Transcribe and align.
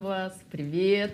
вас, 0.00 0.38
привет! 0.52 1.10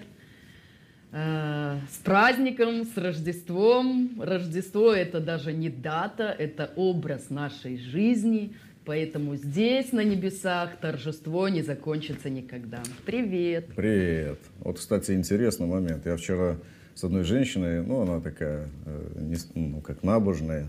Э, 1.10 1.78
С 1.90 1.96
праздником, 2.04 2.84
с 2.84 2.94
Рождеством. 2.98 4.20
Рождество 4.20 4.92
это 4.92 5.20
даже 5.20 5.54
не 5.54 5.70
дата, 5.70 6.24
это 6.24 6.70
образ 6.76 7.30
нашей 7.30 7.78
жизни. 7.78 8.52
Поэтому 8.84 9.36
здесь, 9.36 9.92
на 9.92 10.04
небесах, 10.04 10.76
торжество 10.76 11.48
не 11.48 11.62
закончится 11.62 12.28
никогда. 12.28 12.82
Привет! 13.06 13.68
Привет. 13.74 14.38
Вот, 14.58 14.78
кстати, 14.78 15.12
интересный 15.12 15.66
момент. 15.66 16.04
Я 16.04 16.18
вчера 16.18 16.58
с 16.94 17.04
одной 17.04 17.24
женщиной, 17.24 17.82
ну, 17.82 18.02
она 18.02 18.20
такая, 18.20 18.68
э, 18.84 19.34
ну, 19.54 19.80
как 19.80 20.02
набожная, 20.02 20.66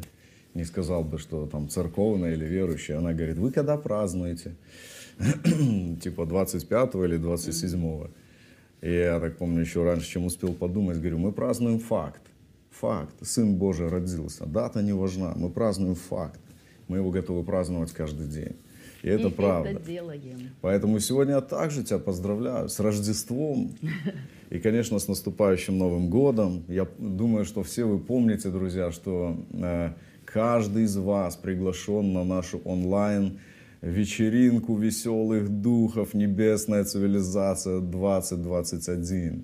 не 0.54 0.64
сказал 0.64 1.04
бы, 1.04 1.20
что 1.20 1.48
там 1.48 1.68
церковная 1.68 2.32
или 2.32 2.46
верующая. 2.46 2.98
Она 2.98 3.12
говорит, 3.12 3.36
вы 3.36 3.52
когда 3.52 3.76
празднуете? 3.76 4.56
Типа 6.02 6.26
25 6.26 6.96
или 6.96 7.18
27 7.18 8.08
И 8.82 8.92
я 8.92 9.20
так 9.20 9.38
помню, 9.38 9.62
еще 9.62 9.84
раньше, 9.84 10.10
чем 10.10 10.26
успел 10.26 10.54
подумать, 10.54 10.98
говорю, 10.98 11.18
мы 11.18 11.32
празднуем 11.32 11.80
факт. 11.80 12.22
Факт. 12.72 13.16
Сын 13.22 13.56
Божий 13.56 13.88
родился. 13.88 14.46
Дата 14.46 14.82
не 14.82 14.94
важна. 14.94 15.34
Мы 15.36 15.50
празднуем 15.50 15.96
факт. 15.96 16.40
Мы 16.88 16.98
его 16.98 17.10
готовы 17.10 17.44
праздновать 17.44 17.92
каждый 17.92 18.28
день. 18.28 18.56
И 19.02 19.08
это 19.08 19.28
И 19.28 19.32
правда. 19.32 19.70
это 19.70 19.86
делаем. 19.86 20.50
Поэтому 20.62 21.00
сегодня 21.00 21.36
я 21.36 21.42
также 21.42 21.84
тебя 21.84 22.00
поздравляю 22.00 22.70
с 22.70 22.80
Рождеством 22.80 23.76
и, 24.50 24.60
конечно, 24.60 25.00
с 25.00 25.08
наступающим 25.08 25.78
Новым 25.78 26.10
годом. 26.10 26.64
Я 26.68 26.88
думаю, 26.98 27.46
что 27.46 27.64
все 27.64 27.86
вы 27.86 28.00
помните, 28.00 28.50
друзья, 28.50 28.92
что 28.92 29.38
э, 29.54 29.92
каждый 30.26 30.84
из 30.84 30.98
вас 30.98 31.36
приглашен 31.36 32.14
на 32.14 32.24
нашу 32.24 32.60
онлайн 32.66 33.40
вечеринку 33.82 34.78
веселых 34.78 35.50
духов 35.50 36.14
«Небесная 36.14 36.84
цивилизация 36.84 37.80
2021». 37.80 39.44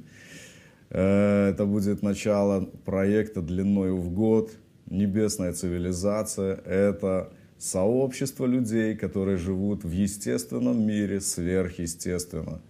Э, 0.89 1.49
Это 1.49 1.65
будет 1.65 2.01
начало 2.01 2.65
проекта 2.85 3.41
длиною 3.41 3.97
в 3.97 4.11
год. 4.13 4.51
Небесная 4.89 5.53
цивилизация– 5.53 6.55
это 6.65 7.31
сообщество 7.57 8.45
людей, 8.45 8.95
которые 8.95 9.37
живут 9.37 9.83
в 9.83 9.91
естественном 9.91 10.85
мире 10.85 11.21
сверхъестественно. 11.21 12.61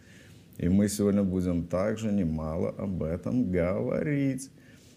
И 0.57 0.69
мы 0.69 0.89
сегодня 0.89 1.23
будем 1.23 1.66
также 1.66 2.11
немало 2.11 2.69
об 2.78 3.02
этом 3.02 3.52
говорить. 3.52 4.50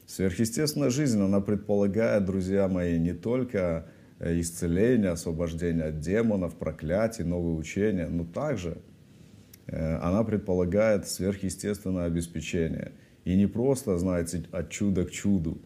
Сверхъестественная 0.06 0.90
жизнь, 0.90 1.20
она 1.20 1.40
предполагает, 1.40 2.26
друзья 2.26 2.68
мои, 2.68 2.98
не 2.98 3.14
только 3.14 3.86
э, 4.18 4.40
исцеление, 4.40 5.10
освобождение 5.10 5.86
от 5.86 6.00
демонов, 6.00 6.54
проклятий, 6.56 7.24
новые 7.24 7.56
учения, 7.56 8.06
но 8.06 8.24
также 8.24 8.78
Э, 9.66 9.96
она 9.96 10.24
предполагает 10.24 11.08
сверхъестественное 11.08 12.06
обеспечение. 12.06 12.92
И 13.24 13.36
не 13.36 13.46
просто, 13.46 13.96
знаете, 13.98 14.44
от 14.52 14.70
чуда 14.70 15.04
к 15.04 15.10
чуду, 15.10 15.58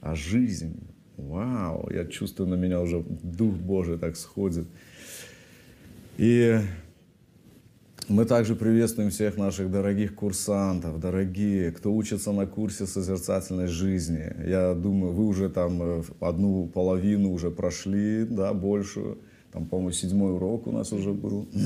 а 0.00 0.14
жизнь. 0.14 0.80
Вау, 1.16 1.88
я 1.92 2.06
чувствую, 2.06 2.48
на 2.48 2.54
меня 2.54 2.80
уже 2.80 3.04
Дух 3.22 3.54
Божий 3.54 3.98
так 3.98 4.16
сходит. 4.16 4.66
И 6.16 6.58
мы 8.08 8.24
также 8.26 8.54
приветствуем 8.54 9.10
всех 9.10 9.36
наших 9.36 9.70
дорогих 9.70 10.14
курсантов, 10.14 11.00
дорогие, 11.00 11.72
кто 11.72 11.92
учится 11.92 12.32
на 12.32 12.46
курсе 12.46 12.86
созерцательной 12.86 13.66
жизни. 13.66 14.30
Я 14.46 14.74
думаю, 14.74 15.12
вы 15.12 15.26
уже 15.26 15.48
там 15.48 15.82
э, 15.82 16.02
одну 16.20 16.66
половину 16.66 17.32
уже 17.32 17.50
прошли, 17.50 18.24
да, 18.24 18.52
большую. 18.52 19.18
Там, 19.52 19.66
по-моему, 19.66 19.92
седьмой 19.92 20.34
урок 20.34 20.66
у 20.66 20.72
нас 20.72 20.92
уже 20.92 21.12
был. 21.12 21.48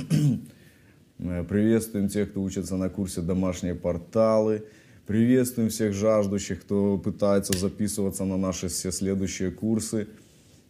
Э, 1.20 1.42
Приветствуем 1.42 2.08
тех, 2.08 2.30
кто 2.30 2.40
учится 2.40 2.76
на 2.76 2.88
курсе 2.88 3.22
«Домашние 3.22 3.74
порталы». 3.74 4.62
Приветствуем 5.04 5.68
всех 5.68 5.92
жаждущих, 5.92 6.60
кто 6.60 6.96
пытается 6.96 7.58
записываться 7.58 8.24
на 8.24 8.36
наши 8.36 8.68
все 8.68 8.92
следующие 8.92 9.50
курсы. 9.50 10.06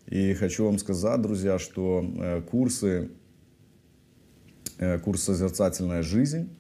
И 0.07 0.33
хочу 0.33 0.65
вам 0.65 0.79
сказать, 0.79 1.21
друзья, 1.21 1.59
что 1.59 2.03
э, 2.03 2.41
курсы, 2.41 3.11
курс 5.05 5.23
«Созерцательная 5.23 6.03
жизнь» 6.03 6.51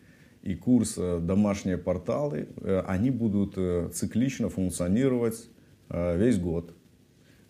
и 0.43 0.55
курс 0.55 0.95
э, 0.97 1.21
«Домашние 1.21 1.79
порталы», 1.79 2.49
э, 2.57 2.83
они 2.87 3.11
будут 3.11 3.55
э, 3.57 3.91
циклично 3.93 4.49
функционировать 4.49 5.49
э, 5.89 6.17
весь 6.17 6.39
год. 6.39 6.75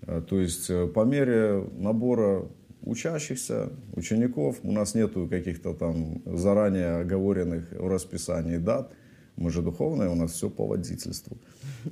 Э, 0.03 0.23
То 0.27 0.41
есть 0.41 0.71
э, 0.71 0.87
по 0.87 1.05
мере 1.05 1.65
набора 1.77 2.49
учащихся, 2.83 3.71
учеников, 3.95 4.61
у 4.63 4.73
нас 4.73 4.95
нету 4.95 5.29
каких-то 5.29 5.75
там 5.75 6.23
заранее 6.25 7.01
оговоренных 7.01 7.71
в 7.73 7.87
расписании 7.89 8.57
дат. 8.57 8.93
Мы 9.37 9.51
же 9.51 9.63
духовные, 9.63 10.09
у 10.09 10.15
нас 10.15 10.33
все 10.33 10.51
по 10.51 10.67
водительству. 10.67 11.37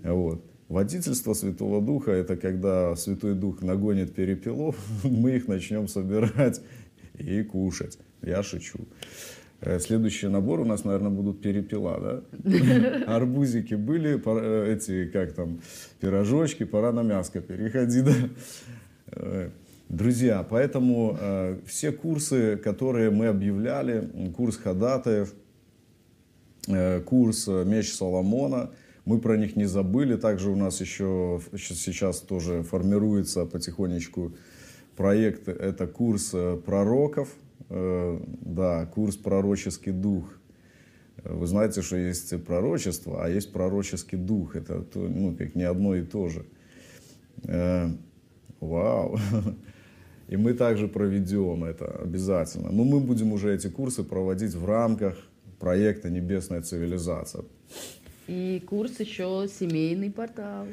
Вот. 0.03 0.45
Водительство 0.69 1.33
Святого 1.35 1.81
Духа– 1.81 2.11
это 2.13 2.37
когда 2.37 2.97
Святой 2.97 3.35
Дух 3.35 3.63
нагонит 3.63 4.15
перепелов, 4.15 4.77
мы 5.05 5.37
их 5.37 5.47
начнем 5.47 5.87
собирать 5.87 6.61
и 7.19 7.43
кушать. 7.43 7.99
Я 8.23 8.43
шучу. 8.43 8.79
Э, 9.61 9.79
Следующий 9.79 10.29
набор 10.29 10.61
у 10.61 10.65
нас, 10.65 10.85
наверное, 10.85 11.11
будут 11.11 11.41
перепела, 11.41 12.23
да? 12.33 13.05
Арбузики 13.17 13.75
были, 13.75 14.21
э, 14.25 14.75
эти, 14.75 15.07
как 15.07 15.33
там, 15.33 15.61
пирожочки, 16.01 16.65
пора 16.65 16.93
на 16.93 17.03
мяско 17.03 17.41
переходить, 17.41 18.05
да? 18.05 18.15
Э, 19.13 19.51
Друзья, 19.89 20.45
поэтому 20.49 21.17
э, 21.21 21.59
все 21.65 21.93
курсы, 21.93 22.57
которые 22.57 23.13
мы 23.13 23.29
объявляли, 23.29 24.33
курс 24.37 24.57
ходатаев, 24.57 25.33
э, 26.67 27.01
курс 27.03 27.47
э, 27.47 27.65
«Меч 27.65 27.93
Соломона», 27.93 28.71
мы 29.05 29.21
про 29.21 29.37
них 29.37 29.55
не 29.55 29.67
забыли. 29.67 30.17
Также 30.17 30.51
у 30.51 30.57
нас 30.57 30.81
еще 30.81 31.41
сейчас 31.57 32.19
тоже 32.19 32.65
формируется 32.65 33.47
потихонечку 33.47 34.35
проект. 34.97 35.49
Это 35.49 35.87
курс 35.87 36.31
э, 36.35 36.57
пророков, 36.65 37.29
э, 37.71 38.21
да, 38.41 38.87
курс 38.87 39.17
«Пророческий 39.17 39.93
дух». 39.93 40.25
Э, 41.25 41.33
Вы 41.35 41.47
знаете, 41.47 41.83
что 41.83 41.97
есть 41.97 42.45
пророчество, 42.45 43.25
а 43.25 43.29
есть 43.29 43.53
пророческий 43.53 44.19
дух. 44.19 44.57
Это 44.57 44.83
то- 44.83 45.09
ну, 45.09 45.35
как 45.37 45.55
не 45.55 45.65
одно 45.65 45.95
и 45.95 46.03
то 46.03 46.29
же. 46.29 46.45
Вау. 48.61 49.19
И 50.29 50.37
мы 50.37 50.55
также 50.55 50.89
проведем 50.89 51.63
это 51.63 51.85
обязательно. 52.03 52.71
Но 52.73 52.83
мы 52.85 52.99
будем 52.99 53.33
уже 53.33 53.55
эти 53.55 53.69
курсы 53.69 54.03
проводить 54.03 54.55
в 54.55 54.65
рамках 54.67 55.17
проекта 55.61 56.11
«Небесная 56.11 56.63
цивилизация». 56.63 57.45
И 58.27 58.61
курс 58.67 58.99
еще 58.99 59.47
семейный 59.49 60.11
портал. 60.11 60.67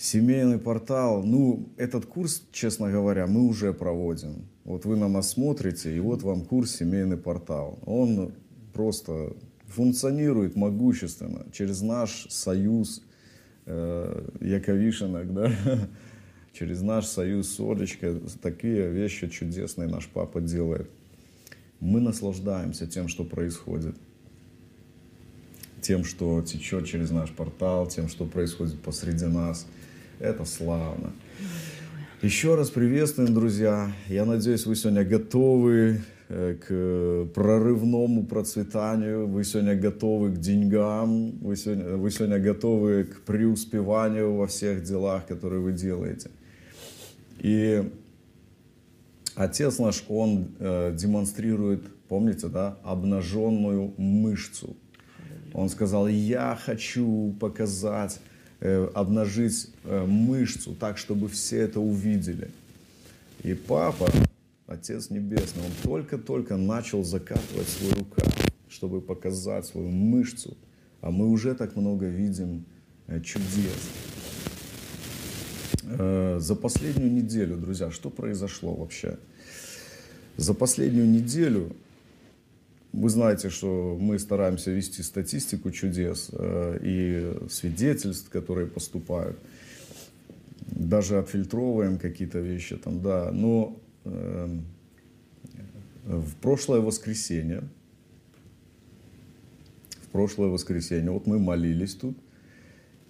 Семейный 0.00 0.58
портал, 0.58 1.22
ну, 1.22 1.68
этот 1.76 2.06
курс, 2.06 2.42
честно 2.52 2.90
говоря, 2.90 3.26
мы 3.26 3.42
уже 3.42 3.74
проводим. 3.74 4.46
Вот 4.64 4.86
вы 4.86 4.96
на 4.96 5.08
нас 5.08 5.32
смотрите, 5.32 5.94
и 5.94 6.00
вот 6.00 6.22
вам 6.22 6.46
курс 6.46 6.74
«Семейный 6.74 7.18
портал». 7.18 7.78
Он 7.84 8.32
просто 8.72 9.36
функционирует 9.66 10.56
могущественно 10.56 11.44
через 11.52 11.82
наш 11.82 12.28
союз 12.30 13.02
э, 13.66 14.26
Яковишинок, 14.40 15.34
да, 15.34 15.52
через 16.54 16.80
наш 16.80 17.04
союз 17.04 17.54
с 17.54 17.60
Олечкой. 17.60 18.22
Такие 18.40 18.90
вещи 18.90 19.28
чудесные 19.28 19.86
наш 19.86 20.08
папа 20.08 20.40
делает. 20.40 20.88
Мы 21.78 22.00
наслаждаемся 22.00 22.86
тем, 22.86 23.06
что 23.06 23.24
происходит 23.24 23.96
тем, 25.82 26.04
что 26.04 26.42
течет 26.42 26.86
через 26.86 27.10
наш 27.10 27.30
портал, 27.30 27.86
тем, 27.86 28.08
что 28.08 28.24
происходит 28.24 28.80
посреди 28.80 29.26
нас. 29.26 29.66
Это 30.20 30.44
славно. 30.44 31.12
Еще 32.20 32.54
раз 32.54 32.68
приветствуем, 32.68 33.32
друзья. 33.32 33.90
Я 34.06 34.26
надеюсь, 34.26 34.66
вы 34.66 34.76
сегодня 34.76 35.02
готовы 35.02 36.02
э, 36.28 36.56
к 36.60 37.32
прорывному 37.32 38.26
процветанию, 38.26 39.26
вы 39.26 39.44
сегодня 39.44 39.74
готовы 39.74 40.32
к 40.32 40.38
деньгам, 40.38 41.38
вы 41.38 41.56
сегодня, 41.56 41.96
вы 41.96 42.10
сегодня 42.10 42.38
готовы 42.38 43.04
к 43.04 43.22
преуспеванию 43.22 44.34
во 44.36 44.46
всех 44.46 44.82
делах, 44.82 45.26
которые 45.26 45.62
вы 45.62 45.72
делаете. 45.72 46.30
И 47.38 47.90
Отец 49.36 49.78
наш, 49.78 50.04
Он 50.10 50.50
э, 50.58 50.94
демонстрирует, 50.94 51.84
помните, 52.08 52.48
да, 52.48 52.76
обнаженную 52.84 53.94
мышцу. 53.96 54.76
Он 55.54 55.70
сказал, 55.70 56.08
я 56.08 56.58
хочу 56.62 57.34
показать, 57.40 58.20
обнажить 58.94 59.68
э, 59.84 60.04
мышцу 60.04 60.74
так, 60.74 60.98
чтобы 60.98 61.28
все 61.28 61.60
это 61.60 61.80
увидели. 61.80 62.50
И 63.42 63.54
папа, 63.54 64.10
Отец 64.66 65.10
Небесный, 65.10 65.62
он 65.64 65.72
только-только 65.82 66.56
начал 66.56 67.02
закатывать 67.02 67.68
свой 67.68 67.92
рукав, 67.92 68.32
чтобы 68.68 69.00
показать 69.00 69.66
свою 69.66 69.88
мышцу. 69.88 70.56
А 71.00 71.10
мы 71.10 71.28
уже 71.28 71.54
так 71.54 71.76
много 71.76 72.06
видим 72.06 72.64
э, 73.06 73.20
чудес. 73.22 73.90
Э, 75.84 76.38
За 76.38 76.54
последнюю 76.54 77.10
неделю, 77.10 77.56
друзья, 77.56 77.90
что 77.90 78.10
произошло 78.10 78.74
вообще? 78.74 79.18
За 80.36 80.54
последнюю 80.54 81.08
неделю 81.08 81.74
вы 82.92 83.08
знаете, 83.08 83.50
что 83.50 83.96
мы 84.00 84.18
стараемся 84.18 84.70
вести 84.70 85.02
статистику 85.02 85.70
чудес 85.70 86.30
э, 86.32 86.78
и 86.82 87.48
свидетельств, 87.48 88.30
которые 88.30 88.66
поступают. 88.66 89.38
Даже 90.66 91.18
отфильтровываем 91.18 91.98
какие-то 91.98 92.40
вещи 92.40 92.76
там, 92.76 93.00
да. 93.00 93.30
Но 93.32 93.76
э, 94.04 94.58
в 96.04 96.34
прошлое 96.36 96.80
воскресенье, 96.80 97.62
в 100.02 100.08
прошлое 100.08 100.48
воскресенье, 100.48 101.12
вот 101.12 101.26
мы 101.26 101.38
молились 101.38 101.94
тут, 101.94 102.16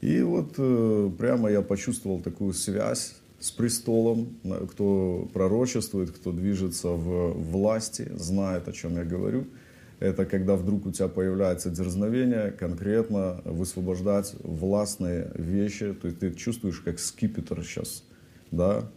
и 0.03 0.21
вот 0.21 0.55
э, 0.59 1.11
прямо 1.19 1.51
я 1.51 1.63
почувствовал 1.63 2.21
такую 2.21 2.53
связь 2.53 3.15
с 3.39 3.51
престолом, 3.51 4.37
кто 4.71 5.29
пророчествует, 5.33 6.11
кто 6.11 6.33
движется 6.33 6.89
в 6.89 7.33
власти, 7.33 8.13
знает, 8.15 8.69
о 8.69 8.73
чем 8.73 8.97
я 8.97 9.05
говорю. 9.05 9.47
Это 10.01 10.25
когда 10.25 10.57
вдруг 10.57 10.87
у 10.87 10.91
тебя 10.91 11.09
появляется 11.09 11.71
дерзновение 11.71 12.51
конкретно 12.53 13.43
высвобождать 13.45 14.35
властные 14.43 15.31
вещи. 15.35 15.93
То 15.93 16.09
есть 16.09 16.21
ты 16.21 16.33
чувствуешь, 16.33 16.81
как 16.81 16.99
скипетр 16.99 17.63
сейчас, 17.63 18.03
да, 18.51 18.91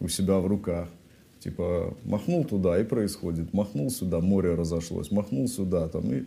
у 0.00 0.08
себя 0.08 0.38
в 0.38 0.48
руках. 0.48 0.88
Типа 1.38 1.96
махнул 2.04 2.44
туда 2.44 2.78
и 2.80 2.82
происходит, 2.82 3.54
махнул 3.54 3.88
сюда, 3.90 4.18
море 4.18 4.54
разошлось, 4.54 5.12
махнул 5.12 5.46
сюда, 5.46 5.88
там 5.88 6.12
и 6.12 6.24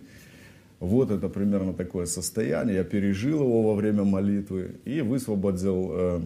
вот 0.80 1.12
это 1.12 1.28
примерно 1.28 1.74
такое 1.74 2.06
состояние. 2.06 2.78
Я 2.78 2.84
пережил 2.86 3.42
его 3.42 3.62
во 3.64 3.76
время 3.76 4.06
молитвы 4.06 4.78
и 4.86 5.02
высвободил 5.02 5.90
э, 5.92 6.22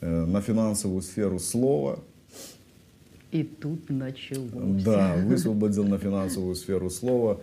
э, 0.00 0.24
на 0.26 0.40
финансовую 0.40 1.00
сферу 1.02 1.38
слова. 1.38 2.00
И 3.30 3.42
тут 3.42 3.90
началось. 3.90 4.82
Да, 4.82 5.16
высвободил 5.16 5.84
на 5.84 5.98
финансовую 5.98 6.54
сферу 6.54 6.88
слова. 6.88 7.40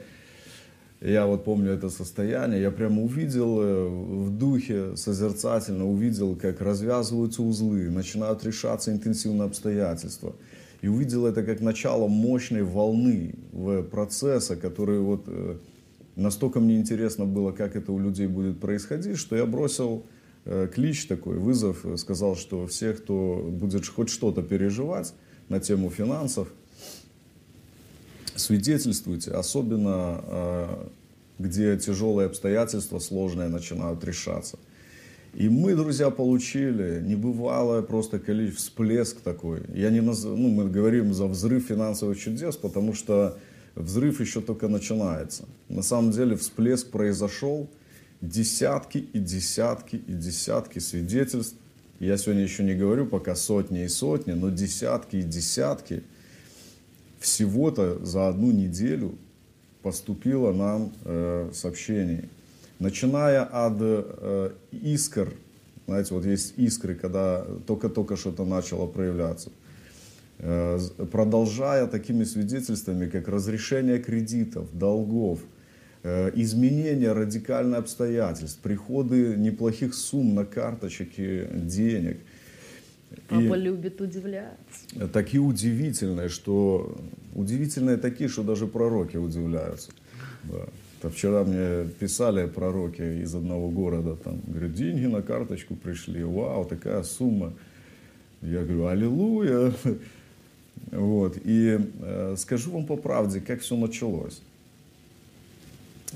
Я 1.02 1.28
вот 1.28 1.44
помню 1.44 1.72
это 1.72 1.90
состояние, 1.90 2.62
я 2.62 2.72
прямо 2.72 3.04
увидел 3.04 3.62
э, 3.62 3.88
в 3.88 4.32
духе 4.36 4.96
созерцательно, 4.96 5.88
увидел, 5.88 6.36
как 6.36 6.62
развязываются 6.62 7.44
узлы, 7.44 7.90
начинают 7.92 8.44
решаться 8.44 8.92
интенсивные 8.92 9.46
обстоятельства. 9.46 10.34
И 10.82 10.88
увидел 10.88 11.28
это 11.28 11.44
как 11.44 11.60
начало 11.62 12.08
мощной 12.08 12.64
волны 12.64 13.36
в 13.52 13.84
процесса, 13.84 14.56
который 14.56 15.00
вот 15.00 15.26
э, 15.28 15.58
настолько 16.16 16.60
мне 16.60 16.78
интересно 16.78 17.26
было, 17.26 17.52
как 17.52 17.76
это 17.76 17.92
у 17.92 18.00
людей 18.00 18.26
будет 18.26 18.60
происходить, 18.60 19.18
что 19.18 19.36
я 19.36 19.46
бросил 19.46 20.06
э, 20.46 20.70
клич 20.74 21.06
такой, 21.06 21.38
вызов, 21.38 21.86
сказал, 21.98 22.36
что 22.36 22.66
все, 22.66 22.94
кто 22.94 23.48
будет 23.52 23.86
хоть 23.88 24.10
что-то 24.10 24.42
переживать 24.42 25.14
на 25.50 25.60
тему 25.60 25.90
финансов, 25.90 26.48
свидетельствуйте, 28.36 29.32
особенно 29.32 30.22
э, 30.24 30.88
где 31.40 31.78
тяжелые 31.78 32.28
обстоятельства, 32.28 33.00
сложные, 33.00 33.50
начинают 33.50 34.04
решаться. 34.04 34.58
И 35.34 35.50
мы, 35.50 35.76
друзья, 35.76 36.10
получили 36.12 37.02
небывалое 37.02 37.82
просто 37.82 38.20
количество, 38.20 38.62
всплеск 38.62 39.20
такой. 39.20 39.64
Я 39.74 39.90
не 39.90 40.00
наз... 40.00 40.24
ну, 40.24 40.50
мы 40.50 40.70
говорим 40.70 41.14
за 41.14 41.28
взрыв 41.28 41.66
финансовых 41.66 42.18
чудес, 42.18 42.56
потому 42.56 42.94
что 42.94 43.38
взрыв 43.76 44.22
еще 44.22 44.40
только 44.40 44.70
начинается. 44.70 45.44
На 45.68 45.82
самом 45.82 46.12
деле 46.12 46.38
всплеск 46.38 46.90
произошел, 46.90 47.70
десятки 48.22 49.00
и 49.00 49.20
десятки 49.20 49.98
и 49.98 50.14
десятки 50.14 50.80
свидетельств. 50.80 51.58
Я 52.00 52.18
сегодня 52.18 52.44
еще 52.44 52.64
не 52.64 52.76
говорю 52.76 53.06
пока 53.06 53.36
сотни 53.36 53.84
и 53.84 53.88
сотни, 53.88 54.34
но 54.34 54.50
десятки 54.50 55.18
и 55.18 55.24
десятки 55.24 56.04
всего-то 57.20 58.04
за 58.06 58.28
одну 58.28 58.52
неделю 58.52 59.16
поступило 59.82 60.52
нам 60.52 60.92
э, 61.04 61.50
сообщений. 61.54 62.30
Начиная 62.80 63.44
от 63.44 63.78
э, 63.80 64.52
искр, 64.72 65.34
знаете, 65.88 66.14
вот 66.14 66.26
есть 66.26 66.54
искры, 66.58 66.96
когда 66.96 67.46
только-только 67.66 68.18
что-то 68.18 68.46
начало 68.46 68.88
проявляться– 68.88 69.50
Э, 70.40 70.80
продолжая 71.12 71.88
такими 71.88 72.24
свидетельствами, 72.26 73.08
как 73.08 73.28
разрешение 73.28 74.00
кредитов, 74.00 74.68
долгов, 74.78 75.40
э, 76.06 76.32
изменение 76.36 77.12
радикальных 77.14 77.80
обстоятельств, 77.80 78.60
приходы 78.62 79.36
неплохих 79.36 79.96
сумм 79.96 80.36
на 80.36 80.46
карточки 80.46 81.48
денег. 81.54 82.20
Папа 83.28 83.56
и 83.58 83.62
любит 83.62 84.02
удивляться. 84.02 85.08
Такие 85.12 85.42
удивительные, 85.42 86.30
что 86.30 86.96
удивительные 87.34 87.98
такие, 87.98 88.30
что 88.30 88.44
даже 88.44 88.68
пророки 88.68 89.18
удивляются. 89.18 89.90
Да. 90.44 90.66
Это 91.00 91.10
вчера 91.10 91.44
мне 91.44 91.88
писали 92.00 92.48
пророки 92.48 93.24
из 93.24 93.34
одного 93.34 93.70
города, 93.70 94.16
там, 94.16 94.42
говорят, 94.48 94.74
деньги 94.74 95.06
на 95.06 95.22
карточку 95.22 95.76
пришли, 95.76 96.24
вау, 96.24 96.66
такая 96.66 97.04
сумма. 97.04 97.54
Я 98.42 98.64
говорю, 98.64 98.88
аллилуйя, 98.88 99.74
вот. 100.92 101.38
И 101.44 101.80
э, 102.00 102.36
скажу 102.38 102.72
вам 102.72 102.86
по 102.86 102.96
правде, 102.96 103.40
как 103.40 103.62
все 103.62 103.76
началось. 103.76 104.42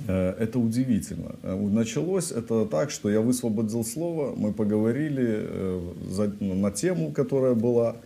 Э, 0.08 0.36
это 0.40 0.60
удивительно. 0.60 1.36
Э, 1.44 1.56
началось 1.56 2.32
это 2.32 2.66
так, 2.66 2.92
что 2.92 3.10
я 3.10 3.22
высвободил 3.22 3.84
слово, 3.84 4.36
мы 4.36 4.54
поговорили 4.54 5.28
э, 5.28 5.92
за, 6.10 6.28
на 6.40 6.72
тему, 6.72 7.12
которая 7.12 7.54
была, 7.54 7.98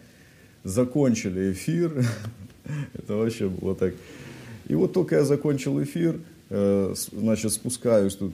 закончили 0.63 1.51
эфир. 1.51 2.05
это 2.93 3.15
вообще 3.15 3.49
было 3.49 3.75
так. 3.75 3.93
И 4.67 4.75
вот 4.75 4.93
только 4.93 5.15
я 5.15 5.25
закончил 5.25 5.81
эфир, 5.83 6.19
значит, 6.49 7.51
спускаюсь 7.51 8.15
тут 8.15 8.33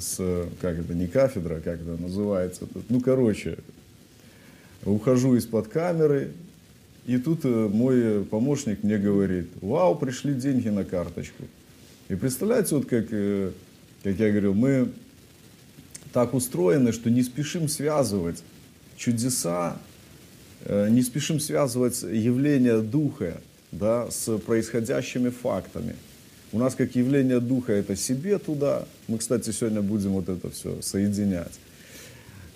с, 0.00 0.16
как 0.60 0.78
это, 0.78 0.94
не 0.94 1.06
кафедра, 1.06 1.60
как 1.60 1.80
это 1.80 2.02
называется, 2.02 2.66
ну, 2.88 3.00
короче, 3.00 3.58
ухожу 4.84 5.36
из-под 5.36 5.68
камеры, 5.68 6.32
и 7.06 7.18
тут 7.18 7.44
мой 7.44 8.24
помощник 8.24 8.82
мне 8.82 8.98
говорит, 8.98 9.50
вау, 9.60 9.94
пришли 9.94 10.34
деньги 10.34 10.68
на 10.68 10.84
карточку. 10.84 11.44
И 12.08 12.14
представляете, 12.14 12.74
вот 12.74 12.86
как, 12.86 13.06
э, 13.10 13.50
как 14.02 14.18
я 14.18 14.30
говорил, 14.30 14.54
мы 14.54 14.90
так 16.12 16.32
устроены, 16.34 16.92
что 16.92 17.10
не 17.10 17.22
спешим 17.22 17.68
связывать 17.68 18.42
чудеса, 18.96 19.76
э, 20.64 20.88
не 20.88 21.02
спешим 21.02 21.38
связывать 21.38 22.02
явление 22.02 22.80
Духа 22.80 23.40
да, 23.72 24.10
с 24.10 24.38
происходящими 24.38 25.28
фактами. 25.28 25.96
У 26.50 26.58
нас 26.58 26.74
как 26.74 26.96
явление 26.96 27.40
Духа 27.40 27.72
это 27.74 27.94
себе 27.94 28.38
туда. 28.38 28.86
Мы, 29.06 29.18
кстати, 29.18 29.50
сегодня 29.50 29.82
будем 29.82 30.12
вот 30.12 30.30
это 30.30 30.50
все 30.50 30.80
соединять. 30.80 31.60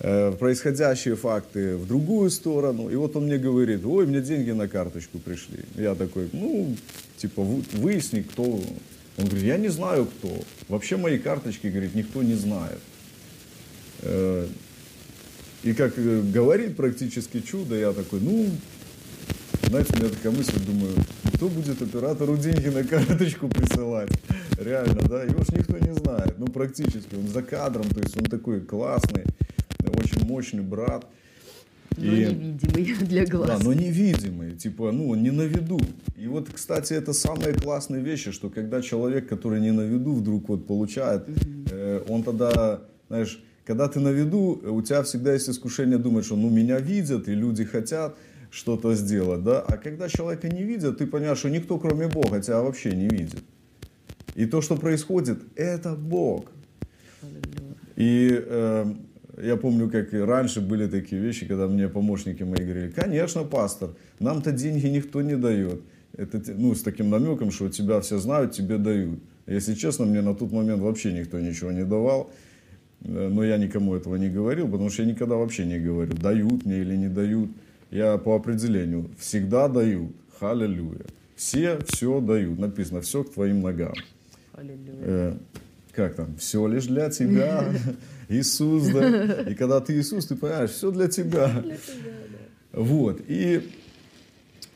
Э, 0.00 0.33
происходящие 0.33 1.15
факты 1.15 1.76
в 1.76 1.87
другую 1.87 2.31
сторону. 2.31 2.88
И 2.88 2.97
вот 2.97 3.15
он 3.17 3.26
мне 3.26 3.37
говорит, 3.37 3.85
ой, 3.85 4.07
мне 4.07 4.23
деньги 4.23 4.50
на 4.50 4.67
карточку 4.67 5.19
пришли. 5.19 5.61
Я 5.76 5.95
такой, 5.95 6.31
ну, 6.33 6.75
типа, 7.19 7.43
выясни, 7.75 8.23
кто. 8.23 8.61
Он 9.19 9.26
говорит, 9.26 9.45
я 9.45 9.59
не 9.59 9.69
знаю, 9.69 10.07
кто. 10.07 10.37
Вообще 10.69 10.97
мои 10.97 11.19
карточки, 11.19 11.66
говорит, 11.66 11.95
никто 11.95 12.23
не 12.23 12.35
знает. 12.35 12.78
Э, 14.00 14.47
и 15.62 15.75
как 15.75 15.99
э, 15.99 16.23
говорит 16.23 16.76
практически 16.76 17.40
чудо, 17.40 17.76
я 17.76 17.92
такой, 17.92 18.21
ну, 18.21 18.50
знаете, 19.69 19.92
у 19.95 19.99
меня 19.99 20.09
такая 20.09 20.33
мысль, 20.33 20.59
думаю, 20.66 20.95
кто 21.35 21.49
будет 21.49 21.81
оператору 21.81 22.37
деньги 22.37 22.69
на 22.69 22.85
карточку 22.85 23.49
присылать? 23.49 24.11
Реально, 24.59 25.02
да? 25.02 25.23
Его 25.25 25.45
ж 25.45 25.49
никто 25.50 25.78
не 25.78 25.95
знает. 25.95 26.38
Ну, 26.38 26.47
практически. 26.47 27.14
Он 27.14 27.28
за 27.28 27.42
кадром, 27.42 27.88
то 27.88 28.00
есть 28.00 28.16
он 28.16 28.25
такой 28.25 28.61
классный 28.61 29.25
очень 30.02 30.26
мощный 30.26 30.62
брат. 30.62 31.07
Но 31.97 32.05
и, 32.05 32.27
невидимый 32.27 32.97
для 33.09 33.27
глаз. 33.27 33.49
Да, 33.49 33.59
но 33.65 33.73
невидимый, 33.73 34.53
типа, 34.53 34.93
ну, 34.93 35.11
он 35.11 35.23
не 35.23 35.31
на 35.31 35.43
виду. 35.43 35.81
И 36.17 36.27
вот, 36.27 36.49
кстати, 36.53 36.95
это 36.95 37.13
самые 37.13 37.55
классные 37.55 38.03
вещи, 38.03 38.33
что 38.33 38.51
когда 38.51 38.83
человек, 38.83 39.29
который 39.29 39.61
не 39.61 39.73
на 39.73 39.83
виду, 39.83 40.15
вдруг 40.15 40.49
вот 40.49 40.67
получает, 40.67 41.29
э, 41.71 42.03
он 42.09 42.23
тогда, 42.23 42.81
знаешь, 43.09 43.43
когда 43.65 43.89
ты 43.89 44.01
на 44.01 44.11
виду, 44.11 44.61
у 44.65 44.83
тебя 44.83 45.03
всегда 45.03 45.35
есть 45.35 45.49
искушение 45.49 45.99
думать, 45.99 46.25
что 46.25 46.37
ну 46.37 46.51
меня 46.51 46.79
видят, 46.79 47.29
и 47.29 47.35
люди 47.35 47.65
хотят 47.65 48.17
что-то 48.51 48.95
сделать, 48.95 49.43
да, 49.45 49.61
а 49.61 49.77
когда 49.79 50.09
человека 50.09 50.49
не 50.49 50.63
видят, 50.63 50.99
ты 50.99 51.07
понимаешь, 51.07 51.39
что 51.39 51.49
никто, 51.49 51.79
кроме 51.79 52.09
Бога, 52.09 52.41
тебя 52.41 52.61
вообще 52.61 52.93
не 52.93 53.09
видит. 53.09 53.43
И 54.35 54.47
то, 54.47 54.61
что 54.61 54.77
происходит, 54.77 55.39
это 55.57 55.95
Бог. 55.95 56.47
И 57.97 58.31
э, 58.33 58.95
я 59.41 59.57
помню, 59.57 59.91
как 59.91 60.12
и 60.12 60.19
раньше 60.19 60.61
были 60.61 60.87
такие 60.87 61.21
вещи, 61.21 61.47
когда 61.47 61.67
мне 61.67 61.89
помощники 61.89 62.43
мои 62.43 62.65
говорили, 62.65 62.91
конечно, 62.91 63.45
пастор, 63.45 63.91
нам-то 64.19 64.53
деньги 64.53 64.87
никто 64.87 65.23
не 65.23 65.37
дает. 65.37 65.81
Это, 66.17 66.43
ну, 66.57 66.75
с 66.75 66.83
таким 66.83 67.09
намеком, 67.09 67.51
что 67.51 67.71
тебя 67.71 68.01
все 68.01 68.19
знают, 68.19 68.53
тебе 68.53 68.77
дают. 68.77 69.19
Если 69.47 69.75
честно, 69.75 70.05
мне 70.05 70.21
на 70.21 70.35
тот 70.35 70.53
момент 70.53 70.83
вообще 70.83 71.12
никто 71.12 71.41
ничего 71.41 71.73
не 71.73 71.85
давал. 71.85 72.31
Э, 73.05 73.29
но 73.29 73.45
я 73.45 73.57
никому 73.57 73.95
этого 73.95 74.17
не 74.17 74.29
говорил, 74.29 74.69
потому 74.69 74.91
что 74.91 75.03
я 75.03 75.09
никогда 75.09 75.37
вообще 75.37 75.65
не 75.65 75.79
говорю, 75.79 76.12
дают 76.15 76.65
мне 76.67 76.81
или 76.81 76.97
не 76.97 77.09
дают. 77.09 77.51
Я 77.91 78.19
по 78.19 78.37
определению 78.37 79.11
всегда 79.19 79.69
дают. 79.69 80.12
Халилюя. 80.39 81.07
Все 81.37 81.79
все 81.87 82.21
дают. 82.21 82.59
Написано, 82.59 83.01
все 83.01 83.25
к 83.25 83.33
твоим 83.33 83.61
ногам. 83.61 83.95
Э, 84.55 85.35
как 85.93 86.15
там? 86.15 86.37
Все 86.37 86.67
лишь 86.67 86.87
для 86.87 87.11
тебя. 87.11 87.65
Иисус, 88.29 88.89
да. 88.89 89.43
И 89.43 89.55
когда 89.55 89.81
ты 89.81 89.99
Иисус, 89.99 90.27
ты 90.27 90.37
понимаешь, 90.37 90.71
все 90.71 90.91
для 90.91 91.09
тебя. 91.09 91.49
Для 91.49 91.77
тебя 91.77 92.13
да. 92.73 92.81
Вот. 92.81 93.21
И 93.29 93.71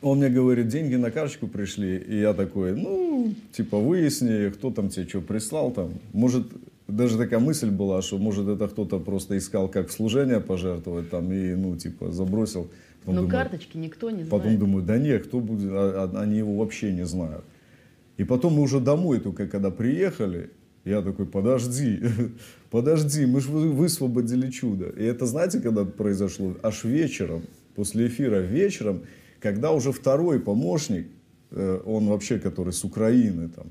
он 0.01 0.19
мне 0.19 0.29
говорит, 0.29 0.67
деньги 0.67 0.95
на 0.95 1.11
карточку 1.11 1.47
пришли. 1.47 1.97
И 1.97 2.19
я 2.19 2.33
такой, 2.33 2.75
ну, 2.75 3.33
типа, 3.51 3.77
выясни, 3.79 4.49
кто 4.51 4.71
там 4.71 4.89
тебе 4.89 5.07
что 5.07 5.21
прислал 5.21 5.71
там. 5.71 5.93
Может, 6.13 6.47
даже 6.87 7.17
такая 7.17 7.39
мысль 7.39 7.69
была, 7.69 8.01
что 8.01 8.17
может 8.17 8.47
это 8.47 8.67
кто-то 8.67 8.99
просто 8.99 9.37
искал 9.37 9.67
как 9.67 9.91
служение 9.91 10.39
пожертвовать 10.39 11.09
там 11.09 11.31
и, 11.33 11.55
ну, 11.55 11.75
типа, 11.75 12.11
забросил. 12.11 12.69
Потом 13.01 13.15
Но 13.15 13.21
думаю, 13.21 13.31
карточки 13.31 13.77
никто 13.77 14.09
не 14.09 14.23
знает. 14.23 14.29
Потом 14.29 14.57
думаю, 14.57 14.85
да 14.85 14.97
нет, 14.97 15.27
кто 15.27 15.39
будет, 15.39 15.69
а, 15.71 16.11
а, 16.13 16.21
они 16.21 16.37
его 16.37 16.57
вообще 16.57 16.91
не 16.91 17.05
знают. 17.05 17.43
И 18.17 18.23
потом 18.23 18.53
мы 18.53 18.63
уже 18.63 18.79
домой 18.79 19.19
только 19.19 19.47
когда 19.47 19.71
приехали, 19.71 20.49
я 20.87 21.01
такой, 21.01 21.25
подожди, 21.25 22.01
подожди, 22.69 23.25
мы 23.25 23.41
же 23.41 23.51
высвободили 23.51 24.49
чудо. 24.49 24.85
И 24.89 25.03
это 25.03 25.25
знаете, 25.25 25.59
когда 25.59 25.85
произошло? 25.85 26.55
Аж 26.63 26.83
вечером, 26.85 27.43
после 27.75 28.07
эфира 28.07 28.37
вечером, 28.37 29.01
когда 29.39 29.71
уже 29.71 29.91
второй 29.91 30.39
помощник, 30.39 31.07
э, 31.51 31.81
он 31.85 32.07
вообще, 32.07 32.39
который 32.39 32.73
с 32.73 32.83
Украины 32.83 33.49
там, 33.49 33.67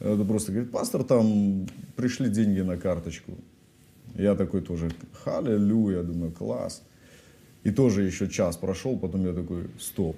это 0.00 0.24
просто 0.24 0.52
говорит, 0.52 0.70
пастор, 0.70 1.04
там 1.04 1.66
пришли 1.96 2.28
деньги 2.28 2.60
на 2.60 2.76
карточку. 2.76 3.32
Я 4.14 4.34
такой 4.34 4.60
тоже, 4.60 4.90
халилюя, 5.24 6.02
думаю, 6.02 6.32
класс. 6.32 6.82
И 7.64 7.70
тоже 7.70 8.02
еще 8.02 8.28
час 8.28 8.56
прошел, 8.56 8.98
потом 8.98 9.26
я 9.26 9.32
такой, 9.32 9.64
стоп, 9.78 10.16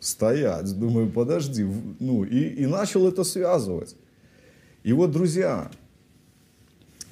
стоять. 0.00 0.78
Думаю, 0.78 1.10
подожди. 1.10 1.66
Ну, 1.98 2.24
и, 2.24 2.62
и 2.62 2.66
начал 2.66 3.08
это 3.08 3.24
связывать. 3.24 3.96
И 4.88 4.92
вот, 4.94 5.10
друзья, 5.10 5.70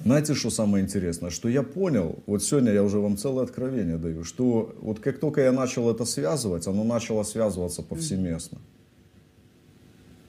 знаете, 0.03 0.33
что 0.33 0.49
самое 0.49 0.83
интересное? 0.83 1.29
Что 1.29 1.47
я 1.47 1.61
понял, 1.61 2.23
вот 2.25 2.43
сегодня 2.43 2.71
я 2.71 2.83
уже 2.83 2.97
вам 2.97 3.17
целое 3.17 3.43
откровение 3.43 3.99
даю, 3.99 4.23
что 4.23 4.75
вот 4.81 4.99
как 4.99 5.19
только 5.19 5.41
я 5.41 5.51
начал 5.51 5.87
это 5.91 6.03
связывать, 6.03 6.65
оно 6.65 6.83
начало 6.83 7.21
связываться 7.21 7.83
повсеместно. 7.83 8.57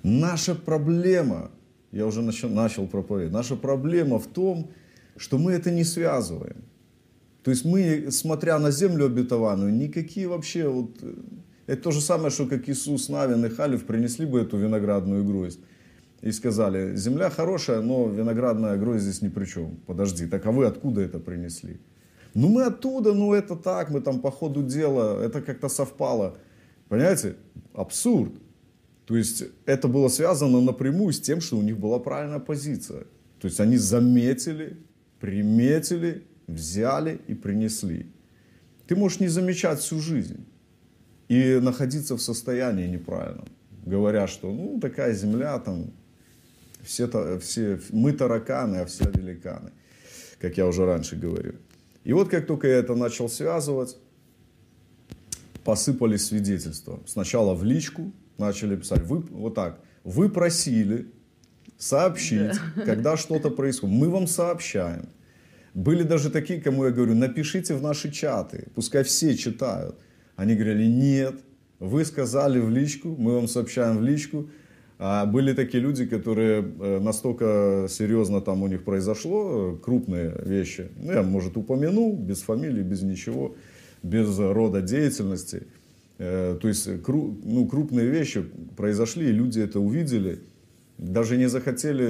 Наша 0.02 0.54
проблема, 0.54 1.50
я 1.90 2.06
уже 2.06 2.20
начал, 2.20 2.50
начал 2.50 2.86
проповедовать, 2.86 3.32
наша 3.32 3.56
проблема 3.56 4.18
в 4.18 4.26
том, 4.26 4.70
что 5.16 5.38
мы 5.38 5.52
это 5.52 5.70
не 5.70 5.84
связываем. 5.84 6.64
То 7.44 7.50
есть 7.50 7.64
мы, 7.64 8.10
смотря 8.10 8.58
на 8.58 8.70
землю 8.70 9.06
обетованную, 9.06 9.72
никакие 9.72 10.28
вообще 10.28 10.68
вот... 10.68 10.90
Э, 11.00 11.14
это 11.66 11.82
то 11.84 11.92
же 11.92 12.02
самое, 12.02 12.28
что 12.28 12.46
как 12.46 12.68
Иисус, 12.68 13.08
Навин 13.08 13.42
и 13.46 13.48
Халев 13.48 13.86
принесли 13.86 14.26
бы 14.26 14.38
эту 14.38 14.58
виноградную 14.58 15.24
гроздь 15.24 15.60
и 16.20 16.32
сказали, 16.32 16.96
земля 16.96 17.30
хорошая, 17.30 17.80
но 17.80 18.08
виноградная 18.08 18.76
гроздь 18.76 19.02
здесь 19.02 19.22
ни 19.22 19.28
при 19.28 19.44
чем. 19.44 19.76
Подожди, 19.86 20.26
так 20.26 20.46
а 20.46 20.50
вы 20.50 20.66
откуда 20.66 21.00
это 21.00 21.18
принесли? 21.18 21.80
Ну 22.34 22.48
мы 22.48 22.64
оттуда, 22.64 23.14
ну 23.14 23.34
это 23.34 23.56
так, 23.56 23.90
мы 23.90 24.00
там 24.00 24.20
по 24.20 24.30
ходу 24.30 24.62
дела, 24.62 25.22
это 25.24 25.40
как-то 25.40 25.68
совпало. 25.68 26.36
Понимаете? 26.88 27.36
Абсурд. 27.72 28.32
То 29.06 29.16
есть 29.16 29.44
это 29.64 29.88
было 29.88 30.08
связано 30.08 30.60
напрямую 30.60 31.12
с 31.12 31.20
тем, 31.20 31.40
что 31.40 31.56
у 31.56 31.62
них 31.62 31.78
была 31.78 31.98
правильная 31.98 32.40
позиция. 32.40 33.04
То 33.40 33.48
есть 33.48 33.60
они 33.60 33.76
заметили, 33.76 34.76
приметили, 35.20 36.24
взяли 36.46 37.20
и 37.28 37.34
принесли. 37.34 38.06
Ты 38.86 38.96
можешь 38.96 39.20
не 39.20 39.28
замечать 39.28 39.78
всю 39.80 40.00
жизнь 40.00 40.46
и 41.28 41.58
находиться 41.60 42.16
в 42.16 42.20
состоянии 42.20 42.86
неправильном, 42.86 43.48
говоря, 43.86 44.26
что 44.26 44.52
ну 44.52 44.80
такая 44.80 45.14
земля 45.14 45.58
там, 45.58 45.92
все, 46.84 47.38
все, 47.38 47.80
мы 47.90 48.12
тараканы, 48.12 48.76
а 48.76 48.86
все 48.86 49.04
великаны, 49.10 49.72
как 50.40 50.56
я 50.56 50.66
уже 50.66 50.84
раньше 50.86 51.16
говорил. 51.16 51.54
И 52.04 52.12
вот 52.12 52.28
как 52.28 52.46
только 52.46 52.68
я 52.68 52.76
это 52.76 52.94
начал 52.94 53.28
связывать, 53.28 53.96
посыпались 55.64 56.26
свидетельства. 56.26 57.00
Сначала 57.06 57.54
в 57.54 57.64
личку, 57.64 58.12
начали 58.38 58.76
писать, 58.76 59.02
вы, 59.02 59.18
вот 59.18 59.54
так, 59.54 59.80
вы 60.04 60.30
просили 60.30 61.12
сообщить, 61.76 62.58
да. 62.76 62.82
когда 62.84 63.16
что-то 63.16 63.50
происходит. 63.50 63.94
Мы 63.96 64.08
вам 64.08 64.26
сообщаем. 64.26 65.10
Были 65.74 66.02
даже 66.02 66.30
такие, 66.30 66.60
кому 66.60 66.86
я 66.86 66.90
говорю, 66.90 67.14
напишите 67.14 67.74
в 67.74 67.82
наши 67.82 68.10
чаты, 68.10 68.68
пускай 68.74 69.04
все 69.04 69.36
читают. 69.36 69.98
Они 70.34 70.54
говорили, 70.54 70.86
нет, 70.86 71.40
вы 71.78 72.04
сказали 72.04 72.58
в 72.58 72.70
личку, 72.70 73.14
мы 73.16 73.34
вам 73.34 73.48
сообщаем 73.48 73.98
в 73.98 74.02
личку. 74.02 74.48
А 74.98 75.26
были 75.26 75.52
такие 75.52 75.82
люди, 75.82 76.06
которые 76.06 76.62
э, 76.62 76.98
настолько 77.00 77.86
серьезно 77.88 78.40
там 78.40 78.62
у 78.62 78.66
них 78.66 78.82
произошло, 78.82 79.76
э, 79.76 79.84
крупные 79.84 80.34
вещи. 80.44 80.88
Ну, 80.96 81.12
я, 81.12 81.22
может, 81.22 81.56
упомяну, 81.56 82.12
без 82.12 82.42
фамилии, 82.42 82.82
без 82.82 83.02
ничего, 83.02 83.54
без 84.02 84.38
рода 84.38 84.82
деятельности– 84.82 85.62
Э, 86.18 86.58
то 86.60 86.68
есть 86.68 86.88
ну, 87.08 87.66
крупные 87.66 88.08
вещи 88.08 88.44
произошли, 88.76 89.28
и 89.28 89.32
люди 89.32 89.60
это 89.60 89.78
увидели, 89.78 90.40
даже 90.98 91.36
не 91.36 91.48
захотели 91.48 92.04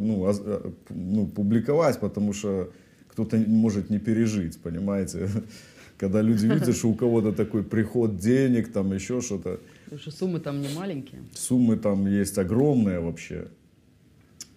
ну, 0.00 0.26
а, 0.26 0.72
ну, 0.90 1.26
публиковать, 1.26 1.98
потому 1.98 2.32
что 2.32 2.70
кто-то 3.08 3.36
может 3.36 3.90
не 3.90 3.98
пережить, 3.98 4.58
понимаете? 4.60 5.28
Когда 5.98 6.22
люди 6.22 6.46
видят, 6.46 6.76
что 6.76 6.88
у 6.88 6.94
кого-то 6.94 7.32
такой 7.32 7.64
приход 7.64 8.18
денег, 8.18 8.72
там 8.72 8.92
еще 8.92 9.20
что-то. 9.20 9.58
Потому 9.88 10.00
что 10.00 10.10
суммы 10.10 10.40
там 10.40 10.60
не 10.60 10.68
маленькие. 10.74 11.22
Суммы 11.34 11.76
там 11.76 12.06
есть 12.06 12.36
огромные 12.36 13.00
вообще. 13.00 13.48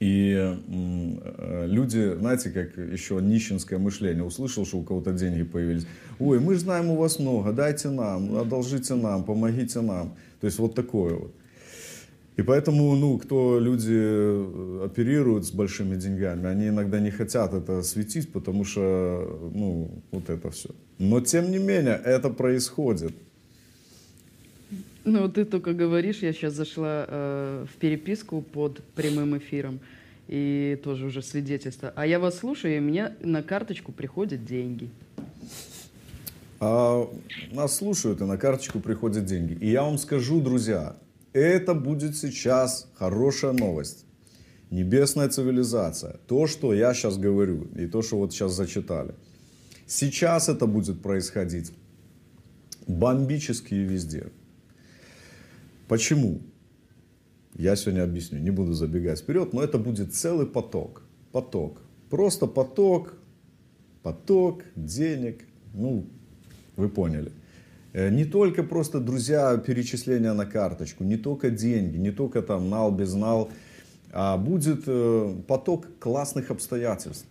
И 0.02 0.36
э, 0.36 1.68
люди, 1.68 2.16
знаете, 2.18 2.50
как 2.50 2.76
еще 2.76 3.20
нищенское 3.22 3.80
мышление, 3.80 4.24
услышал, 4.24 4.66
что 4.66 4.80
у 4.80 4.84
кого-то 4.84 5.14
деньги 5.14 5.44
появились. 5.44 5.86
Ой, 6.20 6.40
мы 6.40 6.56
же 6.56 6.62
знаем, 6.62 6.90
у 6.90 6.98
вас 6.98 7.20
много, 7.20 7.54
дайте 7.54 7.90
нам, 7.90 8.36
одолжите 8.36 8.96
нам, 8.96 9.24
помогите 9.24 9.80
нам. 9.82 10.16
То 10.42 10.48
есть 10.48 10.60
вот 10.60 10.76
такое 10.76 11.14
вот. 11.14 11.36
И 12.36 12.42
поэтому, 12.42 12.96
ну, 12.96 13.20
кто 13.20 13.60
люди 13.60 13.94
э, 13.94 14.86
оперируют 14.86 15.46
с 15.46 15.52
большими 15.52 15.96
деньгами, 15.96 16.48
они 16.48 16.70
иногда 16.70 17.00
не 17.00 17.12
хотят 17.12 17.54
это 17.54 17.84
светить, 17.84 18.32
потому 18.34 18.66
что, 18.66 19.52
ну, 19.54 20.04
вот 20.12 20.30
это 20.30 20.50
все. 20.50 20.70
Но, 20.98 21.22
тем 21.22 21.52
не 21.52 21.60
менее, 21.60 22.02
это 22.04 22.30
происходит. 22.30 23.14
Ну, 25.04 25.30
ты 25.30 25.46
только 25.46 25.74
говоришь, 25.74 26.20
я 26.20 26.32
сейчас 26.32 26.54
зашла 26.54 27.06
э, 27.08 27.66
в 27.74 27.78
переписку 27.78 28.42
под 28.42 28.84
прямым 28.94 29.38
эфиром, 29.38 29.80
и 30.28 30.80
тоже 30.84 31.08
уже 31.08 31.24
свидетельство. 31.24 31.92
А 31.96 32.06
я 32.06 32.20
вас 32.20 32.38
слушаю, 32.38 32.78
и 32.78 32.80
мне 32.80 33.14
на 33.22 33.42
карточку 33.42 33.92
приходят 33.92 34.46
деньги. 34.46 34.90
А, 36.60 37.10
нас 37.52 37.76
слушают, 37.76 38.22
и 38.22 38.26
на 38.26 38.38
карточку 38.38 38.80
приходят 38.80 39.26
деньги. 39.26 39.58
И 39.60 39.72
я 39.72 39.82
вам 39.82 39.98
скажу, 39.98 40.40
друзья, 40.40 40.96
это 41.34 41.74
будет 41.74 42.16
сейчас 42.16 42.88
хорошая 42.94 43.54
новость. 43.54 44.06
Небесная 44.70 45.30
цивилизация. 45.30 46.18
То, 46.28 46.46
что 46.46 46.74
я 46.74 46.94
сейчас 46.94 47.18
говорю, 47.18 47.68
и 47.76 47.88
то, 47.88 48.04
что 48.04 48.18
вот 48.18 48.32
сейчас 48.32 48.54
зачитали. 48.54 49.16
Сейчас 49.88 50.48
это 50.48 50.68
будет 50.68 51.02
происходить 51.02 51.74
бомбически 52.88 53.74
везде. 53.74 54.28
Почему? 55.92 56.40
Я 57.54 57.76
сегодня 57.76 58.04
объясню, 58.04 58.40
не 58.40 58.50
буду 58.50 58.72
забегать 58.72 59.20
вперед, 59.20 59.52
но 59.52 59.62
это 59.62 59.78
будет 59.78 60.14
целый 60.14 60.48
поток. 60.48 61.04
Поток. 61.34 61.82
Просто 62.10 62.48
поток, 62.48 63.14
поток 64.02 64.64
денег. 64.78 65.42
Ну, 65.74 66.06
вы 66.78 66.88
поняли. 66.88 67.34
Э, 67.92 68.10
не 68.10 68.24
только 68.24 68.64
просто, 68.64 69.02
друзья, 69.02 69.58
перечисления 69.58 70.32
на 70.34 70.46
карточку, 70.46 71.04
не 71.04 71.18
только 71.18 71.50
деньги, 71.50 71.98
не 71.98 72.12
только 72.12 72.42
там 72.42 72.70
нал, 72.70 72.94
без 72.94 73.14
нал, 73.14 73.50
а 74.14 74.38
будет 74.38 74.84
э, 74.88 75.36
поток 75.46 75.88
классных 76.00 76.52
обстоятельств, 76.52 77.28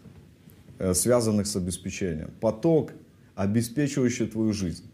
э, 0.78 0.92
связанных 0.92 1.46
с 1.46 1.56
обеспечением. 1.56 2.30
Поток, 2.40 2.92
обеспечивающий 3.36 4.26
твою 4.26 4.52
жизнь. 4.52 4.84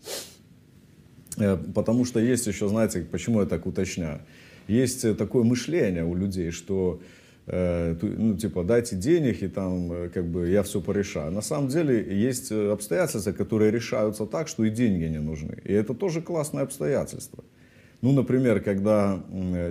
Э, 1.38 1.56
потому 1.56 2.04
что 2.04 2.20
есть 2.20 2.46
еще, 2.46 2.68
знаете, 2.68 3.00
почему 3.00 3.40
я 3.40 3.46
так 3.46 3.66
уточняю? 3.66 4.20
Есть 4.68 5.04
э, 5.04 5.14
такое 5.14 5.44
мышление 5.44 6.04
у 6.04 6.14
людей, 6.14 6.50
что 6.50 7.00
э, 7.46 7.96
ну, 8.00 8.36
типа, 8.36 8.64
дайте 8.64 8.96
денег, 8.96 9.42
и 9.42 9.48
там, 9.48 10.10
как 10.12 10.26
бы, 10.26 10.48
я 10.48 10.62
все 10.62 10.80
порешаю. 10.80 11.32
На 11.32 11.42
самом 11.42 11.68
деле, 11.68 12.04
есть 12.18 12.50
обстоятельства, 12.50 13.32
которые 13.32 13.70
решаются 13.70 14.26
так, 14.26 14.48
что 14.48 14.64
и 14.64 14.70
деньги 14.70 15.04
не 15.04 15.20
нужны. 15.20 15.58
И 15.64 15.72
это 15.72 15.94
тоже 15.94 16.22
классное 16.22 16.62
обстоятельство. 16.62 17.44
Ну, 18.02 18.12
например, 18.12 18.60
когда 18.60 19.22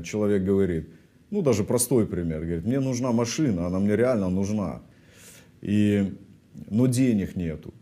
человек 0.04 0.44
говорит, 0.44 0.90
ну, 1.30 1.42
даже 1.42 1.64
простой 1.64 2.08
пример, 2.08 2.42
говорит, 2.42 2.66
мне 2.66 2.80
нужна 2.80 3.12
машина, 3.12 3.68
она 3.68 3.80
мне 3.80 3.96
реально 3.96 4.30
нужна, 4.30 4.82
и, 5.62 6.14
но 6.70 6.88
денег 6.88 7.36
нету. 7.36 7.74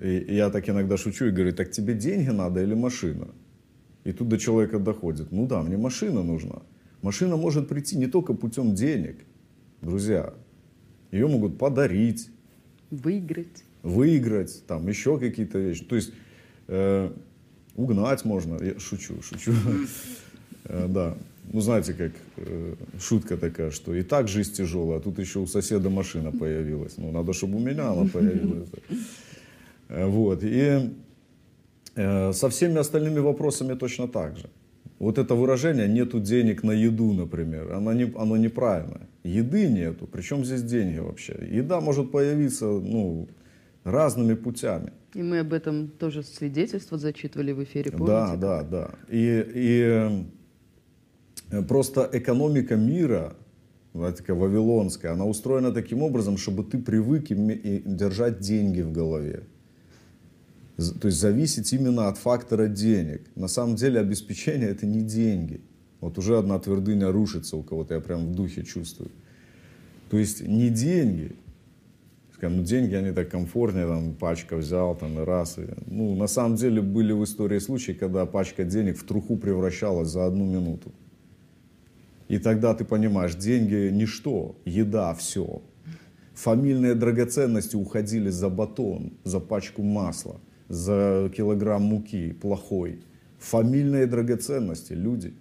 И 0.00 0.34
я 0.34 0.50
так 0.50 0.68
иногда 0.68 0.96
шучу 0.96 1.26
и 1.26 1.30
говорю, 1.30 1.52
так 1.52 1.70
тебе 1.70 1.94
деньги 1.94 2.30
надо 2.30 2.62
или 2.62 2.74
машина? 2.74 3.28
И 4.04 4.12
тут 4.12 4.28
до 4.28 4.38
человека 4.38 4.78
доходит, 4.78 5.32
ну 5.32 5.46
да, 5.46 5.62
мне 5.62 5.76
машина 5.76 6.22
нужна. 6.22 6.62
Машина 7.02 7.36
может 7.36 7.68
прийти 7.68 7.96
не 7.96 8.06
только 8.06 8.34
путем 8.34 8.74
денег, 8.74 9.16
друзья. 9.82 10.32
Ее 11.10 11.26
могут 11.26 11.58
подарить, 11.58 12.28
Выиграть. 12.90 13.64
выиграть, 13.82 14.64
там 14.66 14.88
еще 14.88 15.18
какие-то 15.18 15.58
вещи. 15.58 15.84
То 15.84 15.96
есть 15.96 16.12
э, 16.68 17.10
угнать 17.76 18.24
можно. 18.24 18.62
Я 18.62 18.78
шучу, 18.78 19.22
шучу. 19.22 19.52
Э, 20.64 20.86
Да. 20.88 21.16
Ну, 21.50 21.60
знаете, 21.60 21.94
как 21.94 22.12
э, 22.36 22.74
шутка 23.00 23.38
такая, 23.38 23.70
что 23.70 23.94
и 23.94 24.02
так 24.02 24.28
жизнь 24.28 24.52
тяжелая, 24.52 24.98
а 24.98 25.00
тут 25.00 25.18
еще 25.18 25.38
у 25.38 25.46
соседа 25.46 25.88
машина 25.88 26.30
появилась. 26.30 26.98
Ну, 26.98 27.10
надо, 27.10 27.32
чтобы 27.32 27.56
у 27.56 27.60
меня 27.60 27.90
она 27.90 28.04
появилась. 28.12 28.68
Э, 29.88 30.06
Вот. 30.06 30.40
И 30.42 30.94
э, 31.96 32.32
со 32.32 32.48
всеми 32.48 32.78
остальными 32.78 33.20
вопросами 33.20 33.74
точно 33.74 34.08
так 34.08 34.36
же. 34.36 34.48
Вот 34.98 35.18
это 35.18 35.34
выражение 35.34 35.88
«нету 35.88 36.20
денег 36.20 36.64
на 36.64 36.72
еду», 36.72 37.12
например, 37.12 37.72
оно, 37.72 37.92
не, 37.92 38.12
оно 38.16 38.36
неправильное. 38.36 39.08
Еды 39.22 39.68
нету, 39.68 40.06
причем 40.06 40.44
здесь 40.44 40.62
деньги 40.62 40.98
вообще? 40.98 41.34
Еда 41.50 41.80
может 41.80 42.10
появиться 42.10 42.66
ну, 42.66 43.28
разными 43.84 44.34
путями. 44.34 44.92
И 45.14 45.22
мы 45.22 45.38
об 45.40 45.52
этом 45.52 45.88
тоже 45.88 46.22
свидетельство 46.22 46.98
зачитывали 46.98 47.52
в 47.52 47.62
эфире, 47.62 47.90
помните? 47.92 48.06
Да, 48.06 48.36
да, 48.36 48.62
да. 48.62 48.90
И, 49.08 49.44
и 49.54 50.24
э, 51.50 51.62
просто 51.62 52.08
экономика 52.12 52.76
мира, 52.76 53.34
такая 53.92 54.36
вавилонская, 54.36 55.12
она 55.12 55.24
устроена 55.24 55.72
таким 55.72 56.02
образом, 56.02 56.36
чтобы 56.36 56.64
ты 56.64 56.78
привык 56.78 57.28
держать 57.28 58.40
деньги 58.40 58.82
в 58.82 58.92
голове. 58.92 59.44
То 60.78 61.08
есть 61.08 61.18
зависеть 61.18 61.72
именно 61.72 62.06
от 62.06 62.18
фактора 62.18 62.68
денег. 62.68 63.22
На 63.34 63.48
самом 63.48 63.74
деле 63.74 63.98
обеспечение 63.98 64.68
это 64.68 64.86
не 64.86 65.02
деньги. 65.02 65.60
Вот 66.00 66.18
уже 66.18 66.38
одна 66.38 66.56
твердыня 66.60 67.10
рушится 67.10 67.56
у 67.56 67.64
кого-то, 67.64 67.94
я 67.94 68.00
прям 68.00 68.28
в 68.28 68.34
духе 68.34 68.62
чувствую. 68.62 69.10
То 70.08 70.18
есть 70.18 70.46
не 70.46 70.70
деньги. 70.70 71.32
Ну 72.40 72.62
деньги, 72.62 72.94
они 72.94 73.10
так 73.10 73.28
комфортнее, 73.30 73.88
там 73.88 74.14
пачка 74.14 74.56
взял, 74.56 74.94
там 74.94 75.18
и 75.20 75.24
раз. 75.24 75.58
И, 75.58 75.62
ну, 75.86 76.14
на 76.14 76.28
самом 76.28 76.54
деле 76.54 76.80
были 76.80 77.12
в 77.12 77.24
истории 77.24 77.58
случаи, 77.58 77.90
когда 77.90 78.24
пачка 78.26 78.62
денег 78.62 78.96
в 78.96 79.04
труху 79.04 79.36
превращалась 79.36 80.08
за 80.08 80.24
одну 80.26 80.44
минуту. 80.44 80.92
И 82.28 82.38
тогда 82.38 82.74
ты 82.74 82.84
понимаешь, 82.84 83.34
деньги 83.34 83.90
ничто, 83.90 84.54
еда 84.64 85.12
все. 85.14 85.60
Фамильные 86.34 86.94
драгоценности 86.94 87.74
уходили 87.74 88.30
за 88.30 88.48
батон, 88.48 89.14
за 89.24 89.40
пачку 89.40 89.82
масла, 89.82 90.40
за 90.68 91.30
килограмм 91.36 91.82
муки 91.82 92.32
плохой. 92.32 93.00
Фамильные 93.38 94.06
драгоценности, 94.06 94.92
люди. 94.92 95.32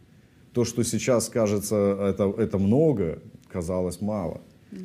То, 0.54 0.66
что 0.66 0.84
сейчас 0.84 1.30
кажется, 1.30 1.98
это, 2.10 2.34
это 2.38 2.58
много, 2.58 3.22
казалось 3.50 4.02
мало. 4.02 4.42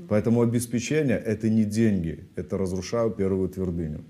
Поэтому 0.08 0.42
обеспечение– 0.42 1.18
это 1.26 1.50
не 1.50 1.64
деньги, 1.64 2.24
это 2.36 2.56
разрушаю 2.56 3.10
первую 3.10 3.48
твердыню. 3.48 4.04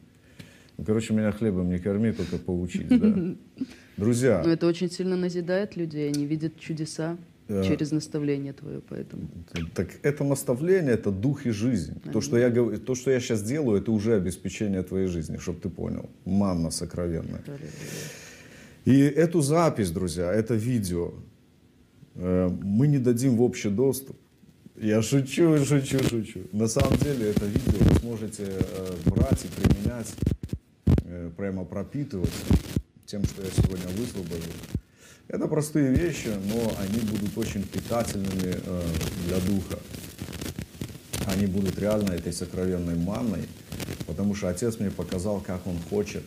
Ну, 0.77 0.85
короче, 0.85 1.15
меня 1.15 1.33
хлебом 1.33 1.71
не 1.71 1.79
корми, 1.79 2.13
только 2.13 2.39
поучить, 2.39 2.89
да. 2.89 3.35
Друзья, 3.97 4.43
Но 4.45 4.51
это 4.51 4.67
очень 4.67 4.91
сильно 4.91 5.17
назидает 5.17 5.77
людей, 5.77 6.09
они 6.09 6.25
видят 6.27 6.59
чудеса. 6.59 7.17
Через 7.49 7.93
наставление 7.93 8.53
твое, 8.53 8.81
поэтому. 8.81 9.29
Так 9.75 9.89
это 10.03 10.25
наставление, 10.25 10.95
это 10.95 11.11
дух 11.11 11.47
и 11.47 11.51
жизнь. 11.51 12.01
То 12.13 12.21
что, 12.21 12.39
я, 12.39 12.51
гов- 12.51 12.79
то, 12.79 12.95
что 12.95 13.11
я 13.11 13.21
сейчас 13.21 13.43
делаю, 13.43 13.81
это 13.81 13.93
уже 13.93 14.15
обеспечение 14.15 14.83
твоей 14.83 15.07
жизни, 15.09 15.39
чтобы 15.39 15.61
ты 15.61 15.69
понял. 15.69 16.09
Манна 16.25 16.71
сокровенная. 16.71 17.43
И 18.85 18.99
эту 19.01 19.43
запись, 19.43 19.91
друзья, 19.91 20.33
это 20.33 20.55
видео, 20.55 21.13
э, 22.15 22.49
мы 22.63 22.89
не 22.89 22.99
дадим 22.99 23.37
в 23.37 23.43
общий 23.43 23.71
доступ. 23.71 24.17
Я 24.77 25.03
шучу, 25.03 25.65
шучу, 25.65 25.99
шучу. 26.03 26.41
На 26.53 26.67
самом 26.67 26.99
деле 26.99 27.31
это 27.31 27.45
видео 27.45 27.79
вы 27.79 28.01
сможете 28.01 28.45
э, 28.49 28.97
брать 29.07 29.45
и 29.45 29.49
применять, 29.61 30.13
э, 31.05 31.31
прямо 31.37 31.65
пропитывать 31.65 32.33
тем, 33.07 33.25
что 33.25 33.43
я 33.43 33.51
сегодня 33.51 33.87
высвободил. 33.97 34.53
Это 35.33 35.49
простые 35.49 35.95
вещи, 35.95 36.29
но 36.29 36.75
они 36.79 37.01
будут 37.11 37.39
очень 37.39 37.63
питательными 37.63 38.55
э, 38.55 38.83
для 39.27 39.39
духа. 39.39 39.79
Они 41.27 41.47
будут 41.47 41.79
реально 41.79 42.13
этой 42.13 42.35
сокровенной 42.35 42.97
манной, 42.97 43.49
потому 44.07 44.35
что 44.35 44.51
Отец 44.51 44.79
мне 44.79 44.91
показал, 44.91 45.41
как 45.41 45.67
Он 45.67 45.79
хочет 45.89 46.23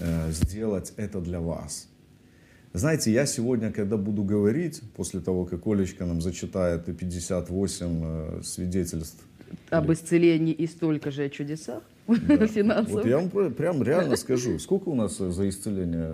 э, 0.00 0.32
сделать 0.32 0.92
это 0.96 1.20
для 1.20 1.38
вас. 1.38 1.86
Знаете, 2.72 3.12
я 3.12 3.26
сегодня, 3.26 3.70
когда 3.70 3.96
буду 3.96 4.24
говорить, 4.24 4.82
после 4.96 5.20
того, 5.20 5.44
как 5.44 5.64
Олечка 5.64 6.04
нам 6.04 6.20
зачитает 6.20 6.86
58 6.86 8.00
э, 8.02 8.40
свидетельств, 8.42 9.22
Об 9.70 9.92
исцелении 9.92 10.52
и 10.52 10.66
столько 10.66 11.12
же 11.12 11.22
о 11.22 11.28
чудесах 11.28 11.84
да, 12.06 12.46
финансовых. 12.46 13.02
вот 13.02 13.06
я 13.06 13.16
вам 13.18 13.30
пр- 13.30 13.50
прям 13.50 13.82
реально 13.82 14.16
скажу, 14.16 14.58
сколько 14.58 14.88
у 14.88 14.94
нас 14.94 15.20
э, 15.20 15.30
за 15.30 15.48
исцеление? 15.48 16.12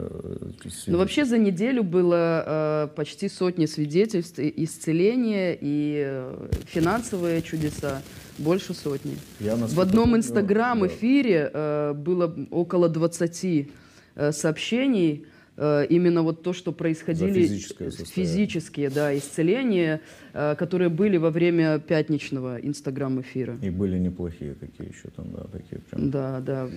Ну, 0.87 0.99
вообще 0.99 1.25
за 1.25 1.39
неделю 1.39 1.83
было 1.83 2.45
э, 2.47 2.89
почти 2.95 3.29
сотни 3.29 3.67
свидетельств 3.67 4.39
исцеления 4.39 5.57
и 5.61 6.05
э, 6.07 6.49
финансовые 6.67 7.43
чудеса. 7.43 8.03
Больше 8.39 8.73
сотни. 8.73 9.17
Я, 9.41 9.57
В 9.57 9.81
одном 9.81 10.17
инстаграм-эфире 10.17 11.51
э, 11.53 11.93
было 11.95 12.35
около 12.51 12.89
20 12.89 13.69
э, 14.15 14.33
сообщений, 14.33 15.27
именно 15.61 16.23
вот 16.23 16.43
то, 16.43 16.53
что 16.53 16.73
происходили... 16.73 17.33
Физические, 17.33 18.91
да, 18.91 19.17
исцеления, 19.17 20.01
э, 20.33 20.55
которые 20.57 20.89
были 20.89 21.19
во 21.19 21.31
время 21.31 21.79
пятничного 21.79 22.59
инстаграм-эфира. 22.61 23.59
И 23.63 23.71
были 23.71 23.99
неплохие 23.99 24.55
такие 24.55 24.89
еще 24.89 25.09
там, 25.15 25.31
да, 25.33 25.45
такие 25.53 25.81
прям. 25.83 26.11
Да, 26.11 26.41
да. 26.41 26.69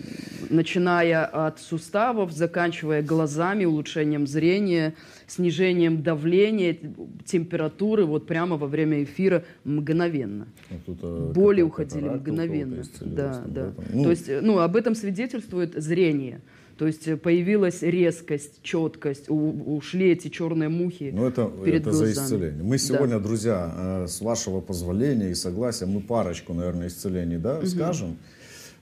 Начиная 0.50 1.26
от 1.26 1.60
суставов, 1.60 2.32
заканчивая 2.32 3.02
глазами, 3.02 3.65
улучшением 3.65 4.28
зрения, 4.28 4.96
снижением 5.28 6.04
давления, 6.04 6.78
температуры, 7.26 8.06
вот 8.06 8.28
прямо 8.28 8.58
во 8.58 8.67
время 8.67 9.04
эфира 9.04 9.43
мгновенно. 9.63 10.48
Э, 10.69 11.32
Боли 11.34 11.62
уходили 11.62 12.10
мгновенно. 12.10 12.84
Да, 13.02 13.43
да. 13.48 13.72
там. 13.72 13.86
Ну, 13.93 14.04
То 14.04 14.10
есть, 14.10 14.30
э, 14.30 14.41
ну, 14.41 14.60
об 14.60 14.76
этом 14.76 14.96
свидетельствует 14.96 15.74
зрение. 15.76 16.41
То 16.78 16.88
есть 16.88 17.08
э, 17.08 17.18
появилась 17.18 17.82
резкость, 17.82 18.62
четкость, 18.64 19.30
у- 19.30 19.76
ушли 19.78 20.12
эти 20.12 20.30
черные 20.30 20.70
мухи. 20.70 21.12
Ну, 21.14 21.26
это, 21.28 21.50
перед 21.64 21.82
это 21.82 21.92
за 21.92 22.12
исцеление. 22.12 22.64
Мы 22.64 22.78
Да. 22.78 22.84
сегодня, 22.84 23.20
друзья, 23.20 23.74
э, 24.04 24.08
с 24.08 24.22
вашего 24.22 24.60
позволения 24.62 25.30
и 25.30 25.36
согласия, 25.36 25.86
мы 25.86 26.02
парочку, 26.02 26.54
наверное, 26.54 26.88
исцелений 26.88 27.38
да, 27.38 27.64
скажем. 27.66 28.18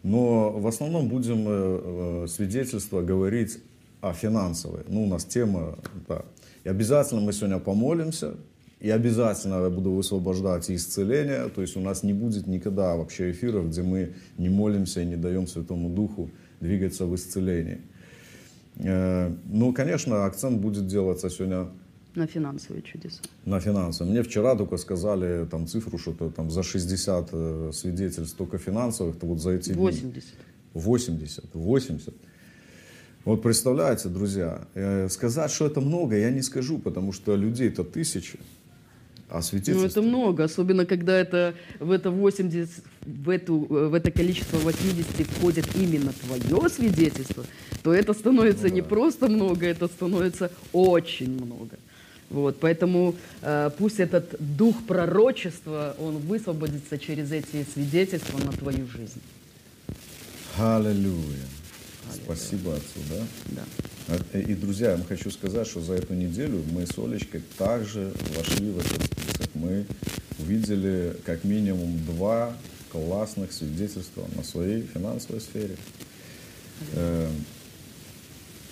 Но 0.04 0.51
в 0.51 0.65
основном 0.67 1.10
будем 1.10 1.45
э, 1.47 2.25
свидетельства 2.27 3.01
говорить 3.01 3.60
о 4.01 4.13
финансовой. 4.13 4.82
Ну, 4.88 5.04
у 5.04 5.08
нас 5.08 5.25
тема, 5.25 5.77
да. 6.08 6.23
И 6.63 6.69
обязательно 6.69 7.21
мы 7.21 7.34
сегодня 7.34 7.60
помолимся. 7.60 8.36
И 8.80 8.89
обязательно 8.89 9.63
я 9.63 9.69
буду 9.69 9.91
высвобождать 9.91 10.71
исцеление. 10.71 11.49
То 11.49 11.62
есть 11.62 11.77
у 11.77 11.82
нас 11.82 12.01
не 12.01 12.13
будет 12.13 12.47
никогда 12.47 12.95
вообще 12.95 13.30
эфиров, 13.30 13.67
где 13.69 13.84
мы 13.84 14.13
не 14.39 14.49
молимся 14.49 15.01
и 15.01 15.06
не 15.06 15.17
даем 15.17 15.45
Святому 15.45 15.89
Духу 15.89 16.32
двигаться 16.62 17.06
в 17.06 17.15
исцелении. 17.15 17.82
Э, 18.78 19.34
Ну, 19.45 19.74
конечно, 19.74 20.26
акцент 20.26 20.62
будет 20.62 20.88
делаться 20.88 21.30
сегодня 21.30 21.67
На 22.15 22.28
финансовые 22.28 22.82
чудеса. 22.84 23.19
на 23.45 23.60
финансы. 23.60 24.06
Мне 24.06 24.21
вчера 24.24 24.56
только 24.56 24.78
сказали 24.78 25.45
там 25.45 25.67
цифру, 25.67 25.97
что-то 25.97 26.30
там 26.30 26.50
за 26.50 26.63
60 26.63 27.30
э, 27.32 27.71
свидетельств 27.74 28.38
только 28.38 28.58
финансовых, 28.58 29.19
то 29.19 29.26
вот 29.28 29.39
за 29.41 29.52
эти 29.52 29.74
дни. 29.74 29.82
80. 29.82 30.34
80, 30.74 31.45
80. 31.54 32.13
Вот 33.26 33.43
представляете, 33.43 34.10
друзья, 34.10 34.67
э, 34.74 35.10
сказать, 35.10 35.52
что 35.52 35.67
это 35.67 35.82
много, 35.82 36.15
я 36.17 36.32
не 36.32 36.41
скажу, 36.41 36.80
потому 36.80 37.12
что 37.12 37.36
людей-то 37.36 37.84
тысячи, 37.84 38.39
а 39.31 39.41
Ну, 39.67 39.85
это 39.85 40.01
много, 40.01 40.43
особенно 40.43 40.85
когда 40.85 41.17
это 41.17 41.53
в 41.79 41.91
это 41.91 42.11
80, 42.11 42.69
в, 43.05 43.29
эту, 43.29 43.59
в 43.59 43.93
это 43.93 44.11
количество 44.11 44.57
80 44.57 45.05
входит 45.27 45.65
именно 45.75 46.11
твое 46.11 46.69
свидетельство, 46.69 47.45
то 47.81 47.93
это 47.93 48.13
становится 48.13 48.67
Ну 48.67 48.75
не 48.75 48.81
да. 48.81 48.87
просто 48.87 49.27
много, 49.27 49.65
это 49.65 49.87
становится 49.87 50.51
очень 50.73 51.31
много. 51.31 51.77
Вот, 52.29 52.59
поэтому 52.59 53.15
э, 53.41 53.69
пусть 53.77 53.99
этот 53.99 54.35
дух 54.39 54.75
пророчества, 54.85 55.95
он 55.99 56.17
высвободится 56.17 56.97
через 56.97 57.31
эти 57.31 57.65
свидетельства 57.73 58.37
на 58.37 58.51
твою 58.51 58.85
жизнь. 58.87 59.21
Аллилуйя. 60.57 61.47
Спасибо 62.13 62.73
Отцу, 62.75 62.99
да? 63.09 63.25
Да. 63.47 63.63
И, 64.34 64.56
друзья, 64.56 64.91
я 64.91 65.04
хочу 65.04 65.32
сказать, 65.32 65.67
что 65.67 65.82
за 65.82 65.93
эту 65.93 66.13
неделю 66.13 66.63
мы 66.71 66.86
с 66.86 66.97
Олечкой 66.97 67.41
также 67.58 68.12
вошли 68.36 68.71
в 68.71 68.80
этот 68.80 69.06
список. 69.06 69.50
Мы 69.54 69.86
увидели 70.39 71.15
как 71.26 71.43
минимум 71.43 71.97
два 72.06 72.56
классных 72.91 73.54
свидетельства 73.54 74.28
на 74.36 74.43
своей 74.43 74.82
финансовой 74.82 75.39
сфере. 75.39 75.78
Э, 76.93 77.30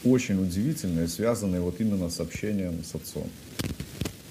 очень 0.04 0.42
удивительные, 0.42 1.08
связанные 1.08 1.62
вот 1.62 1.80
именно 1.80 2.10
с 2.10 2.20
общением 2.20 2.84
с 2.84 2.96
отцом. 2.96 3.30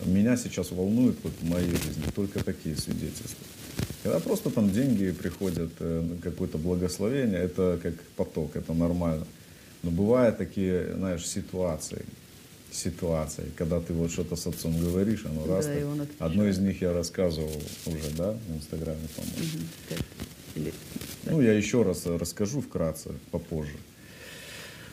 Меня 0.05 0.37
сейчас 0.37 0.71
волнует 0.71 1.17
вот 1.23 1.33
в 1.41 1.49
моей 1.49 1.71
жизни 1.71 2.05
только 2.15 2.45
такие 2.45 2.77
свидетельства. 2.77 3.47
Когда 4.03 4.21
просто 4.21 4.51
там 4.51 4.71
деньги 4.71 5.11
приходят, 5.11 5.73
э, 5.81 6.17
какое-то 6.23 6.59
благословение, 6.59 7.41
это 7.41 7.79
как 7.83 7.95
поток, 8.17 8.57
это 8.57 8.75
нормально. 8.75 9.27
Но 9.83 9.91
бывают 9.91 10.39
такие, 10.39 10.95
знаешь, 10.95 11.27
ситуации, 11.27 12.05
ситуации, 12.73 13.45
когда 13.57 13.81
ты 13.81 13.93
вот 13.93 14.11
что-то 14.11 14.37
с 14.37 14.47
отцом 14.47 14.79
говоришь, 14.79 15.25
оно 15.25 15.47
Да, 15.47 15.57
раз 15.57 15.67
и 15.67 15.81
так. 15.99 16.09
Одно 16.19 16.47
из 16.49 16.59
них 16.59 16.83
я 16.83 16.93
рассказывал 16.93 17.51
уже, 17.87 18.11
да, 18.17 18.33
в 18.49 18.57
Инстаграме, 18.57 19.09
по-моему. 19.17 19.65
Так. 19.89 19.99
Или- 20.57 20.75
Ну, 21.25 21.41
я 21.41 21.53
еще 21.53 21.83
раз 21.83 22.07
расскажу 22.07 22.61
вкратце, 22.61 23.11
попозже. 23.31 23.77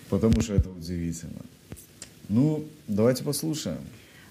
Потому 0.09 0.41
что 0.41 0.53
это 0.53 0.69
удивительно. 0.69 1.41
Ну, 2.29 2.65
давайте 2.87 3.23
послушаем. 3.23 3.79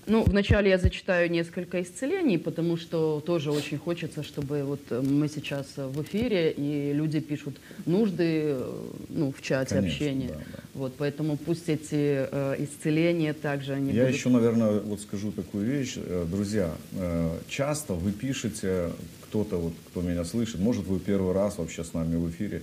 Ну, 0.07 0.23
вначале 0.23 0.71
я 0.71 0.79
зачитаю 0.79 1.31
несколько 1.31 1.81
исцелений, 1.81 2.39
потому 2.39 2.77
что 2.77 3.23
тоже 3.25 3.51
очень 3.51 3.79
хочется, 3.79 4.23
чтобы 4.23 4.63
вот 4.65 4.81
э, 4.91 5.01
мы 5.01 5.29
сейчас 5.29 5.67
в 5.77 6.03
эфире, 6.03 6.53
и 6.53 6.93
люди 6.93 7.21
пишут 7.21 7.57
нужды 7.87 8.43
э, 8.49 8.83
ну, 9.09 9.33
в 9.33 9.41
чате 9.41 9.77
Конечно, 9.77 9.97
общения. 9.97 10.29
да, 10.29 10.35
да. 10.35 10.59
Вот, 10.75 10.95
поэтому 10.99 11.37
пусть 11.37 11.69
эти 11.69 12.27
э, 12.31 12.57
исцеления 12.59 13.33
также 13.33 13.73
они 13.73 13.93
Я 13.93 14.03
будут... 14.03 14.17
еще, 14.17 14.29
наверное, 14.29 14.81
вот 14.81 15.01
скажу 15.01 15.33
такую 15.33 15.65
вещь. 15.65 15.95
Э, 15.97 16.27
Друзья, 16.31 16.71
э, 16.93 17.39
часто 17.49 17.95
вы 17.95 18.13
пишете, 18.13 18.91
кто-то, 19.23 19.57
вот, 19.57 19.73
кто 19.89 20.03
меня 20.03 20.25
слышит, 20.25 20.61
может, 20.61 20.87
вы 20.87 21.01
первый 21.01 21.33
раз 21.33 21.57
вообще 21.57 21.83
с 21.83 21.95
нами 21.95 22.17
в 22.17 22.29
эфире, 22.31 22.63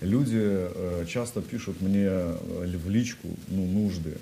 люди 0.00 0.40
э, 0.40 1.04
часто 1.08 1.42
пишут 1.42 1.82
мне 1.82 2.08
в 2.08 2.88
личку 2.88 3.28
ну, 3.48 3.66
нужды. 3.66 4.14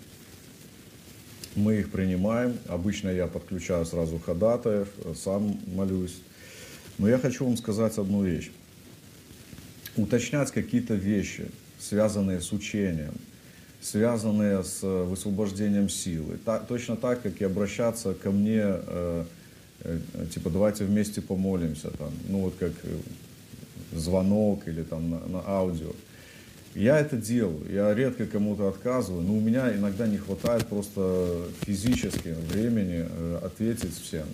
Мы 1.54 1.80
их 1.80 1.90
принимаем. 1.90 2.56
Обычно 2.68 3.10
я 3.10 3.26
подключаю 3.26 3.84
сразу 3.84 4.18
ходатаев, 4.18 4.88
э, 5.04 5.14
сам 5.14 5.58
молюсь. 5.74 6.16
Но 6.98 7.08
я 7.08 7.18
хочу 7.18 7.44
вам 7.44 7.56
сказать 7.56 7.98
одну 7.98 8.24
вещь. 8.24 8.50
Уточнять 9.96 10.50
какие-то 10.50 10.94
вещи, 10.94 11.46
связанные 11.78 12.40
с 12.40 12.52
учением, 12.52 13.12
связанные 13.82 14.64
с 14.64 14.82
э, 14.82 15.04
высвобождением 15.04 15.90
силы. 15.90 16.38
Та- 16.42 16.60
точно 16.60 16.96
так, 16.96 17.22
как 17.22 17.40
и 17.40 17.44
обращаться 17.44 18.14
ко 18.14 18.30
мне, 18.30 18.62
э, 18.64 19.24
э, 19.80 19.98
типа, 20.32 20.48
давайте 20.48 20.84
вместе 20.84 21.20
помолимся, 21.20 21.90
там, 21.90 22.12
ну 22.28 22.38
вот 22.40 22.54
как 22.58 22.72
э, 22.84 22.96
звонок 23.94 24.66
или 24.68 24.82
там 24.82 25.10
на, 25.10 25.18
на 25.26 25.42
аудио. 25.46 25.92
Я 26.74 26.98
это 26.98 27.16
делаю, 27.16 27.66
я 27.70 27.92
редко 27.94 28.26
кому-то 28.26 28.68
отказываю, 28.68 29.22
но 29.22 29.34
у 29.34 29.40
меня 29.40 29.74
иногда 29.76 30.06
не 30.06 30.16
хватает 30.16 30.66
просто 30.66 31.44
физически 31.66 32.34
времени 32.50 33.06
э, 33.06 33.40
ответить 33.42 33.94
всем. 33.94 34.24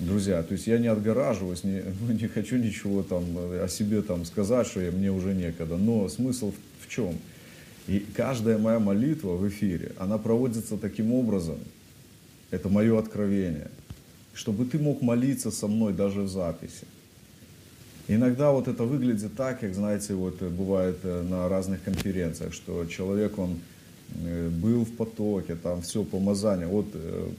Друзья, 0.00 0.42
то 0.42 0.52
есть 0.54 0.66
я 0.66 0.78
не 0.78 0.88
отгораживаюсь, 0.88 1.62
не, 1.62 1.82
ну, 2.00 2.12
не 2.12 2.26
хочу 2.26 2.56
ничего 2.56 3.04
там 3.04 3.24
э, 3.38 3.62
о 3.62 3.68
себе 3.68 4.02
там 4.02 4.24
сказать, 4.24 4.66
что 4.66 4.80
я, 4.80 4.90
мне 4.90 5.12
уже 5.12 5.32
некогда. 5.32 5.76
Но 5.76 6.08
смысл 6.08 6.50
в, 6.50 6.86
в 6.86 6.88
чем? 6.88 7.16
И 7.86 8.04
каждая 8.16 8.58
моя 8.58 8.80
молитва 8.80 9.36
в 9.36 9.48
эфире, 9.48 9.92
она 9.96 10.18
проводится 10.18 10.76
таким 10.76 11.12
образом, 11.12 11.58
это 12.50 12.68
мое 12.68 12.98
откровение, 12.98 13.70
чтобы 14.32 14.64
ты 14.64 14.78
мог 14.80 15.02
молиться 15.02 15.52
со 15.52 15.68
мной 15.68 15.92
даже 15.92 16.22
в 16.22 16.28
записи. 16.28 16.86
Иногда 18.06 18.52
вот 18.52 18.68
это 18.68 18.84
выглядит 18.84 19.34
так, 19.34 19.60
как, 19.60 19.74
знаете, 19.74 20.14
вот 20.14 20.42
э, 20.42 20.48
бывает 20.48 20.98
э, 21.04 21.22
на 21.22 21.48
разных 21.48 21.82
конференциях, 21.82 22.52
что 22.52 22.84
человек, 22.84 23.38
он 23.38 23.58
э, 24.14 24.50
был 24.50 24.84
в 24.84 24.92
потоке, 24.92 25.54
там 25.54 25.80
все 25.80 26.04
помазание. 26.04 26.66
Вот 26.66 26.86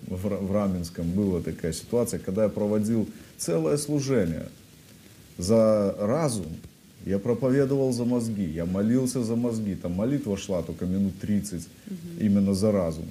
в 0.07 0.25
Ра- 0.25 0.43
в 0.43 0.51
Раменском 0.51 1.11
была 1.11 1.41
такая 1.41 1.71
ситуация, 1.71 2.19
когда 2.19 2.43
я 2.43 2.49
проводил 2.49 3.07
целое 3.37 3.77
служение 3.77 4.47
за 5.37 5.95
разум, 5.99 6.47
я 7.05 7.19
проповедовал 7.19 7.91
за 7.93 8.03
мозги, 8.03 8.45
я 8.45 8.65
молился 8.65 9.23
за 9.23 9.35
мозги, 9.35 9.75
там 9.75 9.91
молитва 9.91 10.35
шла 10.35 10.63
только 10.63 10.87
минут 10.87 11.19
30 11.19 11.67
именно 12.19 12.55
за 12.55 12.71
разум. 12.71 13.05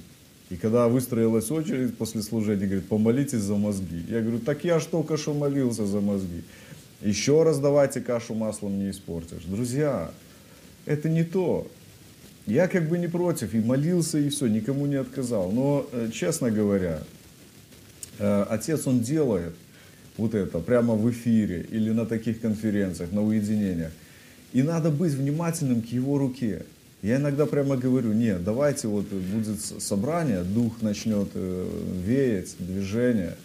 И 0.49 0.57
когда 0.57 0.87
выстроилась 0.89 1.49
очередь 1.49 1.97
после 1.97 2.21
служения, 2.21 2.65
говорит, 2.65 2.87
помолитесь 2.87 3.39
за 3.39 3.55
мозги. 3.55 4.03
Я 4.09 4.21
говорю, 4.21 4.39
так 4.39 4.63
я 4.65 4.79
ж 4.79 4.85
только 4.85 5.17
что 5.17 5.33
молился 5.33 5.85
за 5.85 6.01
мозги. 6.01 6.43
Еще 7.05 7.43
раз 7.43 7.59
давайте 7.59 8.01
кашу 8.01 8.33
маслом 8.33 8.79
не 8.79 8.89
испортишь. 8.89 9.43
Друзья, 9.45 10.09
это 10.87 11.07
не 11.07 11.23
то. 11.23 11.67
Я 12.47 12.67
как 12.67 12.89
бы 12.89 12.97
не 12.97 13.07
против, 13.07 13.53
и 13.53 13.59
молился, 13.59 14.17
и 14.17 14.29
все, 14.29 14.47
никому 14.47 14.87
не 14.87 14.95
отказал. 14.95 15.51
Но, 15.51 15.87
э, 15.91 16.09
честно 16.11 16.49
говоря, 16.49 17.03
э, 18.17 18.45
отец, 18.49 18.87
он 18.87 19.01
делает 19.01 19.53
вот 20.17 20.33
это 20.33 20.57
прямо 20.57 20.95
в 20.95 21.07
эфире 21.11 21.67
или 21.69 21.91
на 21.91 22.07
таких 22.07 22.41
конференциях, 22.41 23.11
на 23.11 23.23
уединениях. 23.23 23.91
И 24.51 24.63
надо 24.63 24.89
быть 24.89 25.13
внимательным 25.13 25.83
к 25.83 25.87
его 25.87 26.17
руке. 26.17 26.65
Я 27.03 27.17
иногда 27.17 27.45
прямо 27.45 27.77
говорю, 27.77 28.13
нет, 28.13 28.43
давайте 28.43 28.87
вот 28.87 29.05
будет 29.05 29.61
собрание, 29.61 30.41
дух 30.41 30.81
начнет 30.81 31.29
э, 31.35 31.67
веять, 32.03 32.55
движение. 32.57 33.35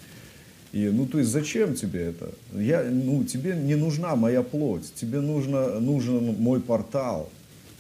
И, 0.73 0.89
ну, 0.89 1.07
то 1.07 1.19
есть, 1.19 1.31
зачем 1.31 1.75
тебе 1.75 2.05
это? 2.05 2.31
Я, 2.53 2.85
ну, 2.85 3.25
тебе 3.25 3.57
не 3.57 3.75
нужна 3.75 4.15
моя 4.15 4.43
плоть, 4.43 4.93
тебе 4.95 5.21
нужно, 5.21 5.81
нужен 5.81 6.37
мой 6.39 6.61
портал, 6.61 7.29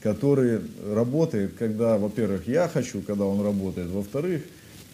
который 0.02 0.60
работает, 0.84 1.52
когда, 1.56 1.98
во-первых, 1.98 2.48
я 2.48 2.68
хочу, 2.68 3.00
когда 3.02 3.26
он 3.26 3.44
работает, 3.44 3.88
во-вторых, 3.90 4.42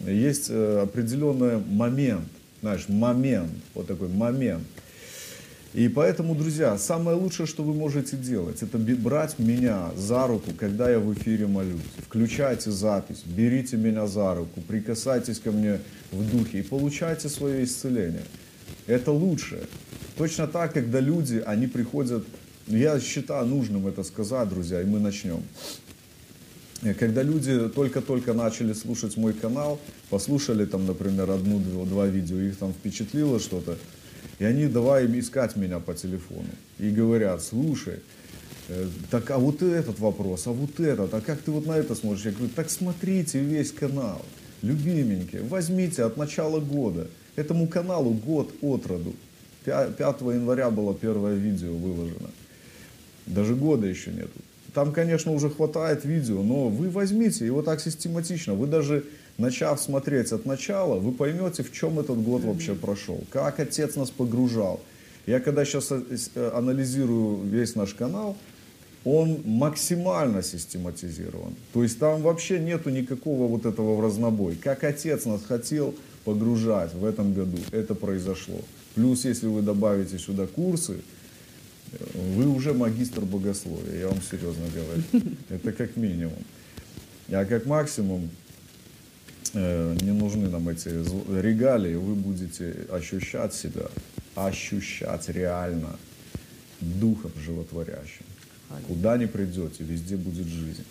есть 0.05 0.47
э, 0.49 0.81
определенный 0.83 1.57
момент, 1.57 2.27
знаешь, 2.61 2.87
момент, 2.87 3.51
вот 3.73 3.87
такой 3.87 4.09
момент. 4.09 4.63
И 5.73 5.89
поэтому, 5.89 6.33
друзья, 6.33 6.77
самое 6.77 7.17
лучшее, 7.17 7.45
что 7.45 7.63
вы 7.63 7.73
можете 7.73 8.15
делать, 8.15 8.63
это 8.63 8.77
брать 8.77 9.37
меня 9.37 9.91
за 9.95 10.25
руку, 10.25 10.51
когда 10.57 10.89
я 10.89 10.99
в 10.99 11.13
эфире 11.13 11.45
молюсь. 11.45 11.81
Включайте 12.05 12.71
запись, 12.71 13.23
берите 13.25 13.77
меня 13.77 14.07
за 14.07 14.33
руку, 14.33 14.61
прикасайтесь 14.61 15.39
ко 15.39 15.51
мне 15.51 15.79
в 16.11 16.29
духе 16.31 16.59
и 16.59 16.63
получайте 16.63 17.29
свое 17.29 17.63
исцеление. 17.63 18.23
Это 18.87 19.11
лучше. 19.11 19.67
Точно 20.17 20.47
так, 20.47 20.73
когда 20.73 20.99
люди, 20.99 21.43
они 21.45 21.67
приходят, 21.67 22.25
я 22.67 22.99
считаю 22.99 23.45
нужным 23.45 23.87
это 23.87 24.03
сказать, 24.03 24.49
друзья, 24.49 24.81
и 24.81 24.85
мы 24.85 24.99
начнем. 24.99 25.43
Э, 26.81 26.93
Когда 26.93 27.23
люди 27.23 27.69
только-только 27.69 28.33
начали 28.33 28.73
слушать 28.73 29.17
мой 29.17 29.33
канал, 29.33 29.79
послушали 30.09 30.65
там, 30.65 30.85
например, 30.85 31.29
одну-два 31.29 32.07
видео, 32.07 32.37
их 32.39 32.57
там 32.57 32.73
впечатлило 32.73 33.39
что-то, 33.39 33.77
и 34.39 34.45
они 34.45 34.67
давай 34.67 35.05
им 35.05 35.19
искать 35.19 35.55
меня 35.55 35.79
по 35.79 35.93
телефону. 35.93 36.49
И 36.79 36.89
говорят, 36.89 37.43
слушай, 37.43 37.99
э, 38.69 38.87
так 39.09 39.31
а 39.31 39.37
вот 39.37 39.61
этот 39.61 39.99
вопрос, 39.99 40.47
а 40.47 40.51
вот 40.51 40.79
этот, 40.79 41.13
а 41.13 41.21
как 41.21 41.41
ты 41.41 41.51
вот 41.51 41.65
на 41.65 41.77
это 41.77 41.95
смотришь? 41.95 42.25
Я 42.25 42.31
говорю, 42.31 42.49
так 42.55 42.69
смотрите 42.69 43.39
весь 43.39 43.71
канал, 43.71 44.23
любименькие, 44.61 45.41
возьмите 45.43 46.03
от 46.03 46.17
начала 46.17 46.59
года. 46.59 47.07
Этому 47.35 47.67
каналу 47.67 48.11
год 48.11 48.51
от 48.61 48.87
роду. 48.87 49.13
5 49.63 49.97
января 49.99 50.69
было 50.69 50.95
первое 50.95 51.35
видео 51.35 51.73
выложено. 51.73 52.29
Даже 53.25 53.55
года 53.55 53.85
еще 53.85 54.11
нету. 54.11 54.39
Там, 54.73 54.93
конечно, 54.93 55.31
уже 55.33 55.49
хватает 55.49 56.05
видео, 56.05 56.41
но 56.41 56.69
вы 56.69 56.89
возьмите 56.89 57.45
его 57.45 57.61
так 57.61 57.81
систематично. 57.81 58.53
Вы 58.53 58.67
даже 58.67 59.03
начав 59.37 59.81
смотреть 59.81 60.31
от 60.31 60.45
начала, 60.45 60.99
вы 60.99 61.11
поймете, 61.11 61.63
в 61.63 61.71
чем 61.71 61.99
этот 61.99 62.21
год 62.21 62.43
вообще 62.43 62.75
прошел. 62.75 63.23
Как 63.31 63.59
отец 63.59 63.95
нас 63.95 64.09
погружал. 64.09 64.79
Я 65.25 65.39
когда 65.39 65.65
сейчас 65.65 65.91
анализирую 66.35 67.43
весь 67.43 67.75
наш 67.75 67.93
канал, 67.93 68.37
он 69.03 69.41
максимально 69.45 70.43
систематизирован. 70.43 71.55
То 71.73 71.83
есть 71.83 71.99
там 71.99 72.21
вообще 72.21 72.59
нету 72.59 72.89
никакого 72.89 73.47
вот 73.47 73.65
этого 73.65 73.95
в 73.95 74.01
разнобой. 74.01 74.55
Как 74.55 74.83
отец 74.83 75.25
нас 75.25 75.41
хотел 75.47 75.95
погружать 76.25 76.93
в 76.93 77.05
этом 77.05 77.33
году, 77.33 77.57
это 77.71 77.95
произошло. 77.95 78.59
Плюс, 78.95 79.23
если 79.25 79.47
вы 79.47 79.61
добавите 79.61 80.17
сюда 80.17 80.47
курсы, 80.47 80.97
вы 82.13 82.47
уже 82.47 82.73
магистр 82.73 83.21
богословия, 83.21 83.99
я 83.99 84.07
вам 84.09 84.21
серьезно 84.21 84.65
говорю. 84.73 85.25
Это 85.49 85.71
как 85.71 85.95
минимум. 85.95 86.43
А 87.29 87.45
как 87.45 87.65
максимум, 87.65 88.23
э, 88.23 88.46
не 89.53 90.11
нужны 90.11 90.49
нам 90.49 90.69
эти 90.69 90.89
регалии, 91.41 91.95
вы 91.95 92.15
будете 92.15 92.85
ощущать 92.91 93.53
себя, 93.53 93.87
ощущать 94.35 95.29
реально 95.29 95.97
духом 96.81 97.31
животворящим. 97.43 98.25
Куда 98.87 99.17
ни 99.17 99.25
придете, 99.25 99.83
везде 99.83 100.17
будет 100.17 100.47
жизнь. 100.47 100.83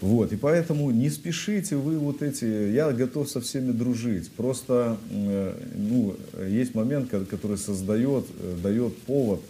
Вот, 0.00 0.32
и 0.32 0.36
поэтому 0.36 0.90
не 0.90 1.08
спешите 1.08 1.76
вы 1.76 1.98
вот 1.98 2.22
эти, 2.22 2.44
я 2.44 2.92
готов 2.92 3.30
со 3.30 3.40
всеми 3.40 3.72
дружить. 3.72 4.30
Просто, 4.30 4.98
э, 5.10 5.58
ну, 5.74 6.16
есть 6.46 6.74
момент, 6.74 7.08
ко- 7.08 7.24
который 7.24 7.56
создает, 7.56 8.26
э, 8.38 8.56
дает 8.62 8.96
повод 9.02 9.40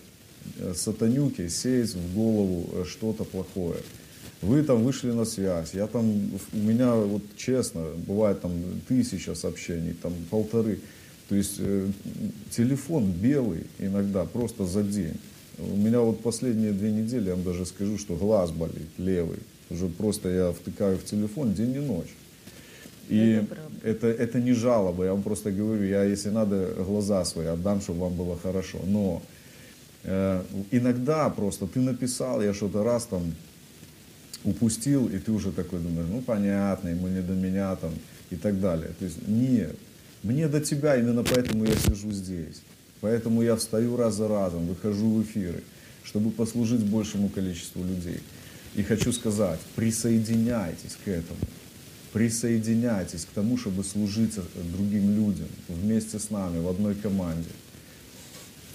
э, 0.60 0.72
сатанюке 0.74 1.48
сеять 1.48 1.94
в 1.94 2.14
голову 2.14 2.70
э, 2.72 2.84
что-то 2.88 3.24
плохое. 3.24 3.80
Вы 4.42 4.62
там 4.62 4.84
вышли 4.84 5.10
на 5.12 5.24
связь, 5.24 5.74
я 5.74 5.86
там, 5.86 6.04
у 6.52 6.58
меня 6.58 6.94
вот 6.94 7.22
честно, 7.36 7.86
бывает 8.06 8.42
там 8.42 8.52
тысяча 8.86 9.34
сообщений, 9.34 9.94
там 9.94 10.12
полторы. 10.30 10.80
То 11.28 11.34
есть 11.34 11.56
э, 11.58 11.88
телефон 12.50 13.10
белый 13.10 13.64
иногда 13.78 14.24
просто 14.24 14.66
за 14.66 14.82
день. 14.82 15.18
У 15.58 15.76
меня 15.76 16.00
вот 16.00 16.22
последние 16.22 16.72
две 16.72 16.92
недели, 16.92 17.28
я 17.28 17.34
вам 17.34 17.44
даже 17.44 17.64
скажу, 17.64 17.98
что 17.98 18.14
глаз 18.14 18.50
болит, 18.50 18.88
левый. 18.98 19.38
Уже 19.70 19.88
просто 19.88 20.28
я 20.28 20.52
втыкаю 20.52 20.98
в 20.98 21.04
телефон 21.04 21.54
день 21.54 21.74
и 21.74 21.80
ночь. 21.80 22.14
И 23.08 23.40
Это 23.42 23.56
это, 23.82 24.06
это 24.08 24.40
не 24.40 24.52
жалоба, 24.52 25.04
я 25.04 25.12
вам 25.12 25.22
просто 25.22 25.52
говорю, 25.52 25.84
я, 25.84 26.02
если 26.04 26.30
надо, 26.30 26.74
глаза 26.76 27.24
свои 27.24 27.46
отдам, 27.46 27.80
чтобы 27.80 28.00
вам 28.00 28.14
было 28.14 28.36
хорошо. 28.36 28.78
Но 28.84 29.22
э, 30.02 30.42
иногда 30.72 31.30
просто 31.30 31.66
ты 31.66 31.80
написал, 31.80 32.42
я 32.42 32.52
что-то 32.52 32.82
раз 32.82 33.06
там 33.06 33.22
упустил, 34.44 35.08
и 35.08 35.18
ты 35.18 35.32
уже 35.32 35.52
такой 35.52 35.80
думаешь, 35.80 36.08
ну 36.10 36.20
понятно, 36.22 36.88
ему 36.88 37.08
не 37.08 37.22
до 37.22 37.32
меня 37.32 37.74
там 37.76 37.92
и 38.30 38.36
так 38.36 38.60
далее. 38.60 38.90
То 38.98 39.04
есть 39.04 39.26
нет, 39.26 39.76
мне 40.22 40.48
до 40.48 40.60
тебя, 40.60 40.96
именно 40.96 41.22
поэтому 41.22 41.64
я 41.64 41.74
сижу 41.76 42.12
здесь. 42.12 42.62
Поэтому 43.00 43.42
я 43.42 43.56
встаю 43.56 43.96
раз 43.96 44.14
за 44.14 44.28
разом, 44.28 44.66
выхожу 44.66 45.10
в 45.10 45.22
эфиры, 45.22 45.62
чтобы 46.02 46.30
послужить 46.30 46.82
большему 46.84 47.28
количеству 47.28 47.84
людей. 47.84 48.20
И 48.74 48.82
хочу 48.82 49.12
сказать, 49.12 49.60
присоединяйтесь 49.74 50.96
к 51.04 51.08
этому. 51.08 51.38
Присоединяйтесь 52.12 53.24
к 53.24 53.28
тому, 53.34 53.58
чтобы 53.58 53.84
служить 53.84 54.34
другим 54.72 55.14
людям 55.14 55.48
вместе 55.68 56.18
с 56.18 56.30
нами, 56.30 56.58
в 56.60 56.68
одной 56.68 56.94
команде. 56.94 57.50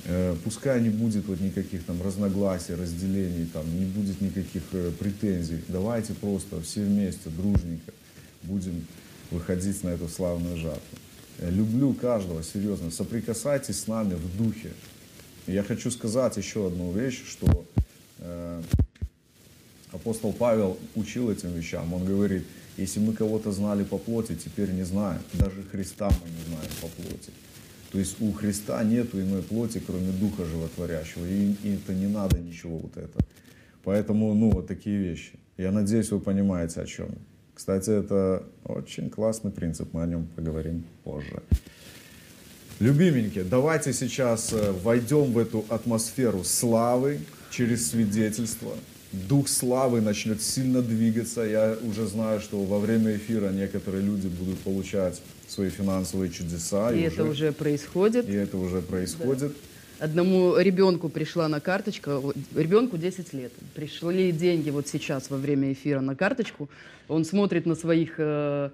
Э, 0.05 0.35
Пускай 0.43 0.81
не 0.81 0.89
будет 0.89 1.25
вот 1.25 1.39
никаких 1.39 1.83
там 1.83 2.01
разногласий, 2.01 2.75
разделений, 2.75 3.45
там, 3.45 3.65
не 3.77 3.85
будет 3.85 4.19
никаких 4.21 4.63
э, 4.73 4.91
претензий. 4.97 5.61
Давайте 5.67 6.13
просто 6.13 6.61
все 6.61 6.83
вместе, 6.83 7.29
дружненько 7.29 7.91
будем 8.43 8.85
выходить 9.29 9.83
на 9.83 9.89
эту 9.89 10.07
славную 10.07 10.57
жатву. 10.57 10.97
Э, 11.39 11.49
Люблю 11.49 11.93
каждого, 11.93 12.43
серьезно. 12.43 12.91
Соприкасайтесь 12.91 13.79
с 13.79 13.87
нами 13.87 14.15
в 14.15 14.37
духе. 14.37 14.71
Я 15.47 15.63
хочу 15.63 15.91
сказать 15.91 16.37
еще 16.37 16.67
одну 16.67 16.91
вещь, 16.91 17.23
что 17.27 17.65
э, 18.19 18.61
апостол 19.91 20.33
Павел 20.33 20.77
учил 20.95 21.29
этим 21.29 21.53
вещам. 21.53 21.93
Он 21.93 22.05
говорит, 22.05 22.43
если 22.77 22.99
мы 22.99 23.13
кого-то 23.13 23.51
знали 23.51 23.83
по 23.83 23.97
плоти, 23.97 24.35
теперь 24.35 24.71
не 24.71 24.83
знаем. 24.83 25.21
Даже 25.33 25.63
Христа 25.71 26.09
мы 26.09 26.29
не 26.29 26.43
знаем 26.47 26.71
по 26.81 26.87
плоти. 26.87 27.31
То 27.91 27.99
есть 27.99 28.21
у 28.21 28.32
Христа 28.32 28.84
нету 28.84 29.19
иной 29.19 29.41
плоти, 29.41 29.82
кроме 29.86 30.12
Духа 30.12 30.45
Животворящего. 30.45 31.25
И, 31.25 31.54
и 31.63 31.75
это 31.75 31.93
не 31.93 32.08
надо 32.08 32.39
ничего 32.39 32.77
вот 32.77 32.95
это. 32.95 33.19
Поэтому, 33.84 34.34
ну, 34.34 34.51
вот 34.51 34.67
такие 34.67 34.97
вещи. 34.97 35.34
Я 35.58 35.71
надеюсь, 35.71 36.12
вы 36.12 36.19
понимаете, 36.19 36.82
о 36.82 36.86
чем. 36.86 37.10
Кстати, 37.54 37.89
это 37.89 38.43
очень 38.63 39.10
классный 39.10 39.51
принцип, 39.51 39.93
мы 39.93 40.04
о 40.04 40.08
нем 40.08 40.27
поговорим 40.36 40.86
позже. 41.04 41.43
Любименькие, 42.80 43.43
давайте 43.43 43.93
сейчас 43.93 44.54
э, 44.54 44.71
войдем 44.71 45.34
в 45.34 45.38
эту 45.38 45.63
атмосферу 45.69 46.43
славы 46.43 47.19
через 47.51 47.91
свидетельство. 47.91 48.71
Дух 49.12 49.50
славы 49.50 50.00
начнет 50.00 50.41
сильно 50.41 50.82
двигаться. 50.82 51.41
Я 51.41 51.78
уже 51.84 52.08
знаю, 52.08 52.39
что 52.39 52.63
во 52.63 52.80
время 52.80 53.17
эфира 53.17 53.50
некоторые 53.50 54.04
люди 54.04 54.28
будут 54.28 54.60
получать 54.60 55.21
свои 55.47 55.69
финансовые 55.69 56.32
чудеса. 56.32 56.93
И 56.93 57.02
это 57.02 57.26
уже 57.26 57.52
происходит. 57.52 58.30
и 58.30 58.34
это 58.34 58.58
уже 58.58 58.82
происходит. 58.82 59.54
Одному 60.00 60.58
ребенку 60.58 61.10
пришла 61.10 61.47
на 61.47 61.60
карточка, 61.60 62.19
вот, 62.19 62.36
ребенку 62.56 62.97
10 62.97 63.34
лет, 63.34 63.52
пришли 63.76 64.32
деньги 64.32 64.71
вот 64.71 64.88
сейчас 64.88 65.30
во 65.30 65.38
время 65.38 65.74
эфира 65.74 66.00
на 66.00 66.15
карточку, 66.15 66.69
он 67.08 67.24
смотрит 67.24 67.67
на 67.67 67.76
своих 67.76 68.15
э, 68.17 68.71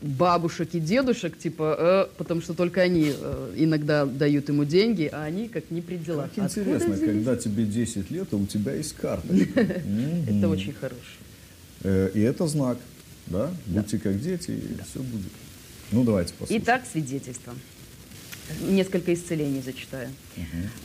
бабушек 0.00 0.70
и 0.74 0.80
дедушек, 0.80 1.36
типа, 1.38 2.08
э, 2.10 2.16
потому 2.16 2.40
что 2.40 2.54
только 2.54 2.80
они 2.82 3.12
э, 3.14 3.54
иногда 3.56 4.06
дают 4.06 4.48
ему 4.48 4.64
деньги, 4.64 5.08
а 5.12 5.24
они 5.24 5.48
как 5.48 5.70
не 5.70 5.80
при 5.80 5.96
делах. 5.96 6.30
Как 6.34 6.46
Откуда 6.46 6.70
интересно, 6.70 6.94
взялись? 6.94 7.10
когда 7.14 7.36
тебе 7.36 7.64
10 7.64 8.10
лет, 8.10 8.28
а 8.32 8.36
у 8.36 8.46
тебя 8.46 8.72
есть 8.74 8.94
карточка. 8.94 9.60
Мгм. 9.84 10.38
Это 10.38 10.48
очень 10.48 10.72
хорошо. 10.72 10.96
Э, 11.82 12.10
И 12.14 12.20
это 12.20 12.46
знак, 12.46 12.78
да? 13.26 13.50
Будьте 13.66 13.98
как 13.98 14.20
дети, 14.20 14.52
и 14.52 14.76
все 14.88 15.00
будет. 15.00 15.32
Ну, 15.92 16.02
давайте 16.04 16.32
послушаем. 16.34 16.62
Итак, 16.62 16.82
свидетельство. 16.90 17.54
Несколько 18.60 19.14
исцелений 19.14 19.62
зачитаю. 19.62 20.10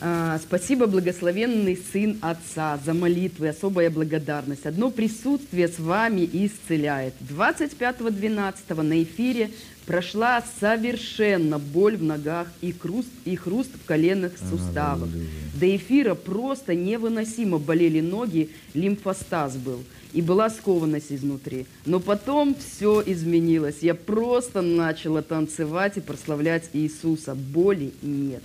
А, 0.00 0.38
спасибо, 0.38 0.86
благословенный 0.86 1.78
Сын 1.92 2.18
Отца, 2.22 2.78
за 2.84 2.94
молитвы, 2.94 3.48
особая 3.48 3.90
благодарность. 3.90 4.64
Одно 4.64 4.90
присутствие 4.90 5.68
с 5.68 5.78
вами 5.78 6.28
исцеляет. 6.32 7.14
25.12 7.28 8.82
на 8.82 9.02
эфире 9.02 9.50
прошла 9.86 10.42
совершенно 10.60 11.58
боль 11.58 11.96
в 11.96 12.02
ногах 12.02 12.48
и 12.60 12.72
хруст, 12.72 13.10
и 13.24 13.36
хруст 13.36 13.70
в 13.74 13.86
коленных 13.86 14.32
суставах. 14.38 15.08
До 15.54 15.76
эфира 15.76 16.14
просто 16.14 16.74
невыносимо 16.74 17.58
болели 17.58 18.00
ноги, 18.00 18.50
лимфостаз 18.72 19.56
был. 19.56 19.84
И 20.12 20.22
была 20.22 20.50
скованность 20.50 21.12
изнутри. 21.12 21.66
Но 21.86 22.00
потом 22.00 22.54
все 22.56 23.02
изменилось. 23.06 23.76
Я 23.80 23.94
просто 23.94 24.60
начала 24.60 25.22
танцевать 25.22 25.96
и 25.96 26.00
прославлять 26.00 26.68
Иисуса. 26.72 27.34
Боли 27.34 27.92
нет. 28.02 28.42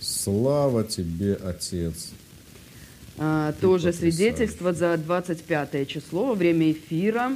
Слава 0.00 0.84
тебе, 0.84 1.34
Отец. 1.34 2.12
А, 3.16 3.52
Ты 3.52 3.60
тоже 3.60 3.86
потрясаешь. 3.92 4.14
свидетельство 4.14 4.72
за 4.72 4.96
25 4.96 5.88
число 5.88 6.26
во 6.26 6.34
время 6.34 6.72
эфира. 6.72 7.32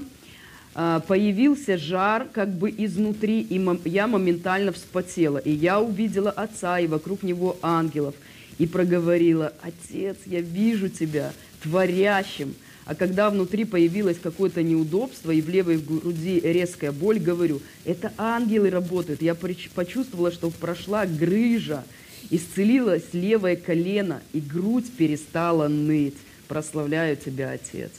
А, 0.74 1.00
появился 1.00 1.76
жар 1.78 2.28
как 2.32 2.50
бы 2.50 2.70
изнутри, 2.70 3.40
и 3.40 3.58
мом- 3.58 3.80
я 3.84 4.06
моментально 4.06 4.70
вспотела. 4.72 5.38
И 5.38 5.50
я 5.50 5.80
увидела 5.80 6.30
отца, 6.30 6.78
и 6.78 6.86
вокруг 6.86 7.22
него 7.24 7.56
ангелов. 7.62 8.14
И 8.58 8.66
проговорила, 8.66 9.52
«Отец, 9.62 10.16
я 10.26 10.40
вижу 10.40 10.88
тебя 10.88 11.32
творящим». 11.62 12.54
А 12.88 12.94
когда 12.94 13.28
внутри 13.28 13.66
появилось 13.66 14.16
какое-то 14.18 14.62
неудобство, 14.62 15.30
и 15.30 15.42
в 15.42 15.48
левой 15.50 15.76
груди 15.76 16.40
резкая 16.40 16.90
боль, 16.90 17.18
говорю, 17.18 17.60
это 17.84 18.14
ангелы 18.16 18.70
работают. 18.70 19.20
Я 19.20 19.34
почувствовала, 19.34 20.32
что 20.32 20.48
прошла 20.48 21.04
грыжа, 21.04 21.84
исцелилось 22.30 23.04
левое 23.12 23.56
колено, 23.56 24.22
и 24.32 24.40
грудь 24.40 24.90
перестала 24.96 25.68
ныть. 25.68 26.14
Прославляю 26.48 27.18
тебя, 27.18 27.50
Отец. 27.50 27.90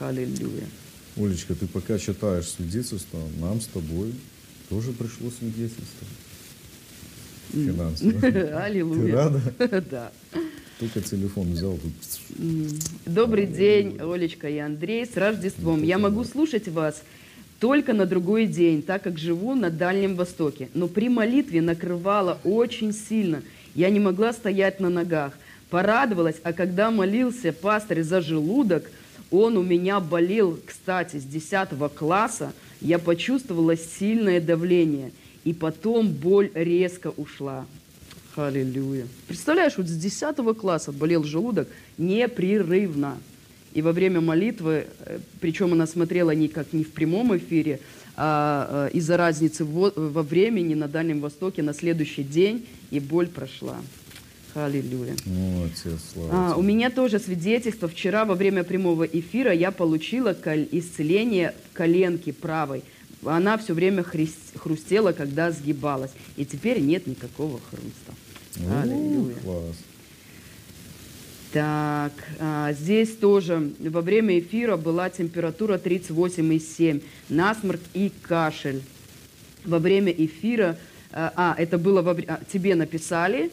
Аллилуйя. 0.00 0.66
Олечка, 1.16 1.54
ты 1.54 1.68
пока 1.68 1.96
читаешь 1.96 2.48
свидетельство, 2.48 3.20
нам 3.38 3.60
с 3.60 3.66
тобой 3.66 4.12
тоже 4.68 4.90
пришло 4.90 5.30
свидетельство. 5.30 6.08
Финансовое. 7.52 8.20
Ты 8.32 8.48
Аллилуйя. 8.48 9.14
рада? 9.14 9.40
Да. 9.88 10.12
Только 10.78 11.00
телефон 11.00 11.52
взял. 11.52 11.76
Добрый 13.04 13.46
день, 13.46 13.98
Олечка 14.00 14.48
и 14.48 14.58
Андрей, 14.58 15.06
с 15.06 15.16
Рождеством. 15.16 15.82
Я 15.82 15.98
могу 15.98 16.22
слушать 16.22 16.68
вас 16.68 17.02
только 17.58 17.92
на 17.92 18.06
другой 18.06 18.46
день, 18.46 18.82
так 18.82 19.02
как 19.02 19.18
живу 19.18 19.54
на 19.54 19.70
Дальнем 19.70 20.14
Востоке. 20.14 20.68
Но 20.74 20.86
при 20.86 21.08
молитве 21.08 21.60
накрывало 21.60 22.38
очень 22.44 22.92
сильно. 22.92 23.42
Я 23.74 23.90
не 23.90 23.98
могла 23.98 24.32
стоять 24.32 24.78
на 24.78 24.88
ногах. 24.88 25.32
Порадовалась, 25.68 26.36
а 26.44 26.52
когда 26.52 26.92
молился 26.92 27.52
пастор 27.52 28.02
за 28.02 28.20
желудок, 28.20 28.88
он 29.32 29.56
у 29.56 29.62
меня 29.62 29.98
болел, 29.98 30.58
кстати, 30.64 31.16
с 31.16 31.24
10 31.24 31.70
класса. 31.94 32.52
Я 32.80 33.00
почувствовала 33.00 33.76
сильное 33.76 34.40
давление. 34.40 35.10
И 35.42 35.52
потом 35.52 36.08
боль 36.08 36.50
резко 36.54 37.12
ушла. 37.16 37.66
Аллилуйя. 38.38 39.06
Представляешь, 39.26 39.76
вот 39.76 39.88
с 39.88 39.96
10 39.96 40.36
класса 40.56 40.92
болел 40.92 41.24
желудок 41.24 41.68
непрерывно. 41.98 43.18
И 43.74 43.82
во 43.82 43.92
время 43.92 44.20
молитвы, 44.20 44.86
э, 45.00 45.18
причем 45.40 45.72
она 45.72 45.86
смотрела 45.86 46.30
не 46.30 46.48
как 46.48 46.72
не 46.72 46.84
в 46.84 46.92
прямом 46.92 47.36
эфире, 47.36 47.80
а 48.16 48.88
э, 48.92 48.96
из-за 48.96 49.16
разницы 49.16 49.64
во, 49.64 49.90
времени 50.22 50.74
на 50.74 50.88
Дальнем 50.88 51.20
Востоке 51.20 51.62
на 51.62 51.74
следующий 51.74 52.22
день, 52.22 52.66
и 52.90 52.98
боль 52.98 53.28
прошла. 53.28 53.76
Аллилуйя. 54.54 55.14
О, 55.26 55.64
Отец, 55.66 56.00
слава 56.12 56.30
А, 56.32 56.56
у 56.56 56.62
меня 56.62 56.90
тоже 56.90 57.18
свидетельство. 57.18 57.86
Вчера 57.86 58.24
во 58.24 58.34
время 58.34 58.64
прямого 58.64 59.04
эфира 59.04 59.52
я 59.52 59.70
получила 59.70 60.36
исцеление 60.72 61.54
коленки 61.74 62.32
правой. 62.32 62.82
Она 63.24 63.58
все 63.58 63.74
время 63.74 64.04
хрустела, 64.54 65.12
когда 65.12 65.50
сгибалась. 65.50 66.12
И 66.36 66.44
теперь 66.44 66.80
нет 66.80 67.06
никакого 67.06 67.60
хруста. 67.70 68.17
Аллилуйя. 68.66 69.34
класс. 69.42 69.76
Так, 71.52 72.12
а, 72.40 72.72
здесь 72.72 73.16
тоже 73.16 73.72
во 73.78 74.02
время 74.02 74.38
эфира 74.38 74.76
была 74.76 75.08
температура 75.08 75.78
38,7, 75.78 77.02
насморк 77.30 77.80
и 77.94 78.12
кашель. 78.22 78.82
Во 79.64 79.78
время 79.78 80.12
эфира, 80.12 80.76
а, 81.10 81.32
а, 81.36 81.54
это 81.56 81.78
было, 81.78 82.02
во 82.02 82.12
а, 82.12 82.40
тебе 82.52 82.74
написали, 82.74 83.50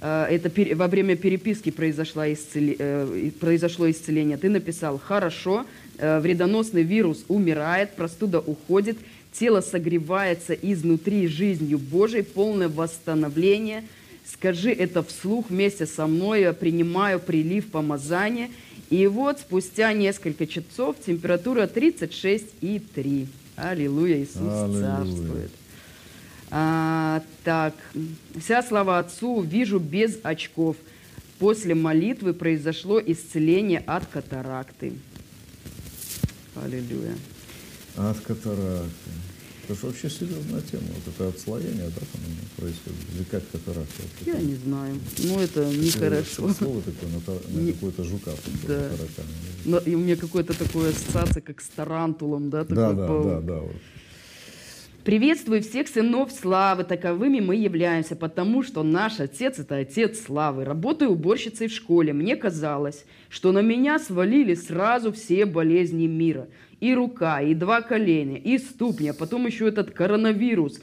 э, 0.00 0.26
это 0.30 0.50
пер- 0.50 0.74
во 0.76 0.88
время 0.88 1.16
переписки 1.16 1.70
произошло, 1.70 2.24
исцели- 2.26 2.76
э, 2.78 3.30
произошло 3.40 3.90
исцеление. 3.90 4.36
Ты 4.36 4.50
написал, 4.50 4.98
хорошо, 4.98 5.64
э, 5.96 6.20
вредоносный 6.20 6.82
вирус 6.82 7.24
умирает, 7.28 7.96
простуда 7.96 8.40
уходит, 8.40 8.98
тело 9.32 9.62
согревается 9.62 10.52
изнутри 10.52 11.26
жизнью 11.28 11.78
Божией, 11.78 12.22
полное 12.22 12.68
восстановление. 12.68 13.84
Скажи 14.32 14.70
это 14.70 15.02
вслух 15.02 15.50
вместе 15.50 15.86
со 15.86 16.06
мной, 16.06 16.42
я 16.42 16.52
принимаю 16.52 17.18
прилив 17.18 17.70
помазания. 17.70 18.50
И 18.90 19.06
вот 19.06 19.40
спустя 19.40 19.92
несколько 19.92 20.46
часов 20.46 20.96
температура 21.04 21.66
36,3. 21.66 23.26
Аллилуйя, 23.56 24.22
Иисус 24.22 24.36
Аллилуйя. 24.36 24.80
царствует. 24.80 25.50
А, 26.50 27.22
так, 27.44 27.74
вся 28.38 28.62
слава 28.62 28.98
Отцу 28.98 29.42
вижу 29.42 29.78
без 29.78 30.18
очков. 30.22 30.76
После 31.38 31.74
молитвы 31.74 32.32
произошло 32.32 33.00
исцеление 33.00 33.82
от 33.86 34.06
катаракты. 34.06 34.92
Аллилуйя. 36.54 37.14
От 37.96 38.18
катаракты. 38.20 39.10
Это 39.68 39.78
же 39.78 39.86
вообще 39.86 40.08
серьезная 40.08 40.62
тема. 40.62 40.84
Вот 40.94 41.14
это 41.14 41.28
отслоение, 41.28 41.88
да, 41.88 42.00
там 42.00 42.22
происходит. 42.56 42.98
Или 43.14 43.24
как 43.24 43.42
катаракта? 43.50 44.02
Я 44.24 44.40
не 44.40 44.54
знаю. 44.54 44.94
Ну, 45.18 45.38
это 45.40 45.66
нехорошо. 45.66 46.48
Слово 46.54 46.80
такое 46.80 47.10
на, 47.10 47.54
на 47.54 47.64
Не- 47.66 47.72
какой-то 47.72 48.02
жука. 48.02 48.30
Да. 48.66 48.88
Но 49.66 49.78
и 49.78 49.94
у 49.94 49.98
меня 49.98 50.16
какое-то 50.16 50.58
такое 50.58 50.88
ассоциация, 50.88 51.42
как 51.42 51.60
с 51.60 51.66
тарантулом, 51.68 52.48
да? 52.48 52.64
Да, 52.64 52.94
да, 52.94 53.06
паук. 53.06 53.26
да, 53.26 53.40
да. 53.42 53.58
вот. 53.58 53.76
Приветствую 55.04 55.62
всех 55.62 55.88
сынов 55.88 56.32
славы, 56.32 56.84
таковыми 56.84 57.40
мы 57.40 57.56
являемся, 57.56 58.16
потому 58.16 58.62
что 58.62 58.82
наш 58.82 59.20
отец– 59.20 59.58
это 59.58 59.76
отец 59.76 60.20
славы. 60.20 60.64
Работаю 60.64 61.10
уборщицей 61.10 61.68
в 61.68 61.72
школе. 61.72 62.14
Мне 62.14 62.36
казалось, 62.36 63.04
что 63.28 63.52
на 63.52 63.60
меня 63.60 63.98
свалили 63.98 64.54
сразу 64.54 65.12
все 65.12 65.44
болезни 65.44 66.06
мира. 66.06 66.48
И 66.80 66.94
рука, 66.94 67.40
и 67.42 67.54
два 67.54 67.82
коленя, 67.82 68.36
и 68.38 68.58
ступня, 68.58 69.12
потом 69.14 69.46
еще 69.46 69.68
этот 69.68 69.90
коронавирус. 69.90 70.80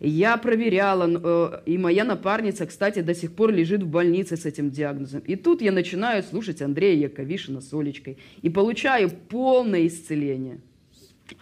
Я 0.00 0.36
проверяла, 0.36 1.08
э, 1.08 1.60
и 1.66 1.78
моя 1.78 2.04
напарница, 2.04 2.66
кстати, 2.66 3.00
до 3.00 3.14
сих 3.14 3.32
пор 3.34 3.50
лежит 3.52 3.82
в 3.82 3.88
больнице 3.88 4.36
с 4.36 4.44
этим 4.44 4.70
диагнозом. 4.70 5.20
И 5.20 5.36
тут 5.36 5.62
я 5.62 5.72
начинаю 5.72 6.22
слушать 6.22 6.60
Андрея 6.60 7.08
Яковишина 7.08 7.60
с 7.60 7.72
Олечкой 7.72 8.18
и 8.42 8.50
получаю 8.50 9.10
полное 9.10 9.86
исцеление. 9.86 10.58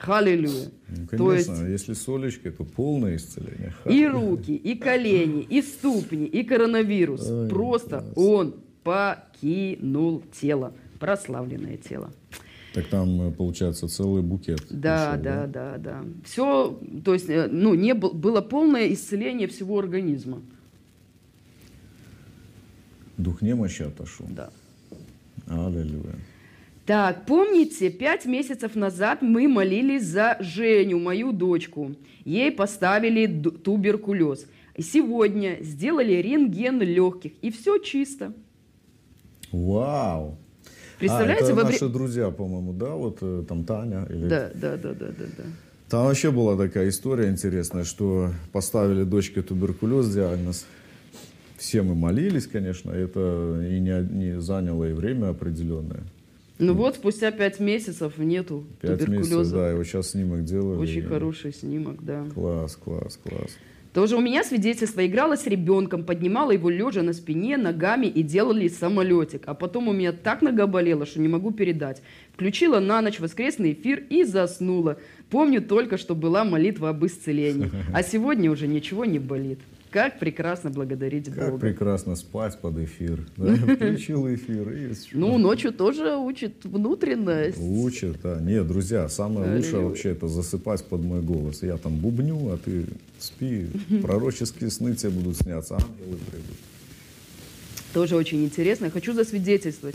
Аллилуйя. 0.07 0.71
Ну, 0.89 1.19
То 1.19 1.33
есть 1.35 1.47
конечно, 1.49 1.67
если 1.67 1.93
с 1.93 2.09
Олечкой, 2.09 2.53
то 2.53 2.65
полное 2.65 3.17
исцеление. 3.17 3.75
Ха. 3.83 3.91
и 3.91 4.07
руки, 4.07 4.55
и 4.55 4.77
колени, 4.77 5.43
и 5.43 5.61
ступни, 5.61 6.27
и 6.27 6.43
коронавирус. 6.43 7.29
Ой, 7.29 7.49
Просто 7.49 8.01
класс. 8.01 8.13
он 8.17 8.55
покинул 8.83 10.23
тело, 10.41 10.73
прославленное 10.99 11.77
тело. 11.77 12.13
Так 12.75 12.89
там, 12.89 13.29
э, 13.29 13.31
получается, 13.31 13.87
целый 13.87 14.23
букет. 14.23 14.61
Да, 14.69 15.13
пришел, 15.13 15.25
да, 15.25 15.47
да, 15.47 15.79
да. 15.79 16.05
Все, 16.25 16.79
то 17.05 17.15
есть, 17.15 17.31
э, 17.31 17.47
ну, 17.51 17.75
не 17.75 17.95
был- 17.95 18.13
было 18.13 18.41
полное 18.41 18.93
исцеление 18.93 19.47
всего 19.47 19.79
организма. 19.79 20.43
Дух 23.17 23.43
немощи 23.43 23.83
отошел. 23.83 24.27
Да. 24.29 24.51
Аллилуйя. 25.47 26.17
Так, 26.85 27.27
помните, 27.27 27.91
пять 27.91 28.27
месяцев 28.27 28.75
назад 28.75 29.23
мы 29.23 29.47
молились 29.49 30.05
за 30.05 30.37
Женю, 30.41 30.99
мою 30.99 31.33
дочку. 31.33 31.95
Ей 32.25 32.51
поставили 32.51 33.27
туберкулез. 33.27 34.47
Сегодня 34.79 35.59
сделали 35.63 36.15
рентген 36.15 36.81
легких, 36.83 37.33
и 37.41 37.51
все 37.53 37.79
чисто. 37.79 38.33
Вау. 39.53 40.37
Представляете, 40.99 41.45
а, 41.45 41.47
это 41.47 41.55
во 41.55 41.63
наши 41.65 41.89
друзья, 41.89 42.31
по-моему, 42.31 42.73
да? 42.73 42.91
Вот 42.91 43.19
э, 43.21 43.45
там 43.49 43.65
Таня. 43.65 44.07
Или... 44.09 44.29
Да, 44.29 44.51
да, 44.55 44.77
да, 44.77 44.93
да, 44.93 45.07
да, 45.07 45.25
да. 45.37 45.45
Там 45.89 46.07
вообще 46.07 46.31
была 46.31 46.57
такая 46.57 46.89
история 46.89 47.29
интересная, 47.31 47.85
что 47.85 48.31
поставили 48.53 49.05
дочке 49.05 49.43
туберкулез 49.43 50.13
диагноз. 50.13 50.67
Все 51.57 51.83
мы 51.83 51.95
молились, 51.95 52.47
конечно, 52.47 52.91
это 52.91 53.65
и 53.69 53.79
не, 53.81 54.03
не 54.11 54.41
заняло 54.41 54.89
и 54.89 54.93
время 54.93 55.29
определенное. 55.29 56.03
Ну 56.59 56.75
вот, 56.75 56.97
спустя 56.97 57.31
пять 57.33 57.59
месяцев 57.59 58.17
нету 58.19 58.65
Пять 58.81 59.01
туберкулеза. 59.01 59.37
месяцев, 59.39 59.53
да, 59.53 59.73
и 59.73 59.75
вот 59.75 59.85
сейчас 59.85 60.11
снимок 60.11 60.45
делали. 60.45 60.79
Очень 60.79 60.99
и- 60.99 61.03
хороший 61.03 61.53
снимок, 61.53 62.05
да. 62.05 62.25
Класс, 62.35 62.77
класс, 62.77 63.19
класс. 63.23 63.51
Тоже 63.95 64.17
у 64.17 64.21
меня 64.21 64.43
свидетельство. 64.43 65.07
Играла 65.07 65.37
с 65.37 65.47
ребенком, 65.47 66.03
поднимала 66.03 66.51
его 66.51 66.69
лежа 66.69 67.03
на 67.03 67.13
спине, 67.13 67.57
ногами 67.57 68.07
и 68.07 68.25
делали 68.25 68.67
самолетик. 68.67 69.45
А 69.47 69.55
потом 69.55 69.87
у 69.87 69.93
меня 69.93 70.11
так 70.11 70.43
нога 70.43 70.67
болела, 70.67 71.07
что 71.07 71.21
не 71.21 71.29
могу 71.29 71.53
передать. 71.53 72.03
Включила 72.35 72.81
на 72.81 73.01
ночь 73.01 73.21
воскресный 73.21 73.73
эфир 73.73 74.03
и 74.11 74.25
заснула. 74.25 74.99
Помню 75.31 75.63
только, 75.63 75.97
что 75.97 76.17
была 76.17 76.45
молитва 76.45 76.89
об 76.89 77.07
исцелении. 77.07 77.71
А 77.93 78.03
сегодня 78.03 78.51
уже 78.51 78.67
ничего 78.67 79.05
не 79.05 79.21
болит. 79.21 79.61
Как 79.95 80.19
прекрасно 80.19 80.71
благодарить 80.71 81.27
Как 81.33 81.51
Бога. 81.51 81.59
прекрасно 81.59 82.17
спать 82.17 82.59
под 82.61 82.79
эфир. 82.79 83.25
Да, 83.37 83.55
включил 83.55 84.27
эфир 84.35 84.69
и 84.73 84.93
Ну, 85.13 85.39
ночью 85.39 85.73
тоже 85.73 86.17
учит 86.17 86.65
внутренность. 86.65 87.59
Учат, 87.61 88.17
да. 88.21 88.41
Нет, 88.41 88.67
друзья, 88.67 89.09
самое 89.09 89.55
лучшее 89.55 89.85
вообще 89.85 90.09
это 90.11 90.27
засыпать 90.27 90.85
под 90.85 91.03
мой 91.03 91.23
голос. 91.23 91.63
Я 91.63 91.77
там 91.77 91.95
бубню, 91.95 92.53
а 92.53 92.59
ты 92.59 92.87
спи. 93.21 93.69
Пророческие 94.03 94.73
сны 94.73 94.97
тебе 94.97 95.11
будут 95.11 95.37
сняться, 95.37 95.75
ангелы 95.75 96.19
придут. 96.29 96.57
Тоже 97.93 98.17
очень 98.17 98.45
интересно. 98.45 98.91
Хочу 98.91 99.13
засвидетельствовать, 99.13 99.95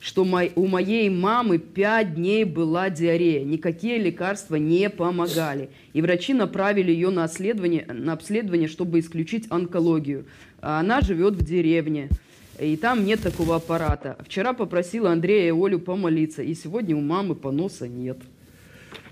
что 0.00 0.24
мой- 0.24 0.50
у 0.56 0.66
моей 0.66 1.10
мамы 1.10 1.58
пять 1.58 2.14
дней 2.14 2.44
была 2.44 2.88
диарея. 2.88 3.44
Никакие 3.44 3.98
лекарства 3.98 4.56
не 4.56 4.88
помогали. 4.88 5.68
И 5.92 6.00
врачи 6.00 6.32
направили 6.32 6.90
ее 6.90 7.10
на, 7.10 7.24
обследование, 7.24 7.84
на 7.86 8.14
обследование, 8.14 8.66
чтобы 8.66 8.98
исключить 9.00 9.46
онкологию. 9.50 10.24
А 10.62 10.80
она 10.80 11.02
живет 11.02 11.34
в 11.34 11.44
деревне. 11.44 12.08
И 12.58 12.76
там 12.76 13.04
нет 13.04 13.20
такого 13.20 13.56
аппарата. 13.56 14.16
Вчера 14.24 14.54
попросила 14.54 15.12
Андрея 15.12 15.48
и 15.48 15.64
Олю 15.66 15.78
помолиться. 15.78 16.42
И 16.42 16.54
сегодня 16.54 16.96
у 16.96 17.00
мамы 17.00 17.34
поноса 17.34 17.86
нет. 17.86 18.18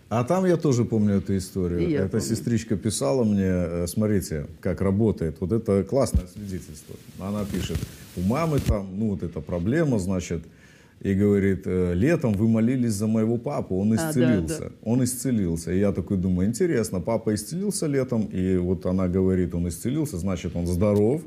А 0.08 0.24
там 0.24 0.46
я 0.46 0.56
тоже 0.56 0.86
помню 0.86 1.16
эту 1.16 1.36
историю. 1.36 1.80
И 1.86 1.92
Эта 1.92 2.08
помню. 2.08 2.24
сестричка 2.26 2.76
писала 2.76 3.24
мне, 3.24 3.42
э, 3.44 3.86
смотрите, 3.86 4.46
как 4.62 4.80
работает. 4.80 5.36
Вот 5.40 5.52
это 5.52 5.84
классное 5.84 6.26
свидетельство. 6.26 6.96
Она 7.20 7.44
пишет, 7.44 7.76
у 8.16 8.22
мамы 8.22 8.58
там, 8.60 8.88
ну 8.98 9.10
вот 9.10 9.22
эта 9.22 9.40
проблема, 9.42 9.98
значит, 9.98 10.42
и 11.00 11.14
говорит, 11.14 11.62
«Э, 11.66 11.94
летом 11.94 12.32
вы 12.32 12.48
молились 12.48 12.92
за 12.92 13.06
моего 13.06 13.38
папу, 13.38 13.78
он 13.78 13.92
А, 13.92 13.96
да, 13.96 14.10
исцелился. 14.10 14.60
да. 14.60 14.70
Он 14.82 15.02
исцелился. 15.04 15.72
И 15.72 15.78
я 15.78 15.92
такой 15.92 16.16
думаю, 16.16 16.48
интересно, 16.48 17.00
папа 17.00 17.34
исцелился 17.34 17.86
летом, 17.86 18.22
и 18.24 18.56
вот 18.56 18.84
она 18.86 19.06
говорит, 19.08 19.54
он 19.54 19.68
исцелился, 19.68 20.18
значит, 20.18 20.56
он 20.56 20.66
здоров, 20.66 21.22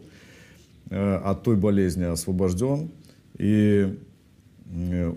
э, 0.90 1.16
от 1.16 1.44
той 1.44 1.56
болезни 1.56 2.04
освобожден. 2.04 2.90
И 3.38 3.98
э, 4.74 5.14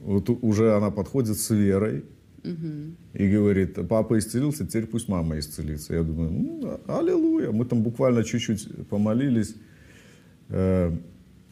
вот 0.00 0.28
уже 0.42 0.76
она 0.76 0.90
подходит 0.90 1.38
с 1.38 1.50
верой 1.50 2.04
и 3.14 3.28
говорит, 3.28 3.78
папа 3.88 4.18
исцелился, 4.18 4.66
теперь 4.66 4.86
пусть 4.86 5.08
мама 5.08 5.38
исцелится. 5.38 5.94
Я 5.94 6.02
думаю, 6.02 6.30
ну, 6.30 6.80
аллилуйя. 6.86 7.50
Мы 7.50 7.64
там 7.66 7.82
буквально 7.82 8.24
чуть-чуть 8.24 8.88
помолились. 8.88 9.54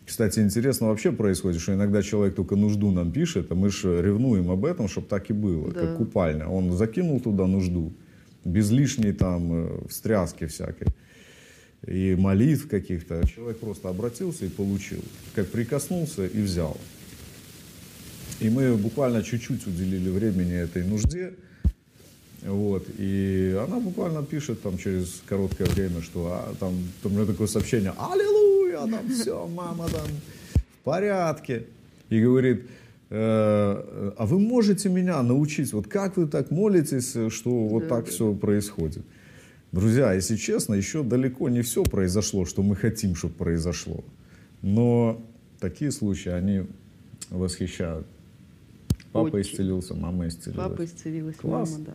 Кстати, 0.08 0.40
интересно 0.40 0.86
вообще 0.86 1.12
происходит, 1.12 1.60
что 1.60 1.74
иногда 1.74 2.02
человек 2.02 2.34
только 2.34 2.56
нужду 2.56 2.90
нам 2.90 3.12
пишет, 3.12 3.52
а 3.52 3.54
мы 3.54 3.68
же 3.68 4.00
ревнуем 4.00 4.50
об 4.50 4.64
этом, 4.64 4.88
чтобы 4.88 5.06
так 5.06 5.28
и 5.28 5.34
было, 5.34 5.70
Да. 5.70 5.80
как 5.80 5.96
купальня. 5.98 6.46
Он 6.48 6.72
закинул 6.72 7.20
туда 7.20 7.46
нужду, 7.46 7.92
без 8.42 8.70
лишней 8.70 9.12
там 9.12 9.50
э, 9.52 9.86
встряски 9.90 10.46
всякой 10.46 10.88
и 11.86 12.16
молитв 12.18 12.68
каких-то. 12.68 13.22
Человек 13.28 13.58
просто 13.58 13.90
обратился 13.90 14.46
и 14.46 14.48
получил. 14.48 15.04
Как 15.34 15.46
прикоснулся 15.48 16.26
и 16.26 16.40
взял. 16.40 16.78
И 18.40 18.48
мы 18.48 18.76
буквально 18.76 19.22
чуть-чуть 19.22 19.66
уделили 19.66 20.08
времени 20.08 20.54
этой 20.54 20.84
нужде. 20.84 21.34
Вот, 22.42 22.86
и 22.98 23.58
она 23.66 23.80
буквально 23.80 24.22
пишет 24.22 24.62
там 24.62 24.78
через 24.78 25.22
короткое 25.26 25.66
время, 25.66 26.02
что 26.02 26.28
а, 26.32 26.54
там, 26.60 26.72
там 27.02 27.12
у 27.12 27.14
меня 27.16 27.26
такое 27.26 27.48
сообщение, 27.48 27.92
аллилуйя, 27.98 28.86
там 28.90 29.08
все, 29.08 29.46
мама 29.48 29.88
там 29.88 30.06
в 30.64 30.84
порядке. 30.84 31.64
И 32.10 32.22
говорит, 32.22 32.62
«Э, 33.10 34.12
а 34.16 34.24
вы 34.26 34.38
можете 34.38 34.88
меня 34.88 35.22
научить, 35.22 35.72
вот 35.72 35.88
как 35.88 36.16
вы 36.16 36.26
так 36.26 36.50
молитесь, 36.50 37.16
что 37.32 37.50
вот 37.50 37.88
так 37.88 38.06
все 38.06 38.32
происходит? 38.34 39.02
Друзья, 39.72 40.14
если 40.14 40.36
честно, 40.36 40.74
еще 40.74 41.02
далеко 41.02 41.48
не 41.48 41.62
все 41.62 41.82
произошло, 41.82 42.46
что 42.46 42.62
мы 42.62 42.76
хотим, 42.76 43.14
чтобы 43.14 43.34
произошло. 43.34 44.02
Но 44.62 45.20
такие 45.60 45.90
случаи, 45.90 46.30
они 46.30 46.66
восхищают. 47.28 48.06
Папа 49.12 49.26
Очень. 49.36 49.52
исцелился, 49.52 49.94
мама 49.94 50.28
исцелилась. 50.28 50.68
Папа 50.68 50.84
исцелилась, 50.84 51.36
Класс. 51.36 51.72
мама, 51.72 51.84
да. 51.84 51.92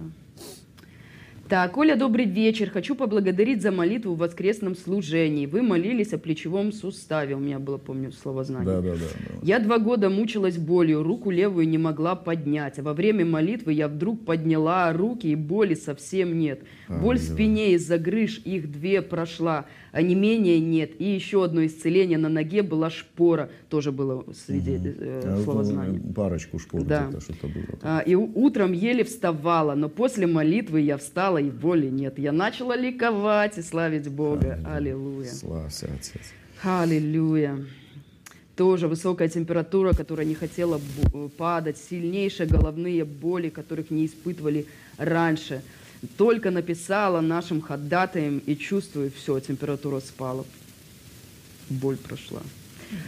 Так, 1.53 1.77
Оля, 1.77 1.95
добрый 1.95 2.25
вечер. 2.25 2.71
Хочу 2.71 2.95
поблагодарить 2.95 3.61
за 3.61 3.71
молитву 3.71 4.15
в 4.15 4.17
воскресном 4.17 4.75
служении. 4.75 5.45
Вы 5.45 5.61
молились 5.61 6.11
о 6.11 6.17
плечевом 6.17 6.71
суставе. 6.71 7.35
У 7.35 7.39
меня 7.39 7.59
было, 7.59 7.77
помню, 7.77 8.11
слово 8.11 8.43
знание. 8.43 8.65
Да, 8.73 8.81
да, 8.81 8.93
да, 8.93 8.97
да. 8.97 9.35
Я 9.43 9.59
два 9.59 9.77
года 9.77 10.09
мучилась 10.09 10.57
болью, 10.57 11.03
руку 11.03 11.29
левую 11.29 11.69
не 11.69 11.77
могла 11.77 12.15
поднять. 12.15 12.79
А 12.79 12.81
во 12.81 12.95
время 12.95 13.23
молитвы 13.23 13.73
я 13.73 13.87
вдруг 13.87 14.25
подняла 14.25 14.91
руки, 14.93 15.27
и 15.27 15.35
боли 15.35 15.75
совсем 15.75 16.39
нет. 16.39 16.63
Боль 16.89 17.19
в 17.19 17.21
спине 17.21 17.73
из-за 17.73 17.99
грыж, 17.99 18.41
их 18.45 18.71
две 18.71 19.03
прошла, 19.03 19.65
а 19.91 20.01
не 20.01 20.15
менее 20.15 20.59
нет. 20.59 20.99
И 20.99 21.03
еще 21.05 21.43
одно 21.43 21.63
исцеление 21.67 22.17
на 22.17 22.29
ноге 22.29 22.63
была 22.63 22.89
шпора. 22.89 23.51
Тоже 23.69 23.91
было 23.91 24.25
свиде... 24.33 24.81
э, 24.83 25.21
А 25.23 25.35
вот, 25.35 25.43
слово 25.43 25.57
ну, 25.59 25.63
знание. 25.65 26.01
Парочку 26.15 26.57
шпор 26.57 26.83
Да. 26.83 27.11
что-то 27.19 27.45
было. 27.47 27.77
там. 27.79 27.79
А, 27.83 27.99
И 27.99 28.15
утром 28.15 28.71
еле 28.71 29.03
вставала, 29.03 29.75
но 29.75 29.87
после 29.87 30.25
молитвы 30.25 30.81
я 30.81 30.97
встала, 30.97 31.42
и 31.47 31.51
боли 31.51 31.87
нет. 31.87 32.17
Я 32.19 32.31
начала 32.31 32.75
ликовать 32.75 33.57
и 33.57 33.61
славить 33.61 34.07
Бога. 34.09 34.59
Аллилуйя. 34.65 35.31
Славься, 35.31 35.89
Отец. 35.93 36.21
Аллилуйя. 36.61 37.65
Тоже 38.55 38.87
высокая 38.87 39.29
температура, 39.29 39.93
которая 39.93 40.25
не 40.25 40.35
хотела 40.35 40.79
падать, 41.37 41.77
сильнейшие 41.77 42.47
головные 42.47 43.03
боли, 43.03 43.49
которых 43.49 43.89
не 43.89 44.05
испытывали 44.05 44.67
раньше. 44.97 45.61
Только 46.17 46.51
написала 46.51 47.21
нашим 47.21 47.61
ходатаям 47.61 48.39
и 48.45 48.55
чувствую, 48.55 49.11
все, 49.15 49.39
температура 49.39 49.99
спала, 50.01 50.45
боль 51.69 51.97
прошла. 51.97 52.41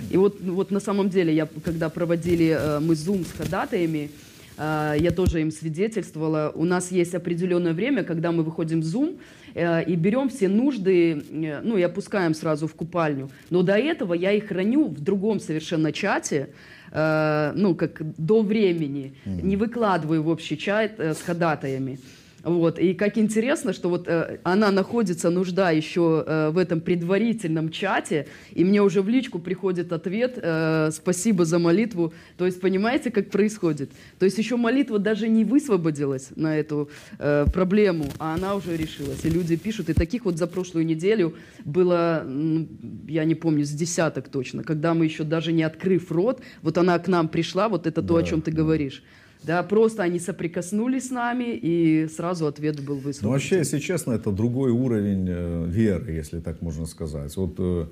И 0.10 0.18
вот, 0.18 0.40
вот 0.42 0.72
на 0.72 0.80
самом 0.80 1.10
деле, 1.10 1.36
я, 1.36 1.48
когда 1.64 1.90
проводили 1.90 2.58
э, 2.58 2.80
мы 2.80 2.96
зум 2.96 3.24
с 3.26 3.32
ходатаями, 3.32 4.10
я 4.58 5.12
тоже 5.16 5.42
им 5.42 5.52
свидетельствовала. 5.52 6.52
У 6.56 6.66
нас 6.66 6.92
есть 6.92 7.14
определенное 7.14 7.74
время, 7.74 8.04
когда 8.04 8.32
мы 8.32 8.44
выходим 8.44 8.82
в 8.82 8.84
зум 8.84 9.18
э, 9.54 9.84
и 9.84 9.96
берем 9.96 10.30
все 10.30 10.48
нужды, 10.48 11.22
э, 11.30 11.62
ну 11.62 11.78
и 11.78 11.82
опускаем 11.82 12.34
сразу 12.34 12.68
в 12.68 12.74
купальню. 12.74 13.30
Но 13.50 13.64
до 13.64 13.78
этого 13.78 14.14
я 14.14 14.32
их 14.32 14.48
храню 14.48 14.88
в 14.88 15.02
другом 15.02 15.40
совершенно 15.40 15.92
чате, 15.92 16.50
э, 16.92 17.54
ну 17.56 17.76
как 17.76 18.02
до 18.18 18.42
времени, 18.42 19.16
не 19.26 19.58
выкладываю 19.58 20.24
в 20.24 20.30
общий 20.30 20.58
чат 20.58 21.00
с 21.00 21.22
ходатаями. 21.22 22.00
Вот. 22.46 22.78
И 22.78 22.94
как 22.94 23.18
интересно, 23.18 23.74
что 23.74 23.90
вот 23.90 24.08
э, 24.08 24.38
она 24.44 24.70
находится, 24.70 25.32
нужда 25.32 25.72
еще 25.72 26.24
э, 26.26 26.50
в 26.52 26.60
этом 26.60 26.80
предварительном 26.80 27.72
чате, 27.72 28.28
и 28.54 28.64
мне 28.64 28.84
уже 28.84 29.02
в 29.02 29.10
личку 29.10 29.40
приходит 29.40 29.92
ответ 29.92 30.38
э, 30.40 30.92
«Спасибо 30.92 31.44
за 31.46 31.58
молитву». 31.58 32.14
То 32.38 32.46
есть 32.46 32.62
понимаете, 32.62 33.10
как 33.10 33.32
происходит? 33.32 33.90
То 34.20 34.26
есть 34.26 34.38
еще 34.38 34.58
молитва 34.58 35.00
даже 35.00 35.28
не 35.28 35.44
высвободилась 35.44 36.30
на 36.36 36.56
эту 36.56 36.88
э, 37.18 37.48
проблему, 37.52 38.06
а 38.20 38.36
она 38.36 38.54
уже 38.54 38.78
решилась. 38.78 39.26
И 39.26 39.30
люди 39.30 39.56
пишут, 39.56 39.90
и 39.90 39.94
таких 39.94 40.26
вот 40.26 40.38
за 40.38 40.46
прошлую 40.46 40.86
неделю 40.86 41.34
было, 41.66 42.22
м, 42.26 42.68
я 43.08 43.26
не 43.26 43.34
помню, 43.34 43.66
с 43.66 43.72
десяток 43.72 44.30
точно, 44.30 44.64
когда 44.64 44.94
мы 44.94 45.06
еще 45.06 45.24
даже 45.24 45.52
не 45.52 45.64
открыв 45.64 46.12
рот, 46.12 46.42
вот 46.62 46.78
она 46.78 47.00
к 47.00 47.08
нам 47.08 47.28
пришла, 47.28 47.70
вот 47.70 47.88
это 47.88 48.04
то, 48.04 48.18
о 48.18 48.22
Да, 48.22 48.28
чем 48.28 48.42
ты 48.44 48.52
да. 48.52 48.58
говоришь. 48.58 49.02
Да, 49.46 49.62
просто 49.64 50.04
они 50.04 50.20
соприкоснулись 50.20 51.08
с 51.08 51.12
нами, 51.12 51.56
и 51.56 52.08
сразу 52.08 52.48
ответ 52.48 52.84
был 52.84 52.96
Ну, 52.96 53.02
высвобожден. 53.02 53.30
вообще, 53.30 53.58
если 53.58 53.80
честно, 53.80 54.14
это 54.14 54.32
другой 54.32 54.72
уровень 54.72 55.26
э, 55.30 55.66
веры, 55.68 56.12
если 56.12 56.40
так 56.40 56.62
можно 56.62 56.86
сказать. 56.86 57.36
Вот 57.38 57.56
э, 57.60 57.86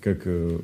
как, 0.00 0.22
э, 0.24 0.58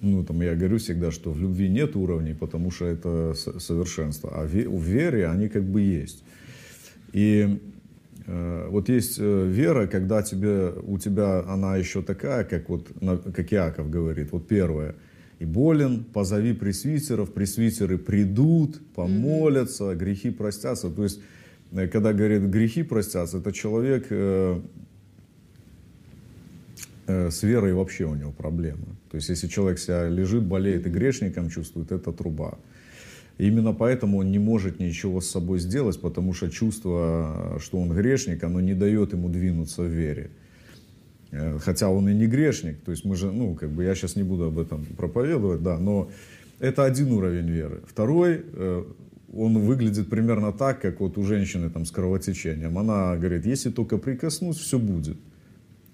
ну, 0.00 0.24
там, 0.24 0.40
я 0.42 0.54
говорю 0.54 0.78
всегда, 0.78 1.10
что 1.12 1.30
в 1.30 1.40
любви 1.40 1.68
нет 1.68 1.94
уровней, 1.96 2.34
потому 2.34 2.70
что 2.70 2.86
это 2.86 3.34
совершенство, 3.58 4.30
а 4.34 4.44
в 4.46 4.82
вере 4.82 5.28
они 5.28 5.48
как 5.48 5.64
бы 5.64 5.80
есть. 5.80 6.24
И 7.12 7.58
вот 8.26 8.90
есть 8.90 9.16
вера, 9.18 9.86
когда 9.86 10.22
тебе, 10.22 10.74
у 10.82 10.98
тебя 10.98 11.40
она 11.48 11.76
еще 11.76 12.02
такая, 12.02 12.44
как, 12.44 12.68
вот, 12.68 12.88
как 13.34 13.52
Иаков 13.54 13.88
говорит, 13.90 14.32
вот 14.32 14.46
первое, 14.46 14.94
и 15.38 15.44
болен, 15.44 16.04
позови 16.04 16.52
пресвитеров, 16.52 17.32
пресвитеры 17.32 17.96
придут, 17.96 18.80
помолятся, 18.94 19.94
грехи 19.94 20.30
простятся. 20.30 20.90
То 20.90 21.04
есть, 21.04 21.20
э, 21.72 21.86
когда 21.86 22.12
говорит 22.12 22.42
грехи 22.42 22.82
простятся, 22.82 23.38
это 23.38 23.52
человек 23.52 24.06
э, 24.10 24.60
э, 27.06 27.30
с 27.30 27.42
верой 27.44 27.72
вообще 27.72 28.04
у 28.04 28.14
него 28.14 28.32
проблемы. 28.32 28.96
То 29.10 29.16
есть, 29.16 29.28
если 29.28 29.46
человек 29.46 29.78
себя 29.78 30.08
лежит, 30.08 30.42
болеет 30.42 30.86
и 30.86 30.90
грешником 30.90 31.50
чувствует, 31.50 31.92
это 31.92 32.12
труба. 32.12 32.58
Именно 33.38 33.72
поэтому 33.72 34.18
он 34.18 34.32
не 34.32 34.40
может 34.40 34.80
ничего 34.80 35.20
с 35.20 35.30
собой 35.30 35.60
сделать, 35.60 36.00
потому 36.00 36.34
что 36.34 36.50
чувство, 36.50 37.58
что 37.62 37.78
он 37.78 37.90
грешник, 37.90 38.42
оно 38.42 38.60
не 38.60 38.74
дает 38.74 39.12
ему 39.12 39.28
двинуться 39.28 39.82
в 39.82 39.86
вере. 39.86 40.30
Э, 41.30 41.58
Хотя 41.60 41.88
он 41.88 42.08
и 42.08 42.14
не 42.14 42.26
грешник, 42.26 42.80
то 42.80 42.90
есть 42.90 43.04
мы 43.04 43.16
же, 43.16 43.30
ну, 43.30 43.54
как 43.54 43.70
бы 43.70 43.84
я 43.84 43.94
сейчас 43.94 44.16
не 44.16 44.22
буду 44.22 44.44
об 44.44 44.58
этом 44.58 44.84
проповедовать, 44.96 45.62
да, 45.62 45.78
но 45.78 46.10
это 46.58 46.84
один 46.84 47.12
уровень 47.12 47.50
веры. 47.50 47.82
Второй, 47.86 48.44
э, 48.52 48.84
он 49.34 49.58
выглядит 49.58 50.08
примерно 50.08 50.52
так, 50.52 50.80
как 50.80 51.00
вот 51.00 51.18
у 51.18 51.22
женщины 51.22 51.68
там 51.70 51.84
с 51.84 51.90
кровотечением. 51.90 52.78
Она 52.78 53.16
говорит, 53.16 53.46
если 53.46 53.70
только 53.70 53.98
прикоснусь, 53.98 54.56
все 54.56 54.78
будет 54.78 55.18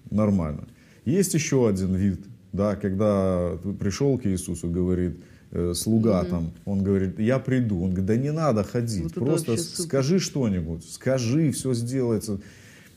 нормально. 0.09 0.67
Есть 1.03 1.33
еще 1.33 1.67
один 1.67 1.95
вид, 1.95 2.21
да, 2.53 2.75
когда 2.75 3.57
пришел 3.79 4.17
к 4.17 4.25
Иисусу, 4.25 4.69
говорит, 4.69 5.19
э, 5.51 5.73
слуга 5.75 6.23
там, 6.23 6.53
он 6.63 6.83
говорит, 6.83 7.19
я 7.19 7.39
приду. 7.39 7.83
Он 7.83 7.89
говорит, 7.89 8.05
да 8.05 8.15
не 8.15 8.31
надо 8.31 8.63
ходить, 8.63 9.03
Вот 9.03 9.13
просто 9.13 9.57
скажи 9.57 10.19
что-нибудь, 10.19 10.89
скажи, 10.89 11.51
все 11.51 11.73
сделается. 11.73 12.39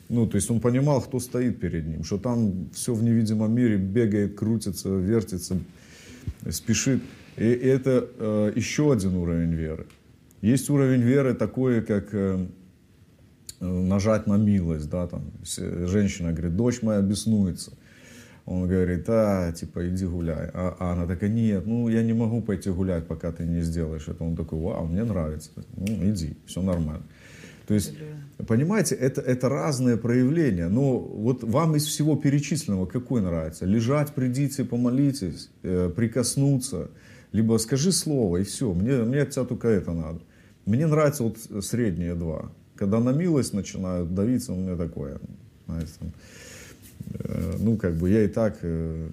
Ну, 0.09 0.27
то 0.27 0.37
есть 0.37 0.51
он 0.51 0.61
понимал, 0.61 1.03
кто 1.03 1.21
стоит 1.21 1.61
перед 1.61 1.87
ним, 1.87 2.03
что 2.03 2.19
там 2.19 2.71
все 2.73 2.95
в 2.95 3.03
невидимом 3.03 3.55
мире 3.55 3.77
бегает, 3.77 4.37
крутится, 4.37 4.89
вертится, 4.89 5.59
спешит. 6.51 7.03
И 7.37 7.45
это 7.45 8.09
э, 8.19 8.53
еще 8.57 8.93
один 8.93 9.17
уровень 9.17 9.55
веры. 9.55 9.87
Есть 10.41 10.71
уровень 10.71 11.03
веры 11.03 11.35
такой, 11.35 11.83
как 11.83 12.09
э, 12.13 12.47
нажать 13.61 14.27
на 14.27 14.37
милость, 14.37 14.89
да, 14.89 15.07
там, 15.07 15.31
женщина 15.45 16.33
говорит, 16.33 16.57
дочь 16.57 16.83
моя 16.83 17.01
беснуется. 17.01 17.73
Он 18.47 18.67
говорит, 18.67 19.05
а, 19.09 19.53
типа, 19.53 19.91
иди 19.91 20.07
гуляй. 20.07 20.49
А, 20.55 20.75
а 20.79 20.93
она 20.93 21.07
такая, 21.07 21.29
нет, 21.29 21.67
ну, 21.67 21.89
я 21.89 22.03
не 22.03 22.15
могу 22.15 22.41
пойти 22.41 22.71
гулять, 22.71 23.07
пока 23.07 23.31
ты 23.31 23.45
не 23.45 23.61
сделаешь 23.61 24.09
это. 24.09 24.25
Он 24.25 24.37
такой, 24.37 24.59
вау, 24.59 24.87
мне 24.87 25.05
нравится. 25.05 25.51
Ну, 25.77 25.87
иди, 25.87 26.35
все 26.47 26.63
нормально. 26.63 27.03
То 27.69 27.75
есть, 27.75 27.93
понимаете, 28.47 28.95
это, 28.95 29.21
это 29.21 29.51
разные 29.51 29.99
проявления. 29.99 30.69
Но 30.69 30.99
вот 30.99 31.45
вам 31.45 31.77
из 31.77 31.85
всего 31.85 32.17
перечисленного 32.17 32.87
какой 32.87 33.21
нравится? 33.21 33.67
Лежать, 33.67 34.15
придите, 34.15 34.65
помолитесь, 34.65 35.51
э, 35.63 35.93
прикоснуться, 35.95 36.89
либо 37.33 37.59
скажи 37.59 37.93
слово, 37.93 38.39
и 38.39 38.45
все. 38.45 38.73
Мне, 38.73 39.03
мне 39.03 39.21
от 39.21 39.31
тебя 39.31 39.45
только 39.45 39.69
это 39.69 39.93
надо. 39.93 40.21
Мне 40.65 40.87
нравятся 40.87 41.25
вот 41.25 41.37
средние 41.63 42.15
два. 42.15 42.51
Когда 42.75 43.01
на 43.01 43.11
милость 43.11 43.53
начинают 43.53 44.15
давиться, 44.15 44.55
у 44.55 44.57
меня 44.57 44.75
такое. 44.75 45.19
знаете, 45.67 45.93
там, 45.99 46.13
э, 47.19 47.57
ну, 47.59 47.77
как 47.77 47.97
бы 47.97 48.09
я 48.09 48.25
и 48.25 48.29
так 48.29 48.57
э, 48.63 49.11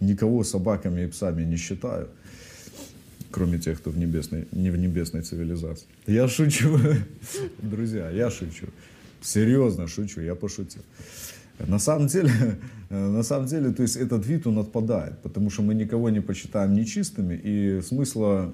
никого 0.00 0.44
собаками 0.44 1.02
и 1.02 1.08
псами 1.08 1.42
не 1.44 1.56
считаю, 1.56 2.08
кроме 3.30 3.58
тех, 3.58 3.78
кто 3.78 3.90
в 3.90 3.98
небесной, 3.98 4.46
не 4.52 4.70
в 4.70 4.76
небесной 4.76 5.22
цивилизации. 5.22 5.86
Я 6.06 6.28
шучу, 6.28 6.78
друзья, 7.62 8.10
я 8.10 8.30
шучу. 8.30 8.66
Серьезно 9.20 9.88
шучу, 9.88 10.20
я 10.20 10.34
пошутил. 10.34 10.82
На 11.58 11.78
самом 11.78 12.06
деле, 12.06 12.30
на 12.90 13.22
самом 13.22 13.46
деле, 13.46 13.72
то 13.72 13.82
есть 13.82 13.96
этот 13.96 14.26
вид, 14.26 14.46
он 14.46 14.58
отпадает, 14.58 15.18
потому 15.22 15.50
что 15.50 15.62
мы 15.62 15.74
никого 15.74 16.10
не 16.10 16.20
почитаем 16.20 16.74
нечистыми, 16.74 17.34
и 17.34 17.80
смысла 17.82 18.52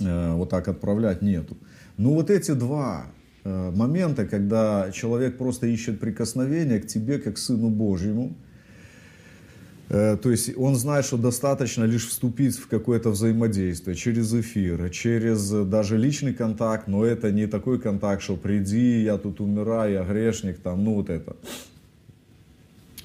э, 0.00 0.32
вот 0.34 0.50
так 0.50 0.68
отправлять 0.68 1.22
нету. 1.22 1.56
Но 1.96 2.12
вот 2.12 2.30
эти 2.30 2.52
два 2.52 3.06
э, 3.44 3.70
момента, 3.74 4.26
когда 4.26 4.90
человек 4.92 5.38
просто 5.38 5.66
ищет 5.66 5.98
прикосновения 6.00 6.78
к 6.80 6.86
тебе, 6.86 7.18
как 7.18 7.34
к 7.34 7.38
Сыну 7.38 7.70
Божьему, 7.70 8.36
то 9.88 10.30
есть 10.30 10.52
он 10.56 10.76
знает, 10.76 11.06
что 11.06 11.16
достаточно 11.16 11.84
лишь 11.84 12.08
вступить 12.08 12.58
в 12.58 12.68
какое-то 12.68 13.10
взаимодействие 13.10 13.96
через 13.96 14.34
эфир, 14.34 14.90
через 14.90 15.50
э, 15.52 15.64
даже 15.64 15.96
личный 15.96 16.34
контакт, 16.34 16.88
но 16.88 17.04
это 17.04 17.32
не 17.32 17.46
такой 17.46 17.80
контакт, 17.80 18.22
что 18.22 18.36
приди, 18.36 19.02
я 19.02 19.16
тут 19.16 19.40
умираю, 19.40 19.92
я 19.94 20.04
грешник, 20.04 20.58
там, 20.58 20.84
ну 20.84 20.94
вот 20.94 21.08
это. 21.08 21.36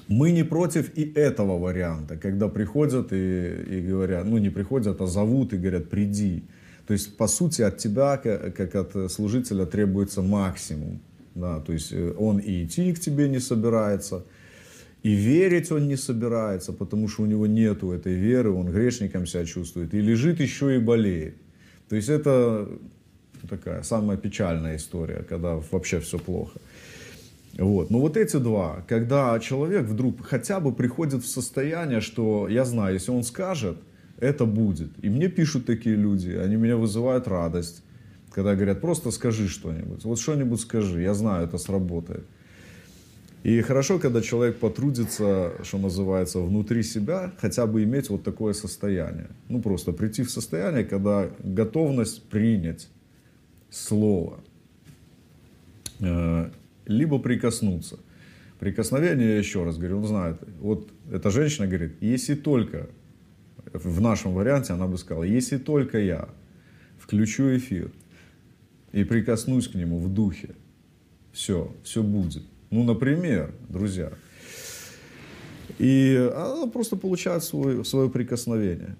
Мы 0.08 0.32
не 0.32 0.44
против 0.44 0.94
и 0.98 1.10
этого 1.14 1.58
варианта, 1.58 2.18
когда 2.18 2.48
приходят 2.48 3.14
и, 3.14 3.64
и 3.70 3.80
говорят, 3.80 4.26
ну 4.26 4.36
не 4.36 4.50
приходят, 4.50 5.00
а 5.00 5.06
зовут 5.06 5.54
и 5.54 5.56
говорят, 5.56 5.88
приди. 5.88 6.42
То 6.86 6.92
есть, 6.92 7.16
по 7.16 7.26
сути, 7.26 7.62
от 7.62 7.78
тебя, 7.78 8.18
ка- 8.18 8.52
как 8.54 8.74
от 8.74 9.10
служителя, 9.10 9.64
требуется 9.64 10.20
максимум. 10.20 11.00
Да, 11.34 11.60
то 11.60 11.72
есть, 11.72 11.92
э, 11.92 12.12
он 12.18 12.38
и 12.40 12.64
идти 12.64 12.92
к 12.92 13.00
тебе 13.00 13.26
не 13.28 13.40
собирается, 13.40 14.24
и 15.04 15.10
верить 15.12 15.70
он 15.70 15.86
не 15.86 15.96
собирается, 15.96 16.72
потому 16.72 17.08
что 17.08 17.22
у 17.22 17.26
него 17.26 17.46
нету 17.46 17.92
этой 17.92 18.14
веры, 18.14 18.50
он 18.50 18.72
грешником 18.72 19.26
себя 19.26 19.44
чувствует, 19.44 19.94
и 19.94 20.00
лежит 20.00 20.40
еще 20.40 20.74
и 20.74 20.78
болеет. 20.78 21.34
То 21.90 21.96
есть, 21.96 22.08
это 22.08 22.66
такая 23.48 23.82
самая 23.82 24.16
печальная 24.16 24.76
история, 24.76 25.22
когда 25.28 25.60
вообще 25.70 26.00
все 26.00 26.18
плохо. 26.18 26.58
Вот. 27.58 27.90
Но 27.90 28.00
вот 28.00 28.16
эти 28.16 28.38
два, 28.38 28.82
когда 28.88 29.38
человек 29.40 29.84
вдруг 29.84 30.26
хотя 30.26 30.58
бы 30.58 30.72
приходит 30.72 31.22
в 31.22 31.28
состояние, 31.28 32.00
что 32.00 32.48
я 32.48 32.64
знаю, 32.64 32.94
если 32.94 33.12
он 33.12 33.24
скажет, 33.24 33.76
это 34.18 34.46
будет. 34.46 34.90
И 35.02 35.10
мне 35.10 35.28
пишут 35.28 35.66
такие 35.66 35.96
люди, 35.96 36.30
они 36.30 36.56
меня 36.56 36.76
вызывают 36.76 37.28
радость, 37.28 37.82
когда 38.32 38.54
говорят, 38.54 38.80
просто 38.80 39.10
скажи 39.10 39.48
что-нибудь. 39.48 40.04
Вот 40.04 40.18
что-нибудь 40.18 40.60
скажи, 40.60 41.02
я 41.02 41.12
знаю, 41.12 41.46
это 41.46 41.58
сработает. 41.58 42.24
И 43.44 43.60
хорошо, 43.60 43.98
когда 43.98 44.22
человек 44.22 44.58
потрудится, 44.58 45.52
что 45.64 45.76
называется, 45.76 46.40
внутри 46.40 46.82
себя, 46.82 47.30
хотя 47.38 47.66
бы 47.66 47.82
иметь 47.84 48.08
вот 48.08 48.24
такое 48.24 48.54
состояние. 48.54 49.28
Ну, 49.50 49.60
просто 49.60 49.92
прийти 49.92 50.22
в 50.22 50.30
состояние, 50.30 50.82
когда 50.84 51.28
готовность 51.40 52.22
принять 52.30 52.88
слово, 53.68 54.40
э, 56.00 56.50
либо 56.86 57.18
прикоснуться. 57.18 57.98
Прикосновение, 58.58 59.28
я 59.28 59.38
еще 59.38 59.62
раз 59.62 59.76
говорю, 59.76 59.98
он 59.98 60.06
знает. 60.06 60.38
Вот 60.60 60.88
эта 61.12 61.28
женщина 61.30 61.66
говорит, 61.66 61.96
если 62.00 62.34
только, 62.34 62.88
в 63.74 64.00
нашем 64.00 64.32
варианте 64.32 64.72
она 64.72 64.86
бы 64.86 64.96
сказала, 64.96 65.24
если 65.24 65.58
только 65.58 65.98
я 65.98 66.30
включу 66.98 67.54
эфир 67.54 67.92
и 68.92 69.04
прикоснусь 69.04 69.68
к 69.68 69.74
нему 69.74 69.98
в 69.98 70.08
духе, 70.08 70.54
все, 71.30 71.76
все 71.82 72.02
будет. 72.02 72.42
Ну, 72.74 72.82
например, 72.82 73.54
друзья. 73.68 74.10
И 75.78 76.30
она 76.34 76.66
просто 76.66 76.96
получает 76.96 77.44
свой, 77.44 77.84
свое 77.84 78.08
прикосновение. 78.08 78.96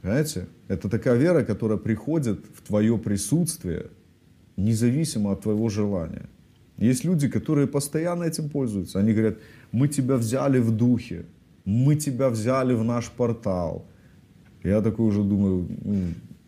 Понимаете? 0.00 0.46
Это 0.68 0.88
такая 0.88 1.18
вера, 1.18 1.44
которая 1.44 1.76
приходит 1.76 2.38
в 2.54 2.62
твое 2.66 2.96
присутствие, 2.96 3.88
независимо 4.56 5.32
от 5.32 5.42
твоего 5.42 5.68
желания. 5.68 6.30
Есть 6.78 7.04
люди, 7.04 7.28
которые 7.28 7.66
постоянно 7.66 8.24
этим 8.24 8.48
пользуются. 8.48 8.98
Они 9.00 9.12
говорят, 9.12 9.36
мы 9.70 9.88
тебя 9.88 10.16
взяли 10.16 10.58
в 10.58 10.70
духе, 10.70 11.26
мы 11.66 11.96
тебя 11.96 12.30
взяли 12.30 12.72
в 12.72 12.84
наш 12.84 13.10
портал. 13.10 13.84
Я 14.64 14.80
такой 14.80 15.06
уже 15.06 15.22
думаю, 15.22 15.68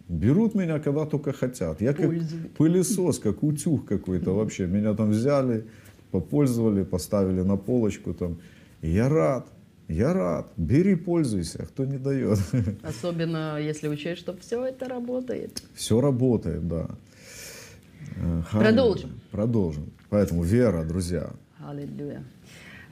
берут 0.09 0.55
меня, 0.55 0.79
когда 0.79 1.05
только 1.05 1.33
хотят. 1.33 1.83
Я 1.83 1.93
как 1.93 2.11
пылесос, 2.57 3.19
как 3.19 3.43
утюг 3.43 3.85
какой-то 3.85 4.35
вообще. 4.35 4.67
Меня 4.67 4.95
там 4.95 5.11
взяли, 5.11 5.65
попользовали, 6.13 6.85
поставили 6.85 7.41
на 7.41 7.57
полочку 7.57 8.15
там. 8.15 8.39
И 8.83 8.91
я 8.91 9.09
рад, 9.09 9.49
я 9.89 10.13
рад. 10.13 10.53
Бери, 10.57 10.95
пользуйся, 10.95 11.67
кто 11.67 11.85
не 11.85 11.99
дает. 11.99 12.39
Особенно 12.83 13.59
если 13.59 13.89
учесть, 13.89 14.21
что 14.21 14.37
все 14.37 14.65
это 14.65 14.89
работает. 14.89 15.63
Все 15.75 16.01
работает, 16.01 16.69
да. 16.69 16.87
Э, 18.17 18.43
Продолжим. 18.53 19.21
Продолжим. 19.31 19.93
Поэтому 20.11 20.43
вера, 20.45 20.85
друзья. 20.85 21.31
Аллилуйя. 21.59 22.23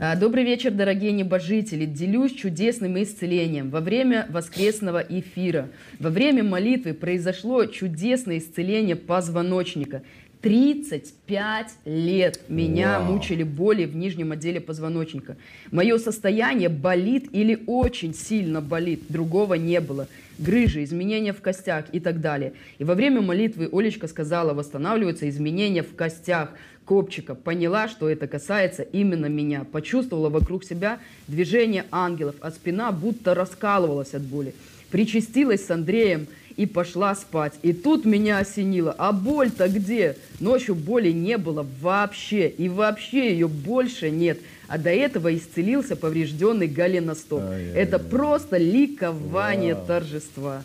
А, 0.02 0.16
добрый 0.16 0.44
вечер, 0.44 0.70
дорогие 0.70 1.12
небожители. 1.12 1.84
Делюсь 1.84 2.32
чудесным 2.32 3.00
исцелением. 3.02 3.68
Во 3.68 3.80
время 3.80 4.26
воскресного 4.30 5.04
эфира, 5.06 5.68
во 5.98 6.08
время 6.08 6.42
молитвы 6.42 6.94
произошло 6.94 7.66
чудесное 7.66 8.38
исцеление 8.38 8.96
позвоночника. 8.96 10.02
35 10.42 11.66
лет 11.84 12.40
меня 12.48 12.98
Вау. 13.00 13.12
мучили 13.12 13.42
боли 13.42 13.84
в 13.84 13.94
нижнем 13.94 14.32
отделе 14.32 14.60
позвоночника. 14.60 15.36
Мое 15.70 15.98
состояние 15.98 16.70
болит 16.70 17.28
или 17.32 17.62
очень 17.66 18.14
сильно 18.14 18.62
болит, 18.62 19.02
другого 19.08 19.54
не 19.54 19.80
было. 19.80 20.08
Грыжи, 20.38 20.82
изменения 20.84 21.34
в 21.34 21.42
костях 21.42 21.86
и 21.92 22.00
так 22.00 22.22
далее. 22.22 22.54
И 22.78 22.84
во 22.84 22.94
время 22.94 23.20
молитвы 23.20 23.68
Олечка 23.70 24.08
сказала, 24.08 24.54
восстанавливаются 24.54 25.28
изменения 25.28 25.82
в 25.82 25.94
костях 25.94 26.50
копчика. 26.86 27.34
Поняла, 27.34 27.88
что 27.88 28.08
это 28.08 28.26
касается 28.26 28.82
именно 28.82 29.26
меня. 29.26 29.64
Почувствовала 29.70 30.30
вокруг 30.30 30.64
себя 30.64 30.98
движение 31.28 31.84
ангелов, 31.90 32.36
а 32.40 32.50
спина 32.50 32.92
будто 32.92 33.34
раскалывалась 33.34 34.14
от 34.14 34.22
боли. 34.22 34.54
Причастилась 34.90 35.66
с 35.66 35.70
Андреем– 35.70 36.26
и 36.56 36.66
пошла 36.66 37.14
спать. 37.14 37.54
И 37.62 37.72
тут 37.72 38.04
меня 38.04 38.38
осенило. 38.38 38.94
А 38.98 39.12
боль-то 39.12 39.68
где? 39.68 40.16
Ночью 40.40 40.74
боли 40.74 41.10
не 41.10 41.38
было 41.38 41.66
вообще. 41.80 42.48
И 42.48 42.68
вообще 42.68 43.32
ее 43.32 43.48
больше 43.48 44.10
нет. 44.10 44.38
А 44.68 44.78
до 44.78 44.90
этого 44.90 45.34
исцелился 45.36 45.96
поврежденный 45.96 46.68
голеностоп. 46.68 47.42
Это 47.74 47.98
просто 47.98 48.56
ликование 48.56 49.74
Вау. 49.74 49.86
торжества. 49.86 50.64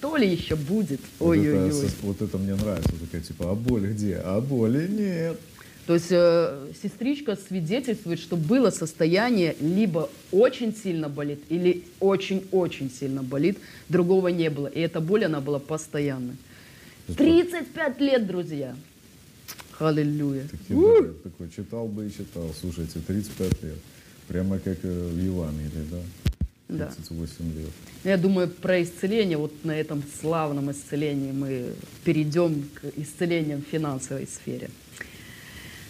То 0.00 0.16
ли 0.16 0.28
еще 0.28 0.56
будет. 0.56 1.00
Ой-ой-ой. 1.20 1.70
Вот, 1.70 1.92
вот 2.02 2.22
это 2.22 2.36
мне 2.36 2.54
нравится. 2.54 2.90
Такая 3.00 3.22
типа, 3.22 3.52
а 3.52 3.54
боль 3.54 3.86
где? 3.92 4.16
А 4.16 4.40
боли 4.40 4.86
нет. 4.88 5.38
То 5.86 5.94
есть 5.94 6.08
э, 6.10 6.72
сестричка 6.82 7.36
свидетельствует, 7.36 8.18
что 8.18 8.36
было 8.36 8.70
состояние 8.70 9.54
либо 9.60 10.08
очень 10.32 10.74
сильно 10.74 11.10
болит, 11.10 11.40
или 11.50 11.84
очень-очень 12.00 12.90
сильно 12.90 13.22
болит, 13.22 13.58
другого 13.90 14.28
не 14.28 14.48
было. 14.48 14.66
И 14.66 14.80
эта 14.80 15.00
боль, 15.00 15.26
она 15.26 15.40
была 15.40 15.58
постоянной. 15.58 16.36
35 17.16 18.00
лет, 18.00 18.26
друзья. 18.26 18.74
Аллилуйя. 19.78 20.48
Такой 21.22 21.50
читал 21.54 21.86
бы 21.86 22.06
и 22.06 22.10
читал. 22.10 22.50
Слушайте, 22.58 23.00
35 23.06 23.62
лет. 23.62 23.78
Прямо 24.28 24.58
как 24.58 24.78
э, 24.82 25.08
в 25.08 25.18
Евангелии, 25.22 25.86
да? 25.90 25.98
38 26.68 27.34
да. 27.38 27.60
лет. 27.60 27.70
Я 28.04 28.16
думаю, 28.16 28.48
про 28.48 28.82
исцеление, 28.82 29.36
вот 29.36 29.52
на 29.64 29.78
этом 29.78 30.02
славном 30.20 30.70
исцелении 30.70 31.32
мы 31.32 31.74
перейдем 32.04 32.68
к 32.74 32.98
исцелениям 32.98 33.62
в 33.62 33.70
финансовой 33.70 34.26
сфере. 34.26 34.70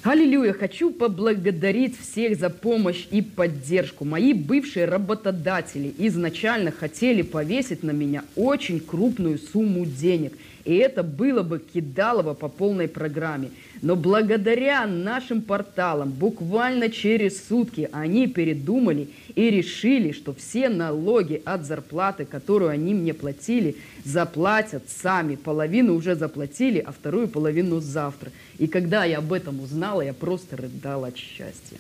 Аллилуйя! 0.05 0.53
Хочу 0.53 0.91
поблагодарить 0.91 1.99
всех 1.99 2.39
за 2.39 2.51
помощь 2.51 3.07
и 3.11 3.23
поддержку. 3.23 4.05
Мои 4.05 4.35
бывшие 4.35 4.85
работодатели 4.85 5.95
изначально 5.97 6.71
хотели 6.73 7.23
повесить 7.23 7.83
на 7.83 7.93
меня 7.93 8.23
очень 8.37 8.81
крупную 8.81 9.39
сумму 9.39 9.87
денег. 9.87 10.35
И 10.67 10.75
это 10.75 11.03
было 11.03 11.43
бы 11.43 11.59
кидалово 11.59 12.35
по 12.35 12.49
полной 12.49 12.87
программе. 12.87 13.49
Но 13.85 13.97
благодаря 13.97 14.87
нашим 14.87 15.43
порталам 15.43 16.11
буквально 16.11 16.89
через 16.89 17.47
сутки 17.47 17.91
они 17.93 18.27
передумали 18.27 19.11
и 19.35 19.51
решили, 19.51 20.13
что 20.13 20.33
все 20.33 20.71
налоги 20.71 21.43
от 21.45 21.67
зарплаты, 21.67 22.25
которую 22.25 22.71
они 22.71 22.95
мне 22.95 23.13
платили, 23.13 23.77
заплатят 24.03 24.85
сами. 24.89 25.35
Половину 25.35 25.95
уже 25.97 26.17
заплатили, 26.17 26.79
а 26.79 26.93
вторую 26.93 27.29
половину 27.29 27.81
завтра. 27.81 28.33
И 28.57 28.69
когда 28.69 29.05
я 29.05 29.19
об 29.19 29.35
этом 29.35 29.61
узнала, 29.61 30.01
я 30.01 30.15
просто 30.15 30.57
рыдала 30.57 31.09
от 31.09 31.19
счастья. 31.19 31.77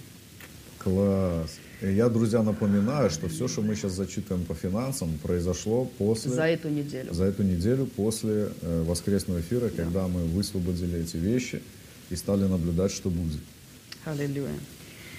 Класс. 0.76 1.58
Я, 1.80 2.10
друзья, 2.10 2.42
напоминаю, 2.42 3.08
что 3.08 3.30
все, 3.30 3.48
что 3.48 3.62
мы 3.62 3.76
сейчас 3.76 3.92
зачитываем 3.92 4.44
по 4.44 4.54
финансам, 4.54 5.18
произошло 5.22 5.86
после... 5.96 6.32
За 6.32 6.44
эту 6.44 6.68
неделю. 6.68 7.14
За 7.14 7.24
эту 7.24 7.42
неделю 7.42 7.86
после 7.86 8.50
э, 8.60 8.82
воскресного 8.86 9.40
эфира, 9.40 9.70
да. 9.70 9.84
когда 9.84 10.06
мы 10.06 10.24
высвободили 10.24 11.00
эти 11.00 11.16
вещи 11.16 11.62
и 12.10 12.16
стали 12.16 12.44
наблюдать, 12.44 12.92
что 12.92 13.10
будет. 13.10 13.40
Аллилуйя. 14.04 14.58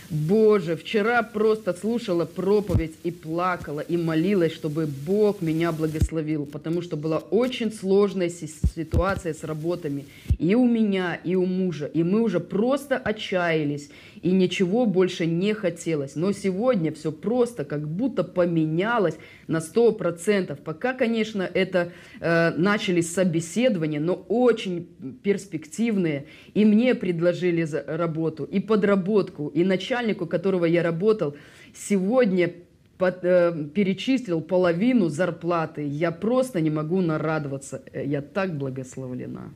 Боже, 0.09 0.75
вчера 0.75 1.23
просто 1.23 1.73
слушала 1.73 2.25
проповедь 2.25 2.93
и 3.03 3.09
плакала, 3.09 3.79
и 3.79 3.97
молилась, 3.97 4.53
чтобы 4.53 4.85
Бог 4.85 5.41
меня 5.41 5.71
благословил, 5.71 6.45
потому 6.45 6.83
что 6.83 6.95
была 6.95 7.17
очень 7.17 7.73
сложная 7.73 8.29
ситуация 8.29 9.33
с 9.33 9.43
работами 9.43 10.05
и 10.37 10.53
у 10.53 10.67
меня, 10.67 11.15
и 11.23 11.35
у 11.35 11.45
мужа, 11.45 11.87
и 11.87 12.03
мы 12.03 12.21
уже 12.21 12.39
просто 12.39 12.97
отчаялись, 12.97 13.89
и 14.21 14.31
ничего 14.31 14.85
больше 14.85 15.25
не 15.25 15.53
хотелось. 15.53 16.15
Но 16.15 16.31
сегодня 16.31 16.91
все 16.91 17.11
просто 17.11 17.65
как 17.65 17.87
будто 17.87 18.23
поменялось 18.23 19.17
на 19.47 19.57
100%. 19.57 20.55
Пока, 20.63 20.93
конечно, 20.93 21.41
это 21.41 21.91
э, 22.19 22.51
начались 22.51 23.13
собеседования, 23.13 23.99
но 23.99 24.13
очень 24.13 24.87
перспективные. 25.23 26.25
И 26.53 26.65
мне 26.65 26.95
предложили 26.95 27.67
работу, 27.87 28.43
и 28.43 28.59
подработку, 28.59 29.47
и 29.47 29.63
начальнику, 29.63 30.25
которого 30.25 30.65
я 30.65 30.83
работал, 30.83 31.35
сегодня 31.73 32.53
под, 32.97 33.23
э, 33.23 33.67
перечислил 33.73 34.41
половину 34.41 35.09
зарплаты. 35.09 35.85
Я 35.85 36.11
просто 36.11 36.61
не 36.61 36.69
могу 36.69 37.01
нарадоваться. 37.01 37.81
Э, 37.91 38.05
я 38.05 38.21
так 38.21 38.57
благословлена. 38.57 39.51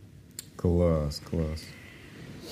Класс, 0.56 1.22
класс. 1.30 1.64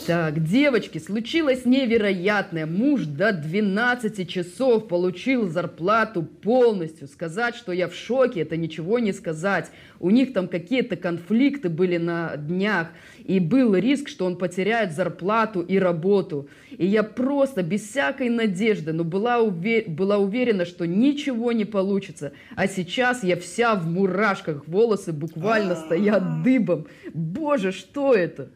Так, 0.05 0.43
девочки, 0.43 0.99
случилось 0.99 1.65
невероятное. 1.65 2.65
Муж 2.65 3.05
до 3.05 3.33
12 3.33 4.29
часов 4.29 4.87
получил 4.87 5.49
зарплату 5.49 6.23
полностью. 6.23 7.07
Сказать, 7.07 7.55
что 7.55 7.71
я 7.71 7.87
в 7.87 7.95
шоке, 7.95 8.41
это 8.41 8.55
ничего 8.55 8.99
не 8.99 9.11
сказать. 9.11 9.71
У 9.99 10.09
них 10.09 10.33
там 10.33 10.47
какие-то 10.47 10.95
конфликты 10.95 11.69
были 11.69 11.97
на 11.97 12.37
днях. 12.37 12.89
И 13.25 13.39
был 13.39 13.75
риск, 13.75 14.07
что 14.07 14.25
он 14.25 14.37
потеряет 14.37 14.93
зарплату 14.93 15.61
и 15.61 15.77
работу. 15.79 16.47
И 16.71 16.85
я 16.85 17.03
просто 17.03 17.63
без 17.63 17.81
всякой 17.81 18.29
надежды, 18.29 18.93
но 18.93 19.03
была, 19.03 19.39
увер... 19.39 19.85
была 19.87 20.17
уверена, 20.17 20.65
что 20.65 20.85
ничего 20.85 21.51
не 21.51 21.65
получится. 21.65 22.31
А 22.55 22.67
сейчас 22.67 23.23
я 23.23 23.35
вся 23.35 23.75
в 23.75 23.87
мурашках, 23.87 24.67
волосы 24.67 25.11
буквально 25.11 25.75
стоят 25.75 26.43
дыбом. 26.43 26.87
Боже, 27.13 27.71
что 27.71 28.13
это? 28.13 28.49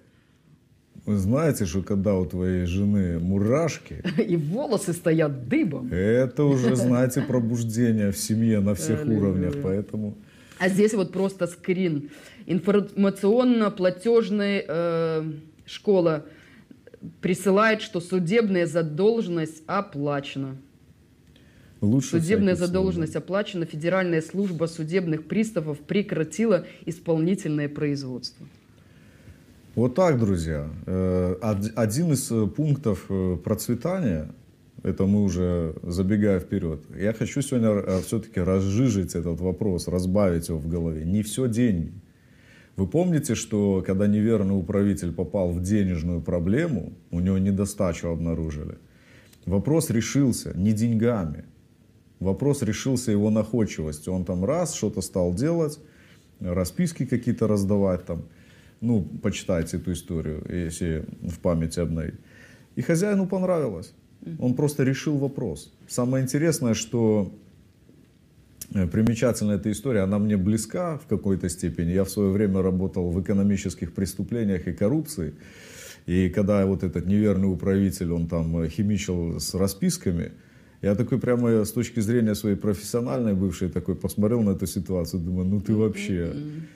Вы 1.06 1.18
знаете, 1.18 1.66
что 1.66 1.82
когда 1.82 2.16
у 2.16 2.26
твоей 2.26 2.66
жены 2.66 3.20
мурашки, 3.20 4.04
И 4.22 4.38
волосы 4.38 4.93
стоят 4.93 5.47
дыбом. 5.47 5.89
это 5.91 6.43
уже, 6.43 6.76
знаете, 6.88 7.22
пробуждение 7.22 8.12
в 8.12 8.18
семье 8.18 8.60
на 8.60 8.76
всех 8.76 9.08
уровнях. 9.08 9.56
Поэтому 9.64 10.16
А 10.60 10.70
здесь 10.70 10.93
вот 10.93 11.12
просто 11.12 11.47
скрин. 11.47 12.12
Информационно-платежная 12.45 14.64
э, 14.68 15.24
школа 15.66 16.26
присылает, 17.20 17.82
что 17.82 17.99
судебная 17.99 18.68
задолженность 18.68 19.64
оплачена. 19.66 20.58
лучше 21.82 22.20
Судебная 22.20 22.56
задолженность 22.56 23.16
оплачена. 23.16 23.66
Федеральная 23.66 24.22
служба 24.22 24.68
судебных 24.68 25.28
приставов 25.28 25.80
прекратила 25.80 26.68
исполнительное 26.86 27.70
производство. 27.70 28.45
Вот 29.76 29.95
так, 29.95 30.19
друзья. 30.19 30.69
Э, 30.86 31.36
од- 31.41 31.72
Один 31.76 32.11
из 32.11 32.30
э, 32.32 32.47
пунктов 32.47 33.05
э, 33.09 33.38
процветания, 33.43 34.28
это 34.84 35.05
мы 35.05 35.24
уже 35.24 35.76
забегая 35.84 36.39
вперед, 36.39 36.82
я 36.97 37.13
хочу 37.13 37.41
сегодня 37.41 37.99
все-таки 38.01 38.39
разжижить 38.41 39.15
этот 39.15 39.39
вопрос, 39.39 39.88
разбавить 39.88 40.49
его 40.49 40.57
в 40.59 40.67
голове. 40.67 41.05
Не 41.05 41.22
все 41.24 41.47
деньги. 41.47 41.93
Вы 42.76 42.88
помните, 42.88 43.36
что 43.36 43.84
когда 43.86 44.07
неверный 44.07 44.57
управитель 44.57 45.11
попал 45.13 45.51
в 45.51 45.61
денежную 45.61 46.22
проблему, 46.22 46.93
у 47.11 47.19
него 47.19 47.38
недостачу 47.38 48.09
обнаружили. 48.09 48.78
Вопрос 49.45 49.89
решился 49.89 50.51
не 50.57 50.74
деньгами. 50.74 51.45
Вопрос 52.19 52.61
решился 52.61 53.11
его 53.11 53.30
находчивостью. 53.30 54.13
Он 54.13 54.26
там 54.26 54.43
раз 54.45 54.74
что-то 54.74 55.01
стал 55.01 55.34
делать, 55.34 55.80
расписки 56.39 57.05
какие-то 57.05 57.47
раздавать 57.47 58.05
там. 58.05 58.24
Ну, 58.82 59.03
почитайте 59.21 59.77
эту 59.77 59.93
историю, 59.93 60.43
если 60.49 61.05
в 61.21 61.39
памяти 61.39 61.79
обновить. 61.79 62.15
И 62.75 62.82
хозяину 62.82 63.27
понравилось. 63.27 63.93
Он 64.39 64.55
просто 64.55 64.84
решил 64.84 65.17
вопрос. 65.17 65.71
Самое 65.88 66.23
интересное, 66.23 66.73
что 66.73 67.32
э, 68.73 68.88
примечательная 68.88 69.57
эта 69.57 69.71
история, 69.71 70.01
она 70.01 70.19
мне 70.19 70.38
близка 70.38 70.97
в 70.97 71.05
какой-то 71.05 71.49
степени. 71.49 71.91
Я 71.91 72.03
в 72.03 72.09
свое 72.09 72.32
время 72.32 72.61
работал 72.61 73.11
в 73.11 73.21
экономических 73.21 73.93
преступлениях 73.93 74.67
и 74.67 74.73
коррупции. 74.73 75.34
И 76.07 76.29
когда 76.29 76.65
вот 76.65 76.84
этот 76.84 77.05
неверный 77.05 77.51
управитель, 77.51 78.11
он 78.11 78.27
там 78.27 78.61
э, 78.61 78.67
химичил 78.67 79.39
с 79.39 79.53
расписками, 79.53 80.32
я 80.82 80.95
такой 80.95 81.19
прямо 81.19 81.63
с 81.63 81.71
точки 81.71 81.99
зрения 81.99 82.36
своей 82.36 82.55
профессиональной 82.55 83.34
бывшей 83.34 83.69
такой 83.69 83.95
посмотрел 83.95 84.41
на 84.41 84.51
эту 84.51 84.67
ситуацию, 84.67 85.21
думаю, 85.21 85.47
ну 85.47 85.61
ты 85.61 85.75
вообще, 85.75 86.34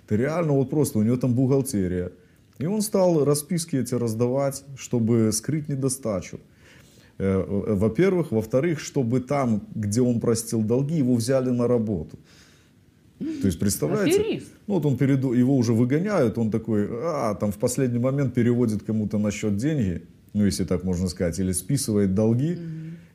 ты 0.08 0.18
реально 0.18 0.54
вот 0.54 0.70
просто, 0.70 1.00
у 1.00 1.04
него 1.04 1.18
там 1.18 1.34
бухгалтерия. 1.34 2.12
И 2.58 2.66
он 2.66 2.82
стал 2.82 3.26
расписки 3.26 3.76
эти 3.76 3.96
раздавать, 3.96 4.64
чтобы 4.78 5.32
скрыть 5.34 5.68
недостачу. 5.68 6.40
Э, 7.18 7.44
э, 7.46 7.74
Во-первых. 7.76 8.32
Во-вторых, 8.32 8.80
чтобы 8.80 9.20
там, 9.20 9.68
где 9.76 10.02
он 10.02 10.20
простил 10.20 10.62
долги, 10.62 10.98
его 10.98 11.16
взяли 11.16 11.50
на 11.50 11.68
работу. 11.68 12.18
То 13.20 13.48
есть, 13.48 13.60
представляете? 13.60 14.22
Аферист. 14.22 14.48
Ну, 14.68 14.74
вот 14.76 14.86
он 14.86 14.98
перед, 14.98 15.24
его 15.24 15.56
уже 15.56 15.74
выгоняют, 15.74 16.38
он 16.38 16.52
такой, 16.52 16.88
а, 16.92 17.34
там 17.36 17.52
в 17.52 17.58
последний 17.58 18.00
момент 18.00 18.34
переводит 18.34 18.84
кому-то 18.84 19.18
на 19.18 19.32
счет 19.32 19.56
деньги, 19.56 20.04
ну, 20.34 20.46
если 20.46 20.66
так 20.66 20.84
можно 20.84 21.08
сказать, 21.08 21.40
или 21.40 21.54
списывает 21.54 22.14
долги, 22.14 22.58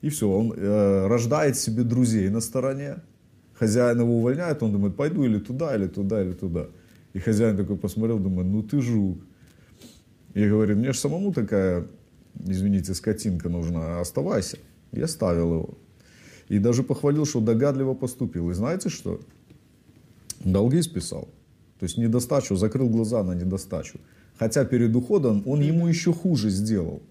и 0.03 0.09
все, 0.09 0.31
он 0.31 0.53
э, 0.57 1.07
рождает 1.07 1.57
себе 1.57 1.83
друзей 1.83 2.29
на 2.31 2.41
стороне, 2.41 2.97
хозяин 3.55 4.01
его 4.01 4.19
увольняет, 4.19 4.63
он 4.63 4.73
думает, 4.73 4.97
пойду 4.97 5.25
или 5.25 5.39
туда, 5.39 5.75
или 5.77 5.87
туда, 5.87 6.23
или 6.23 6.33
туда. 6.33 6.67
И 7.13 7.19
хозяин 7.19 7.57
такой 7.57 7.77
посмотрел, 7.77 8.19
думает, 8.19 8.49
ну 8.49 8.63
ты 8.63 8.81
жук. 8.81 9.19
И 10.35 10.49
говорит, 10.49 10.77
мне 10.77 10.93
же 10.93 10.99
самому 10.99 11.33
такая, 11.33 11.87
извините, 12.47 12.95
скотинка 12.95 13.49
нужна, 13.49 14.01
оставайся. 14.01 14.59
Я 14.93 15.07
ставил 15.07 15.55
его. 15.55 15.79
И 16.49 16.59
даже 16.59 16.83
похвалил, 16.83 17.27
что 17.27 17.41
догадливо 17.41 17.95
поступил. 17.95 18.51
И 18.51 18.55
знаете 18.55 18.89
что? 18.89 19.21
Долги 20.45 20.83
списал. 20.83 21.29
То 21.79 21.85
есть 21.85 21.99
недостачу, 21.99 22.57
закрыл 22.57 22.89
глаза 22.89 23.23
на 23.23 23.33
недостачу. 23.33 23.99
Хотя 24.39 24.65
перед 24.65 24.95
уходом 24.95 25.43
он 25.47 25.61
ему 25.61 25.87
еще 25.87 26.13
хуже 26.13 26.51
сделал. 26.51 27.03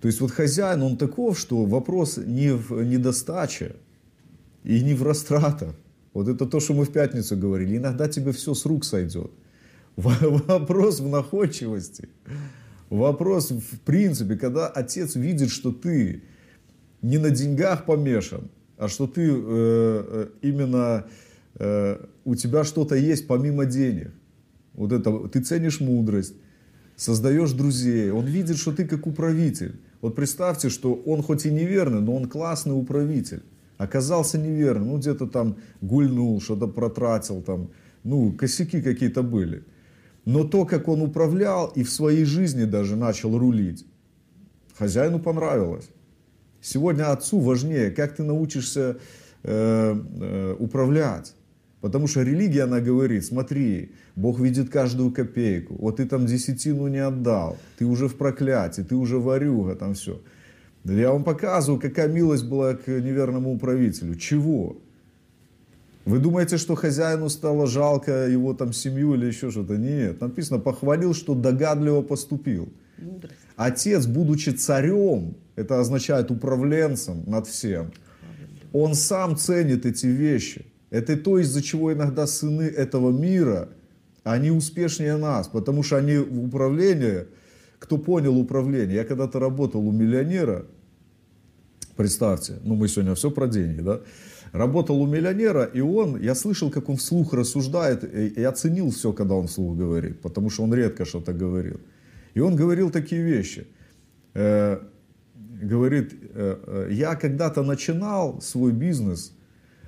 То 0.00 0.08
есть 0.08 0.20
вот 0.20 0.30
хозяин, 0.30 0.82
он 0.82 0.96
таков, 0.96 1.38
что 1.38 1.64
вопрос 1.64 2.18
не 2.18 2.52
в 2.52 2.82
недостаче 2.84 3.76
и 4.62 4.80
не 4.82 4.94
в 4.94 5.02
растратах. 5.02 5.74
Вот 6.12 6.28
это 6.28 6.46
то, 6.46 6.60
что 6.60 6.74
мы 6.74 6.84
в 6.84 6.92
пятницу 6.92 7.36
говорили. 7.36 7.76
Иногда 7.76 8.08
тебе 8.08 8.32
все 8.32 8.54
с 8.54 8.66
рук 8.66 8.84
сойдет. 8.84 9.30
Во- 9.96 10.14
Вопрос 10.46 11.00
в 11.00 11.08
находчивости. 11.08 12.08
Вопрос 12.90 13.50
в 13.50 13.80
принципе, 13.80 14.36
когда 14.36 14.68
отец 14.68 15.16
видит, 15.16 15.50
что 15.50 15.72
ты 15.72 16.22
не 17.02 17.18
на 17.18 17.30
деньгах 17.30 17.84
помешан, 17.86 18.50
а 18.76 18.88
что 18.88 19.06
ты 19.06 19.22
э, 19.22 19.34
э, 19.36 20.28
именно 20.42 21.06
э, 21.56 22.04
у 22.24 22.34
тебя 22.34 22.64
что-то 22.64 22.94
есть 22.94 23.26
помимо 23.26 23.64
денег. 23.66 24.12
Вот 24.74 24.92
это 24.92 25.28
ты 25.28 25.40
ценишь 25.40 25.80
мудрость, 25.80 26.34
создаешь 26.96 27.52
друзей. 27.52 28.10
Он 28.10 28.24
видит, 28.24 28.58
что 28.58 28.72
ты 28.72 28.84
как 28.84 29.06
управитель. 29.06 29.80
Вот 30.04 30.14
представьте, 30.14 30.68
что 30.68 30.92
он 31.06 31.22
хоть 31.22 31.46
и 31.46 31.50
неверный, 31.50 32.02
но 32.02 32.14
он 32.14 32.28
классный 32.28 32.78
управитель. 32.78 33.42
Оказался 33.78 34.36
неверным, 34.36 34.88
ну 34.88 34.98
где-то 34.98 35.26
там 35.26 35.56
гульнул, 35.80 36.42
что-то 36.42 36.66
протратил, 36.66 37.40
там, 37.40 37.70
ну 38.02 38.30
косяки 38.34 38.82
какие-то 38.82 39.22
были. 39.22 39.64
Но 40.26 40.44
то, 40.44 40.66
как 40.66 40.88
он 40.88 41.00
управлял 41.00 41.68
и 41.68 41.82
в 41.82 41.90
своей 41.90 42.26
жизни 42.26 42.64
даже 42.64 42.96
начал 42.96 43.38
рулить, 43.38 43.86
хозяину 44.74 45.20
понравилось. 45.20 45.88
Сегодня 46.60 47.10
отцу 47.10 47.40
важнее, 47.40 47.90
как 47.90 48.14
ты 48.14 48.24
научишься 48.24 48.98
э, 49.42 49.94
э, 50.20 50.56
управлять. 50.58 51.34
Потому 51.84 52.06
что 52.06 52.22
религия, 52.22 52.62
она 52.62 52.80
говорит, 52.80 53.26
смотри, 53.26 53.92
Бог 54.16 54.40
видит 54.40 54.70
каждую 54.70 55.12
копейку. 55.12 55.74
Вот 55.74 55.96
ты 55.96 56.06
там 56.06 56.24
десятину 56.24 56.88
не 56.88 56.96
отдал, 56.96 57.58
ты 57.76 57.84
уже 57.84 58.08
в 58.08 58.14
проклятии, 58.16 58.80
ты 58.80 58.94
уже 58.94 59.18
варюга, 59.18 59.74
там 59.74 59.92
все. 59.92 60.18
Я 60.84 61.12
вам 61.12 61.24
показываю, 61.24 61.78
какая 61.78 62.08
милость 62.08 62.46
была 62.46 62.72
к 62.72 62.88
неверному 62.88 63.52
управителю. 63.52 64.14
Чего? 64.14 64.78
Вы 66.06 66.20
думаете, 66.20 66.56
что 66.56 66.74
хозяину 66.74 67.28
стало 67.28 67.66
жалко 67.66 68.28
его 68.28 68.54
там 68.54 68.72
семью 68.72 69.12
или 69.12 69.26
еще 69.26 69.50
что-то? 69.50 69.76
Нет. 69.76 70.22
Написано, 70.22 70.60
похвалил, 70.60 71.12
что 71.12 71.34
догадливо 71.34 72.00
поступил. 72.00 72.72
Мудрость. 72.96 73.36
Отец, 73.56 74.06
будучи 74.06 74.48
царем, 74.48 75.34
это 75.54 75.80
означает 75.80 76.30
управленцем 76.30 77.24
над 77.26 77.46
всем, 77.46 77.92
он 78.72 78.94
сам 78.94 79.36
ценит 79.36 79.84
эти 79.84 80.06
вещи. 80.06 80.64
Это 80.94 81.16
то, 81.16 81.40
из-за 81.40 81.60
чего 81.60 81.92
иногда 81.92 82.24
сыны 82.24 82.62
этого 82.62 83.10
мира, 83.10 83.68
они 84.22 84.52
успешнее 84.52 85.16
нас, 85.16 85.48
потому 85.48 85.82
что 85.82 85.96
они 85.96 86.18
в 86.18 86.44
управлении, 86.44 87.24
кто 87.80 87.98
понял 87.98 88.38
управление, 88.38 88.94
я 88.98 89.04
когда-то 89.04 89.40
работал 89.40 89.84
у 89.84 89.90
миллионера, 89.90 90.66
представьте, 91.96 92.60
ну 92.62 92.76
мы 92.76 92.86
сегодня 92.86 93.16
все 93.16 93.32
про 93.32 93.48
деньги, 93.48 93.80
да, 93.80 94.02
работал 94.52 95.02
у 95.02 95.06
миллионера, 95.08 95.64
и 95.64 95.80
он, 95.80 96.22
я 96.22 96.36
слышал, 96.36 96.70
как 96.70 96.88
он 96.88 96.96
вслух 96.96 97.34
рассуждает, 97.34 98.04
и 98.04 98.40
я 98.40 98.52
ценил 98.52 98.92
все, 98.92 99.12
когда 99.12 99.34
он 99.34 99.48
вслух 99.48 99.76
говорит, 99.76 100.20
потому 100.20 100.48
что 100.48 100.62
он 100.62 100.72
редко 100.72 101.04
что-то 101.04 101.32
говорил. 101.32 101.80
И 102.34 102.40
он 102.40 102.54
говорил 102.54 102.90
такие 102.90 103.22
вещи. 103.24 103.66
Э, 104.34 104.78
говорит, 105.60 106.12
э, 106.12 106.86
э, 106.88 106.88
я 106.92 107.16
когда-то 107.16 107.64
начинал 107.64 108.40
свой 108.40 108.70
бизнес 108.70 109.32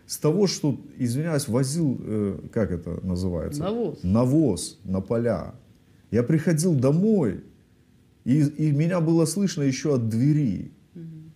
с 0.06 0.18
того, 0.18 0.46
что, 0.46 0.80
извиняюсь, 0.98 1.48
возил, 1.48 2.00
э, 2.00 2.38
как 2.52 2.70
это 2.70 3.04
называется? 3.04 3.62
Навоз. 3.62 3.98
Навоз 4.02 4.78
на 4.84 5.00
поля. 5.00 5.54
Я 6.10 6.22
приходил 6.22 6.74
домой, 6.74 7.42
и, 8.24 8.40
и 8.40 8.70
меня 8.70 9.00
было 9.00 9.24
слышно 9.24 9.62
еще 9.62 9.94
от 9.94 10.08
двери. 10.08 10.72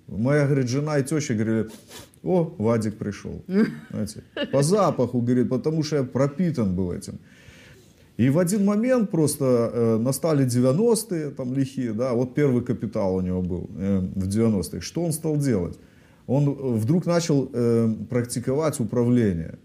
Моя, 0.07 0.47
говорит, 0.47 0.69
жена 0.69 0.99
и 0.99 1.05
теща 1.05 1.35
говорили, 1.35 1.69
о, 2.23 2.55
Вадик 2.59 2.97
пришел. 2.97 3.45
Знаете, 3.91 4.25
по 4.53 4.63
запаху, 4.63 5.21
говорит, 5.21 5.49
потому 5.49 5.83
что 5.83 5.97
я 5.97 6.05
пропитан 6.05 6.75
был 6.75 6.93
этим. 6.93 7.19
И 8.17 8.29
в 8.29 8.39
один 8.39 8.65
момент 8.67 9.11
просто 9.11 9.71
э, 9.73 9.97
настали 9.99 10.47
90-е, 10.47 11.31
там 11.31 11.55
лихие, 11.55 11.93
да, 11.93 12.13
вот 12.13 12.35
первый 12.35 12.63
капитал 12.63 13.15
у 13.15 13.21
него 13.23 13.41
был 13.41 13.71
э, 13.79 13.99
в 13.99 14.29
90-х. 14.29 14.81
Что 14.83 15.03
он 15.03 15.13
стал 15.13 15.39
делать? 15.39 15.79
Он 16.31 16.49
э, 16.49 16.53
вдруг 16.79 17.07
начал 17.07 17.51
э, 17.53 17.93
практиковать 18.09 18.79
управление. 18.79 19.59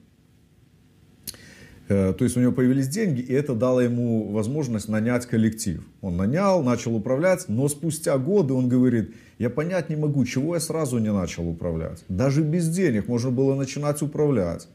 Э, 1.88 2.12
то 2.18 2.24
есть 2.24 2.36
у 2.38 2.40
него 2.40 2.52
появились 2.52 2.88
деньги, 2.88 3.22
и 3.22 3.32
это 3.34 3.54
дало 3.54 3.82
ему 3.82 4.32
возможность 4.32 4.90
нанять 4.90 5.28
коллектив. 5.28 5.86
Он 6.02 6.18
нанял, 6.18 6.64
начал 6.64 6.96
управлять, 6.96 7.46
но 7.50 7.70
спустя 7.70 8.18
годы 8.18 8.56
он 8.56 8.68
говорит, 8.68 9.14
я 9.38 9.52
понять 9.52 9.90
не 9.90 9.96
могу, 9.96 10.26
чего 10.26 10.56
я 10.56 10.60
сразу 10.60 10.98
не 10.98 11.14
начал 11.14 11.48
управлять. 11.48 12.04
Даже 12.10 12.42
без 12.42 12.68
денег 12.68 13.08
можно 13.08 13.30
было 13.30 13.54
начинать 13.54 14.02
управлять. 14.02 14.68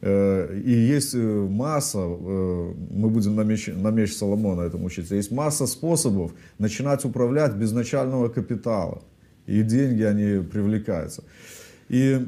Э, 0.00 0.52
и 0.52 0.72
есть 0.72 1.14
э, 1.14 1.18
масса, 1.18 2.00
мы 2.00 3.10
будем 3.10 3.36
на 3.36 3.42
меч, 3.42 3.68
на 3.68 3.92
меч 3.92 4.12
Соломона 4.16 4.62
этому 4.62 4.86
учиться, 4.86 5.14
есть 5.14 5.30
масса 5.30 5.68
способов 5.68 6.32
начинать 6.58 7.04
управлять 7.04 7.54
без 7.54 7.70
начального 7.70 8.28
капитала. 8.28 9.02
И 9.50 9.62
деньги, 9.62 10.02
они 10.02 10.42
привлекаются. 10.44 11.24
И 11.88 12.24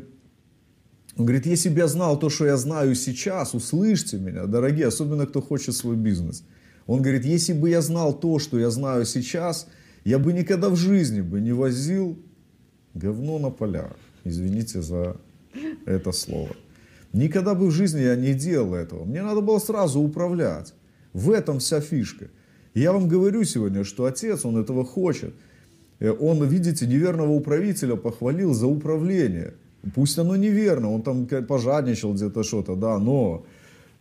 он 1.16 1.24
говорит, 1.24 1.46
если 1.46 1.68
бы 1.68 1.78
я 1.78 1.86
знал 1.86 2.18
то, 2.18 2.30
что 2.30 2.46
я 2.46 2.56
знаю 2.56 2.96
сейчас, 2.96 3.54
услышьте 3.54 4.18
меня, 4.18 4.46
дорогие, 4.46 4.88
особенно 4.88 5.26
кто 5.26 5.40
хочет 5.40 5.76
свой 5.76 5.94
бизнес. 5.94 6.42
Он 6.86 7.00
говорит, 7.00 7.24
если 7.24 7.52
бы 7.52 7.70
я 7.70 7.80
знал 7.80 8.12
то, 8.12 8.40
что 8.40 8.58
я 8.58 8.70
знаю 8.70 9.04
сейчас, 9.04 9.68
я 10.04 10.18
бы 10.18 10.32
никогда 10.32 10.68
в 10.68 10.74
жизни 10.74 11.20
бы 11.20 11.40
не 11.40 11.52
возил 11.52 12.18
говно 12.94 13.38
на 13.38 13.50
полях. 13.50 13.94
Извините 14.24 14.82
за 14.82 15.16
это 15.86 16.10
слово. 16.10 16.56
Никогда 17.12 17.54
бы 17.54 17.68
в 17.68 17.70
жизни 17.70 18.00
я 18.00 18.16
не 18.16 18.34
делал 18.34 18.74
этого. 18.74 19.04
Мне 19.04 19.22
надо 19.22 19.42
было 19.42 19.60
сразу 19.60 20.00
управлять. 20.00 20.74
В 21.12 21.30
этом 21.30 21.60
вся 21.60 21.80
фишка. 21.80 22.30
Я 22.74 22.92
вам 22.92 23.06
говорю 23.06 23.44
сегодня, 23.44 23.84
что 23.84 24.06
отец, 24.06 24.44
он 24.44 24.56
этого 24.56 24.84
хочет. 24.84 25.34
Э, 26.02 26.10
он, 26.10 26.44
видите, 26.44 26.86
неверного 26.86 27.30
управителя 27.30 27.96
похвалил 27.96 28.54
за 28.54 28.66
управление. 28.66 29.54
Пусть 29.94 30.18
оно 30.18 30.36
неверно, 30.36 30.92
он 30.92 31.02
там 31.02 31.26
пожадничал 31.26 32.12
где-то 32.14 32.42
что-то, 32.42 32.76
да, 32.76 32.98
но 32.98 33.44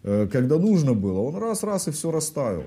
э, 0.03 0.27
когда 0.31 0.57
нужно 0.57 0.93
было, 0.93 1.19
он 1.19 1.35
раз-раз 1.35 1.87
и 1.87 1.91
все 1.91 2.11
расставил. 2.11 2.63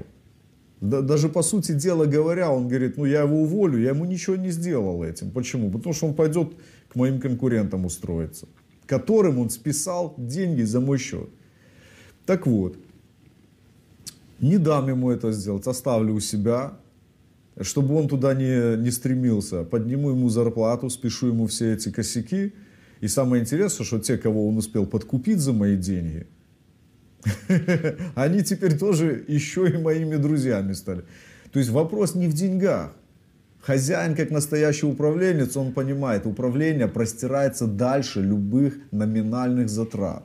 Да, 0.80 1.00
даже 1.00 1.28
по 1.28 1.42
сути 1.42 1.72
дела 1.72 2.04
говоря, 2.04 2.50
он 2.50 2.68
говорит, 2.68 2.96
ну 2.96 3.06
я 3.06 3.22
его 3.22 3.42
уволю, 3.42 3.78
я 3.78 3.90
ему 3.90 4.04
ничего 4.04 4.36
не 4.36 4.50
сделал 4.50 5.02
этим. 5.02 5.30
Почему? 5.30 5.70
Потому 5.70 5.94
что 5.94 6.06
он 6.06 6.14
пойдет 6.14 6.52
к 6.88 6.94
моим 6.96 7.20
конкурентам 7.20 7.84
устроиться, 7.84 8.46
которым 8.86 9.38
он 9.38 9.50
списал 9.50 10.14
деньги 10.16 10.62
за 10.62 10.80
мой 10.80 10.98
счет. 10.98 11.28
Так 12.26 12.46
вот, 12.46 12.76
не 14.40 14.58
дам 14.58 14.88
ему 14.88 15.10
это 15.10 15.32
сделать, 15.32 15.66
оставлю 15.66 16.14
у 16.14 16.20
себя, 16.20 16.72
чтобы 17.60 17.94
он 17.96 18.08
туда 18.08 18.34
не, 18.34 18.76
не 18.76 18.90
стремился. 18.90 19.64
Подниму 19.64 20.10
ему 20.10 20.28
зарплату, 20.28 20.90
спешу 20.90 21.28
ему 21.28 21.46
все 21.46 21.74
эти 21.74 21.90
косяки– 21.90 22.52
и 23.04 23.08
самое 23.08 23.42
интересное, 23.42 23.84
что 23.84 23.98
те, 23.98 24.16
кого 24.16 24.48
он 24.48 24.56
успел 24.56 24.86
подкупить 24.86 25.38
за 25.38 25.52
мои 25.52 25.76
деньги, 25.76 26.26
они 28.14 28.42
теперь 28.42 28.78
тоже 28.78 29.22
еще 29.28 29.68
и 29.68 29.76
моими 29.76 30.16
друзьями 30.16 30.72
стали. 30.72 31.04
То 31.52 31.58
есть 31.58 31.70
вопрос 31.70 32.14
не 32.14 32.28
в 32.28 32.32
деньгах. 32.32 32.92
Хозяин, 33.60 34.14
как 34.14 34.30
настоящий 34.30 34.86
управленец, 34.86 35.54
он 35.54 35.74
понимает, 35.74 36.24
управление 36.24 36.88
простирается 36.88 37.66
дальше 37.66 38.22
любых 38.22 38.78
номинальных 38.90 39.68
затрат. 39.68 40.24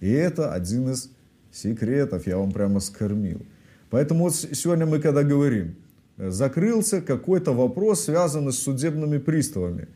И 0.00 0.10
это 0.10 0.52
один 0.52 0.90
из 0.90 1.10
секретов, 1.50 2.26
я 2.26 2.36
вам 2.36 2.52
прямо 2.52 2.80
скормил. 2.80 3.40
Поэтому 3.88 4.24
вот 4.24 4.34
сегодня 4.34 4.84
мы 4.84 5.00
когда 5.00 5.22
говорим, 5.22 5.76
закрылся 6.18 7.00
какой-то 7.00 7.52
вопрос, 7.52 8.04
связанный 8.04 8.52
с 8.52 8.58
судебными 8.58 9.18
приставами, 9.18 9.88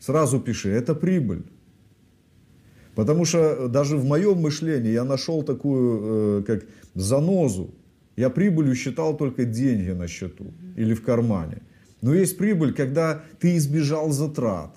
сразу 0.00 0.40
пиши, 0.40 0.70
это 0.70 0.94
прибыль. 0.94 1.44
Потому 2.94 3.24
что 3.24 3.68
даже 3.68 3.96
в 3.96 4.04
моем 4.04 4.40
мышлении 4.40 4.90
я 4.90 5.04
нашел 5.04 5.44
такую, 5.44 6.40
э, 6.40 6.42
как 6.46 6.66
занозу. 6.94 7.70
Я 8.16 8.28
прибылью 8.28 8.74
считал 8.74 9.16
только 9.16 9.44
деньги 9.44 9.90
на 9.90 10.08
счету 10.08 10.52
или 10.76 10.94
в 10.94 11.02
кармане. 11.02 11.58
Но 12.02 12.12
есть 12.12 12.36
прибыль, 12.36 12.72
когда 12.72 13.22
ты 13.38 13.56
избежал 13.56 14.10
затрат. 14.10 14.74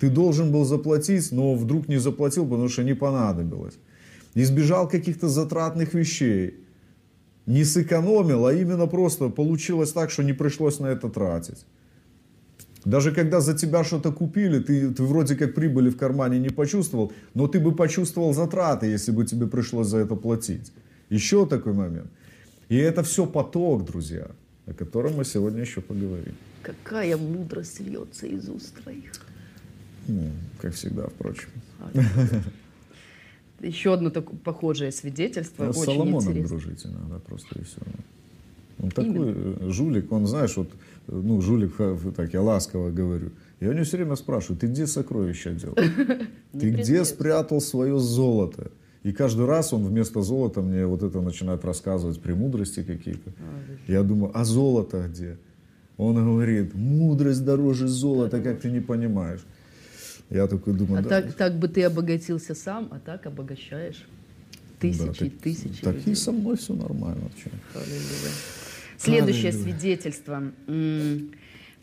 Ты 0.00 0.10
должен 0.10 0.52
был 0.52 0.66
заплатить, 0.66 1.32
но 1.32 1.54
вдруг 1.54 1.88
не 1.88 1.98
заплатил, 1.98 2.44
потому 2.44 2.68
что 2.68 2.84
не 2.84 2.94
понадобилось. 2.94 3.78
Избежал 4.34 4.88
каких-то 4.88 5.28
затратных 5.28 5.94
вещей. 5.94 6.63
Не 7.46 7.64
сэкономил, 7.64 8.46
а 8.46 8.54
именно 8.54 8.86
просто 8.86 9.28
получилось 9.28 9.92
так, 9.92 10.10
что 10.10 10.22
не 10.22 10.32
пришлось 10.32 10.80
на 10.80 10.86
это 10.86 11.08
тратить. 11.08 11.66
Даже 12.84 13.12
когда 13.12 13.40
за 13.40 13.54
тебя 13.54 13.84
что-то 13.84 14.12
купили, 14.12 14.58
ты, 14.58 14.90
ты 14.90 15.02
вроде 15.02 15.36
как 15.36 15.54
прибыли 15.54 15.90
в 15.90 15.96
кармане 15.96 16.38
не 16.38 16.50
почувствовал, 16.50 17.12
но 17.34 17.46
ты 17.46 17.60
бы 17.60 17.74
почувствовал 17.74 18.34
затраты, 18.34 18.86
если 18.86 19.12
бы 19.12 19.24
тебе 19.24 19.46
пришлось 19.46 19.86
за 19.86 19.98
это 19.98 20.16
платить. 20.16 20.72
Еще 21.10 21.46
такой 21.46 21.72
момент. 21.72 22.10
И 22.68 22.76
это 22.76 23.02
все 23.02 23.26
поток, 23.26 23.84
друзья, 23.84 24.26
о 24.66 24.72
котором 24.72 25.16
мы 25.16 25.24
сегодня 25.24 25.60
еще 25.60 25.80
поговорим. 25.80 26.34
Какая 26.62 27.16
мудрость 27.16 27.80
льется 27.80 28.26
из 28.26 28.48
уст 28.48 28.74
твоих. 28.82 29.12
Ну, 30.08 30.30
как 30.60 30.74
всегда, 30.74 31.06
впрочем. 31.08 31.48
Еще 33.66 33.94
одно 33.94 34.10
такое 34.10 34.38
похожее 34.38 34.92
свидетельство. 34.92 35.64
Ну, 35.64 35.72
с 35.72 35.84
Соломоном 35.84 36.20
интересно. 36.20 36.48
дружите 36.48 36.88
надо 36.88 37.20
просто 37.20 37.58
и 37.58 37.64
все. 37.64 37.80
Он 38.82 38.90
такой 38.90 39.10
Именно. 39.10 39.72
жулик, 39.72 40.12
он, 40.12 40.26
знаешь, 40.26 40.56
вот 40.56 40.68
ну, 41.06 41.40
жулик, 41.40 41.74
так 42.16 42.32
я 42.32 42.42
ласково 42.42 42.90
говорю. 42.90 43.30
Я 43.60 43.70
у 43.70 43.72
него 43.72 43.84
все 43.84 43.96
время 43.96 44.16
спрашиваю, 44.16 44.58
ты 44.58 44.66
где 44.66 44.86
сокровища 44.86 45.52
дел? 45.52 45.74
Ты 46.52 46.70
где 46.70 47.04
спрятал 47.04 47.60
свое 47.60 47.98
золото? 47.98 48.70
И 49.02 49.12
каждый 49.12 49.46
раз 49.46 49.72
он 49.72 49.84
вместо 49.84 50.22
золота 50.22 50.62
мне 50.62 50.86
вот 50.86 51.02
это 51.02 51.20
начинает 51.20 51.64
рассказывать 51.64 52.20
премудрости 52.20 52.82
какие-то. 52.82 53.32
Я 53.86 54.02
думаю, 54.02 54.30
а 54.34 54.44
золото 54.44 55.08
где? 55.08 55.36
Он 55.96 56.14
говорит, 56.14 56.74
мудрость 56.74 57.44
дороже 57.44 57.86
золота, 57.86 58.40
как 58.40 58.60
ты 58.60 58.70
не 58.70 58.80
понимаешь. 58.80 59.40
Я 60.34 60.48
такой 60.48 60.74
думаю, 60.74 60.98
а 60.98 61.02
да. 61.02 61.08
так, 61.08 61.34
так 61.34 61.58
бы 61.58 61.68
ты 61.68 61.84
обогатился 61.84 62.54
сам, 62.54 62.88
а 62.90 62.98
так 62.98 63.24
обогащаешь 63.26 64.04
тысячи, 64.80 65.06
да, 65.06 65.12
так, 65.12 65.32
тысячи. 65.42 65.82
Так 65.82 65.94
людей. 65.94 66.12
и 66.12 66.16
со 66.16 66.32
мной 66.32 66.56
все 66.56 66.74
нормально. 66.74 67.30
Следующее 68.98 69.52
свидетельство. 69.52 70.42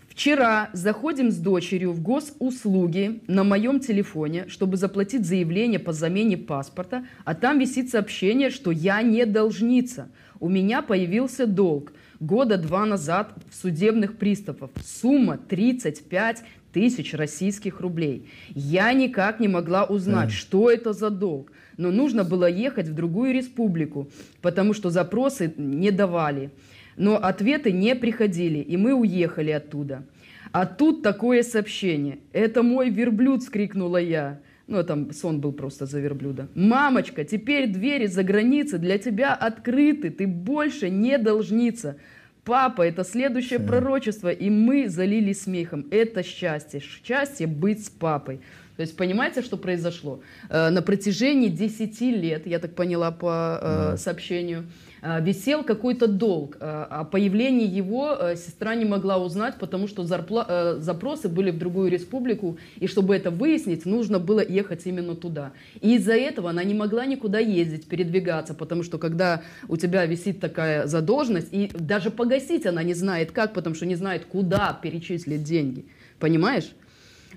Вчера 0.10 0.70
заходим 0.74 1.32
с 1.32 1.38
дочерью 1.38 1.94
в 1.94 2.02
госуслуги 2.02 3.22
на 3.28 3.46
моем 3.46 3.80
телефоне, 3.80 4.46
чтобы 4.50 4.76
заплатить 4.76 5.26
заявление 5.26 5.80
по 5.80 5.94
замене 5.94 6.38
паспорта, 6.38 7.06
а 7.24 7.34
там 7.34 7.60
висит 7.60 7.90
сообщение, 7.90 8.50
что 8.50 8.72
я 8.72 9.02
не 9.02 9.26
должница. 9.26 10.10
У 10.42 10.50
меня 10.50 10.82
появился 10.82 11.48
долг 11.48 11.94
года 12.22 12.58
два 12.58 12.86
назад 12.86 13.34
в 13.50 13.56
судебных 13.56 14.18
приставов. 14.18 14.70
Сумма 14.86 15.38
35 15.38 16.44
тысяч 16.74 17.14
российских 17.14 17.82
рублей. 17.82 18.30
Я 18.54 18.94
никак 18.94 19.40
не 19.40 19.48
могла 19.48 19.86
узнать, 19.86 20.32
что 20.32 20.70
это 20.70 20.94
за 20.94 21.10
долг. 21.10 21.52
Но 21.78 21.92
нужно 21.92 22.24
было 22.24 22.50
ехать 22.50 22.88
в 22.88 22.94
другую 22.94 23.34
республику, 23.34 24.10
потому 24.42 24.74
что 24.74 24.90
запросы 24.90 25.54
не 25.58 25.92
давали 25.92 26.52
но 26.98 27.18
ответы 27.18 27.72
не 27.72 27.96
приходили, 27.96 28.60
и 28.60 28.78
мы 28.78 28.94
уехали 28.94 29.52
оттуда. 29.52 30.06
А 30.52 30.66
тут 30.66 31.02
такое 31.02 31.44
сообщение. 31.44 32.20
«Это 32.34 32.62
мой 32.62 32.90
верблюд!»– 32.90 33.42
скрикнула 33.44 33.98
я. 33.98 34.40
Ну, 34.68 34.84
там 34.84 35.12
сон 35.12 35.42
был 35.42 35.52
просто 35.52 35.86
за 35.86 36.00
верблюда. 36.00 36.48
«Мамочка, 36.56 37.24
теперь 37.24 37.68
двери 37.68 38.06
за 38.06 38.24
границей 38.24 38.80
для 38.80 38.98
тебя 38.98 39.34
открыты, 39.34 40.10
ты 40.10 40.28
больше 40.28 40.90
не 40.90 41.18
должница!» 41.18 41.98
Папа, 42.44 42.82
это 42.82 43.04
следующее 43.04 43.60
пророчество, 43.60 44.32
и 44.32 44.50
мы 44.50 44.90
залились 44.90 45.44
смехом. 45.44 45.86
Это 45.92 46.24
счастье, 46.24 46.80
счастье 46.80 47.46
быть 47.46 47.86
с 47.86 47.90
папой. 47.90 48.42
То 48.78 48.82
есть 48.82 48.98
понимаете, 48.98 49.44
что 49.44 49.58
произошло? 49.58 50.22
Э, 50.50 50.70
на 50.70 50.82
протяжении 50.82 51.50
10 51.50 52.02
лет, 52.02 52.48
я 52.48 52.58
так 52.58 52.74
поняла 52.74 53.12
по 53.12 53.60
э, 53.62 53.98
сообщению, 53.98 54.66
висел 55.02 55.64
какой-то 55.64 56.08
долг. 56.08 56.58
Э, 56.60 56.86
о 56.90 57.04
появлении 57.04 57.68
его 57.68 58.16
э, 58.20 58.36
сестра 58.36 58.76
не 58.76 58.86
могла 58.86 59.18
узнать, 59.18 59.56
потому 59.60 59.88
что 59.88 60.04
зарпла... 60.04 60.78
запросы 60.80 61.28
были 61.28 61.52
в 61.52 61.58
другую 61.58 61.90
республику, 61.90 62.58
и 62.80 62.88
чтобы 62.88 63.16
это 63.16 63.32
выяснить, 63.32 63.86
нужно 63.86 64.20
было 64.20 64.46
ехать 64.48 64.86
именно 64.86 65.16
туда. 65.16 65.54
И 65.82 65.96
из-за 65.96 66.14
этого 66.14 66.50
она 66.52 66.64
не 66.64 66.74
могла 66.74 67.06
никуда 67.06 67.40
ездить, 67.40 67.88
передвигаться, 67.88 68.54
потому 68.54 68.84
что 68.84 68.98
когда 68.98 69.42
у 69.68 69.78
тебя 69.78 70.06
висит 70.06 70.40
такая 70.40 70.86
задолженность, 70.88 71.50
и 71.52 71.70
даже 71.74 72.12
погасить 72.12 72.66
она 72.66 72.84
не 72.84 72.94
знает 72.94 73.32
как, 73.32 73.54
потому 73.54 73.76
что 73.76 73.86
не 73.86 73.96
знает, 73.96 74.26
куда 74.26 74.78
перечислить 74.82 75.44
деньги. 75.44 75.86
Понимаешь? 76.20 76.72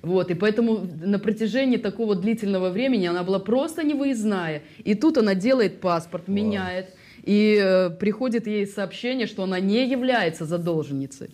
Вот, 0.03 0.31
и 0.31 0.35
поэтому 0.35 0.87
на 1.03 1.19
протяжении 1.19 1.79
такого 1.79 2.15
длительного 2.15 2.71
времени 2.71 3.07
она 3.07 3.23
была 3.23 3.39
просто 3.39 3.83
невыездная. 3.83 4.63
И 4.85 4.95
тут 4.95 5.17
она 5.17 5.35
делает 5.35 5.81
паспорт, 5.81 6.29
меняет 6.29 6.91
и 7.25 7.59
э, 7.61 7.91
приходит 7.91 8.47
ей 8.47 8.67
сообщение, 8.67 9.27
что 9.27 9.45
она 9.45 9.59
не 9.61 9.89
является 9.89 10.45
задолженницей. 10.45 11.31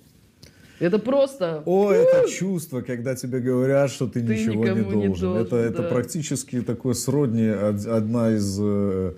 Это 0.79 0.99
просто... 0.99 1.63
О, 1.67 1.91
это 1.93 2.29
чувство, 2.31 2.81
когда 2.81 3.15
тебе 3.15 3.41
говорят, 3.41 3.91
что 3.91 4.07
ты, 4.07 4.23
Ты 4.23 4.35
ничего 4.35 4.65
не 4.65 4.71
никому 4.71 5.01
не 5.01 5.07
должен. 5.09 5.29
должен, 5.29 5.47
это, 5.47 5.57
это 5.57 5.83
да. 5.83 5.89
практически 5.89 6.63
такое 6.63 6.95
сродни, 6.95 7.49
од- 7.51 7.87
одна 7.87 8.31
из, 8.35 8.59
э, 8.59 9.13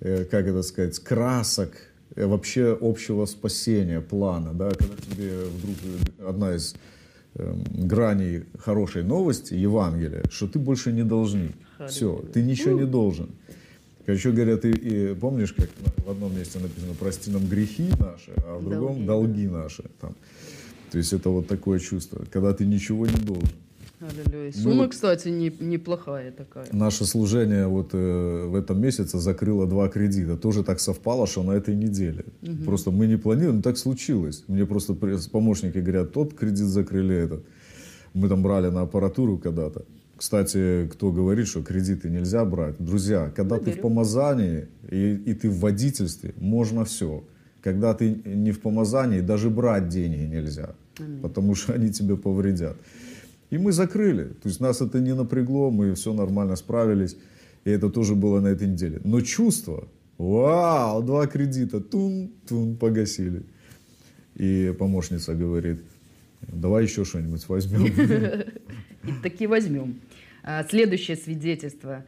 э, 0.00 0.24
как 0.24 0.46
это 0.46 0.62
сказать, 0.62 0.98
красок 0.98 1.70
вообще 2.16 2.76
общего 2.80 3.24
спасения, 3.26 4.00
плана. 4.00 4.52
Да? 4.52 4.70
Когда 4.70 4.94
тебе 4.96 5.32
вдруг 5.44 6.28
одна 6.28 6.54
из 6.54 6.74
эм, 7.34 7.64
граней 7.72 8.44
хорошей 8.58 9.02
новости, 9.02 9.54
Евангелия, 9.54 10.22
что 10.30 10.48
ты 10.48 10.58
больше 10.58 10.92
не 10.92 11.02
должник. 11.02 11.52
Все, 11.88 12.24
ты 12.32 12.42
ничего 12.42 12.80
не 12.80 12.86
должен. 12.86 13.28
Еще 14.06 14.30
говорят, 14.30 14.64
и, 14.64 14.70
и 14.70 15.14
помнишь, 15.14 15.52
как 15.52 15.68
в 16.06 16.10
одном 16.10 16.36
месте 16.36 16.58
написано, 16.58 16.94
прости 16.98 17.30
нам 17.30 17.46
грехи 17.46 17.88
наши, 17.98 18.32
а 18.36 18.58
в 18.58 18.64
другом 18.64 19.04
Долги, 19.04 19.06
долги 19.06 19.48
наши. 19.48 19.84
Там. 20.00 20.14
То 20.92 20.98
есть 20.98 21.12
это 21.12 21.30
вот 21.30 21.48
такое 21.48 21.78
чувство, 21.80 22.24
когда 22.30 22.52
ты 22.54 22.64
ничего 22.64 23.06
не 23.06 23.18
должен. 23.18 23.48
Аллилуйя. 23.98 24.52
Ну 24.54 24.62
Сумма, 24.62 24.82
вот- 24.82 24.90
кстати, 24.90 25.28
не- 25.28 25.52
неплохая 25.58 26.30
такая. 26.30 26.66
Наше 26.70 27.06
служение 27.06 27.66
вот 27.66 27.90
э, 27.94 28.46
в 28.46 28.54
этом 28.54 28.78
месяце 28.80 29.18
закрыло 29.18 29.66
два 29.66 29.88
кредита. 29.88 30.36
Тоже 30.36 30.62
так 30.62 30.80
совпало, 30.80 31.26
что 31.26 31.42
на 31.42 31.52
этой 31.52 31.74
неделе. 31.74 32.26
Просто 32.66 32.90
мы 32.90 33.06
не 33.06 33.16
планировали, 33.16 33.56
но 33.56 33.62
так 33.62 33.78
случилось. 33.78 34.44
Мне 34.48 34.66
просто 34.66 34.94
помощники 35.32 35.78
говорят, 35.78 36.12
тот 36.12 36.34
кредит 36.34 36.66
закрыли 36.66 37.16
этот. 37.16 37.44
Мы 38.12 38.28
там 38.28 38.42
брали 38.42 38.68
на 38.68 38.82
аппаратуру 38.82 39.38
когда-то. 39.38 39.84
Кстати, 40.16 40.88
кто 40.92 41.12
говорит, 41.12 41.46
что 41.46 41.62
кредиты 41.62 42.08
нельзя 42.08 42.44
брать. 42.44 42.76
Друзья, 42.78 43.30
когда 43.36 43.56
Я 43.56 43.60
ты 43.60 43.70
в 43.70 43.74
верю. 43.74 43.82
помазании 43.82 44.68
и, 44.90 45.14
и 45.14 45.34
ты 45.34 45.50
в 45.50 45.60
водительстве, 45.60 46.32
можно 46.38 46.84
все. 46.84 47.22
Когда 47.62 47.92
ты 47.94 48.14
не 48.24 48.52
в 48.52 48.60
помазании, 48.60 49.20
даже 49.20 49.50
брать 49.50 49.88
деньги 49.88 50.22
нельзя. 50.22 50.74
Потому 51.22 51.54
что 51.54 51.74
они 51.74 51.90
тебе 51.92 52.16
повредят. 52.16 52.76
И 53.50 53.58
мы 53.58 53.72
закрыли. 53.72 54.24
То 54.24 54.48
есть 54.48 54.60
нас 54.60 54.80
это 54.80 55.00
не 55.00 55.14
напрягло, 55.14 55.70
мы 55.70 55.94
все 55.94 56.12
нормально 56.14 56.56
справились. 56.56 57.16
И 57.64 57.70
это 57.70 57.90
тоже 57.90 58.14
было 58.14 58.40
на 58.40 58.48
этой 58.48 58.68
неделе. 58.68 59.00
Но 59.04 59.20
чувство, 59.20 59.86
вау, 60.18 61.02
два 61.02 61.26
кредита, 61.26 61.80
тун-тун, 61.80 62.76
погасили. 62.76 63.42
И 64.36 64.74
помощница 64.78 65.34
говорит, 65.34 65.80
давай 66.40 66.84
еще 66.84 67.04
что-нибудь 67.04 67.46
возьмем. 67.48 67.86
И 69.04 69.12
таки 69.22 69.46
возьмем. 69.46 70.00
А, 70.46 70.64
Следующее 70.64 71.16
свидетельство. 71.16 72.04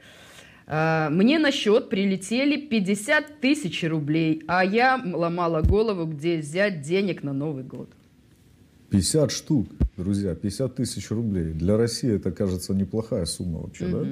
А, 0.67 1.11
Мне 1.11 1.39
на 1.39 1.51
счет 1.51 1.89
прилетели 1.91 2.57
50 2.57 3.41
тысяч 3.41 3.83
рублей, 3.83 4.45
а 4.47 4.65
я 4.65 5.03
ломала 5.05 5.61
голову, 5.61 6.07
где 6.07 6.39
взять 6.39 6.81
денег 6.83 7.25
на 7.25 7.33
Новый 7.33 7.65
год. 7.65 7.91
50 8.91 9.31
штук, 9.31 9.69
друзья, 9.97 10.35
50 10.35 10.77
тысяч 10.77 11.11
рублей. 11.11 11.53
Для 11.53 11.77
России 11.77 12.15
это, 12.15 12.31
кажется, 12.31 12.73
неплохая 12.73 13.27
сумма 13.27 13.61
вообще, 13.61 13.87
да? 13.87 14.07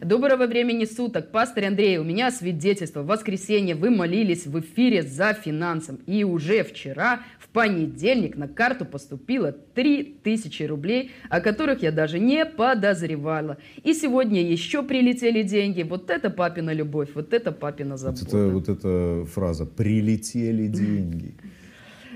Доброго 0.00 0.46
времени 0.46 0.86
суток. 0.86 1.30
Пастор 1.30 1.64
Андрей, 1.64 1.98
у 1.98 2.04
меня 2.04 2.30
свидетельство. 2.30 3.02
В 3.02 3.06
воскресенье 3.06 3.74
вы 3.74 3.90
молились 3.90 4.46
в 4.46 4.58
эфире 4.60 5.02
за 5.02 5.34
финансом. 5.34 5.96
И 6.06 6.24
уже 6.24 6.64
вчера, 6.64 7.20
понедельник, 7.52 8.36
на 8.36 8.48
карту 8.48 8.84
поступило 8.84 9.52
3000 9.52 10.62
рублей, 10.64 11.10
о 11.28 11.40
которых 11.40 11.82
я 11.82 11.92
даже 11.92 12.18
не 12.18 12.44
подозревала. 12.44 13.58
И 13.82 13.92
сегодня 13.94 14.42
еще 14.42 14.82
прилетели 14.82 15.42
деньги. 15.42 15.82
Вот 15.82 16.10
это 16.10 16.30
папина 16.30 16.72
любовь, 16.72 17.10
вот 17.14 17.32
это 17.32 17.52
папина 17.52 17.92
Вот 17.92 18.00
забота. 18.00 18.24
это, 18.26 18.48
вот 18.48 18.68
эта 18.68 19.24
фраза 19.26 19.66
«прилетели 19.66 20.66
деньги». 20.66 21.34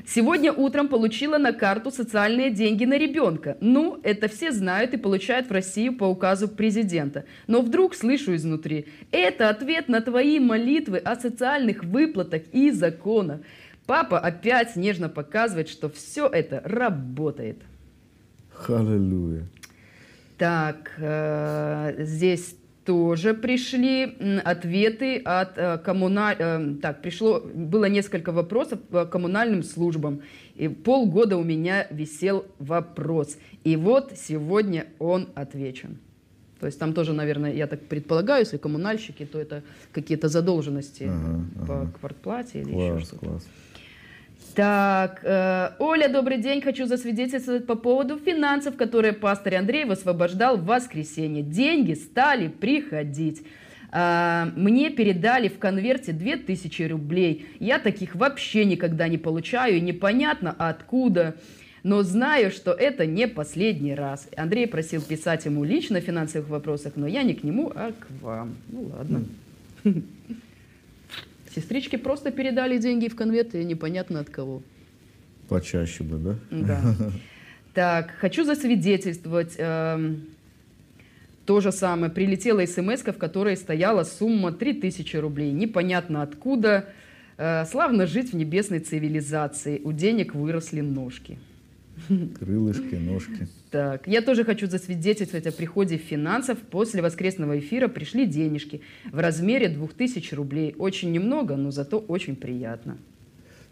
Сегодня 0.08 0.52
утром 0.52 0.86
получила 0.86 1.36
на 1.36 1.52
карту 1.52 1.90
социальные 1.90 2.50
деньги 2.50 2.84
на 2.84 2.96
ребенка. 2.96 3.56
Ну, 3.60 3.98
это 4.04 4.28
все 4.28 4.52
знают 4.52 4.94
и 4.94 4.98
получают 4.98 5.48
в 5.48 5.52
Россию 5.52 5.96
по 5.96 6.04
указу 6.04 6.46
президента. 6.46 7.24
Но 7.48 7.60
вдруг 7.60 7.92
слышу 7.96 8.36
изнутри, 8.36 8.86
это 9.10 9.48
ответ 9.48 9.88
на 9.88 10.00
твои 10.00 10.38
молитвы 10.38 10.98
о 10.98 11.16
социальных 11.16 11.82
выплатах 11.82 12.42
и 12.52 12.70
законах. 12.70 13.40
Папа 13.86 14.18
опять 14.18 14.76
нежно 14.76 15.08
показывает, 15.08 15.68
что 15.68 15.88
все 15.88 16.26
это 16.26 16.60
работает. 16.64 17.62
Аллилуйя. 18.68 19.46
Так, 20.38 20.92
э, 20.98 21.94
здесь 22.04 22.56
тоже 22.84 23.34
пришли 23.34 24.16
ответы 24.44 25.18
от 25.18 25.56
э, 25.56 25.78
коммуналь... 25.78 26.36
э, 26.38 26.74
так, 26.82 27.02
пришло, 27.02 27.40
было 27.40 27.86
несколько 27.86 28.32
вопросов 28.32 28.80
по 28.80 29.06
коммунальным 29.06 29.62
службам. 29.62 30.22
И 30.54 30.68
полгода 30.68 31.36
у 31.36 31.44
меня 31.44 31.86
висел 31.90 32.46
вопрос. 32.58 33.38
И 33.64 33.76
вот 33.76 34.12
сегодня 34.16 34.86
он 34.98 35.28
отвечен. 35.34 35.98
То 36.60 36.66
есть 36.66 36.78
там 36.78 36.92
тоже, 36.94 37.12
наверное, 37.12 37.52
я 37.52 37.66
так 37.66 37.80
предполагаю, 37.82 38.40
если 38.40 38.56
коммунальщики, 38.56 39.26
то 39.26 39.38
это 39.38 39.62
какие-то 39.92 40.28
задолженности 40.28 41.04
Ага, 41.04 41.66
по 41.66 41.80
ага. 41.82 41.92
квартплате 42.00 42.60
или 42.62 42.70
еще 42.70 42.92
Класс, 42.92 43.02
что-то. 43.08 43.26
класс. 43.26 43.46
Так, 44.54 45.20
э, 45.22 45.70
Оля, 45.78 46.08
добрый 46.08 46.38
день. 46.38 46.62
Хочу 46.62 46.86
засвидетельствовать 46.86 47.66
по 47.66 47.74
поводу 47.74 48.16
финансов, 48.18 48.76
которые 48.76 49.12
пастор 49.12 49.54
Андрей 49.56 49.84
высвобождал 49.84 50.56
в 50.56 50.64
воскресенье. 50.64 51.42
Деньги 51.42 51.92
стали 51.92 52.48
приходить. 52.48 53.42
А, 53.92 54.48
Мне 54.56 54.90
передали 54.90 55.48
в 55.48 55.58
конверте 55.58 56.12
2000 56.12 56.82
рублей. 56.84 57.46
Я 57.60 57.78
таких 57.78 58.14
вообще 58.14 58.64
никогда 58.64 59.08
не 59.08 59.18
получаю, 59.18 59.76
и 59.76 59.80
непонятно 59.80 60.54
откуда. 60.58 61.34
Но 61.86 62.02
знаю, 62.02 62.50
что 62.50 62.72
это 62.72 63.06
не 63.06 63.28
последний 63.28 63.94
раз. 63.94 64.28
Андрей 64.36 64.66
просил 64.66 65.00
писать 65.00 65.44
ему 65.44 65.62
лично 65.62 65.98
о 65.98 66.00
финансовых 66.00 66.48
вопросах, 66.48 66.94
но 66.96 67.06
я 67.06 67.22
не 67.22 67.32
к 67.32 67.44
нему, 67.44 67.70
а 67.72 67.92
к 67.92 68.08
вам. 68.20 68.56
Ну 68.70 68.90
ладно. 68.92 69.24
Сестрички 71.54 71.94
просто 71.94 72.32
передали 72.32 72.78
деньги 72.78 73.06
в 73.06 73.14
конверт, 73.14 73.54
и 73.54 73.62
непонятно 73.62 74.18
от 74.18 74.30
кого. 74.30 74.62
Почаще 75.48 76.02
бы, 76.02 76.18
да? 76.18 76.34
Да. 76.50 76.96
Так, 77.72 78.10
хочу 78.18 78.42
засвидетельствовать. 78.42 79.54
эм, 79.56 80.22
то 81.44 81.60
же 81.60 81.70
самое. 81.70 82.10
Прилетела 82.10 82.66
смс 82.66 83.02
в 83.02 83.12
которой 83.12 83.56
стояла 83.56 84.02
сумма 84.02 84.50
3000 84.50 85.18
рублей. 85.18 85.52
Непонятно 85.52 86.22
откуда. 86.22 86.88
Э, 87.36 87.64
славно 87.64 88.08
жить 88.08 88.32
в 88.32 88.36
небесной 88.36 88.80
цивилизации. 88.80 89.80
У 89.84 89.92
денег 89.92 90.34
выросли 90.34 90.80
ножки. 90.80 91.38
Крылышки, 92.38 92.94
ножки. 92.94 93.48
Так, 93.70 94.06
я 94.06 94.22
тоже 94.22 94.44
хочу 94.44 94.66
засвидетельствовать 94.66 95.46
о 95.46 95.52
приходе 95.52 95.96
финансов. 95.96 96.58
После 96.70 97.02
воскресного 97.02 97.58
эфира 97.58 97.88
пришли 97.88 98.26
денежки 98.26 98.80
в 99.12 99.18
размере 99.18 99.68
2000 99.68 100.34
рублей. 100.34 100.74
Очень 100.78 101.12
немного, 101.12 101.56
но 101.56 101.70
зато 101.70 101.98
очень 101.98 102.36
приятно. 102.36 102.98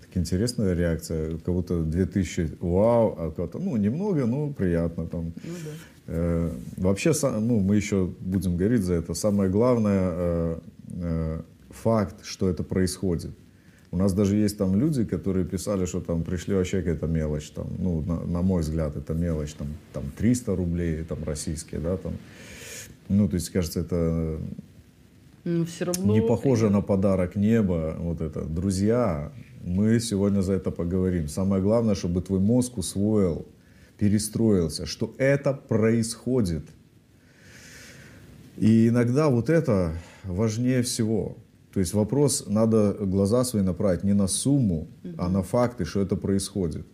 Так 0.00 0.16
интересная 0.16 0.74
реакция. 0.74 1.34
У 1.34 1.38
кого-то 1.38 1.82
2000, 1.82 2.58
вау, 2.60 3.16
а 3.18 3.28
у 3.28 3.32
кого-то, 3.32 3.58
ну, 3.58 3.76
немного, 3.76 4.26
но 4.26 4.50
приятно 4.50 5.06
там. 5.06 5.26
Ну 5.26 5.54
да. 5.64 5.70
Э, 6.06 6.50
вообще, 6.76 7.12
ну, 7.22 7.60
мы 7.60 7.76
еще 7.76 8.10
будем 8.20 8.56
говорить 8.56 8.82
за 8.82 8.94
это. 8.94 9.14
Самое 9.14 9.50
главное, 9.50 10.10
э, 10.12 10.58
э, 11.02 11.40
факт, 11.70 12.24
что 12.24 12.48
это 12.48 12.62
происходит. 12.62 13.30
У 13.94 13.96
нас 13.96 14.12
даже 14.12 14.34
есть 14.34 14.58
там 14.58 14.74
люди, 14.74 15.04
которые 15.04 15.46
писали, 15.46 15.86
что 15.86 16.00
там 16.00 16.24
пришли 16.24 16.52
вообще 16.52 16.78
какая-то 16.78 17.06
мелочь, 17.06 17.50
там, 17.50 17.68
ну, 17.78 18.00
на, 18.00 18.24
на 18.26 18.42
мой 18.42 18.62
взгляд, 18.62 18.96
это 18.96 19.14
мелочь, 19.14 19.54
там, 19.54 19.68
там 19.92 20.02
300 20.16 20.56
рублей, 20.56 21.04
там, 21.04 21.22
российские, 21.22 21.80
да, 21.80 21.96
там. 21.96 22.14
Ну, 23.08 23.28
то 23.28 23.34
есть, 23.34 23.50
кажется, 23.50 23.78
это 23.78 24.40
Но 25.44 25.64
все 25.64 25.84
равно... 25.84 26.12
не 26.12 26.20
похоже 26.20 26.70
на 26.70 26.80
подарок 26.80 27.36
неба, 27.36 27.94
вот 28.00 28.20
это. 28.20 28.42
Друзья, 28.42 29.30
мы 29.62 30.00
сегодня 30.00 30.40
за 30.40 30.54
это 30.54 30.72
поговорим. 30.72 31.28
Самое 31.28 31.62
главное, 31.62 31.94
чтобы 31.94 32.20
твой 32.20 32.40
мозг 32.40 32.78
усвоил, 32.78 33.46
перестроился, 33.96 34.86
что 34.86 35.14
это 35.18 35.54
происходит. 35.54 36.64
И 38.56 38.88
иногда 38.88 39.28
вот 39.28 39.48
это 39.48 39.92
важнее 40.24 40.82
всего. 40.82 41.36
То 41.74 41.80
есть 41.80 41.92
вопрос, 41.92 42.44
надо 42.46 42.92
глаза 43.00 43.42
свои 43.42 43.62
направить 43.62 44.04
не 44.04 44.14
на 44.14 44.28
сумму, 44.28 44.86
а 45.18 45.28
на 45.28 45.42
факты, 45.42 45.84
что 45.84 46.00
это 46.00 46.14
происходит. 46.14 46.86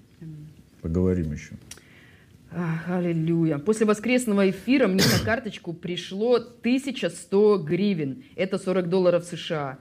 Поговорим 0.80 1.32
еще. 1.32 1.52
Ах, 2.50 2.88
аллилуйя. 2.88 3.58
После 3.58 3.84
воскресного 3.84 4.48
эфира 4.48 4.88
мне 4.88 5.04
на 5.04 5.24
карточку 5.24 5.74
пришло 5.74 6.36
1100 6.36 7.58
гривен. 7.58 8.24
Это 8.36 8.58
40 8.58 8.88
долларов 8.88 9.24
США. 9.24 9.78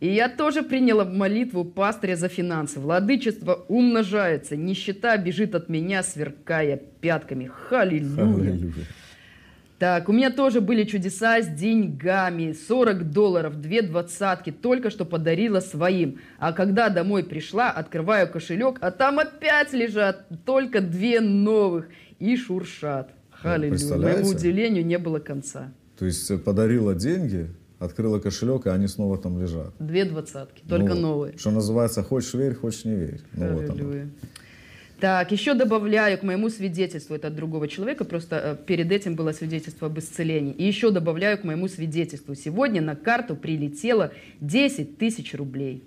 И 0.00 0.08
я 0.08 0.28
тоже 0.28 0.62
приняла 0.62 1.06
молитву 1.06 1.64
пастыря 1.64 2.14
за 2.16 2.28
финансы. 2.28 2.78
Владычество 2.78 3.64
умножается, 3.68 4.54
нищета 4.54 5.16
бежит 5.16 5.54
от 5.54 5.70
меня, 5.70 6.02
сверкая 6.02 6.76
пятками. 6.76 7.50
Аллилуйя. 7.70 8.52
Аллилуйя. 8.52 8.86
Так, 9.82 10.08
у 10.08 10.12
меня 10.12 10.30
тоже 10.30 10.60
были 10.60 10.84
чудеса 10.84 11.42
с 11.42 11.48
деньгами. 11.48 12.52
40 12.52 13.10
долларов, 13.10 13.60
две 13.60 13.82
двадцатки 13.82 14.52
только 14.52 14.90
что 14.90 15.04
подарила 15.04 15.58
своим. 15.58 16.20
А 16.38 16.52
когда 16.52 16.88
домой 16.88 17.24
пришла, 17.24 17.72
открываю 17.72 18.30
кошелек, 18.30 18.78
а 18.80 18.92
там 18.92 19.18
опять 19.18 19.72
лежат 19.72 20.28
только 20.44 20.80
две 20.80 21.20
новых 21.20 21.88
и 22.20 22.36
шуршат. 22.36 23.10
Халилюя. 23.32 23.96
Моему 23.98 24.28
удивлению 24.28 24.86
не 24.86 24.98
было 24.98 25.18
конца. 25.18 25.72
То 25.98 26.06
есть 26.06 26.30
э, 26.30 26.38
подарила 26.38 26.94
деньги, 26.94 27.50
открыла 27.80 28.20
кошелек, 28.20 28.66
и 28.66 28.68
они 28.68 28.86
снова 28.86 29.18
там 29.18 29.40
лежат. 29.40 29.74
Две 29.80 30.04
двадцатки, 30.04 30.62
только 30.68 30.94
Ну, 30.94 31.00
новые. 31.00 31.36
Что 31.38 31.50
называется, 31.50 32.04
хочешь 32.04 32.34
верь, 32.34 32.54
хочешь 32.54 32.84
не 32.84 32.94
верь. 32.94 33.20
Ну, 33.32 33.54
вот 33.54 33.68
оно. 33.68 33.94
Так, 35.02 35.32
еще 35.32 35.54
добавляю 35.54 36.16
к 36.16 36.22
моему 36.22 36.48
свидетельству, 36.48 37.16
это 37.16 37.26
от 37.26 37.34
другого 37.34 37.66
человека, 37.66 38.04
просто 38.04 38.36
э, 38.36 38.56
перед 38.66 38.92
этим 38.92 39.16
было 39.16 39.32
свидетельство 39.32 39.88
об 39.88 39.98
исцелении. 39.98 40.52
И 40.52 40.64
еще 40.64 40.92
добавляю 40.92 41.38
к 41.38 41.42
моему 41.42 41.66
свидетельству. 41.66 42.36
Сегодня 42.36 42.80
на 42.80 42.94
карту 42.94 43.34
прилетело 43.34 44.12
10 44.40 44.98
тысяч 44.98 45.34
рублей. 45.34 45.82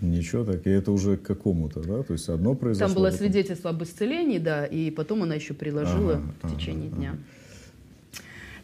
Ничего 0.00 0.44
так, 0.44 0.66
и 0.66 0.70
это 0.70 0.90
уже 0.90 1.16
к 1.16 1.22
какому-то, 1.22 1.82
да? 1.84 2.02
То 2.02 2.14
есть 2.14 2.28
одно 2.28 2.56
произошло. 2.56 2.88
Там 2.88 2.96
было 2.96 3.10
потом- 3.12 3.18
свидетельство 3.20 3.70
об 3.70 3.80
исцелении, 3.84 4.38
да, 4.38 4.66
и 4.66 4.90
потом 4.90 5.22
она 5.22 5.36
еще 5.36 5.54
приложила 5.54 6.14
Ага, 6.14 6.34
в 6.42 6.56
течение 6.56 6.88
ага, 6.88 6.96
дня. 6.96 7.16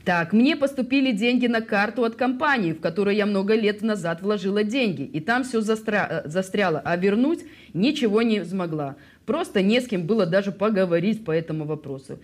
Так, 0.05 0.33
мне 0.33 0.57
поступили 0.57 1.13
деньги 1.13 1.47
на 1.47 1.61
карту 1.61 2.03
от 2.03 2.17
компании, 2.17 2.73
в 2.73 2.81
которую 2.81 3.15
я 3.15 3.27
много 3.27 3.55
лет 3.55 3.81
назад 3.83 4.23
вложила 4.23 4.65
деньги, 4.65 5.03
и 5.03 5.21
там 5.21 5.45
все 5.45 5.61
застря- 5.61 6.25
э, 6.25 6.29
застряло, 6.29 6.81
а 6.85 6.97
вернуть 6.97 7.45
ничего 7.75 8.23
не 8.23 8.45
смогла. 8.45 8.97
Просто 9.27 9.63
не 9.63 9.81
с 9.81 9.87
кем 9.87 10.07
было 10.07 10.27
даже 10.27 10.53
поговорить 10.53 11.25
по 11.25 11.31
этому 11.31 11.65
вопросу. 11.65 12.19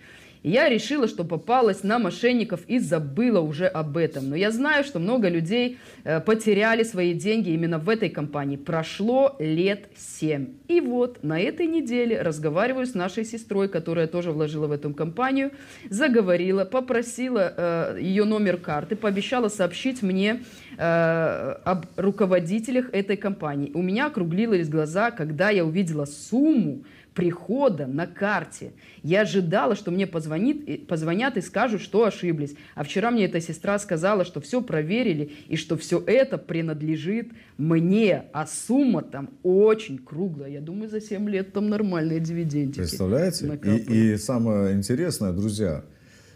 Я 0.46 0.68
решила, 0.68 1.08
что 1.08 1.24
попалась 1.24 1.82
на 1.82 1.98
мошенников 1.98 2.60
и 2.68 2.78
забыла 2.78 3.40
уже 3.40 3.66
об 3.66 3.96
этом. 3.96 4.30
Но 4.30 4.36
я 4.36 4.52
знаю, 4.52 4.84
что 4.84 5.00
много 5.00 5.28
людей 5.28 5.78
э, 6.04 6.20
потеряли 6.20 6.84
свои 6.84 7.14
деньги 7.14 7.50
именно 7.50 7.80
в 7.80 7.88
этой 7.88 8.10
компании. 8.10 8.56
Прошло 8.56 9.34
лет 9.40 9.88
семь. 9.96 10.50
И 10.68 10.80
вот 10.80 11.24
на 11.24 11.40
этой 11.40 11.66
неделе 11.66 12.22
разговариваю 12.22 12.86
с 12.86 12.94
нашей 12.94 13.24
сестрой, 13.24 13.68
которая 13.68 14.06
тоже 14.06 14.30
вложила 14.30 14.68
в 14.68 14.70
эту 14.70 14.94
компанию, 14.94 15.50
заговорила, 15.90 16.64
попросила 16.64 17.52
э, 17.56 17.98
ее 18.00 18.24
номер 18.24 18.58
карты, 18.58 18.94
пообещала 18.94 19.48
сообщить 19.48 20.00
мне 20.02 20.44
э, 20.78 21.56
об 21.64 21.86
руководителях 21.96 22.90
этой 22.92 23.16
компании. 23.16 23.72
У 23.74 23.82
меня 23.82 24.06
округлились 24.06 24.68
глаза, 24.68 25.10
когда 25.10 25.50
я 25.50 25.64
увидела 25.64 26.04
сумму 26.04 26.84
прихода 27.16 27.86
на 27.86 28.06
карте. 28.06 28.72
Я 29.02 29.22
ожидала, 29.22 29.74
что 29.74 29.90
мне 29.90 30.06
позвонит, 30.06 30.86
позвонят 30.86 31.38
и 31.38 31.40
скажут, 31.40 31.80
что 31.80 32.04
ошиблись. 32.04 32.54
А 32.74 32.84
вчера 32.84 33.10
мне 33.10 33.24
эта 33.24 33.40
сестра 33.40 33.78
сказала, 33.78 34.24
что 34.24 34.40
все 34.42 34.60
проверили 34.60 35.32
и 35.48 35.56
что 35.56 35.78
все 35.78 35.98
это 36.06 36.36
принадлежит 36.36 37.30
мне. 37.56 38.24
А 38.34 38.46
сумма 38.46 39.02
там 39.02 39.30
очень 39.42 39.98
круглая. 39.98 40.50
Я 40.50 40.60
думаю, 40.60 40.90
за 40.90 41.00
7 41.00 41.28
лет 41.30 41.54
там 41.54 41.70
нормальные 41.70 42.20
дивидендики. 42.20 42.80
Представляете? 42.80 43.58
И, 43.64 44.12
и 44.12 44.16
самое 44.18 44.76
интересное, 44.76 45.32
друзья, 45.32 45.84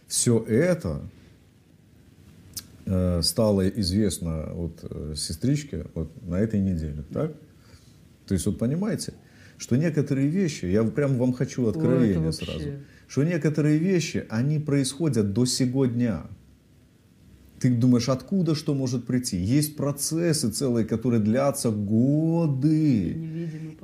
все 0.08 0.42
это 0.48 1.02
э, 2.86 3.20
стало 3.22 3.68
известно 3.68 4.48
вот 4.54 4.78
э, 4.82 5.12
сестричке 5.14 5.84
вот 5.94 6.10
на 6.26 6.36
этой 6.36 6.58
неделе, 6.58 7.04
так? 7.12 7.32
То 8.26 8.34
есть 8.34 8.46
вот 8.46 8.58
понимаете, 8.58 9.12
что 9.60 9.76
некоторые 9.76 10.28
вещи, 10.28 10.64
я 10.66 10.82
прям 10.84 11.18
вам 11.18 11.32
хочу 11.34 11.66
откровение 11.68 12.18
вообще. 12.18 12.44
сразу, 12.44 12.68
что 13.08 13.24
некоторые 13.24 13.76
вещи, 13.78 14.24
они 14.30 14.58
происходят 14.58 15.32
до 15.34 15.44
сего 15.44 15.84
дня. 15.86 16.22
Ты 17.60 17.68
думаешь, 17.74 18.08
откуда 18.08 18.54
что 18.54 18.72
может 18.74 19.04
прийти? 19.06 19.36
Есть 19.36 19.76
процессы 19.76 20.48
целые, 20.50 20.86
которые 20.86 21.20
длятся 21.20 21.70
годы. 21.70 23.16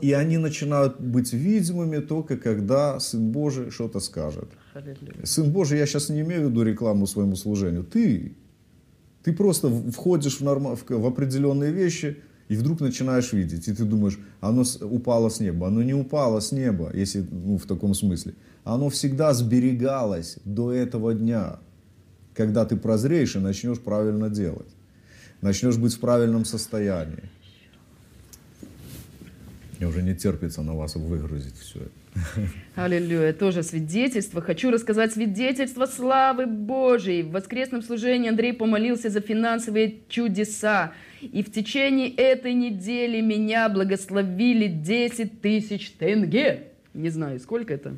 И 0.00 0.12
они 0.12 0.38
начинают 0.38 0.98
быть 0.98 1.34
видимыми 1.34 1.98
только 1.98 2.38
когда 2.38 2.98
Сын 3.00 3.30
Божий 3.30 3.70
что-то 3.70 4.00
скажет. 4.00 4.48
Сын 5.24 5.52
Божий, 5.52 5.78
я 5.78 5.86
сейчас 5.86 6.08
не 6.08 6.20
имею 6.22 6.46
в 6.46 6.50
виду 6.50 6.62
рекламу 6.62 7.06
своему 7.06 7.36
служению. 7.36 7.84
Ты, 7.84 8.32
ты 9.22 9.34
просто 9.34 9.68
входишь 9.68 10.40
в, 10.40 10.84
к- 10.84 10.98
в 10.98 11.06
определенные 11.06 11.70
вещи 11.72 12.16
и 12.48 12.56
вдруг 12.56 12.80
начинаешь 12.80 13.32
видеть. 13.32 13.68
И 13.68 13.72
ты 13.72 13.84
думаешь, 13.84 14.18
оно 14.40 14.64
упало 14.82 15.28
с 15.28 15.40
неба. 15.40 15.66
Оно 15.66 15.82
не 15.82 15.94
упало 15.94 16.40
с 16.40 16.52
неба, 16.52 16.90
если 16.94 17.26
ну, 17.30 17.58
в 17.58 17.66
таком 17.66 17.94
смысле. 17.94 18.34
Оно 18.64 18.88
всегда 18.88 19.32
сберегалось 19.34 20.38
до 20.44 20.72
этого 20.72 21.14
дня, 21.14 21.58
когда 22.34 22.64
ты 22.64 22.76
прозреешь 22.76 23.36
и 23.36 23.40
начнешь 23.40 23.80
правильно 23.80 24.30
делать. 24.30 24.68
Начнешь 25.42 25.76
быть 25.76 25.94
в 25.94 26.00
правильном 26.00 26.44
состоянии. 26.44 27.30
Мне 29.78 29.88
уже 29.88 30.02
не 30.02 30.14
терпится 30.14 30.62
на 30.62 30.74
вас 30.74 30.94
выгрузить 30.96 31.56
все 31.58 31.80
это. 31.80 31.90
Аллилуйя. 32.76 33.32
Тоже 33.32 33.62
свидетельство. 33.62 34.40
Хочу 34.40 34.70
рассказать 34.70 35.12
свидетельство 35.12 35.86
славы 35.86 36.46
Божией. 36.46 37.22
В 37.22 37.32
воскресном 37.32 37.82
служении 37.82 38.30
Андрей 38.30 38.52
помолился 38.52 39.10
за 39.10 39.20
финансовые 39.20 39.96
чудеса. 40.08 40.92
И 41.20 41.42
в 41.42 41.50
течение 41.50 42.10
этой 42.10 42.52
недели 42.54 43.20
меня 43.20 43.68
благословили 43.68 44.68
10 44.68 45.40
тысяч 45.40 45.90
тенге. 45.92 46.68
Не 46.94 47.08
знаю, 47.10 47.40
сколько 47.40 47.74
это. 47.74 47.96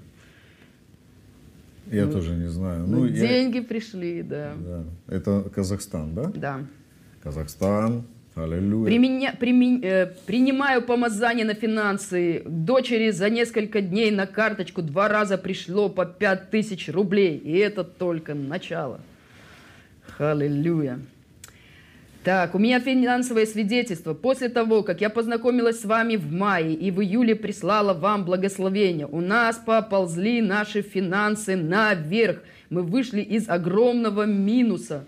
Я 1.91 2.07
тоже 2.07 2.35
не 2.37 2.49
знаю. 2.49 2.87
Ну, 2.87 3.07
я- 3.07 3.13
деньги 3.27 3.61
пришли, 3.61 4.23
да. 4.23 4.55
Да. 4.59 4.85
Это 5.09 5.49
Казахстан, 5.55 6.15
да? 6.15 6.25
Да. 6.35 6.61
Казахстан, 7.23 8.05
аллилуйя. 8.35 8.91
Применя- 8.93 9.37
примен- 9.39 9.81
э, 9.83 10.07
принимаю 10.27 10.83
помазание 10.83 11.47
на 11.47 11.55
финансы. 11.55 12.43
Дочери 12.47 13.11
за 13.11 13.31
несколько 13.31 13.81
дней 13.81 14.11
на 14.11 14.27
карточку 14.27 14.83
два 14.83 15.09
раза 15.09 15.39
пришло 15.39 15.89
по 15.89 16.05
5000 16.05 16.89
рублей. 16.91 17.37
И 17.39 17.57
это 17.57 17.85
только 17.85 18.35
начало. 18.35 19.01
Аллилуйя. 20.19 21.01
Так, 22.29 22.55
у 22.55 22.59
меня 22.59 22.79
финансовое 22.79 23.47
свидетельство. 23.47 24.13
После 24.13 24.51
того, 24.51 24.83
как 24.83 25.01
я 25.01 25.09
познакомилась 25.09 25.81
с 25.81 25.87
вами 25.87 26.17
в 26.17 26.31
мае 26.31 26.75
и 26.75 26.91
в 26.91 27.01
июле 27.01 27.35
прислала 27.35 27.95
вам 27.95 28.27
благословение, 28.27 29.07
у 29.07 29.23
нас 29.23 29.57
поползли 29.57 30.43
наши 30.43 30.83
финансы 30.83 31.57
наверх. 31.57 32.41
Мы 32.69 32.83
вышли 32.83 33.23
из 33.23 33.49
огромного 33.49 34.27
минуса. 34.27 35.07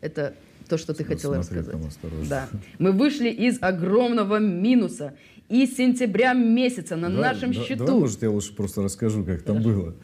Это 0.00 0.34
то, 0.68 0.76
что 0.76 0.92
ты 0.92 1.04
хотела 1.04 1.34
Смотри 1.34 1.58
рассказать. 1.58 1.80
там 1.80 1.86
осторожно. 1.86 2.26
Да. 2.28 2.48
Мы 2.80 2.90
вышли 2.90 3.28
из 3.28 3.58
огромного 3.60 4.40
минуса. 4.40 5.14
И 5.48 5.68
с 5.68 5.76
сентября 5.76 6.32
месяца 6.32 6.96
на 6.96 7.10
Да, 7.10 7.32
нашем 7.32 7.52
да, 7.52 7.62
счету. 7.62 7.84
Давай, 7.84 8.00
может, 8.00 8.22
я 8.22 8.30
лучше 8.30 8.52
просто 8.56 8.82
расскажу, 8.82 9.22
как 9.22 9.42
там 9.42 9.62
было. 9.62 9.94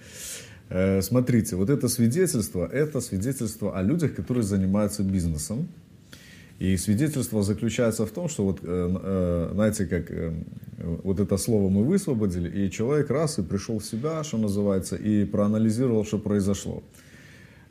Э, 0.69 1.03
Смотрите, 1.03 1.57
вот 1.57 1.71
это 1.71 1.89
свидетельство, 1.89 2.69
это 2.69 3.01
свидетельство 3.01 3.77
о 3.77 3.83
людях, 3.83 4.15
которые 4.15 4.45
занимаются 4.45 5.03
бизнесом. 5.03 5.67
И 6.59 6.77
свидетельство 6.77 7.43
заключается 7.43 8.07
в 8.07 8.11
том, 8.11 8.29
что 8.29 8.45
вот, 8.45 8.61
э, 8.63 8.67
э, 9.03 9.51
знаете, 9.53 9.87
как 9.87 10.11
э, 10.11 10.33
вот 11.03 11.19
это 11.19 11.37
слово 11.37 11.69
мы 11.69 11.85
высвободили, 11.85 12.67
и 12.67 12.71
человек 12.71 13.11
раз 13.11 13.39
и 13.39 13.43
пришел 13.43 13.79
в 13.79 13.85
себя, 13.85 14.23
что 14.23 14.39
называется, 14.39 14.97
и 14.97 15.25
проанализировал, 15.25 16.05
что 16.05 16.19
произошло. 16.19 16.83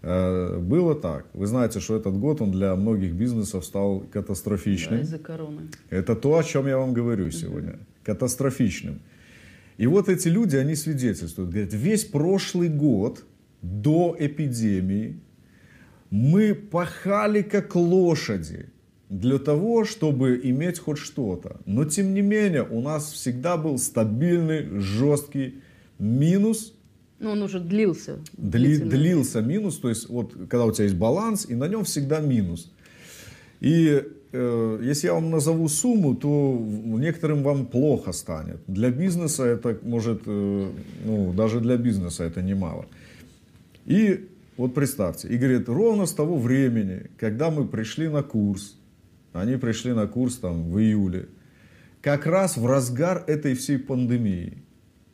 Было 0.03 0.95
так. 0.95 1.27
Вы 1.33 1.45
знаете, 1.45 1.79
что 1.79 1.95
этот 1.95 2.17
год, 2.17 2.41
он 2.41 2.51
для 2.51 2.75
многих 2.75 3.13
бизнесов 3.13 3.63
стал 3.63 3.99
Да, 3.99 4.07
катастрофичным. 4.13 5.01
из-за 5.01 5.19
короны. 5.19 5.61
Это 5.91 6.15
то, 6.15 6.37
о 6.37 6.43
чем 6.43 6.67
я 6.67 6.77
вам 6.77 6.93
говорю 6.93 7.29
сегодня. 7.29 7.77
Катастрофичным. 8.03 8.99
И 9.77 9.85
вот 9.87 10.09
эти 10.09 10.27
люди, 10.27 10.55
они 10.55 10.75
свидетельствуют. 10.75 11.51
Говорят, 11.51 11.73
весь 11.73 12.03
прошлый 12.05 12.69
год 12.69 13.23
до 13.61 14.15
эпидемии 14.19 15.19
мы 16.11 16.53
пахали 16.53 17.41
как 17.41 17.75
лошади 17.75 18.67
для 19.09 19.39
того, 19.39 19.83
чтобы 19.85 20.39
иметь 20.43 20.79
хоть 20.79 20.97
что-то. 20.97 21.59
Но 21.65 21.85
тем 21.85 22.13
не 22.13 22.21
менее, 22.21 22.63
у 22.63 22.81
нас 22.81 23.11
всегда 23.11 23.57
был 23.57 23.77
стабильный, 23.77 24.79
жесткий 24.79 25.55
минус, 25.99 26.73
Ну, 27.19 27.31
он 27.31 27.41
уже 27.43 27.59
длился. 27.59 28.19
Дли- 28.37 28.77
длился 28.79 29.41
минус, 29.41 29.77
то 29.77 29.89
есть 29.89 30.09
вот 30.09 30.33
когда 30.49 30.65
у 30.65 30.71
тебя 30.71 30.85
есть 30.85 30.97
баланс, 30.97 31.45
и 31.49 31.55
на 31.55 31.67
нем 31.67 31.83
всегда 31.83 32.19
минус. 32.19 32.71
И 33.59 34.03
э, 34.33 34.79
если 34.81 35.07
я 35.07 35.13
вам 35.13 35.29
назову 35.29 35.67
сумму, 35.69 36.15
то 36.15 36.57
некоторым 36.59 37.43
вам 37.43 37.65
плохо 37.67 38.11
станет. 38.11 38.59
Для 38.67 38.89
бизнеса 38.89 39.43
это 39.45 39.77
может, 39.83 40.23
э, 40.25 40.69
ну 41.05 41.33
даже 41.33 41.59
для 41.59 41.77
бизнеса 41.77 42.23
это 42.23 42.41
немало. 42.41 42.85
И 43.85 44.27
вот 44.61 44.75
представьте, 44.75 45.27
и 45.27 45.37
говорит, 45.37 45.67
ровно 45.67 46.05
с 46.05 46.13
того 46.13 46.37
времени, 46.37 47.09
когда 47.17 47.49
мы 47.49 47.67
пришли 47.67 48.07
на 48.07 48.21
курс, 48.21 48.77
они 49.33 49.57
пришли 49.57 49.91
на 49.91 50.05
курс 50.05 50.35
там 50.37 50.69
в 50.69 50.79
июле, 50.79 51.29
как 52.01 52.27
раз 52.27 52.57
в 52.57 52.65
разгар 52.67 53.23
этой 53.25 53.55
всей 53.55 53.79
пандемии, 53.79 54.59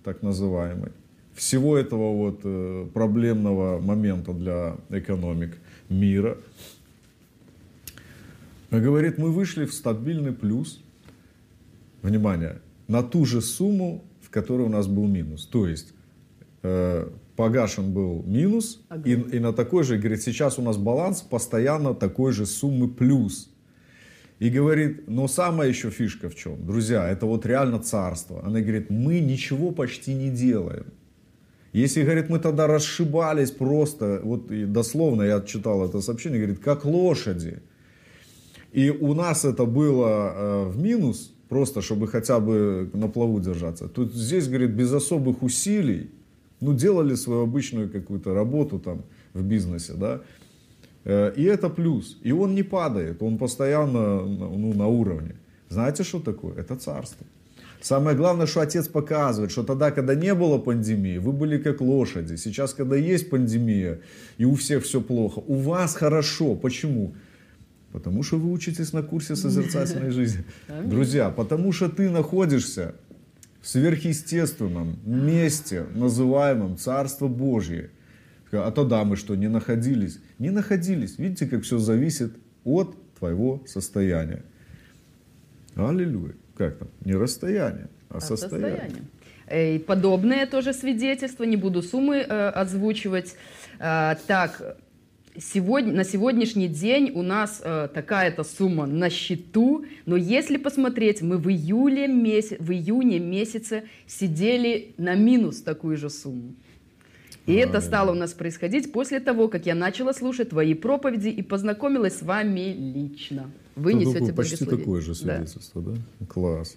так 0.04 0.22
называемой, 0.22 0.92
всего 1.34 1.78
этого 1.78 2.14
вот 2.14 2.42
э, 2.44 2.90
проблемного 2.94 3.80
момента 3.80 4.34
для 4.34 4.76
экономик 4.90 5.58
мира. 5.88 6.38
Говорит, 8.70 9.18
мы 9.18 9.32
вышли 9.32 9.66
в 9.66 9.74
стабильный 9.74 10.34
плюс, 10.34 10.82
внимание, 12.02 12.60
на 12.90 13.02
ту 13.02 13.24
же 13.24 13.42
сумму, 13.42 14.04
в 14.22 14.30
которой 14.30 14.64
у 14.64 14.70
нас 14.70 14.88
был 14.88 15.08
минус. 15.08 15.46
То 15.46 15.68
есть 15.68 15.94
э, 16.64 17.10
погашен 17.38 17.94
был 17.94 18.24
минус, 18.26 18.82
и, 19.06 19.12
и 19.12 19.40
на 19.40 19.54
такой 19.54 19.84
же, 19.84 19.98
говорит, 19.98 20.22
сейчас 20.24 20.60
у 20.60 20.62
нас 20.62 20.76
баланс 20.78 21.22
постоянно 21.22 21.94
такой 21.94 22.34
же 22.34 22.46
суммы 22.46 22.90
плюс. 22.90 23.50
И 24.40 24.50
говорит, 24.50 25.08
но 25.08 25.28
самая 25.28 25.70
еще 25.70 25.90
фишка 25.90 26.30
в 26.30 26.36
чем? 26.36 26.66
Друзья, 26.66 27.08
это 27.08 27.26
вот 27.26 27.46
реально 27.46 27.80
царство. 27.80 28.44
Она 28.44 28.60
говорит, 28.60 28.90
мы 28.90 29.20
ничего 29.20 29.72
почти 29.72 30.14
не 30.14 30.30
делаем. 30.30 30.86
Если, 31.74 32.04
говорит, 32.04 32.30
мы 32.30 32.40
тогда 32.40 32.66
расшибались 32.68 33.52
просто, 33.52 34.20
вот 34.24 34.52
и 34.52 34.66
дословно 34.66 35.24
я 35.24 35.42
читал 35.42 35.86
это 35.86 36.02
сообщение, 36.02 36.40
говорит, 36.40 36.60
как 36.60 36.86
лошади. 36.86 37.60
И 38.72 38.90
у 38.90 39.14
нас 39.14 39.46
это 39.46 39.66
было 39.66 40.08
э, 40.08 40.66
в 40.70 40.82
минус, 40.82 41.34
просто 41.50 41.82
чтобы 41.82 42.08
хотя 42.08 42.40
бы 42.40 42.90
на 42.94 43.08
плаву 43.08 43.40
держаться. 43.40 43.88
Тут 43.88 44.14
здесь, 44.14 44.48
говорит, 44.48 44.72
без 44.72 44.92
особых 44.94 45.44
усилий, 45.44 46.10
ну, 46.62 46.74
делали 46.74 47.16
свою 47.16 47.44
обычную 47.44 47.90
какую-то 47.90 48.34
работу 48.34 48.80
там 48.80 49.04
в 49.34 49.44
бизнесе, 49.44 49.94
да, 49.94 50.22
Э, 51.08 51.34
и 51.38 51.44
это 51.44 51.70
плюс. 51.70 52.18
И 52.26 52.34
он 52.34 52.56
не 52.56 52.64
падает, 52.64 53.24
он 53.24 53.38
постоянно 53.38 54.22
ну, 54.26 54.74
на 54.74 54.88
уровне. 54.88 55.36
Знаете, 55.70 56.04
что 56.04 56.20
такое? 56.20 56.56
Это 56.56 56.76
царство. 56.76 57.26
Самое 57.82 58.18
главное, 58.18 58.48
что 58.48 58.60
отец 58.60 58.88
показывает, 58.88 59.52
что 59.52 59.64
тогда, 59.64 59.92
когда 59.92 60.16
не 60.16 60.34
было 60.34 60.58
пандемии, 60.58 61.20
вы 61.20 61.32
были 61.32 61.58
как 61.58 61.82
лошади. 61.82 62.38
Сейчас, 62.38 62.74
когда 62.74 62.96
есть 62.98 63.30
пандемия, 63.30 64.00
и 64.40 64.46
у 64.46 64.54
всех 64.56 64.84
все 64.84 65.00
плохо, 65.00 65.42
у 65.48 65.56
вас 65.56 65.96
хорошо. 65.96 66.56
Почему? 66.56 67.14
Потому 67.94 68.24
что 68.24 68.38
вы 68.38 68.52
учитесь 68.52 68.94
на 68.94 69.04
курсе 69.04 69.36
созерцательной 69.36 70.12
жизни. 70.20 70.44
Друзья, 70.86 71.30
потому 71.30 71.72
что 71.72 71.88
ты 71.88 72.10
находишься 72.10 72.96
сверхъестественном 73.68 74.98
месте, 75.04 75.86
называемом 75.94 76.78
Царство 76.78 77.28
Божье. 77.28 77.90
А 78.52 78.72
тогда 78.72 79.04
мы 79.04 79.18
что, 79.18 79.36
не 79.36 79.50
находились? 79.50 80.20
Не 80.40 80.52
находились. 80.52 81.18
Видите, 81.18 81.48
как 81.48 81.64
все 81.64 81.78
зависит 81.78 82.34
от 82.64 82.96
твоего 83.20 83.62
состояния. 83.68 84.44
Аллилуйя. 85.76 86.36
Как 86.56 86.78
там? 86.78 86.88
Не 87.04 87.16
расстояние, 87.16 87.90
а, 88.10 88.18
а 88.18 88.22
состояние. 88.22 88.80
состояние. 88.80 89.76
И 89.76 89.80
подобное 89.80 90.48
тоже 90.48 90.74
свидетельство, 90.74 91.44
не 91.44 91.58
буду 91.58 91.84
суммы 91.84 92.18
э, 92.18 92.50
озвучивать. 92.50 93.36
Э, 93.80 94.16
так, 94.28 94.78
сегодня, 95.40 95.94
на 95.94 96.04
сегодняшний 96.04 96.68
день 96.68 97.12
у 97.14 97.22
нас 97.22 97.62
э, 97.64 97.90
такая-то 97.94 98.44
сумма 98.44 98.86
на 98.86 99.10
счету, 99.10 99.86
но 100.06 100.16
если 100.16 100.58
посмотреть, 100.58 101.22
мы 101.22 101.38
в, 101.38 101.50
июле 101.50 102.08
меся, 102.08 102.58
в 102.60 102.72
июне 102.72 103.20
месяце 103.20 103.84
сидели 104.06 104.94
на 104.98 105.16
минус 105.16 105.62
такую 105.62 105.98
же 105.98 106.10
сумму. 106.10 106.54
И 107.46 107.54
это 107.54 107.80
стало 107.80 108.12
у 108.12 108.14
нас 108.14 108.34
происходить 108.34 108.92
после 108.92 109.22
того, 109.22 109.48
как 109.48 109.66
я 109.66 109.74
начала 109.74 110.14
слушать 110.14 110.50
твои 110.50 110.74
проповеди 110.74 111.30
и 111.30 111.42
познакомилась 111.42 112.18
с 112.18 112.22
вами 112.22 112.74
лично. 112.74 113.50
Вы 113.78 113.94
несете 113.94 114.34
Почти 114.34 114.66
такое 114.66 115.02
же 115.02 115.16
свидетельство, 115.16 115.82
да? 115.82 115.92
да? 116.20 116.26
Класс. 116.26 116.76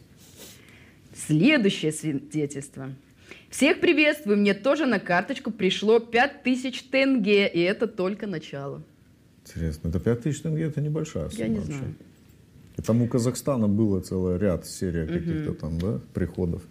Следующее 1.12 1.90
свидетельство. 1.90 2.90
Всех 3.50 3.80
приветствую, 3.80 4.38
мне 4.38 4.54
тоже 4.54 4.86
на 4.86 5.00
карточку 5.00 5.50
пришло 5.50 5.98
5000 5.98 6.84
тенге, 6.84 7.48
и 7.48 7.60
это 7.60 7.88
только 7.88 8.28
начало. 8.28 8.82
Интересно, 9.44 9.88
это 9.88 9.98
5000 9.98 10.40
тенге, 10.40 10.64
это 10.64 10.80
небольшая 10.80 11.28
сумма 11.28 11.42
Я 11.42 11.48
не 11.48 11.56
вообще. 11.56 11.72
знаю. 11.72 11.94
И 12.76 12.82
там 12.82 13.02
у 13.02 13.08
Казахстана 13.08 13.66
было 13.66 14.00
целый 14.00 14.38
ряд, 14.38 14.66
серия 14.66 15.04
каких-то 15.06 15.54
там, 15.54 15.78
да, 15.80 16.00
приходов. 16.14 16.62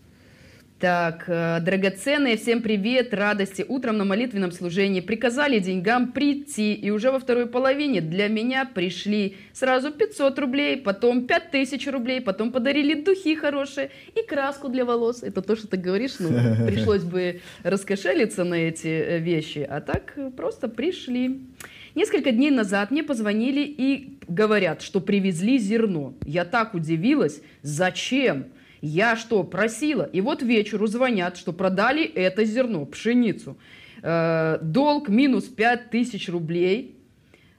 Так, 0.80 1.26
э, 1.28 1.60
драгоценные, 1.60 2.38
всем 2.38 2.62
привет, 2.62 3.14
радости. 3.14 3.66
Утром 3.68 3.98
на 3.98 4.06
молитвенном 4.06 4.54
служении 4.54 5.02
приказали 5.02 5.60
деньгам 5.60 6.14
прийти, 6.14 6.74
и 6.74 6.90
уже 6.90 7.12
во 7.12 7.20
второй 7.20 7.48
половине 7.48 8.00
для 8.00 8.30
меня 8.30 8.64
пришли 8.64 9.36
сразу 9.52 9.92
500 9.92 10.40
рублей, 10.40 10.78
потом 10.78 11.28
5000 11.28 11.86
рублей, 11.88 12.22
потом 12.22 12.54
подарили 12.54 12.94
духи 12.94 13.36
хорошие 13.36 13.90
и 14.16 14.26
краску 14.26 14.70
для 14.70 14.86
волос. 14.86 15.22
Это 15.22 15.42
то, 15.42 15.58
что 15.58 15.68
ты 15.68 15.76
говоришь, 15.76 16.14
ну, 16.20 16.30
пришлось 16.66 17.04
бы 17.04 17.42
раскошелиться 17.64 18.46
на 18.46 18.56
эти 18.56 18.88
э, 18.88 19.20
вещи, 19.20 19.68
а 19.70 19.82
так 19.82 20.18
просто 20.38 20.70
пришли. 20.70 21.42
Несколько 21.94 22.32
дней 22.32 22.52
назад 22.52 22.92
мне 22.92 23.04
позвонили 23.04 23.66
и 23.66 24.18
говорят, 24.30 24.82
что 24.82 25.02
привезли 25.02 25.58
зерно. 25.58 26.14
Я 26.26 26.46
так 26.46 26.74
удивилась, 26.74 27.42
зачем? 27.64 28.46
Я 28.82 29.16
что, 29.16 29.44
просила? 29.44 30.04
И 30.04 30.22
вот 30.22 30.42
вечеру 30.42 30.88
звонят, 30.88 31.38
что 31.38 31.54
продали 31.54 32.04
это 32.04 32.46
зерно, 32.46 32.86
пшеницу. 32.86 33.58
Э, 34.02 34.58
долг 34.62 35.10
минус 35.10 35.46
5 35.46 35.90
тысяч 35.90 36.30
рублей. 36.30 36.96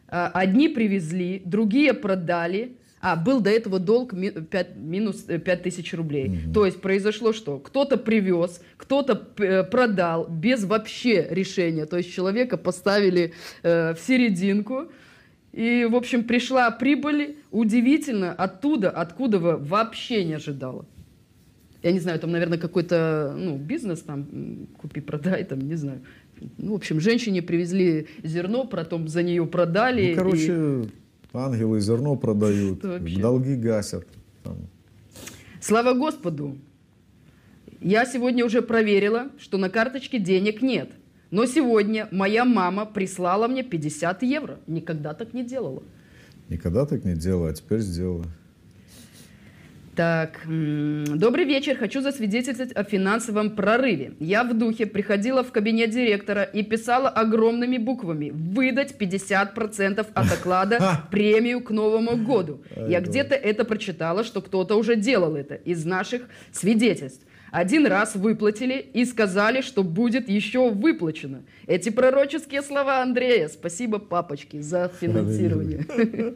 Э, 0.08 0.30
одни 0.32 0.68
привезли, 0.68 1.42
другие 1.44 1.92
продали. 1.92 2.76
А, 3.02 3.16
был 3.16 3.40
до 3.40 3.48
этого 3.50 3.78
долг 3.78 4.12
5, 4.12 4.76
минус 4.76 5.22
5 5.22 5.48
э, 5.48 5.56
тысяч 5.56 5.92
рублей. 5.94 6.28
Угу. 6.28 6.52
То 6.52 6.66
есть 6.66 6.80
произошло 6.80 7.32
что? 7.32 7.58
Кто-то 7.58 7.96
привез, 7.96 8.62
кто-то 8.76 9.14
продал 9.16 10.26
без 10.28 10.64
вообще 10.64 11.26
решения. 11.30 11.86
То 11.86 11.96
есть 11.98 12.12
человека 12.12 12.56
поставили 12.56 13.32
э, 13.62 13.94
в 13.94 14.00
серединку. 14.00 14.90
И, 15.52 15.86
в 15.90 15.96
общем, 15.96 16.24
пришла 16.24 16.70
прибыль 16.70 17.36
удивительно 17.50 18.32
оттуда, 18.32 18.90
откуда 18.90 19.38
вы 19.38 19.56
вообще 19.56 20.24
не 20.24 20.34
ожидала 20.34 20.86
я 21.82 21.92
не 21.92 22.00
знаю, 22.00 22.18
там, 22.18 22.30
наверное, 22.30 22.58
какой-то 22.58 23.34
ну, 23.36 23.56
бизнес, 23.56 24.00
там, 24.00 24.68
купи-продай, 24.78 25.44
там, 25.44 25.60
не 25.60 25.76
знаю. 25.76 26.02
Ну, 26.58 26.72
в 26.72 26.74
общем, 26.76 27.00
женщине 27.00 27.42
привезли 27.42 28.08
зерно, 28.22 28.64
потом 28.64 29.08
за 29.08 29.22
нее 29.22 29.46
продали. 29.46 30.10
Ну, 30.10 30.16
короче, 30.16 30.52
и... 30.52 30.88
ангелы 31.32 31.80
зерно 31.80 32.16
продают, 32.16 32.80
долги 33.20 33.56
гасят. 33.56 34.06
Там. 34.42 34.56
Слава 35.60 35.94
Господу! 35.94 36.58
Я 37.80 38.04
сегодня 38.04 38.44
уже 38.44 38.60
проверила, 38.60 39.30
что 39.38 39.56
на 39.56 39.70
карточке 39.70 40.18
денег 40.18 40.60
нет. 40.60 40.90
Но 41.30 41.46
сегодня 41.46 42.08
моя 42.10 42.44
мама 42.44 42.84
прислала 42.84 43.46
мне 43.46 43.62
50 43.62 44.22
евро. 44.22 44.58
Никогда 44.66 45.14
так 45.14 45.32
не 45.32 45.44
делала. 45.44 45.82
Никогда 46.48 46.84
так 46.84 47.04
не 47.04 47.14
делала, 47.14 47.50
а 47.50 47.52
теперь 47.54 47.78
сделала. 47.78 48.26
Так, 49.96 50.42
добрый 50.46 51.44
вечер. 51.44 51.76
Хочу 51.76 52.00
засвидетельствовать 52.00 52.72
о 52.76 52.84
финансовом 52.84 53.50
прорыве. 53.50 54.12
Я 54.20 54.44
в 54.44 54.56
духе 54.56 54.86
приходила 54.86 55.42
в 55.42 55.50
кабинет 55.50 55.90
директора 55.90 56.44
и 56.44 56.62
писала 56.62 57.08
огромными 57.08 57.76
буквами 57.76 58.30
«Выдать 58.30 58.94
50% 58.98 60.06
от 60.14 60.32
оклада 60.32 61.02
премию 61.10 61.60
к 61.60 61.70
Новому 61.70 62.16
году». 62.16 62.62
Я 62.76 63.00
где-то 63.00 63.34
это 63.34 63.64
прочитала, 63.64 64.22
что 64.22 64.40
кто-то 64.40 64.76
уже 64.76 64.94
делал 64.94 65.34
это 65.34 65.56
из 65.56 65.84
наших 65.84 66.22
свидетельств. 66.52 67.26
Один 67.50 67.86
раз 67.86 68.14
выплатили 68.14 68.74
и 68.74 69.04
сказали, 69.04 69.60
что 69.60 69.82
будет 69.82 70.28
еще 70.28 70.70
выплачено. 70.70 71.42
Эти 71.66 71.90
пророческие 71.90 72.62
слова 72.62 73.02
Андрея. 73.02 73.48
Спасибо, 73.48 73.98
папочки, 73.98 74.60
за 74.60 74.90
финансирование. 75.00 75.84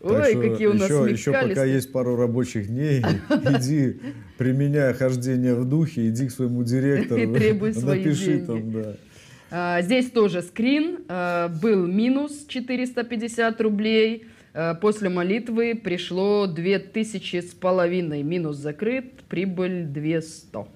Ой, 0.00 0.34
какие 0.34 0.66
у 0.66 0.74
нас 0.74 0.90
еще, 0.90 1.32
пока 1.32 1.64
есть 1.64 1.90
пару 1.90 2.16
рабочих 2.16 2.68
дней, 2.68 3.02
иди, 3.30 4.00
применяя 4.36 4.92
хождение 4.92 5.54
в 5.54 5.64
духе, 5.64 6.08
иди 6.08 6.28
к 6.28 6.30
своему 6.30 6.62
директору. 6.62 7.22
И 7.22 7.26
требуй 7.26 7.72
свои 7.72 8.04
Напиши 8.04 8.40
там, 8.40 8.70
да. 8.70 8.96
А, 9.50 9.80
здесь 9.82 10.10
тоже 10.10 10.42
скрин. 10.42 11.04
А, 11.08 11.48
был 11.48 11.86
минус 11.86 12.44
450 12.48 13.60
рублей. 13.62 14.26
А, 14.54 14.74
после 14.74 15.08
молитвы 15.08 15.74
пришло 15.74 16.46
2000 16.46 17.40
с 17.40 17.54
половиной. 17.54 18.22
Минус 18.22 18.56
закрыт, 18.56 19.22
прибыль 19.28 19.84
200. 19.84 20.66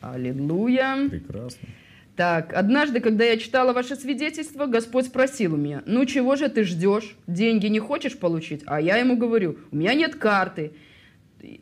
Аллилуйя. 0.00 1.08
Прекрасно. 1.10 1.68
Так, 2.16 2.52
однажды, 2.52 2.98
когда 2.98 3.24
я 3.24 3.36
читала 3.36 3.72
ваше 3.72 3.94
свидетельство, 3.94 4.66
Господь 4.66 5.06
спросил 5.06 5.54
у 5.54 5.56
меня, 5.56 5.84
ну 5.86 6.04
чего 6.04 6.34
же 6.34 6.48
ты 6.48 6.64
ждешь? 6.64 7.14
Деньги 7.28 7.66
не 7.68 7.78
хочешь 7.78 8.18
получить? 8.18 8.62
А 8.66 8.80
я 8.80 8.96
ему 8.96 9.16
говорю, 9.16 9.58
у 9.70 9.76
меня 9.76 9.94
нет 9.94 10.16
карты. 10.16 10.72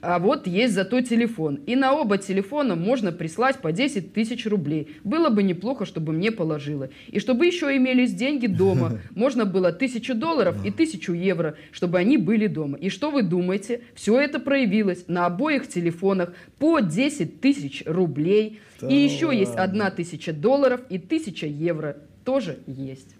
А 0.01 0.19
вот 0.19 0.47
есть 0.47 0.75
зато 0.75 1.01
телефон. 1.01 1.61
И 1.67 1.77
на 1.77 1.95
оба 1.95 2.19
телефона 2.19 2.75
можно 2.77 3.13
прислать 3.13 3.59
по 3.59 3.73
10 3.73 4.13
тысяч 4.13 4.47
рублей. 4.47 4.97
Было 5.05 5.29
бы 5.29 5.43
неплохо, 5.43 5.85
чтобы 5.85 6.13
мне 6.13 6.31
положило. 6.31 6.91
И 7.09 7.19
чтобы 7.21 7.47
еще 7.47 7.77
имелись 7.77 8.13
деньги 8.13 8.47
дома. 8.47 9.01
Можно 9.15 9.45
было 9.45 9.73
тысячу 9.73 10.15
долларов 10.15 10.65
и 10.65 10.71
тысячу 10.71 11.13
евро, 11.13 11.57
чтобы 11.73 11.99
они 11.99 12.17
были 12.17 12.47
дома. 12.47 12.79
И 12.79 12.89
что 12.89 13.11
вы 13.11 13.23
думаете? 13.23 13.83
Все 13.95 14.21
это 14.21 14.39
проявилось 14.39 15.05
на 15.09 15.27
обоих 15.27 15.69
телефонах 15.69 16.35
по 16.59 16.81
10 16.81 17.41
тысяч 17.41 17.83
рублей. 17.87 18.61
Да 18.81 18.89
и 18.89 18.95
еще 18.95 19.31
есть 19.37 19.55
одна 19.55 19.91
тысяча 19.91 20.33
долларов 20.33 20.81
и 20.89 20.99
тысяча 20.99 21.47
евро. 21.47 21.97
Тоже 22.25 22.59
есть. 22.67 23.15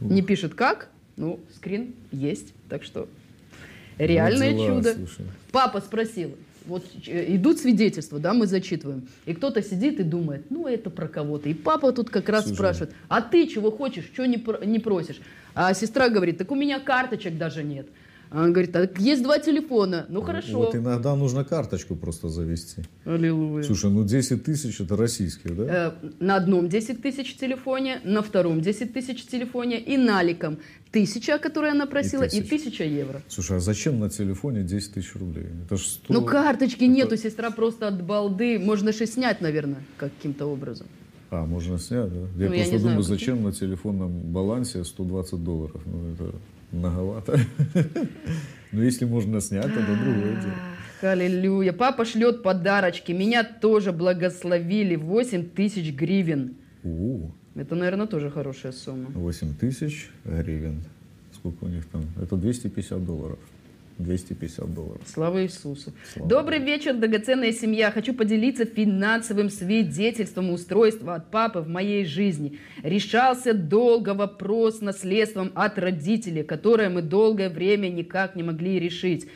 Не 0.00 0.22
пишет 0.22 0.54
как, 0.54 0.88
ну, 1.16 1.40
скрин 1.54 1.94
есть. 2.10 2.54
Так 2.68 2.82
что 2.82 3.08
реальное 4.06 4.50
Ну, 4.52 4.56
дела, 4.58 4.76
чудо. 4.76 4.94
слушай. 4.94 5.24
Папа 5.52 5.80
спросил, 5.80 6.30
вот 6.66 6.84
э, 7.06 7.34
идут 7.36 7.58
свидетельства, 7.58 8.18
да, 8.18 8.32
мы 8.34 8.46
зачитываем, 8.46 9.08
и 9.26 9.34
кто-то 9.34 9.62
сидит 9.62 10.00
и 10.00 10.02
думает, 10.02 10.46
ну 10.50 10.66
это 10.66 10.90
про 10.90 11.08
кого-то. 11.08 11.48
И 11.48 11.54
папа 11.54 11.92
тут 11.92 12.10
как 12.10 12.28
раз 12.28 12.44
Слушай. 12.44 12.54
спрашивает, 12.56 12.92
а 13.08 13.20
ты 13.22 13.46
чего 13.46 13.70
хочешь, 13.70 14.04
что 14.12 14.26
не, 14.26 14.38
про- 14.38 14.64
не 14.64 14.78
просишь? 14.78 15.20
А 15.54 15.74
сестра 15.74 16.08
говорит, 16.08 16.38
так 16.38 16.50
у 16.50 16.54
меня 16.54 16.78
карточек 16.80 17.36
даже 17.38 17.62
нет. 17.62 17.86
А 18.32 18.44
он 18.44 18.52
говорит, 18.52 18.70
так 18.70 18.96
есть 19.00 19.24
два 19.24 19.40
телефона, 19.40 20.06
ну 20.08 20.22
хорошо. 20.22 20.58
Вот 20.58 20.76
иногда 20.76 21.16
нужно 21.16 21.44
карточку 21.44 21.96
просто 21.96 22.28
завести. 22.28 22.82
Аллилуйя. 23.04 23.64
Слушай, 23.64 23.90
ну 23.90 24.04
10 24.04 24.44
тысяч 24.44 24.80
это 24.80 24.96
российские, 24.96 25.52
да? 25.54 25.64
Э, 26.00 26.06
на 26.20 26.36
одном 26.36 26.68
10 26.68 27.02
тысяч 27.02 27.34
телефоне, 27.36 28.00
на 28.04 28.22
втором 28.22 28.60
10 28.60 28.92
тысяч 28.92 29.26
телефоне 29.26 29.80
и 29.80 29.96
наликом 29.96 30.58
тысяча, 30.90 31.38
которую 31.38 31.72
она 31.72 31.86
просила, 31.86 32.24
и 32.24 32.28
тысяча. 32.28 32.48
тысяча 32.50 32.84
евро. 32.84 33.22
Слушай, 33.28 33.56
а 33.58 33.60
зачем 33.60 33.98
на 34.00 34.08
телефоне 34.10 34.62
10 34.62 34.94
тысяч 34.94 35.14
рублей? 35.14 35.46
Это 35.66 35.76
ж 35.76 35.80
100... 35.86 36.12
Ну 36.14 36.24
карточки 36.24 36.84
это- 36.84 36.92
нету, 36.92 37.16
сестра 37.16 37.50
просто 37.50 37.88
от 37.88 38.02
балды. 38.02 38.58
Можно 38.58 38.92
же 38.92 39.06
снять, 39.06 39.40
наверное, 39.40 39.82
каким-то 39.96 40.46
образом. 40.46 40.86
А, 41.30 41.46
можно 41.46 41.78
снять, 41.78 42.08
да? 42.12 42.18
Я 42.18 42.26
Ну, 42.26 42.40
я 42.42 42.48
просто 42.48 42.64
знаю, 42.66 42.80
думаю, 42.80 43.02
какие. 43.02 43.16
зачем 43.18 43.42
на 43.44 43.52
телефонном 43.52 44.10
балансе 44.32 44.82
120 44.84 45.44
долларов? 45.44 45.80
Ну, 45.86 46.12
это 46.14 46.34
многовато. 46.72 47.40
Но 48.72 48.82
если 48.82 49.04
можно 49.04 49.40
снять, 49.40 49.64
тогда 49.72 49.94
другое 49.94 50.40
дело. 50.40 51.12
Аллилуйя. 51.12 51.72
Папа 51.72 52.04
шлет 52.04 52.42
подарочки. 52.42 53.12
Меня 53.12 53.42
тоже 53.44 53.92
благословили. 53.92 54.96
8 54.96 55.48
тысяч 55.50 55.94
гривен. 55.94 56.56
Это, 57.54 57.74
наверное, 57.74 58.06
тоже 58.06 58.30
хорошая 58.30 58.72
сумма. 58.72 59.10
8 59.10 59.54
тысяч 59.54 60.10
гривен. 60.24 60.82
Сколько 61.34 61.64
у 61.64 61.68
них 61.68 61.86
там? 61.86 62.04
Это 62.20 62.36
250 62.36 63.04
долларов. 63.04 63.38
250 63.98 64.74
долларов. 64.74 65.02
Слава 65.06 65.42
Иисусу. 65.42 65.92
Слава 66.12 66.28
Добрый 66.28 66.58
вечер, 66.58 66.94
драгоценная 66.94 67.52
семья. 67.52 67.90
Хочу 67.90 68.14
поделиться 68.14 68.64
финансовым 68.64 69.50
свидетельством 69.50 70.50
устройства 70.50 71.16
от 71.16 71.30
папы 71.30 71.60
в 71.60 71.68
моей 71.68 72.04
жизни. 72.04 72.58
Решался 72.82 73.52
долго 73.52 74.14
вопрос 74.14 74.78
с 74.78 74.80
наследством 74.80 75.52
от 75.54 75.78
родителей, 75.78 76.42
которое 76.42 76.88
мы 76.88 77.02
долгое 77.02 77.50
время 77.50 77.88
никак 77.88 78.36
не 78.36 78.42
могли 78.42 78.78
решить. 78.78 79.28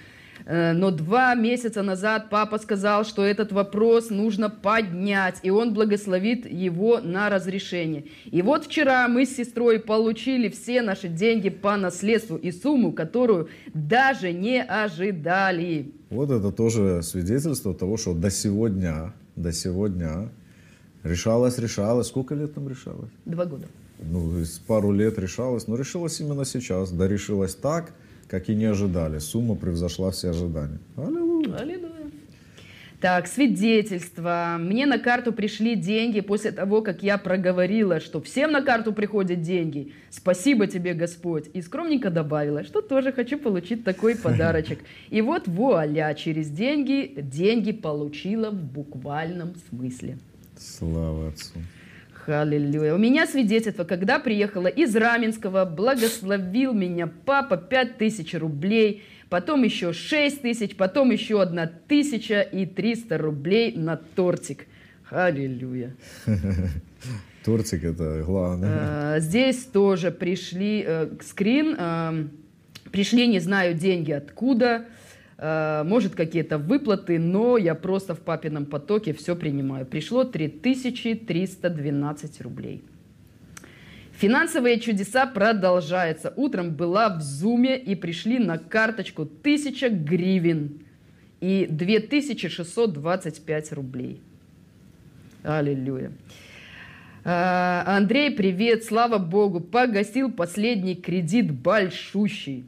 Э, 0.47 0.73
Но 0.73 0.91
два 0.91 1.35
месяца 1.35 1.83
назад 1.83 2.29
папа 2.31 2.59
сказал, 2.59 3.05
что 3.05 3.25
этот 3.25 3.53
вопрос 3.53 4.11
нужно 4.11 4.51
поднять, 4.51 5.41
и 5.43 5.51
он 5.51 5.73
благословит 5.73 6.51
его 6.51 7.01
на 7.01 7.31
разрешение. 7.31 8.05
И 8.27 8.43
вот 8.43 8.65
вчера 8.65 9.09
мы 9.09 9.25
с 9.25 9.37
сестрой 9.37 9.79
получили 9.79 10.49
все 10.49 10.83
наши 10.83 11.09
деньги 11.09 11.49
по 11.49 11.77
наследству 11.77 12.37
и 12.37 12.53
сумму, 12.53 12.93
которую 12.93 13.49
даже 13.73 14.33
не 14.33 14.63
ожидали. 14.63 15.93
Вот 16.11 16.31
это 16.31 16.53
тоже 16.53 17.03
свидетельство 17.03 17.75
того, 17.75 17.97
что 17.97 18.15
до 18.15 18.31
сегодня, 18.31 19.15
до 19.37 19.53
сегодня 19.53 20.29
решалось, 21.03 21.59
решалось. 21.59 22.09
Сколько 22.09 22.35
лет 22.35 22.55
там 22.55 22.69
решалось? 22.69 23.11
Два 23.25 23.47
года. 23.47 23.67
Ну, 23.99 24.45
пару 24.67 24.93
лет 24.93 25.19
решалось, 25.19 25.67
но 25.67 25.77
решилось 25.77 26.21
именно 26.21 26.45
сейчас. 26.45 26.91
Да 26.91 27.09
решилось 27.09 27.55
так, 27.55 27.93
как 28.29 28.49
и 28.49 28.55
не 28.55 28.67
ожидали. 28.67 29.19
Сумма 29.19 29.55
превзошла 29.55 30.11
все 30.11 30.31
ожидания. 30.31 30.79
Аллилуйя. 30.97 31.57
Аллилуйя. 31.57 31.95
Так, 33.05 33.27
свидетельство. 33.27 34.57
Мне 34.59 34.87
на 34.87 34.99
карту 34.99 35.35
пришли 35.35 35.77
деньги 35.77 36.21
после 36.21 36.53
того, 36.53 36.81
как 36.81 37.03
я 37.03 37.19
проговорила, 37.19 38.01
что 38.01 38.23
всем 38.23 38.51
на 38.51 38.63
карту 38.63 38.95
приходят 38.95 39.43
деньги. 39.43 39.93
Спасибо 40.09 40.67
тебе, 40.67 40.95
Господь. 40.95 41.51
И 41.53 41.61
скромненько 41.61 42.09
добавила, 42.09 42.65
что 42.65 42.81
тоже 42.81 43.13
хочу 43.13 43.39
получить 43.39 43.85
такой 43.85 44.17
подарочек. 44.17 44.79
И 45.11 45.21
вот 45.21 45.47
вуаля, 45.47 46.15
через 46.15 46.49
деньги, 46.49 47.13
деньги 47.21 47.73
получила 47.73 48.49
в 48.49 48.65
буквальном 48.65 49.53
смысле. 49.69 50.17
Слава 50.57 51.29
Отцу. 51.29 51.59
Аллилуйя. 52.29 52.95
У 52.95 52.99
меня 52.99 53.27
свидетельство, 53.27 53.85
когда 53.85 54.19
приехала 54.19 54.67
из 54.67 54.95
Раменского, 54.95 55.65
благословил 55.65 56.73
меня 56.73 57.07
папа 57.07 57.57
5000 57.57 58.35
рублей, 58.35 59.03
потом 59.29 59.63
еще 59.63 59.93
6 59.93 60.43
тысяч, 60.43 60.77
потом 60.77 61.11
еще 61.11 61.43
одна 61.43 61.67
тысяча 61.67 62.41
и 62.41 62.67
300 62.67 63.19
рублей 63.19 63.75
на 63.77 63.97
тортик. 63.97 64.67
Аллилуйя. 65.11 65.95
Тортик 67.45 67.85
это 67.85 68.23
главное. 68.25 69.17
Э, 69.17 69.21
Здесь 69.21 69.65
тоже 69.65 70.11
пришли 70.11 70.83
э, 70.87 71.09
скрин, 71.23 71.77
э, 71.79 72.25
пришли, 72.91 73.27
не 73.27 73.39
знаю, 73.39 73.75
деньги 73.75 74.13
откуда, 74.13 74.87
может 75.85 76.15
какие-то 76.15 76.59
выплаты, 76.59 77.19
но 77.19 77.59
я 77.59 77.75
просто 77.75 78.15
в 78.15 78.21
папином 78.21 78.67
потоке 78.67 79.13
все 79.13 79.35
принимаю. 79.37 79.85
Пришло 79.85 80.25
3312 80.25 82.41
рублей. 82.41 82.83
Финансовые 84.13 84.81
чудеса 84.81 85.27
продолжаются. 85.27 86.33
Утром 86.37 86.71
была 86.71 87.17
в 87.17 87.21
Зуме 87.21 87.77
и 87.77 87.95
пришли 87.95 88.39
на 88.39 88.59
карточку 88.59 89.23
1000 89.23 89.89
гривен 89.89 90.81
и 91.41 91.67
2625 91.69 93.73
рублей. 93.73 94.21
Аллилуйя. 95.43 96.13
А, 97.25 97.83
Андрей, 97.87 98.31
привет, 98.31 98.85
слава 98.85 99.19
богу, 99.19 99.61
погасил 99.61 100.31
последний 100.31 100.95
кредит 100.95 101.53
большущий. 101.53 102.65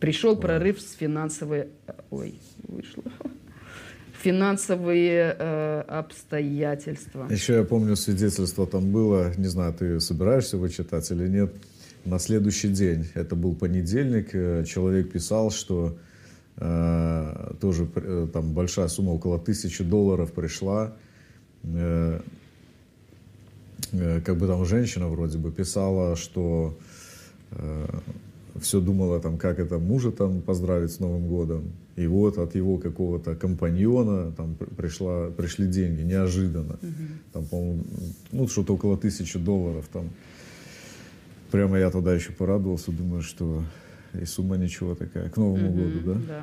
Пришел 0.00 0.36
прорыв 0.36 0.80
с 0.80 0.92
финансовые... 0.92 1.68
Ой, 2.10 2.38
вышло. 2.68 3.04
Финансовые 4.22 5.36
э, 5.38 5.80
обстоятельства. 5.88 7.28
Еще 7.30 7.54
я 7.54 7.64
помню 7.64 7.96
свидетельство 7.96 8.66
там 8.66 8.90
было, 8.90 9.32
не 9.36 9.46
знаю, 9.46 9.72
ты 9.72 10.00
собираешься 10.00 10.56
его 10.56 10.68
читать 10.68 11.10
или 11.10 11.28
нет, 11.28 11.54
на 12.04 12.18
следующий 12.18 12.68
день, 12.68 13.06
это 13.14 13.36
был 13.36 13.54
понедельник, 13.54 14.30
э, 14.32 14.64
человек 14.64 15.12
писал, 15.12 15.50
что 15.50 15.96
э, 16.56 17.52
тоже 17.60 17.88
э, 17.94 18.28
там 18.32 18.52
большая 18.52 18.88
сумма, 18.88 19.10
около 19.10 19.38
тысячи 19.38 19.84
долларов 19.84 20.32
пришла, 20.32 20.94
Э, 21.74 22.20
э, 23.92 24.20
как 24.20 24.36
бы 24.36 24.46
там 24.46 24.64
женщина 24.64 25.08
вроде 25.08 25.38
бы 25.38 25.50
писала, 25.50 26.16
что 26.16 26.78
все 28.60 28.80
думала 28.80 29.20
там, 29.20 29.38
как 29.38 29.58
это 29.58 29.78
мужа 29.78 30.10
там 30.10 30.42
поздравить 30.42 30.90
с 30.92 31.00
Новым 31.00 31.26
годом. 31.28 31.72
И 31.96 32.06
вот 32.06 32.38
от 32.38 32.54
его 32.54 32.78
какого-то 32.78 33.34
компаньона 33.34 34.32
там 34.32 34.54
при- 34.54 34.66
пришла, 34.66 35.30
пришли 35.30 35.66
деньги 35.66 36.02
неожиданно. 36.02 36.78
Там, 37.32 37.44
по-моему, 37.46 37.84
ну, 38.32 38.48
что-то 38.48 38.74
около 38.74 38.96
тысячи 38.96 39.38
долларов 39.38 39.88
там. 39.92 40.10
Прямо 41.50 41.78
я 41.78 41.90
тогда 41.90 42.14
еще 42.14 42.32
порадовался, 42.32 42.92
думаю, 42.92 43.22
что 43.22 43.62
и 44.20 44.24
сумма 44.24 44.56
ничего 44.56 44.94
такая, 44.94 45.28
к 45.28 45.36
Новому 45.36 45.70
году, 45.72 46.00
да? 46.04 46.14
Да. 46.28 46.42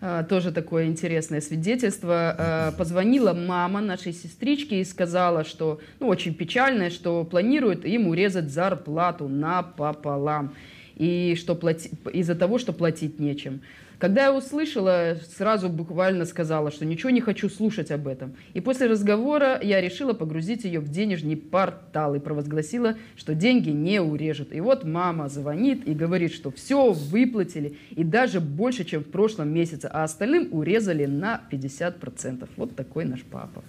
А, 0.00 0.24
Тоже 0.24 0.52
такое 0.52 0.86
интересное 0.86 1.40
свидетельство. 1.40 2.34
А, 2.38 2.72
Позвонила 2.72 3.32
мама 3.34 3.80
нашей 3.80 4.12
сестрички 4.12 4.74
и 4.74 4.84
сказала, 4.84 5.44
что, 5.44 5.80
ну, 6.00 6.08
очень 6.08 6.34
печальное, 6.34 6.90
что 6.90 7.24
планирует 7.24 7.84
им 7.84 8.06
урезать 8.08 8.50
зарплату 8.50 9.28
напополам. 9.28 10.54
И 10.98 11.36
что 11.36 11.54
плати- 11.54 11.90
из-за 12.12 12.34
того, 12.34 12.58
что 12.58 12.72
платить 12.72 13.18
нечем. 13.18 13.60
Когда 13.98 14.26
я 14.26 14.32
услышала, 14.32 15.16
сразу 15.36 15.68
буквально 15.68 16.24
сказала, 16.24 16.70
что 16.70 16.84
ничего 16.84 17.10
не 17.10 17.20
хочу 17.20 17.48
слушать 17.48 17.90
об 17.90 18.06
этом. 18.06 18.36
И 18.54 18.60
после 18.60 18.86
разговора 18.86 19.58
я 19.60 19.80
решила 19.80 20.12
погрузить 20.12 20.64
ее 20.64 20.78
в 20.78 20.88
денежный 20.88 21.36
портал 21.36 22.14
и 22.14 22.20
провозгласила, 22.20 22.96
что 23.16 23.34
деньги 23.34 23.70
не 23.70 24.00
урежут. 24.00 24.54
И 24.54 24.60
вот 24.60 24.84
мама 24.84 25.28
звонит 25.28 25.86
и 25.88 25.94
говорит, 25.94 26.32
что 26.32 26.52
все 26.52 26.92
выплатили 26.92 27.76
и 27.90 28.04
даже 28.04 28.40
больше, 28.40 28.84
чем 28.84 29.02
в 29.02 29.10
прошлом 29.10 29.52
месяце, 29.52 29.90
а 29.92 30.04
остальным 30.04 30.48
урезали 30.52 31.06
на 31.06 31.42
50%. 31.50 32.48
Вот 32.56 32.76
такой 32.76 33.04
наш 33.04 33.22
папа. 33.22 33.64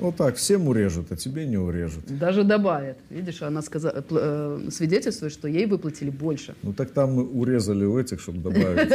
Вот 0.00 0.16
так, 0.16 0.36
всем 0.36 0.68
урежут, 0.68 1.12
а 1.12 1.16
тебе 1.16 1.46
не 1.46 1.58
урежут. 1.58 2.04
Даже 2.06 2.42
добавят. 2.42 2.96
Видишь, 3.10 3.42
она 3.42 3.62
сказала, 3.62 4.04
э, 4.10 4.68
свидетельствует, 4.70 5.32
что 5.32 5.48
ей 5.48 5.66
выплатили 5.66 6.10
больше. 6.10 6.54
Ну 6.62 6.72
так 6.72 6.90
там 6.90 7.14
мы 7.14 7.24
урезали 7.24 7.84
у 7.84 7.98
этих, 7.98 8.20
чтобы 8.20 8.50
добавить. 8.50 8.92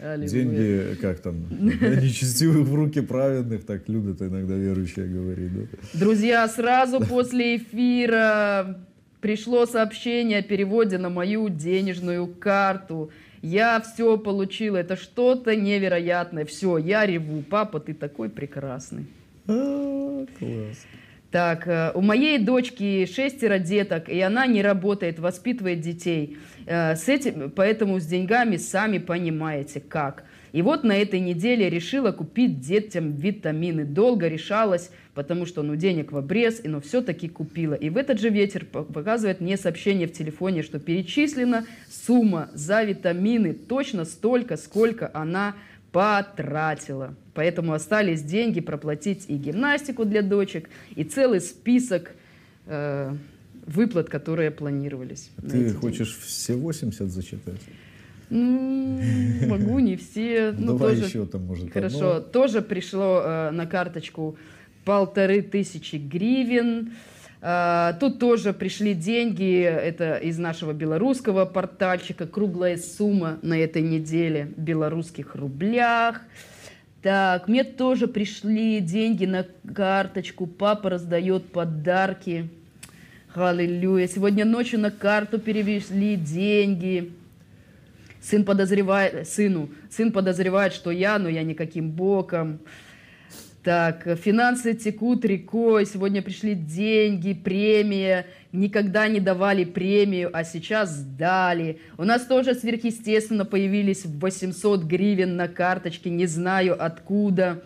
Деньги, 0.30 0.96
как 1.00 1.20
там, 1.20 1.36
нечестивых 1.60 2.66
в 2.66 2.74
руки 2.74 3.00
праведных, 3.00 3.64
так 3.64 3.88
любят 3.88 4.22
иногда 4.22 4.54
верующие 4.54 5.06
говорить. 5.06 5.52
Да? 5.54 5.78
Друзья, 5.92 6.48
сразу 6.48 7.00
после 7.00 7.56
эфира 7.56 8.80
пришло 9.20 9.66
сообщение 9.66 10.38
о 10.38 10.42
переводе 10.42 10.98
на 10.98 11.10
мою 11.10 11.48
денежную 11.48 12.26
карту. 12.26 13.10
Я 13.42 13.80
все 13.80 14.16
получила, 14.16 14.78
это 14.78 14.96
что-то 14.96 15.56
невероятное. 15.56 16.44
Все, 16.44 16.78
я 16.78 17.04
реву. 17.06 17.42
Папа, 17.42 17.80
ты 17.80 17.92
такой 17.92 18.28
прекрасный. 18.28 19.06
А, 19.48 20.26
класс. 20.38 20.86
Так, 21.32 21.66
э, 21.66 21.92
у 21.94 22.02
моей 22.02 22.38
дочки 22.38 23.06
шестеро 23.06 23.58
деток, 23.58 24.10
и 24.10 24.20
она 24.20 24.46
не 24.46 24.60
работает, 24.60 25.18
воспитывает 25.18 25.80
детей. 25.80 26.36
Э, 26.66 26.94
с 26.94 27.08
этим, 27.08 27.50
поэтому 27.50 27.98
с 28.00 28.06
деньгами 28.06 28.58
сами 28.58 28.98
понимаете 28.98 29.80
как. 29.80 30.24
И 30.52 30.60
вот 30.60 30.84
на 30.84 30.92
этой 30.92 31.20
неделе 31.20 31.70
решила 31.70 32.12
купить 32.12 32.60
детям 32.60 33.12
витамины. 33.12 33.86
Долго 33.86 34.28
решалась, 34.28 34.90
потому 35.14 35.46
что 35.46 35.62
ну 35.62 35.74
денег 35.76 36.12
в 36.12 36.18
обрез, 36.18 36.60
но 36.64 36.82
все-таки 36.82 37.28
купила. 37.28 37.72
И 37.72 37.88
в 37.88 37.96
этот 37.96 38.20
же 38.20 38.28
вечер 38.28 38.66
показывает 38.66 39.40
мне 39.40 39.56
сообщение 39.56 40.06
в 40.06 40.12
телефоне, 40.12 40.62
что 40.62 40.78
перечислена 40.78 41.64
сумма 41.90 42.50
за 42.52 42.82
витамины 42.82 43.54
точно 43.54 44.04
столько, 44.04 44.58
сколько 44.58 45.10
она 45.14 45.54
потратила. 45.92 47.14
Поэтому 47.34 47.74
остались 47.74 48.22
деньги 48.22 48.60
проплатить 48.60 49.26
и 49.28 49.36
гимнастику 49.36 50.04
для 50.04 50.22
дочек, 50.22 50.68
и 50.96 51.04
целый 51.04 51.40
список 51.40 52.12
э, 52.66 53.14
выплат, 53.66 54.08
которые 54.08 54.50
планировались. 54.50 55.30
Ты 55.36 55.72
хочешь 55.74 56.08
деньги. 56.08 56.26
все 56.26 56.54
80 56.54 57.10
зачитать? 57.10 57.60
Ну, 58.30 59.00
могу, 59.46 59.78
не 59.78 59.96
все. 59.96 60.54
Ну, 60.56 60.78
Давай 60.78 60.94
тоже, 60.94 61.06
еще 61.06 61.26
там, 61.26 61.44
может, 61.44 61.70
Хорошо. 61.70 62.16
Одно. 62.16 62.20
Тоже 62.30 62.62
пришло 62.62 63.22
э, 63.22 63.50
на 63.50 63.66
карточку 63.66 64.36
полторы 64.84 65.42
тысячи 65.42 65.96
гривен. 65.96 66.88
Э, 66.88 67.11
тут 67.98 68.20
тоже 68.20 68.52
пришли 68.52 68.94
деньги, 68.94 69.62
это 69.62 70.16
из 70.16 70.38
нашего 70.38 70.72
белорусского 70.72 71.44
портальчика, 71.44 72.26
круглая 72.26 72.76
сумма 72.76 73.38
на 73.42 73.58
этой 73.58 73.82
неделе 73.82 74.52
в 74.56 74.60
белорусских 74.60 75.34
рублях. 75.34 76.20
Так, 77.02 77.48
мне 77.48 77.64
тоже 77.64 78.06
пришли 78.06 78.78
деньги 78.78 79.26
на 79.26 79.44
карточку, 79.74 80.46
папа 80.46 80.88
раздает 80.88 81.50
подарки. 81.50 82.48
Аллилуйя. 83.34 84.06
Сегодня 84.06 84.44
ночью 84.44 84.78
на 84.78 84.90
карту 84.90 85.40
перевезли 85.40 86.16
деньги. 86.16 87.12
Сын 88.20 88.44
подозревает, 88.44 89.26
сыну, 89.26 89.68
сын 89.90 90.12
подозревает, 90.12 90.74
что 90.74 90.92
я, 90.92 91.18
но 91.18 91.28
я 91.28 91.42
никаким 91.42 91.90
боком. 91.90 92.60
Так, 93.62 94.18
финансы 94.18 94.74
текут 94.74 95.24
рекой, 95.24 95.86
сегодня 95.86 96.20
пришли 96.20 96.56
деньги, 96.56 97.32
премия, 97.32 98.26
никогда 98.50 99.06
не 99.06 99.20
давали 99.20 99.62
премию, 99.64 100.30
а 100.32 100.42
сейчас 100.42 101.00
дали. 101.00 101.78
У 101.96 102.02
нас 102.02 102.26
тоже 102.26 102.54
сверхъестественно 102.54 103.44
появились 103.44 104.04
800 104.04 104.82
гривен 104.82 105.36
на 105.36 105.46
карточке, 105.46 106.10
не 106.10 106.26
знаю 106.26 106.74
откуда. 106.84 107.62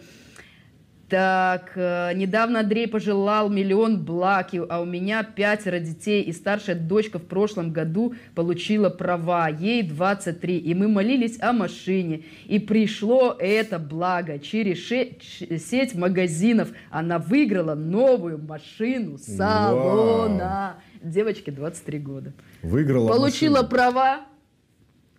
Так, 1.09 1.73
э, 1.77 2.15
недавно 2.15 2.61
Андрей 2.61 2.89
пожелал 2.89 3.49
миллион 3.49 4.05
благ, 4.05 4.49
а 4.69 4.81
у 4.81 4.85
меня 4.85 5.23
пятеро 5.23 5.78
детей, 5.78 6.23
и 6.23 6.33
старшая 6.33 6.74
дочка 6.74 7.20
в 7.20 7.24
прошлом 7.27 7.73
году 7.73 8.15
получила 8.35 8.91
права, 8.91 9.49
ей 9.49 9.85
23, 9.85 10.59
и 10.59 10.74
мы 10.74 10.89
молились 10.89 11.41
о 11.41 11.53
машине, 11.53 12.24
и 12.47 12.59
пришло 12.59 13.37
это 13.39 13.78
благо 13.78 14.41
через 14.41 14.85
сеть 14.89 15.95
магазинов, 15.95 16.70
она 16.91 17.20
выиграла 17.20 17.77
новую 17.77 18.39
машину 18.39 19.19
салона. 19.19 20.77
Вау. 21.03 21.12
Девочке 21.12 21.53
23 21.53 21.99
года. 22.01 22.33
Выиграла 22.62 23.09
Получила 23.09 23.62
машину. 23.62 23.70
права, 23.70 24.20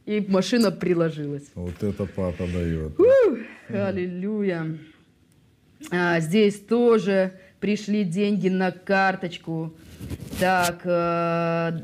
и 0.05 0.25
машина 0.27 0.71
приложилась. 0.71 1.45
Вот 1.55 1.81
это 1.81 2.05
папа 2.05 2.43
дает. 2.45 2.99
Ух, 2.99 3.37
аллилуйя. 3.69 4.77
А, 5.91 6.19
здесь 6.19 6.59
тоже 6.59 7.33
пришли 7.59 8.03
деньги 8.03 8.49
на 8.49 8.71
карточку. 8.71 9.73
Так, 10.39 10.81
э, 10.83 11.79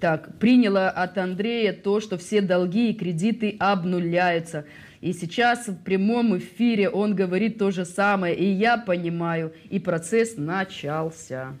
так, 0.00 0.38
приняла 0.38 0.90
от 0.90 1.16
Андрея 1.18 1.72
то, 1.72 2.00
что 2.00 2.18
все 2.18 2.40
долги 2.40 2.90
и 2.90 2.94
кредиты 2.94 3.56
обнуляются. 3.58 4.66
И 5.00 5.12
сейчас 5.12 5.68
в 5.68 5.76
прямом 5.76 6.36
эфире 6.38 6.88
он 6.88 7.14
говорит 7.14 7.58
то 7.58 7.70
же 7.70 7.84
самое, 7.84 8.34
и 8.34 8.44
я 8.44 8.76
понимаю, 8.76 9.52
и 9.70 9.78
процесс 9.78 10.36
начался. 10.36 11.54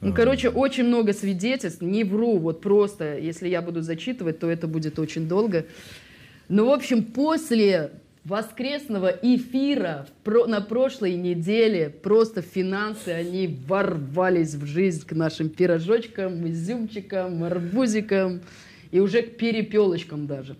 Ну, 0.00 0.12
короче, 0.12 0.50
очень 0.50 0.84
много 0.84 1.14
свидетельств, 1.14 1.80
не 1.80 2.04
вру, 2.04 2.36
вот 2.36 2.60
просто, 2.60 3.16
если 3.16 3.48
я 3.48 3.62
буду 3.62 3.80
зачитывать, 3.80 4.38
то 4.38 4.50
это 4.50 4.66
будет 4.66 4.98
очень 4.98 5.26
долго. 5.26 5.64
Ну, 6.50 6.66
в 6.66 6.70
общем, 6.70 7.04
после 7.04 7.90
воскресного 8.24 9.08
эфира 9.22 10.06
на 10.24 10.60
прошлой 10.60 11.14
неделе 11.14 11.90
просто 11.90 12.40
финансы, 12.42 13.10
они 13.10 13.58
ворвались 13.66 14.54
в 14.54 14.64
жизнь 14.64 15.06
к 15.06 15.12
нашим 15.12 15.50
пирожочкам, 15.50 16.48
изюмчикам, 16.48 17.44
арбузикам 17.44 18.40
и 18.90 19.00
уже 19.00 19.22
к 19.22 19.36
перепелочкам 19.36 20.26
даже. 20.26 20.56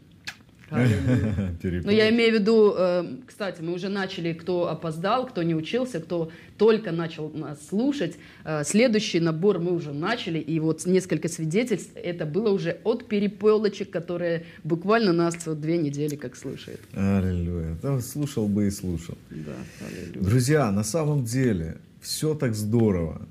Но 1.84 1.90
я 1.90 2.10
имею 2.10 2.32
в 2.32 2.40
виду, 2.40 2.74
э, 2.76 3.05
кстати, 3.26 3.62
мы 3.62 3.72
уже 3.74 3.88
начали, 3.88 4.32
кто 4.32 4.68
опоздал, 4.68 5.26
кто 5.26 5.42
не 5.42 5.55
учился, 5.55 6.01
кто 6.01 6.30
только 6.59 6.92
начал 6.92 7.30
нас 7.30 7.66
слушать. 7.68 8.16
Э, 8.44 8.62
следующий 8.64 9.20
набор 9.20 9.59
мы 9.59 9.72
уже 9.72 9.92
начали, 9.92 10.38
и 10.38 10.60
вот 10.60 10.86
несколько 10.86 11.28
свидетельств, 11.28 11.90
это 11.94 12.26
было 12.26 12.51
уже 12.51 12.78
от 12.84 13.06
перепелочек, 13.09 13.90
которые 13.90 14.44
буквально 14.64 15.12
нас 15.12 15.46
вот 15.46 15.60
две 15.60 15.78
недели 15.78 16.16
как 16.16 16.36
слушают. 16.36 16.80
Аллилуйя. 16.92 17.76
Да, 17.82 18.01
слушал 18.01 18.48
бы 18.48 18.66
и 18.66 18.70
слушал. 18.70 19.16
Да, 19.30 19.52
аллилуйя. 19.86 20.30
Друзья, 20.30 20.70
на 20.70 20.84
самом 20.84 21.24
деле 21.24 21.76
все 22.01 22.34
так 22.34 22.55
здорово. 22.55 23.22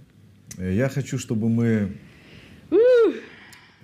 Я 0.58 0.90
хочу, 0.90 1.18
чтобы 1.18 1.50
мы 1.50 1.94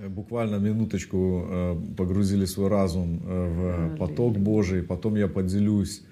буквально 0.08 0.56
минуточку 0.56 1.46
э, 1.50 1.76
погрузили 1.98 2.46
свой 2.46 2.70
разум 2.70 3.22
э, 3.26 3.92
в 3.94 3.98
поток 3.98 4.38
Божий. 4.38 4.84
Потом 4.84 5.16
я 5.16 5.28
поделюсь 5.28 6.04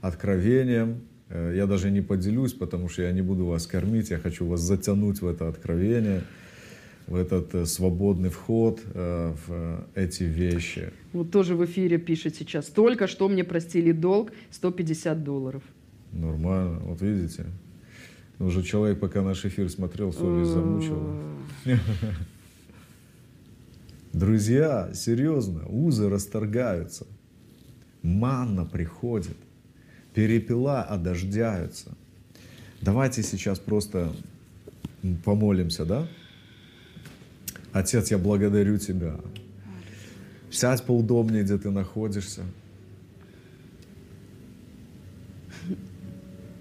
откровением. 0.00 1.02
Э, 1.28 1.52
я 1.56 1.66
даже 1.66 1.90
не 1.90 2.00
поделюсь, 2.00 2.52
потому 2.52 2.88
что 2.88 3.02
я 3.02 3.12
не 3.12 3.22
буду 3.22 3.46
вас 3.46 3.66
кормить. 3.66 4.10
Я 4.10 4.18
хочу 4.18 4.46
вас 4.46 4.60
затянуть 4.60 5.20
в 5.20 5.26
это 5.26 5.48
откровение, 5.48 6.22
в 7.06 7.14
этот 7.14 7.68
свободный 7.68 8.30
вход 8.30 8.80
в 8.94 9.86
эти 9.94 10.24
вещи. 10.24 10.92
Вот 11.12 11.30
тоже 11.30 11.54
в 11.54 11.64
эфире 11.64 11.98
пишет 11.98 12.34
сейчас. 12.34 12.66
Только 12.66 13.06
что 13.06 13.28
мне 13.28 13.44
простили 13.44 13.92
долг 13.92 14.32
150 14.50 15.22
долларов. 15.22 15.62
Нормально. 16.12 16.80
Вот 16.80 17.00
видите? 17.00 17.44
Уже 18.38 18.62
человек, 18.62 18.98
пока 19.00 19.22
наш 19.22 19.44
эфир 19.44 19.70
смотрел, 19.70 20.12
совесть 20.12 20.50
замучила. 20.50 21.14
Друзья, 24.16 24.88
серьезно, 24.94 25.66
узы 25.66 26.08
расторгаются, 26.08 27.06
манна 28.00 28.64
приходит, 28.64 29.36
перепела 30.14 30.80
одождяются. 30.80 31.94
Давайте 32.80 33.22
сейчас 33.22 33.58
просто 33.58 34.10
помолимся, 35.22 35.84
да? 35.84 36.08
Отец, 37.72 38.10
я 38.10 38.16
благодарю 38.16 38.78
Тебя. 38.78 39.16
Сядь 40.50 40.82
поудобнее, 40.82 41.42
где 41.42 41.58
ты 41.58 41.70
находишься. 41.70 42.44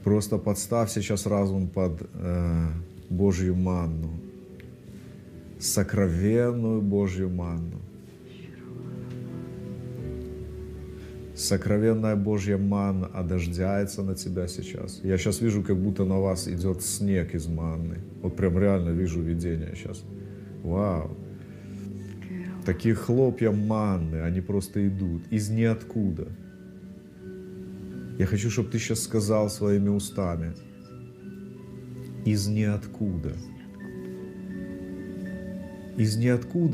Просто 0.03 0.37
подставь 0.37 0.91
сейчас 0.91 1.25
разум 1.25 1.69
под 1.69 2.01
э, 2.15 2.67
Божью 3.09 3.55
манну 3.55 4.24
сокровенную 5.59 6.81
Божью 6.81 7.29
манну. 7.29 7.81
Сокровенная 11.35 12.15
Божья 12.15 12.57
манна 12.57 13.07
одождается 13.07 14.03
на 14.03 14.15
тебя 14.15 14.47
сейчас. 14.47 15.01
Я 15.03 15.17
сейчас 15.17 15.41
вижу, 15.41 15.63
как 15.63 15.77
будто 15.77 16.05
на 16.05 16.17
вас 16.19 16.47
идет 16.47 16.81
снег 16.81 17.35
из 17.35 17.47
манны. 17.47 17.97
Вот 18.21 18.37
прям 18.37 18.57
реально 18.57 18.91
вижу 18.91 19.21
видение 19.21 19.73
сейчас. 19.75 20.03
Вау. 20.63 21.17
Такие 22.65 22.95
хлопья 22.95 23.51
манны, 23.51 24.21
они 24.21 24.39
просто 24.39 24.87
идут 24.87 25.23
из 25.29 25.49
ниоткуда. 25.49 26.29
Я 28.17 28.25
хочу, 28.25 28.49
чтобы 28.49 28.69
ты 28.69 28.79
сейчас 28.79 29.01
сказал 29.01 29.49
своими 29.49 29.89
устами. 29.89 30.53
Из 32.23 32.47
ниоткуда. 32.47 33.33
Из 33.33 33.33
ниоткуда 33.33 33.54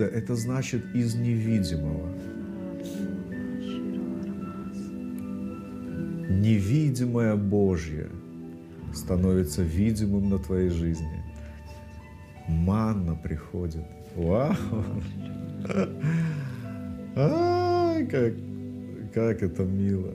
это 0.06 0.36
значит 0.36 0.84
из 0.96 1.16
невидимого. 1.16 2.10
Невидимое 6.30 7.36
Божье 7.36 8.10
становится 8.94 9.62
видимым 9.62 10.30
на 10.30 10.40
твоей 10.40 10.70
жизни. 10.70 11.24
Манна 12.48 13.16
приходит. 13.16 13.86
Вау! 14.16 14.56
Ай, 17.16 18.06
как, 18.08 18.34
как 19.14 19.44
это 19.44 19.64
мило. 19.64 20.14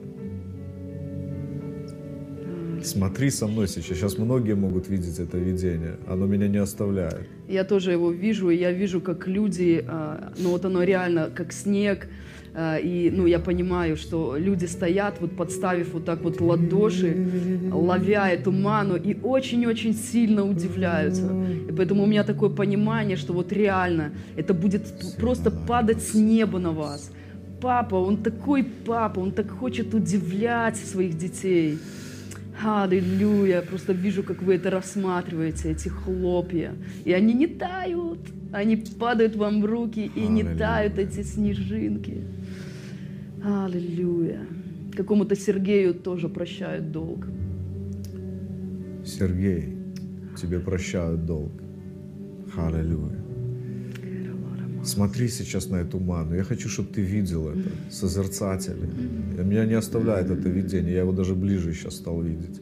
Смотри 2.87 3.29
со 3.31 3.47
мной 3.47 3.67
сейчас. 3.67 3.97
Сейчас 3.97 4.17
многие 4.17 4.55
могут 4.55 4.89
видеть 4.89 5.19
это 5.19 5.37
видение. 5.37 5.97
Оно 6.07 6.25
меня 6.25 6.47
не 6.47 6.57
оставляет. 6.57 7.27
Я 7.49 7.63
тоже 7.63 7.91
его 7.91 8.11
вижу, 8.11 8.49
и 8.49 8.57
я 8.57 8.71
вижу, 8.71 9.01
как 9.01 9.27
люди, 9.27 9.83
а, 9.87 10.31
ну 10.37 10.49
вот 10.49 10.65
оно 10.65 10.83
реально 10.83 11.29
как 11.35 11.53
снег, 11.53 12.07
а, 12.53 12.77
и 12.77 13.11
ну, 13.11 13.27
я 13.27 13.39
понимаю, 13.39 13.97
что 13.97 14.35
люди 14.37 14.65
стоят, 14.65 15.21
вот 15.21 15.35
подставив 15.35 15.93
вот 15.93 16.05
так 16.05 16.23
вот 16.23 16.41
ладоши, 16.41 17.27
ловя 17.71 18.31
эту 18.31 18.51
ману, 18.51 18.95
и 18.95 19.15
очень-очень 19.21 19.93
сильно 19.93 20.43
удивляются. 20.43 21.29
И 21.69 21.71
поэтому 21.71 22.03
у 22.03 22.05
меня 22.07 22.23
такое 22.23 22.49
понимание, 22.49 23.17
что 23.17 23.33
вот 23.33 23.51
реально 23.51 24.11
это 24.35 24.53
будет 24.53 24.81
просто 25.19 25.51
падать 25.51 26.01
с 26.01 26.15
неба 26.15 26.57
на 26.57 26.71
вас. 26.71 27.11
Папа, 27.61 27.95
он 27.95 28.17
такой 28.17 28.63
папа, 28.63 29.19
он 29.19 29.31
так 29.31 29.51
хочет 29.51 29.93
удивлять 29.93 30.77
своих 30.77 31.17
детей. 31.17 31.77
Аллилуйя. 32.63 33.61
Просто 33.61 33.93
вижу, 33.93 34.23
как 34.23 34.41
вы 34.41 34.55
это 34.55 34.69
рассматриваете, 34.69 35.71
эти 35.71 35.89
хлопья. 35.89 36.73
И 37.05 37.13
они 37.13 37.33
не 37.33 37.47
тают. 37.47 38.19
Они 38.51 38.77
падают 38.77 39.35
вам 39.35 39.61
в 39.61 39.65
руки, 39.65 40.09
и 40.15 40.27
не 40.27 40.43
тают 40.43 40.97
эти 40.97 41.21
снежинки. 41.23 42.23
Аллилуйя. 43.43 44.41
Какому-то 44.95 45.35
Сергею 45.35 45.93
тоже 45.93 46.29
прощают 46.29 46.91
долг. 46.91 47.27
Сергей, 49.05 49.75
тебе 50.41 50.59
прощают 50.59 51.25
долг. 51.25 51.51
Аллилуйя. 52.57 53.26
Смотри 54.87 55.27
сейчас 55.27 55.67
на 55.67 55.75
эту 55.75 55.99
ману. 55.99 56.33
Я 56.33 56.43
хочу, 56.43 56.69
чтобы 56.69 56.93
ты 56.93 57.01
видел 57.01 57.49
это, 57.49 57.69
созерцатель. 57.91 58.77
Меня 59.43 59.65
не 59.65 59.73
оставляет 59.73 60.31
это 60.31 60.47
видение. 60.47 60.93
Я 60.93 61.01
его 61.01 61.11
даже 61.11 61.35
ближе 61.35 61.73
сейчас 61.73 61.95
стал 61.95 62.21
видеть. 62.21 62.61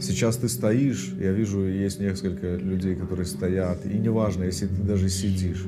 Сейчас 0.00 0.36
ты 0.38 0.48
стоишь, 0.48 1.14
я 1.20 1.30
вижу, 1.30 1.64
есть 1.64 2.00
несколько 2.00 2.56
людей, 2.56 2.96
которые 2.96 3.26
стоят, 3.26 3.86
и 3.86 3.96
неважно, 3.96 4.42
если 4.42 4.66
ты 4.66 4.82
даже 4.82 5.08
сидишь. 5.08 5.64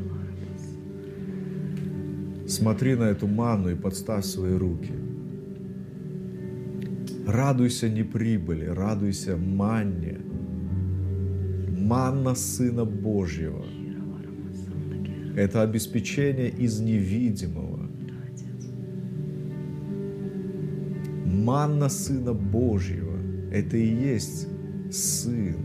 Смотри 2.49 2.97
на 2.97 3.05
эту 3.05 3.29
ману 3.29 3.71
и 3.71 3.77
подставь 3.77 4.25
свои 4.25 4.55
руки. 4.55 4.93
Радуйся 7.29 7.89
не 7.89 8.03
прибыли, 8.03 8.65
радуйся 8.65 9.37
манне– 9.37 10.19
манна 11.83 12.35
Сына 12.35 12.85
Божьего. 12.85 13.65
Это 15.37 15.63
обеспечение 15.63 16.51
из 16.51 16.81
невидимого. 16.81 17.89
Манна 21.27 21.89
Сына 21.89 22.35
Божьего– 22.35 23.19
это 23.53 23.77
и 23.77 23.87
есть 23.87 24.47
Сын, 24.91 25.57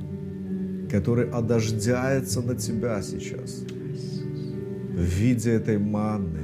который 0.90 1.30
одождается 1.30 2.42
на 2.42 2.56
тебя 2.56 3.02
сейчас 3.02 3.64
в 4.94 5.02
виде 5.02 5.52
этой 5.52 5.78
манны. 5.78 6.40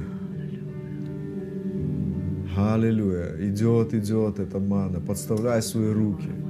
Аллилуйя. 2.56 3.34
Идет, 3.40 3.94
идет 3.94 4.38
эта 4.38 4.60
манна. 4.60 5.00
Подставляй 5.00 5.62
свои 5.62 5.90
руки– 5.90 6.28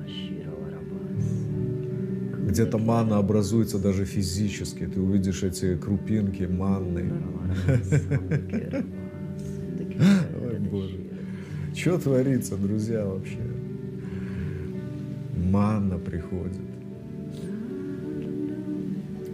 где-то 2.54 2.78
манна 2.78 3.18
образуется 3.18 3.80
даже 3.80 4.04
физически. 4.04 4.86
Ты 4.86 5.00
увидишь 5.00 5.42
эти 5.42 5.76
крупинки 5.76 6.44
манны. 6.44 7.12
Ой, 10.40 10.58
Боже. 10.60 11.00
Что 11.74 11.98
творится, 11.98 12.56
друзья, 12.56 13.04
вообще? 13.04 13.40
Манна 15.36 15.98
приходит. 15.98 16.62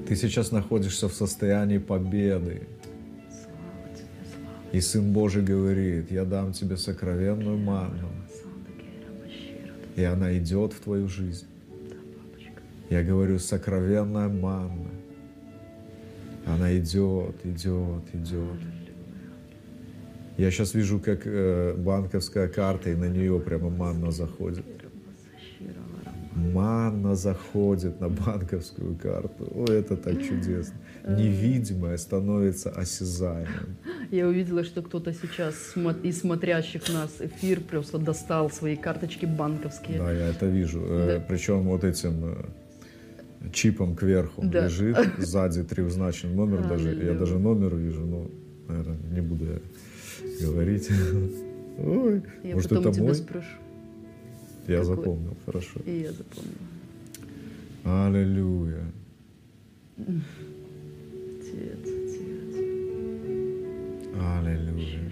Ты 0.09 0.17
сейчас 0.17 0.51
находишься 0.51 1.07
в 1.11 1.13
состоянии 1.13 1.77
победы. 1.77 2.63
И 4.73 4.81
Сын 4.81 5.13
Божий 5.13 5.43
говорит, 5.43 6.11
я 6.11 6.25
дам 6.25 6.55
тебе 6.55 6.79
сокровенную 6.79 7.59
манну. 7.59 8.09
И 9.97 10.05
она 10.05 10.39
идет 10.39 10.73
в 10.73 10.81
твою 10.81 11.07
жизнь. 11.07 11.50
Я 12.91 13.05
говорю, 13.05 13.39
сокровенная 13.39 14.29
манна. 14.29 14.91
Она 16.45 16.77
идет, 16.77 17.37
идет, 17.45 18.03
идет. 18.13 18.61
Я 20.37 20.51
сейчас 20.51 20.75
вижу, 20.75 20.99
как 20.99 21.21
э, 21.25 21.75
банковская 21.77 22.49
карта, 22.49 22.91
и 22.91 22.97
на 22.97 23.05
нее 23.05 23.39
прямо 23.39 23.71
манна 23.71 24.11
заходит. 24.11 24.65
Манна 26.35 27.15
заходит 27.15 28.01
на 28.01 28.09
банковскую 28.09 28.97
карту. 28.97 29.47
О, 29.55 29.65
это 29.71 29.97
так 29.97 30.21
чудесно. 30.23 30.75
Невидимое 31.07 31.97
становится 31.97 32.71
осязаемым. 32.71 33.77
Я 34.11 34.27
увидела, 34.27 34.65
что 34.65 34.83
кто-то 34.83 35.13
сейчас 35.13 35.75
из 36.03 36.21
смотрящих 36.21 36.89
нас 36.89 37.21
эфир 37.21 37.61
просто 37.61 37.99
достал 37.99 38.51
свои 38.51 38.77
карточки 38.77 39.27
банковские. 39.27 39.99
Да, 39.99 40.11
я 40.11 40.29
это 40.29 40.47
вижу. 40.47 40.81
Э, 40.85 41.19
да. 41.19 41.25
Причем 41.29 41.65
вот 41.65 41.85
этим 41.85 42.25
э, 42.25 42.45
чипом 43.53 43.97
кверху 43.97 44.43
да. 44.45 44.67
лежит, 44.67 44.97
сзади 45.19 45.63
трехзначный 45.63 46.35
номер 46.35 46.67
даже. 46.69 46.95
Я 46.95 47.15
даже 47.15 47.39
номер 47.39 47.75
вижу, 47.75 48.05
но, 48.05 48.31
наверное, 48.69 48.99
не 49.13 49.21
буду 49.21 49.47
я 49.47 50.47
говорить. 50.47 50.89
Ой, 51.79 52.23
я 52.43 52.55
может, 52.55 52.69
потом 52.69 52.87
это 52.87 52.95
тебя 52.95 53.05
мой? 53.05 53.15
спрошу. 53.15 53.49
Я 54.67 54.81
Какой? 54.81 54.97
запомнил, 54.97 55.37
хорошо. 55.47 55.81
И 55.87 56.01
я 56.01 56.13
запомнила. 56.13 56.55
Аллилуйя. 57.85 58.85
Отец, 59.97 60.19
отец. 61.83 62.57
Аллилуйя. 64.21 65.11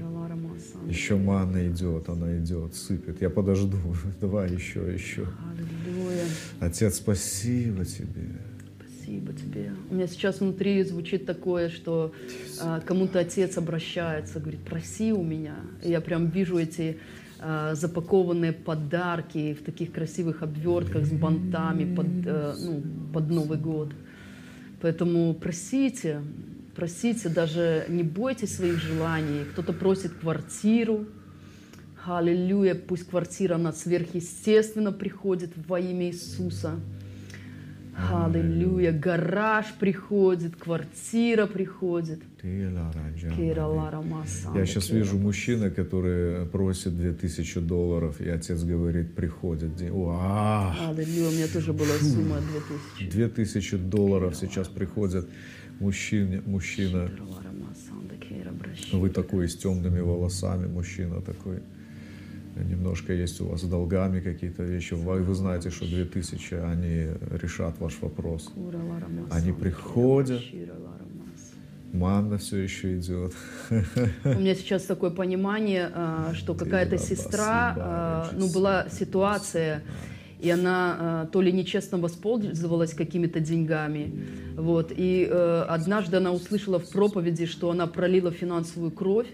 Еще 0.86 1.16
манна 1.16 1.66
идет, 1.68 2.08
она 2.08 2.36
идет, 2.38 2.74
сыпет. 2.74 3.20
Я 3.20 3.30
подожду. 3.30 3.76
Давай 4.20 4.52
еще, 4.52 4.80
еще. 4.92 5.22
Аллилуйя. 5.22 5.77
Отец, 6.60 6.96
спасибо 6.96 7.84
тебе. 7.84 8.40
Спасибо 8.78 9.32
тебе. 9.32 9.72
У 9.90 9.94
меня 9.94 10.06
сейчас 10.06 10.40
внутри 10.40 10.82
звучит 10.84 11.26
такое, 11.26 11.68
что 11.70 12.12
а, 12.60 12.80
кому-то 12.80 13.20
отец 13.20 13.56
обращается, 13.56 14.40
говорит, 14.40 14.60
проси 14.60 15.12
у 15.12 15.22
меня. 15.22 15.56
И 15.82 15.90
я 15.90 16.00
прям 16.00 16.28
вижу 16.28 16.58
эти 16.58 16.98
а, 17.38 17.74
запакованные 17.74 18.52
подарки 18.52 19.54
в 19.54 19.64
таких 19.64 19.92
красивых 19.92 20.42
обвертках 20.42 21.06
с 21.06 21.10
бантами 21.10 21.94
под, 21.94 22.06
а, 22.26 22.54
ну, 22.58 22.82
под 23.12 23.30
Новый 23.30 23.58
год. 23.58 23.92
Поэтому 24.80 25.34
просите, 25.34 26.20
Просите, 26.78 27.28
даже 27.28 27.86
не 27.88 28.04
бойтесь 28.04 28.54
своих 28.54 28.80
желаний. 28.80 29.44
Кто-то 29.50 29.72
просит 29.72 30.12
квартиру. 30.12 31.06
Аллилуйя, 32.08 32.74
пусть 32.74 33.08
квартира, 33.08 33.56
она 33.56 33.72
сверхъестественно 33.72 34.92
приходит 34.92 35.50
во 35.68 35.78
имя 35.78 36.06
Иисуса. 36.06 36.80
Аллилуйя, 38.10 38.92
гараж 38.92 39.66
приходит, 39.78 40.56
квартира 40.56 41.46
приходит. 41.46 42.20
Я 42.42 44.66
сейчас 44.66 44.90
вижу 44.90 45.18
мужчины, 45.18 45.70
которые 45.70 46.46
просят 46.46 46.96
2000 46.96 47.60
долларов, 47.60 48.20
и 48.20 48.28
отец 48.28 48.62
говорит, 48.62 49.14
приходит. 49.14 49.82
Аллилуйя, 49.82 51.28
у 51.28 51.32
меня 51.32 51.48
тоже 51.52 51.72
была 51.72 51.98
сумма 52.00 52.36
2000. 53.00 53.10
2000 53.10 53.76
долларов 53.76 54.36
сейчас 54.36 54.68
приходят 54.68 55.28
мужчина, 55.80 56.40
мужчина. 56.46 57.10
Вы 58.92 59.10
такой 59.10 59.48
с 59.48 59.56
темными 59.56 60.00
волосами, 60.00 60.68
мужчина 60.68 61.20
такой. 61.20 61.58
Немножко 62.64 63.12
есть 63.12 63.40
у 63.40 63.46
вас 63.46 63.62
долгами 63.62 64.20
какие-то 64.20 64.62
вещи. 64.62 64.94
Вы, 64.94 65.22
вы 65.22 65.34
знаете, 65.34 65.70
что 65.70 65.86
2000, 65.86 66.54
они 66.54 67.06
решат 67.40 67.78
ваш 67.78 67.98
вопрос. 68.00 68.52
Они 69.30 69.52
приходят, 69.52 70.42
Манна 71.92 72.36
все 72.38 72.58
еще 72.58 72.98
идет. 72.98 73.32
У 73.70 74.28
меня 74.28 74.54
сейчас 74.54 74.82
такое 74.84 75.10
понимание, 75.10 75.90
а, 75.94 76.32
что 76.34 76.54
какая-то 76.54 76.98
сестра, 76.98 77.74
а, 77.78 78.30
ну, 78.32 78.52
была 78.52 78.88
ситуация, 78.90 79.82
и 80.38 80.50
она 80.50 80.96
а, 80.98 81.26
то 81.26 81.40
ли 81.40 81.50
нечестно 81.50 81.98
воспользовалась 81.98 82.92
какими-то 82.92 83.40
деньгами, 83.40 84.12
вот, 84.56 84.92
и 84.94 85.26
э, 85.30 85.64
однажды 85.68 86.16
она 86.16 86.32
услышала 86.32 86.78
в 86.78 86.90
проповеди, 86.90 87.46
что 87.46 87.70
она 87.70 87.86
пролила 87.86 88.30
финансовую 88.30 88.90
кровь, 88.90 89.28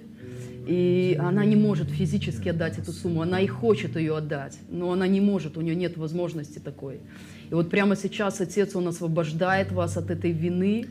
и 0.67 1.19
она 1.21 1.45
не 1.45 1.57
может 1.57 1.91
физически 1.91 2.49
отдать 2.49 2.79
эту 2.79 2.93
сумму, 2.93 3.23
она 3.23 3.41
и 3.41 3.47
хочет 3.47 3.97
ее 3.97 4.17
отдать, 4.17 4.59
но 4.71 4.93
она 4.93 5.07
не 5.07 5.21
может, 5.21 5.57
у 5.57 5.61
нее 5.61 5.75
нет 5.75 5.97
возможности 5.97 6.59
такой. 6.59 7.01
И 7.51 7.55
вот 7.55 7.71
прямо 7.71 7.97
сейчас 7.97 8.41
Отец, 8.41 8.75
Он 8.75 8.89
освобождает 8.89 9.73
вас 9.73 9.97
от 9.97 10.11
этой 10.11 10.33
вины, 10.33 10.87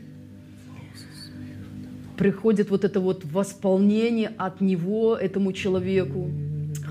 приходит 2.16 2.70
вот 2.70 2.84
это 2.84 3.00
вот 3.00 3.24
восполнение 3.24 4.32
от 4.38 4.60
Него, 4.60 5.16
этому 5.16 5.52
человеку. 5.52 6.30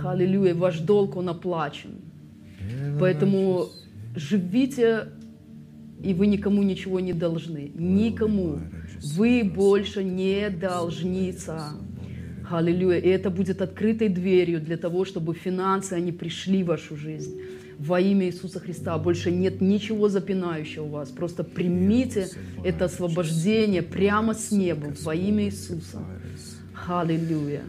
Аллилуйя, 0.03 0.53
ваш 0.53 0.79
долг, 0.79 1.15
он 1.15 1.29
оплачен. 1.29 2.01
Поэтому 2.99 3.67
живите, 4.15 5.07
и 6.03 6.13
вы 6.13 6.27
никому 6.27 6.63
ничего 6.63 6.99
не 6.99 7.13
должны. 7.13 7.71
Никому. 7.73 8.59
Вы 9.15 9.43
больше 9.43 10.03
не 10.03 10.49
должница. 10.49 11.71
Аллилуйя. 12.57 12.99
И 12.99 13.07
это 13.07 13.29
будет 13.29 13.61
открытой 13.61 14.09
дверью 14.09 14.61
для 14.61 14.77
того, 14.77 15.05
чтобы 15.05 15.33
финансы, 15.33 15.93
они 15.93 16.11
пришли 16.11 16.63
в 16.63 16.67
вашу 16.67 16.95
жизнь. 16.95 17.41
Во 17.79 17.99
имя 17.99 18.27
Иисуса 18.27 18.59
Христа. 18.59 18.97
Больше 18.97 19.31
нет 19.31 19.61
ничего 19.61 20.07
запинающего 20.07 20.87
вас. 20.87 21.09
Просто 21.09 21.43
примите 21.43 22.27
это 22.63 22.85
освобождение 22.85 23.81
прямо 23.81 24.33
с 24.33 24.51
неба 24.51 24.93
во 25.01 25.15
имя 25.15 25.45
Иисуса. 25.45 25.99
Аллилуйя. 26.87 27.63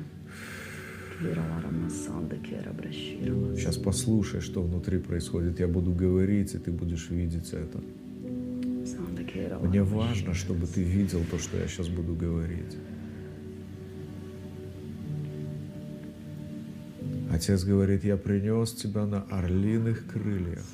Сейчас 3.57 3.77
послушай, 3.77 4.41
что 4.41 4.63
внутри 4.63 4.99
происходит. 4.99 5.61
Я 5.61 5.69
буду 5.69 5.93
говорить, 5.93 6.55
и 6.55 6.59
ты 6.59 6.71
будешь 6.71 7.09
видеть 7.11 7.53
это. 7.53 7.81
Мне 9.63 9.83
важно, 9.83 10.35
чтобы 10.35 10.67
ты 10.67 10.83
видел 10.83 11.21
то, 11.31 11.39
что 11.39 11.57
я 11.57 11.67
сейчас 11.67 11.89
буду 11.89 12.15
говорить. 12.15 12.77
Отец 17.35 17.65
говорит, 17.65 18.05
я 18.05 18.17
принес 18.17 18.73
тебя 18.75 19.07
на 19.07 19.23
орлиных 19.23 20.07
крыльях 20.07 20.65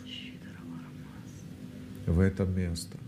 в 2.06 2.20
это 2.20 2.44
место. 2.44 2.98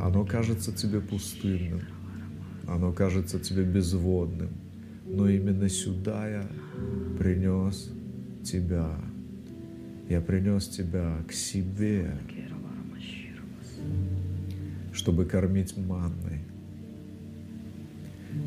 Оно 0.00 0.24
кажется 0.24 0.72
тебе 0.72 1.00
пустынным, 1.00 1.80
оно 2.68 2.92
кажется 2.92 3.40
тебе 3.40 3.64
безводным, 3.64 4.50
но 5.04 5.28
именно 5.28 5.68
сюда 5.68 6.28
я 6.28 6.46
принес 7.18 7.90
тебя. 8.44 8.94
Я 10.08 10.20
принес 10.20 10.68
тебя 10.68 11.18
к 11.26 11.32
себе, 11.32 12.16
чтобы 14.92 15.24
кормить 15.24 15.76
манной. 15.76 16.44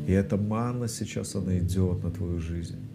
И 0.06 0.12
эта 0.12 0.38
манна 0.38 0.88
сейчас, 0.88 1.34
она 1.34 1.58
идет 1.58 2.02
на 2.02 2.10
твою 2.10 2.40
жизнь. 2.40 2.87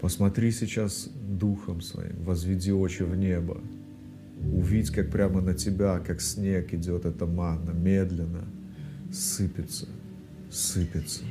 Посмотри 0.00 0.50
сейчас 0.50 1.08
духом 1.14 1.80
своим, 1.80 2.22
возведи 2.24 2.72
очи 2.72 3.02
в 3.02 3.14
небо. 3.14 3.60
Увидь, 4.52 4.90
как 4.90 5.10
прямо 5.10 5.40
на 5.40 5.54
тебя, 5.54 6.00
как 6.00 6.20
снег 6.20 6.74
идет 6.74 7.04
эта 7.04 7.26
манна, 7.26 7.70
медленно 7.70 8.44
сыпется, 9.12 9.86
сыпется, 10.50 11.22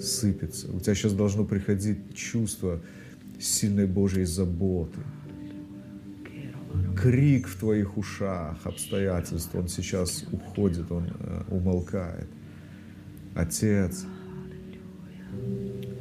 сыпется. 0.00 0.72
У 0.72 0.80
тебя 0.80 0.94
сейчас 0.94 1.12
должно 1.12 1.44
приходить 1.44 2.14
чувство 2.14 2.80
сильной 3.38 3.86
Божьей 3.86 4.24
заботы. 4.24 5.00
Крик 6.96 7.46
в 7.46 7.58
твоих 7.58 7.96
ушах, 7.96 8.58
обстоятельств, 8.64 9.54
он 9.54 9.68
сейчас 9.68 10.24
уходит, 10.32 10.90
он 10.90 11.04
э, 11.08 11.42
умолкает. 11.48 12.28
Отец, 13.34 14.04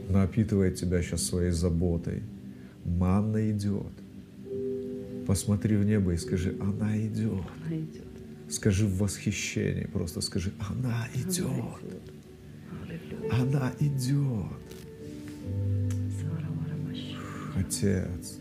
напитывает 0.10 0.76
тебя 0.76 1.02
сейчас 1.02 1.24
своей 1.24 1.52
заботой. 1.52 2.24
Манна 2.86 3.52
идет. 3.52 3.92
Посмотри 5.26 5.76
в 5.76 5.86
небо 5.86 6.14
и 6.14 6.18
скажи, 6.18 6.56
она 6.62 6.98
идет. 6.98 7.44
Она 7.66 7.76
идет. 7.76 8.04
Скажи 8.50 8.86
в 8.86 8.98
восхищении, 8.98 9.86
просто 9.86 10.22
скажи, 10.22 10.54
она 10.70 11.08
идет. 11.14 11.52
Она 13.32 13.74
идет. 13.80 14.46
Отец, 17.58 18.38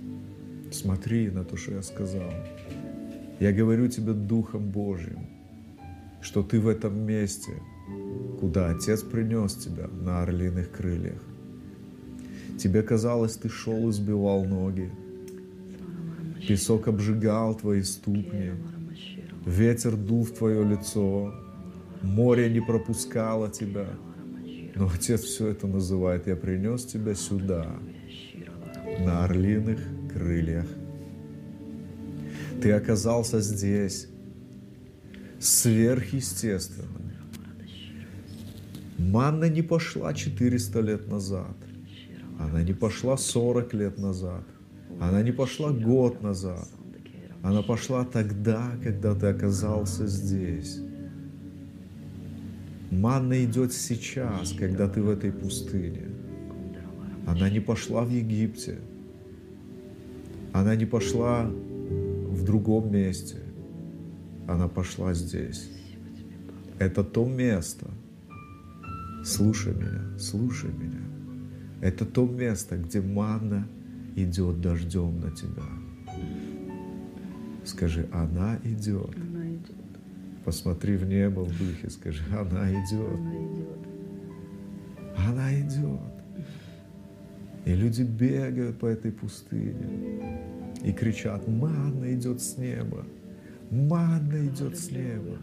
смотри 0.70 1.30
на 1.30 1.42
то, 1.42 1.56
что 1.56 1.72
я 1.72 1.82
сказал. 1.82 2.32
Я 3.40 3.52
говорю 3.52 3.88
тебе 3.88 4.12
Духом 4.12 4.70
Божьим, 4.70 5.26
что 6.20 6.42
ты 6.42 6.60
в 6.60 6.68
этом 6.68 6.98
месте, 7.00 7.52
куда 8.38 8.70
Отец 8.70 9.02
принес 9.02 9.54
тебя 9.54 9.88
на 9.88 10.22
орлиных 10.22 10.70
крыльях, 10.70 11.22
Тебе 12.58 12.82
казалось, 12.82 13.36
ты 13.36 13.48
шел 13.48 13.88
и 13.88 13.92
сбивал 13.92 14.44
ноги. 14.44 14.90
Песок 16.46 16.88
обжигал 16.88 17.54
твои 17.54 17.82
ступни. 17.82 18.52
Ветер 19.44 19.96
дул 19.96 20.24
в 20.24 20.30
твое 20.30 20.64
лицо. 20.64 21.34
Море 22.02 22.50
не 22.50 22.60
пропускало 22.60 23.50
тебя. 23.50 23.88
Но 24.74 24.90
Отец 24.92 25.22
все 25.22 25.48
это 25.48 25.66
называет. 25.66 26.26
Я 26.26 26.36
принес 26.36 26.84
тебя 26.84 27.14
сюда, 27.14 27.66
на 29.00 29.24
орлиных 29.24 29.80
крыльях. 30.12 30.66
Ты 32.62 32.72
оказался 32.72 33.40
здесь, 33.40 34.08
сверхъестественно. 35.38 36.88
Манна 38.98 39.48
не 39.48 39.62
пошла 39.62 40.14
400 40.14 40.80
лет 40.80 41.08
назад. 41.08 41.56
Она 42.38 42.62
не 42.62 42.72
пошла 42.72 43.16
40 43.16 43.74
лет 43.74 43.98
назад. 43.98 44.44
Она 45.00 45.22
не 45.22 45.32
пошла 45.32 45.70
год 45.70 46.22
назад. 46.22 46.68
Она 47.42 47.62
пошла 47.62 48.04
тогда, 48.04 48.72
когда 48.82 49.14
ты 49.14 49.26
оказался 49.26 50.06
здесь. 50.06 50.80
Манна 52.90 53.44
идет 53.44 53.72
сейчас, 53.72 54.52
когда 54.52 54.88
ты 54.88 55.02
в 55.02 55.08
этой 55.08 55.32
пустыне. 55.32 56.08
Она 57.26 57.50
не 57.50 57.60
пошла 57.60 58.04
в 58.04 58.10
Египте. 58.10 58.78
Она 60.52 60.76
не 60.76 60.86
пошла 60.86 61.44
в 61.44 62.44
другом 62.44 62.92
месте. 62.92 63.38
Она 64.46 64.68
пошла 64.68 65.12
здесь. 65.14 65.70
Это 66.78 67.02
то 67.02 67.26
место. 67.26 67.90
Слушай 69.24 69.74
меня, 69.74 70.18
слушай 70.18 70.70
меня. 70.70 71.05
Это 71.80 72.04
то 72.04 72.26
место, 72.26 72.76
где 72.76 73.00
манна 73.00 73.66
идет 74.16 74.60
дождем 74.60 75.20
на 75.20 75.30
тебя. 75.30 75.62
Скажи, 77.64 78.08
она 78.12 78.58
идет. 78.64 79.14
Она 79.16 79.46
идет. 79.48 79.76
Посмотри 80.44 80.96
в 80.96 81.04
небо 81.06 81.40
в 81.40 81.58
духе, 81.58 81.90
скажи, 81.90 82.22
она 82.32 82.70
идет. 82.70 83.18
Она 83.18 83.34
идет. 83.34 83.86
Она 85.16 85.60
идет. 85.60 86.16
И 87.64 87.74
люди 87.74 88.02
бегают 88.02 88.78
по 88.78 88.86
этой 88.86 89.10
пустыне 89.10 90.40
и 90.84 90.92
кричат, 90.92 91.48
манна 91.48 92.14
идет 92.14 92.40
с 92.40 92.56
неба. 92.56 93.04
Манна 93.70 94.46
идет 94.46 94.78
с 94.78 94.90
неба. 94.92 95.36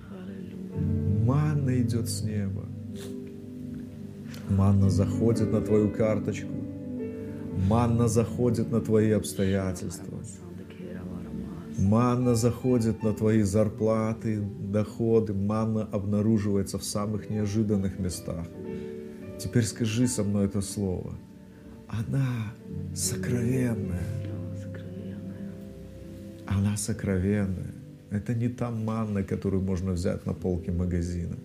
Манна 1.26 1.82
идет 1.82 2.08
с 2.08 2.24
неба. 2.24 2.66
Манна 4.50 4.90
заходит 4.90 5.52
на 5.52 5.62
твою 5.62 5.90
карточку. 5.90 6.52
Манна 7.68 8.08
заходит 8.08 8.72
на 8.72 8.82
твои 8.82 9.12
обстоятельства. 9.12 10.20
Манна 11.78 12.36
заходит 12.36 13.04
на 13.04 13.14
твои 13.14 13.42
зарплаты, 13.42 14.42
доходы. 14.42 15.34
Манна 15.34 15.84
обнаруживается 15.84 16.78
в 16.78 16.84
самых 16.84 17.30
неожиданных 17.30 18.00
местах. 18.00 18.46
Теперь 19.40 19.64
скажи 19.64 20.08
со 20.08 20.24
мной 20.24 20.46
это 20.46 20.62
слово. 20.62 21.14
Она 21.88 22.54
сокровенная. 22.96 24.00
Она 26.48 26.78
сокровенная. 26.78 27.74
Это 28.12 28.36
не 28.36 28.50
та 28.50 28.70
манна, 28.70 29.24
которую 29.24 29.64
можно 29.64 29.92
взять 29.92 30.26
на 30.26 30.34
полке 30.34 30.72
магазина. 30.72 31.36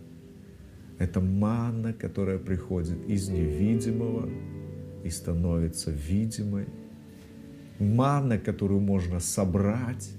Это 0.99 1.21
манна, 1.21 1.93
которая 1.93 2.39
приходит 2.39 2.99
из 3.09 3.29
невидимого 3.29 4.29
и 5.05 5.11
становится 5.11 5.93
видимой. 5.93 6.67
Манна, 7.79 8.39
которую 8.39 8.81
можно 8.81 9.21
собрать. 9.21 10.11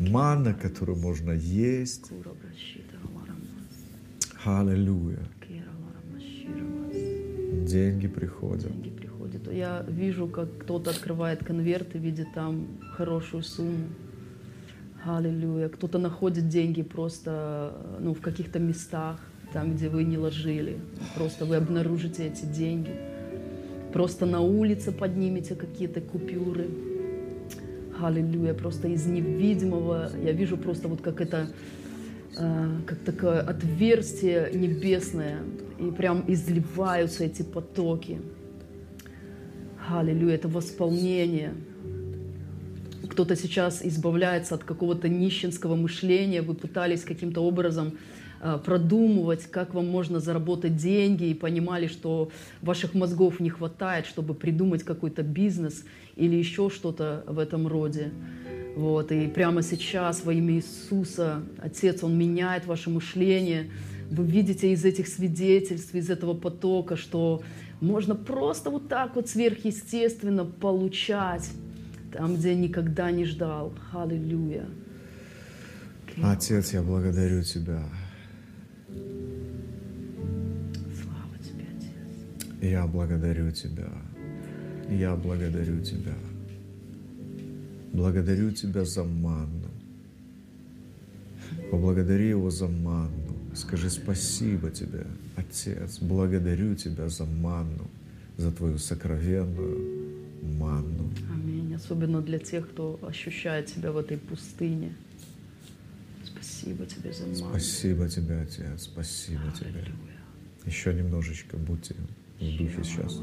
манна, 0.00 0.54
которую 0.54 0.98
можно 0.98 1.32
есть. 1.32 2.10
Аллилуйя. 4.44 5.20
Деньги 7.66 8.08
приходят. 8.08 8.72
Деньги 8.72 8.90
приходят. 8.90 9.52
Я 9.52 9.84
вижу, 9.88 10.26
как 10.26 10.58
кто-то 10.58 10.90
открывает 10.90 11.44
конверт 11.44 11.94
и 11.94 11.98
видит 11.98 12.28
там 12.34 12.66
хорошую 12.96 13.42
сумму. 13.42 13.88
Аллилуйя. 15.04 15.68
Кто-то 15.68 15.98
находит 15.98 16.48
деньги 16.48 16.82
просто 16.82 17.98
ну, 18.00 18.14
в 18.14 18.20
каких-то 18.20 18.58
местах, 18.58 19.20
там, 19.54 19.74
где 19.74 19.88
вы 19.88 20.02
не 20.02 20.18
ложили. 20.18 20.78
Просто 21.14 21.44
вы 21.44 21.56
обнаружите 21.56 22.26
эти 22.26 22.44
деньги. 22.44 22.90
Просто 23.92 24.26
на 24.26 24.40
улице 24.40 24.90
поднимете 24.90 25.54
какие-то 25.54 26.00
купюры. 26.00 26.68
Аллилуйя. 28.02 28.52
Просто 28.52 28.88
из 28.88 29.06
невидимого 29.06 30.10
я 30.22 30.32
вижу 30.32 30.56
просто 30.56 30.88
вот 30.88 31.00
как 31.00 31.20
это 31.20 31.50
а, 32.36 32.80
как 32.84 32.98
такое 32.98 33.40
отверстие 33.42 34.50
небесное, 34.52 35.38
и 35.78 35.92
прям 35.92 36.24
изливаются 36.26 37.22
эти 37.24 37.42
потоки. 37.42 38.20
Аллилуйя, 39.88 40.34
это 40.34 40.48
восполнение. 40.48 41.54
Кто-то 43.08 43.36
сейчас 43.36 43.84
избавляется 43.84 44.56
от 44.56 44.64
какого-то 44.64 45.08
нищенского 45.08 45.76
мышления, 45.76 46.42
вы 46.42 46.54
пытались 46.54 47.04
каким-то 47.04 47.40
образом 47.42 47.92
продумывать, 48.64 49.46
как 49.50 49.74
вам 49.74 49.88
можно 49.88 50.20
заработать 50.20 50.76
деньги, 50.76 51.24
и 51.24 51.34
понимали, 51.34 51.86
что 51.86 52.30
ваших 52.60 52.94
мозгов 52.94 53.40
не 53.40 53.50
хватает, 53.50 54.06
чтобы 54.06 54.34
придумать 54.34 54.82
какой-то 54.82 55.22
бизнес 55.22 55.84
или 56.16 56.36
еще 56.36 56.68
что-то 56.68 57.24
в 57.26 57.38
этом 57.38 57.66
роде. 57.66 58.12
Вот, 58.76 59.12
и 59.12 59.28
прямо 59.28 59.62
сейчас 59.62 60.24
во 60.24 60.32
имя 60.32 60.54
Иисуса, 60.56 61.42
Отец, 61.58 62.02
Он 62.02 62.18
меняет 62.18 62.66
ваше 62.66 62.90
мышление. 62.90 63.70
Вы 64.10 64.24
видите 64.24 64.72
из 64.72 64.84
этих 64.84 65.08
свидетельств, 65.08 65.94
из 65.94 66.10
этого 66.10 66.34
потока, 66.34 66.96
что 66.96 67.42
можно 67.80 68.14
просто 68.14 68.70
вот 68.70 68.88
так 68.88 69.16
вот 69.16 69.28
сверхъестественно 69.28 70.44
получать 70.44 71.48
там, 72.12 72.36
где 72.36 72.54
никогда 72.54 73.10
не 73.10 73.24
ждал. 73.24 73.72
Аллилуйя. 73.92 74.66
Отец, 76.22 76.72
я 76.72 76.82
благодарю 76.82 77.42
Тебя. 77.42 77.82
Я 82.64 82.86
благодарю 82.86 83.50
Тебя. 83.50 83.92
Я 84.88 85.16
благодарю 85.16 85.82
Тебя. 85.82 86.14
Благодарю 87.92 88.52
Тебя 88.52 88.86
за 88.86 89.04
манну. 89.04 89.68
Поблагодари 91.70 92.30
Его 92.30 92.48
за 92.48 92.68
манну. 92.68 93.36
Скажи 93.54 93.90
спасибо 93.90 94.70
Тебе, 94.70 95.06
Отец. 95.36 95.98
Благодарю 96.00 96.74
Тебя 96.74 97.10
за 97.10 97.26
манну, 97.26 97.86
за 98.38 98.50
Твою 98.50 98.78
сокровенную 98.78 100.22
манну. 100.42 101.10
Аминь. 101.34 101.74
Особенно 101.74 102.22
для 102.22 102.38
тех, 102.38 102.66
кто 102.70 102.98
ощущает 103.02 103.68
себя 103.68 103.92
в 103.92 103.98
этой 103.98 104.16
пустыне. 104.16 104.94
Спасибо 106.24 106.86
Тебе 106.86 107.12
за 107.12 107.26
ману. 107.26 107.50
Спасибо 107.50 108.08
Тебе, 108.08 108.40
Отец. 108.40 108.84
Спасибо 108.84 109.52
Тебе. 109.54 109.68
Аллилуйя. 109.68 110.14
Еще 110.64 110.94
немножечко 110.94 111.58
будьте 111.58 111.94
в 112.52 112.58
духе 112.58 112.84
сейчас. 112.84 113.20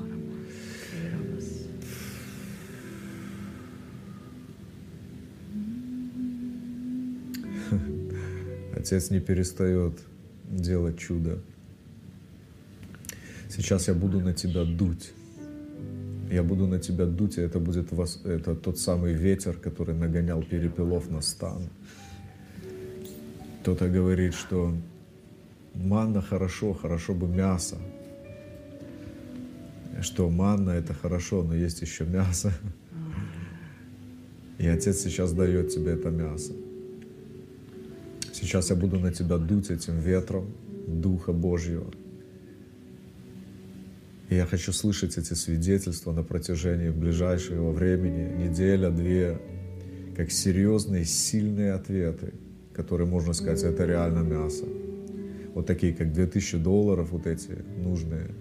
Отец 8.76 9.12
не 9.12 9.20
перестает 9.20 10.00
делать 10.50 10.98
чудо. 10.98 11.40
Сейчас 13.50 13.88
я 13.88 13.94
буду 13.94 14.20
на 14.20 14.34
тебя 14.34 14.64
дуть. 14.64 15.14
Я 16.32 16.44
буду 16.44 16.66
на 16.66 16.80
тебя 16.80 17.06
дуть, 17.06 17.38
и 17.38 17.42
это 17.42 17.60
будет 17.60 17.92
вас, 17.92 18.22
это 18.24 18.56
тот 18.56 18.80
самый 18.80 19.14
ветер, 19.14 19.58
который 19.58 19.94
нагонял 19.94 20.42
перепелов 20.42 21.10
на 21.10 21.22
стан. 21.22 21.70
Кто-то 23.62 23.90
говорит, 23.90 24.34
что 24.34 24.74
манна 25.76 26.22
хорошо, 26.22 26.74
хорошо 26.74 27.14
бы 27.14 27.28
мясо. 27.28 27.78
Что 30.00 30.30
манна 30.30 30.72
это 30.72 30.94
хорошо, 30.94 31.44
но 31.44 31.54
есть 31.54 31.82
еще 31.82 32.06
мясо. 32.06 32.54
И 34.58 34.68
Отец 34.68 35.00
сейчас 35.00 35.34
дает 35.34 35.70
тебе 35.70 35.94
это 35.94 36.10
мясо. 36.10 36.54
Сейчас 38.32 38.70
я 38.70 38.76
буду 38.76 39.00
на 39.00 39.12
тебя 39.12 39.38
дуть 39.38 39.70
этим 39.70 40.00
ветром 40.00 40.52
Духа 40.88 41.34
Божьего. 41.34 41.92
И 44.30 44.36
я 44.36 44.46
хочу 44.46 44.72
слышать 44.72 45.18
эти 45.18 45.34
свидетельства 45.34 46.14
на 46.14 46.24
протяжении 46.24 46.90
ближайшего 46.90 47.72
времени, 47.72 48.48
неделя, 48.48 48.90
две, 48.90 49.40
как 50.16 50.32
серьезные, 50.32 51.06
сильные 51.06 51.74
ответы, 51.74 52.34
которые, 52.74 53.08
можно 53.08 53.34
сказать, 53.34 53.64
это 53.64 53.86
реально 53.86 54.20
мясо. 54.20 54.66
Вот 55.54 55.66
такие, 55.66 55.94
как 55.94 56.14
2000 56.14 56.58
долларов, 56.60 57.10
вот 57.12 57.28
эти 57.28 57.58
нужные 57.84 58.32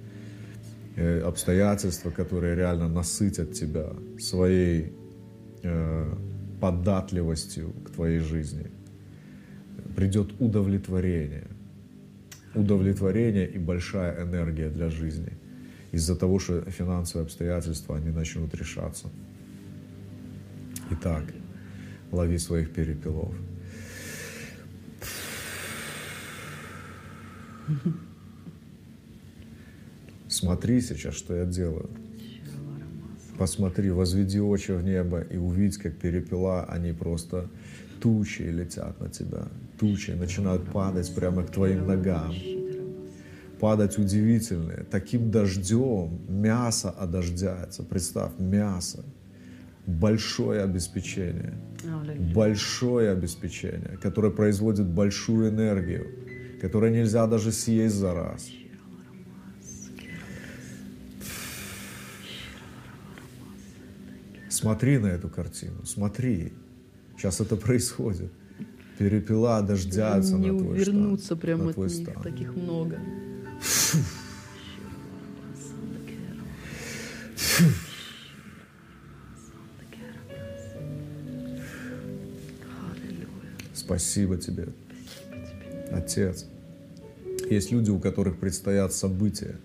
обстоятельства, 0.96 2.10
которые 2.10 2.54
реально 2.54 2.88
насытят 2.88 3.52
тебя 3.52 3.92
своей 4.18 4.92
э, 5.62 6.14
податливостью 6.60 7.72
к 7.84 7.90
твоей 7.90 8.18
жизни. 8.18 8.70
Придет 9.96 10.40
удовлетворение. 10.40 11.46
Удовлетворение 12.54 13.48
и 13.48 13.58
большая 13.58 14.22
энергия 14.24 14.68
для 14.70 14.90
жизни. 14.90 15.32
Из-за 15.92 16.16
того, 16.16 16.38
что 16.38 16.62
финансовые 16.70 17.24
обстоятельства, 17.24 17.96
они 17.96 18.10
начнут 18.10 18.54
решаться. 18.54 19.08
Итак, 20.90 21.24
лови 22.12 22.38
своих 22.38 22.72
перепелов. 22.72 23.34
Смотри 30.30 30.80
сейчас, 30.80 31.14
что 31.14 31.34
я 31.34 31.44
делаю. 31.44 31.90
Посмотри, 33.36 33.90
возведи 33.90 34.38
очи 34.38 34.70
в 34.70 34.82
небо 34.82 35.20
и 35.22 35.36
увидь, 35.36 35.76
как 35.76 35.96
перепела, 35.96 36.64
они 36.66 36.92
просто 36.92 37.50
тучи 38.00 38.42
летят 38.42 39.00
на 39.00 39.08
тебя. 39.08 39.48
Тучи 39.78 40.12
начинают 40.12 40.70
падать 40.70 41.12
прямо 41.14 41.42
к 41.42 41.50
твоим 41.50 41.86
ногам. 41.86 42.32
Падать 43.58 43.98
удивительные. 43.98 44.84
Таким 44.88 45.32
дождем 45.32 46.20
мясо 46.28 46.90
одождяется. 46.90 47.82
Представь, 47.82 48.32
мясо. 48.38 49.04
Большое 49.86 50.62
обеспечение. 50.62 51.54
Большое 52.34 53.10
обеспечение, 53.10 53.98
которое 54.00 54.30
производит 54.30 54.86
большую 54.86 55.48
энергию, 55.48 56.06
которое 56.60 56.92
нельзя 56.92 57.26
даже 57.26 57.50
съесть 57.50 57.96
за 57.96 58.14
раз. 58.14 58.48
Смотри 64.50 64.98
на 64.98 65.06
эту 65.06 65.28
картину, 65.28 65.86
смотри. 65.86 66.52
Сейчас 67.16 67.40
это 67.40 67.54
происходит. 67.56 68.32
Перепела 68.98 69.62
дождятся 69.62 70.36
Не 70.36 70.50
на 70.50 70.58
твой 70.58 70.74
увернуться 70.74 71.26
штан, 71.26 71.38
прямо 71.38 71.64
на 71.64 71.70
от 71.70 71.76
них, 71.76 71.90
стан. 71.90 72.22
таких 72.22 72.56
много. 72.56 72.98
Спасибо 83.72 84.36
тебе, 84.36 84.68
Отец. 85.90 86.46
Есть 87.48 87.70
люди, 87.70 87.90
у 87.90 87.98
которых 87.98 88.38
предстоят 88.38 88.92
события 88.92 89.56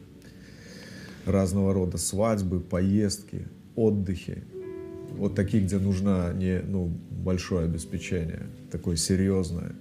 разного 1.26 1.74
рода, 1.74 1.98
свадьбы, 1.98 2.60
поездки, 2.60 3.48
отдыхи. 3.76 4.44
Вот 5.17 5.35
такие, 5.35 5.63
где 5.63 5.79
нужно 5.79 6.33
не, 6.33 6.59
ну, 6.59 6.91
большое 7.09 7.65
обеспечение, 7.65 8.43
такое 8.71 8.95
серьезное. 8.95 9.71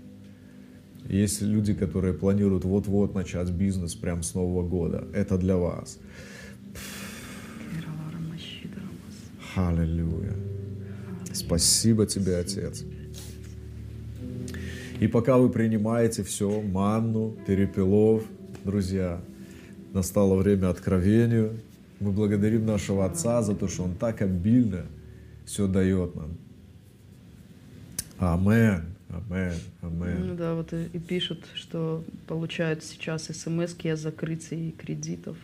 Есть 1.08 1.42
люди, 1.42 1.74
которые 1.74 2.14
планируют 2.14 2.64
вот-вот 2.64 3.14
начать 3.14 3.50
бизнес 3.50 3.94
прямо 3.94 4.22
с 4.22 4.34
Нового 4.34 4.66
года. 4.66 5.04
Это 5.12 5.36
для 5.36 5.56
вас. 5.56 5.98
Аллилуйя. 9.54 10.32
Спасибо 11.32 12.06
тебе, 12.06 12.38
Отец. 12.38 12.84
И 15.00 15.08
пока 15.08 15.36
вы 15.36 15.50
принимаете 15.50 16.22
все, 16.22 16.62
манну, 16.62 17.36
перепелов, 17.46 18.24
друзья, 18.64 19.20
настало 19.92 20.36
время 20.36 20.70
откровению. 20.70 21.60
Мы 22.00 22.12
благодарим 22.12 22.64
нашего 22.64 23.04
Отца 23.04 23.42
за 23.42 23.54
то, 23.54 23.68
что 23.68 23.82
Он 23.84 23.94
так 23.94 24.22
обильно 24.22 24.86
все 25.44 25.66
дает 25.66 26.14
нам. 26.14 26.36
Амен, 28.18 28.84
амен, 29.08 29.54
амен. 29.82 30.28
Ну 30.28 30.34
да, 30.36 30.54
вот 30.54 30.72
и, 30.72 30.84
и 30.92 30.98
пишут, 30.98 31.44
что 31.54 32.04
получают 32.26 32.84
сейчас 32.84 33.24
смс 33.24 33.74
о 33.84 33.96
закрытии 33.96 34.70
кредитов. 34.70 35.36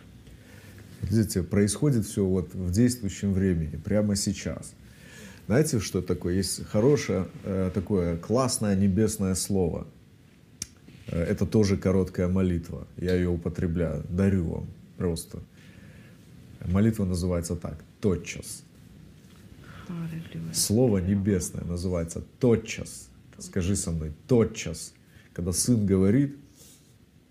Видите, 1.01 1.43
происходит 1.43 2.05
все 2.05 2.25
вот 2.25 2.53
в 2.53 2.71
действующем 2.71 3.33
времени, 3.33 3.75
прямо 3.77 4.15
сейчас. 4.15 4.73
Знаете, 5.47 5.79
что 5.79 6.01
такое? 6.01 6.35
Есть 6.35 6.65
хорошее, 6.67 7.27
э, 7.43 7.71
такое 7.73 8.17
классное 8.17 8.75
небесное 8.75 9.35
слово. 9.35 9.87
Э, 11.07 11.23
Это 11.23 11.45
тоже 11.45 11.77
короткая 11.77 12.27
молитва. 12.27 12.87
Я 12.97 13.15
ее 13.15 13.29
употребляю. 13.29 14.03
Дарю 14.09 14.45
вам 14.45 14.67
просто. 14.97 15.39
Молитва 16.65 17.05
называется 17.05 17.55
так. 17.55 17.83
Тотчас. 17.99 18.63
Слово 20.53 20.99
небесное 20.99 21.63
называется 21.63 22.23
тотчас. 22.39 23.09
Скажи 23.37 23.75
со 23.75 23.91
мной, 23.91 24.13
тотчас. 24.27 24.93
Когда 25.33 25.51
сын 25.53 25.85
говорит, 25.85 26.35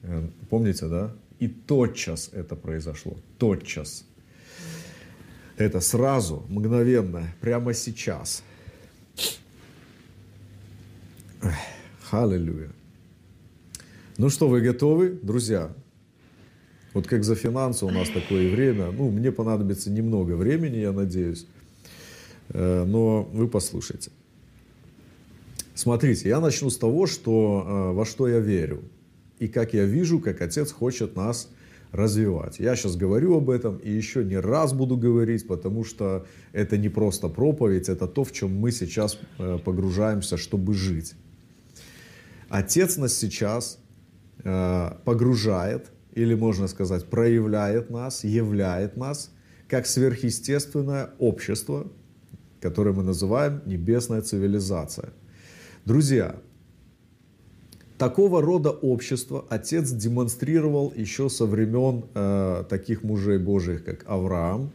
э, 0.03 0.29
помните, 0.49 0.89
да? 0.89 1.13
И 1.39 1.49
тотчас 1.49 2.31
это 2.33 2.57
произошло. 2.57 3.17
Тотчас. 3.39 4.05
Это 5.57 5.81
сразу, 5.81 6.45
мгновенно, 6.49 7.27
прямо 7.41 7.75
сейчас. 7.75 8.43
Аллилуйя. 12.11 12.71
Ну 14.17 14.31
что, 14.31 14.49
вы 14.49 14.61
готовы, 14.61 15.19
друзья? 15.23 15.71
Вот 16.93 17.07
как 17.07 17.25
за 17.25 17.35
финансы 17.37 17.87
у 17.87 17.91
нас 17.91 18.09
такое 18.09 18.51
время. 18.51 18.91
Ну, 18.91 19.11
мне 19.11 19.31
понадобится 19.31 19.91
немного 19.91 20.33
времени, 20.33 20.79
я 20.79 20.93
надеюсь. 20.93 21.47
Э, 22.53 22.85
Но 22.85 23.23
вы 23.33 23.49
послушайте. 23.49 24.11
Смотрите, 25.75 26.29
я 26.29 26.41
начну 26.41 26.69
с 26.69 26.77
того, 26.77 27.07
что, 27.07 27.65
э, 27.67 27.93
во 27.95 28.05
что 28.05 28.29
я 28.29 28.39
верю. 28.39 28.83
И 29.39 29.49
как 29.49 29.73
я 29.73 29.85
вижу, 29.85 30.21
как 30.21 30.43
Отец 30.43 30.71
хочет 30.73 31.17
нас 31.17 31.49
развивать. 31.93 32.59
Я 32.61 32.77
сейчас 32.77 32.97
говорю 32.97 33.37
об 33.37 33.51
этом 33.51 33.79
и 33.79 33.91
еще 33.91 34.25
не 34.25 34.37
раз 34.37 34.73
буду 34.73 34.97
говорить, 34.97 35.47
потому 35.47 35.85
что 35.85 36.27
это 36.53 36.77
не 36.77 36.89
просто 36.89 37.29
проповедь, 37.29 37.89
это 37.89 38.07
то, 38.07 38.23
в 38.23 38.33
чем 38.33 38.55
мы 38.55 38.71
сейчас 38.71 39.19
э, 39.39 39.59
погружаемся, 39.65 40.37
чтобы 40.37 40.75
жить. 40.75 41.15
Отец 42.49 42.97
нас 42.97 43.15
сейчас 43.15 43.79
погружает, 45.05 45.91
или 46.15 46.35
можно 46.35 46.67
сказать, 46.67 47.05
проявляет 47.05 47.91
нас, 47.91 48.25
являет 48.25 48.97
нас, 48.97 49.31
как 49.69 49.87
сверхъестественное 49.87 51.11
общество, 51.19 51.87
которое 52.61 52.93
мы 52.93 53.03
называем 53.03 53.63
небесная 53.67 54.23
цивилизация. 54.23 55.11
Друзья, 55.85 56.37
такого 57.99 58.43
рода 58.43 58.71
общество 58.71 59.45
Отец 59.49 59.91
демонстрировал 59.91 60.93
еще 60.95 61.29
со 61.29 61.47
времен 61.47 62.05
э, 62.15 62.65
таких 62.69 63.03
мужей 63.03 63.39
Божьих, 63.39 63.85
как 63.85 64.05
Авраам, 64.09 64.71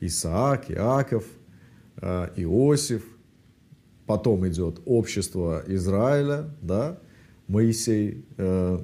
Исаак, 0.00 0.70
Иаков, 0.70 1.24
э, 2.00 2.28
Иосиф. 2.36 3.04
Потом 4.06 4.48
идет 4.48 4.80
общество 4.86 5.62
Израиля, 5.66 6.48
да, 6.62 6.98
Моисей 7.46 8.24
э, 8.38 8.78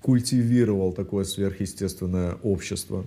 культивировал 0.00 0.92
такое 0.92 1.24
сверхъестественное 1.24 2.34
общество. 2.42 3.06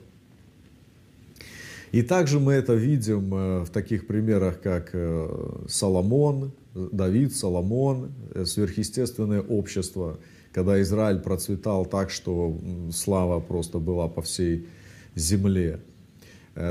И 1.92 2.04
также 2.04 2.40
мы 2.40 2.54
это 2.54 2.74
видим 2.74 3.34
э, 3.34 3.64
в 3.64 3.70
таких 3.70 4.08
примерах, 4.08 4.62
как 4.62 4.92
э, 4.94 5.64
Соломон, 5.68 6.54
Давид, 6.74 7.36
Соломон, 7.36 8.12
э, 8.34 8.46
сверхъестественное 8.46 9.42
общество, 9.42 10.18
когда 10.54 10.82
Израиль 10.82 11.20
процветал 11.20 11.86
так, 11.86 12.10
что 12.10 12.58
слава 12.94 13.42
просто 13.42 13.80
была 13.80 14.08
по 14.08 14.22
всей 14.22 14.68
земле. 15.16 15.80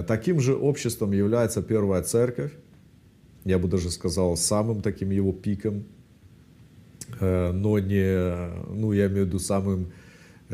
Таким 0.07 0.41
же 0.41 0.55
обществом 0.55 1.13
является 1.13 1.63
первая 1.63 2.03
церковь, 2.03 2.53
я 3.47 3.59
бы 3.59 3.69
даже 3.69 3.91
сказал, 3.91 4.37
самым 4.37 4.83
таким 4.83 5.11
его 5.11 5.33
пиком, 5.33 5.85
но 7.19 7.79
не, 7.79 8.75
ну, 8.75 8.93
я 8.93 9.07
имею 9.07 9.25
в 9.25 9.29
виду 9.29 9.39
самым 9.39 9.91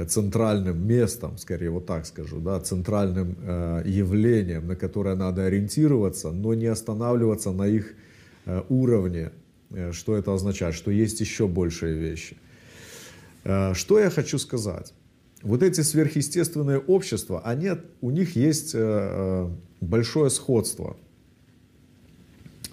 центральным 0.05 0.87
местом, 0.87 1.39
скорее 1.39 1.71
вот 1.71 1.87
так 1.87 2.07
скажу, 2.07 2.41
да, 2.41 2.61
центральным 2.61 3.37
э, 3.43 3.83
явлением, 3.87 4.67
на 4.67 4.77
которое 4.77 5.15
надо 5.17 5.47
ориентироваться, 5.47 6.31
но 6.33 6.55
не 6.55 6.67
останавливаться 6.67 7.53
на 7.53 7.67
их 7.67 7.95
э, 8.45 8.63
уровне. 8.69 9.31
Э, 9.71 9.93
Что 9.93 10.17
это 10.17 10.35
означает? 10.35 10.75
Что 10.75 10.91
есть 10.91 11.21
еще 11.21 11.49
большие 11.49 11.97
вещи. 11.97 12.37
Э, 13.45 13.73
Что 13.75 13.99
я 13.99 14.11
хочу 14.11 14.39
сказать? 14.39 14.93
Вот 15.43 15.63
эти 15.63 15.81
сверхъестественные 15.81 16.79
общества, 16.79 17.41
они, 17.45 17.71
у 18.01 18.11
них 18.11 18.37
есть 18.37 18.75
э, 18.75 18.79
э, 18.81 19.51
большое 19.81 20.29
сходство 20.29 20.97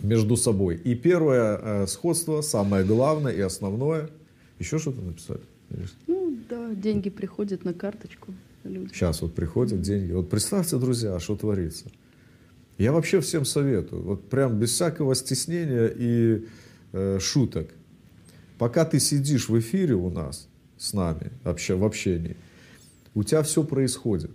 между 0.01 0.35
собой. 0.35 0.75
И 0.75 0.95
первое 0.95 1.59
э, 1.61 1.87
сходство, 1.87 2.41
самое 2.41 2.83
главное 2.83 3.31
и 3.31 3.39
основное, 3.39 4.09
еще 4.59 4.77
что-то 4.77 4.99
написать? 5.73 5.97
Ну 6.07 6.37
да, 6.49 6.73
деньги 6.73 7.09
приходят 7.09 7.65
на 7.65 7.73
карточку. 7.73 8.33
Люди. 8.63 8.93
Сейчас 8.93 9.21
вот 9.21 9.33
приходят 9.35 9.81
деньги. 9.81 10.13
Вот 10.13 10.29
представьте, 10.29 10.77
друзья, 10.77 11.19
что 11.19 11.35
творится. 11.35 11.91
Я 12.77 12.91
вообще 12.91 13.19
всем 13.21 13.45
советую, 13.45 14.01
вот 14.03 14.29
прям 14.29 14.57
без 14.57 14.71
всякого 14.71 15.15
стеснения 15.15 15.91
и 15.95 16.45
э, 16.91 17.19
шуток. 17.19 17.69
Пока 18.57 18.85
ты 18.85 18.99
сидишь 18.99 19.49
в 19.49 19.59
эфире 19.59 19.93
у 19.95 20.09
нас 20.09 20.47
с 20.77 20.93
нами, 20.93 21.31
вообще 21.43 21.75
в 21.75 21.83
общении, 21.83 22.35
у 23.13 23.23
тебя 23.23 23.43
все 23.43 23.63
происходит. 23.63 24.31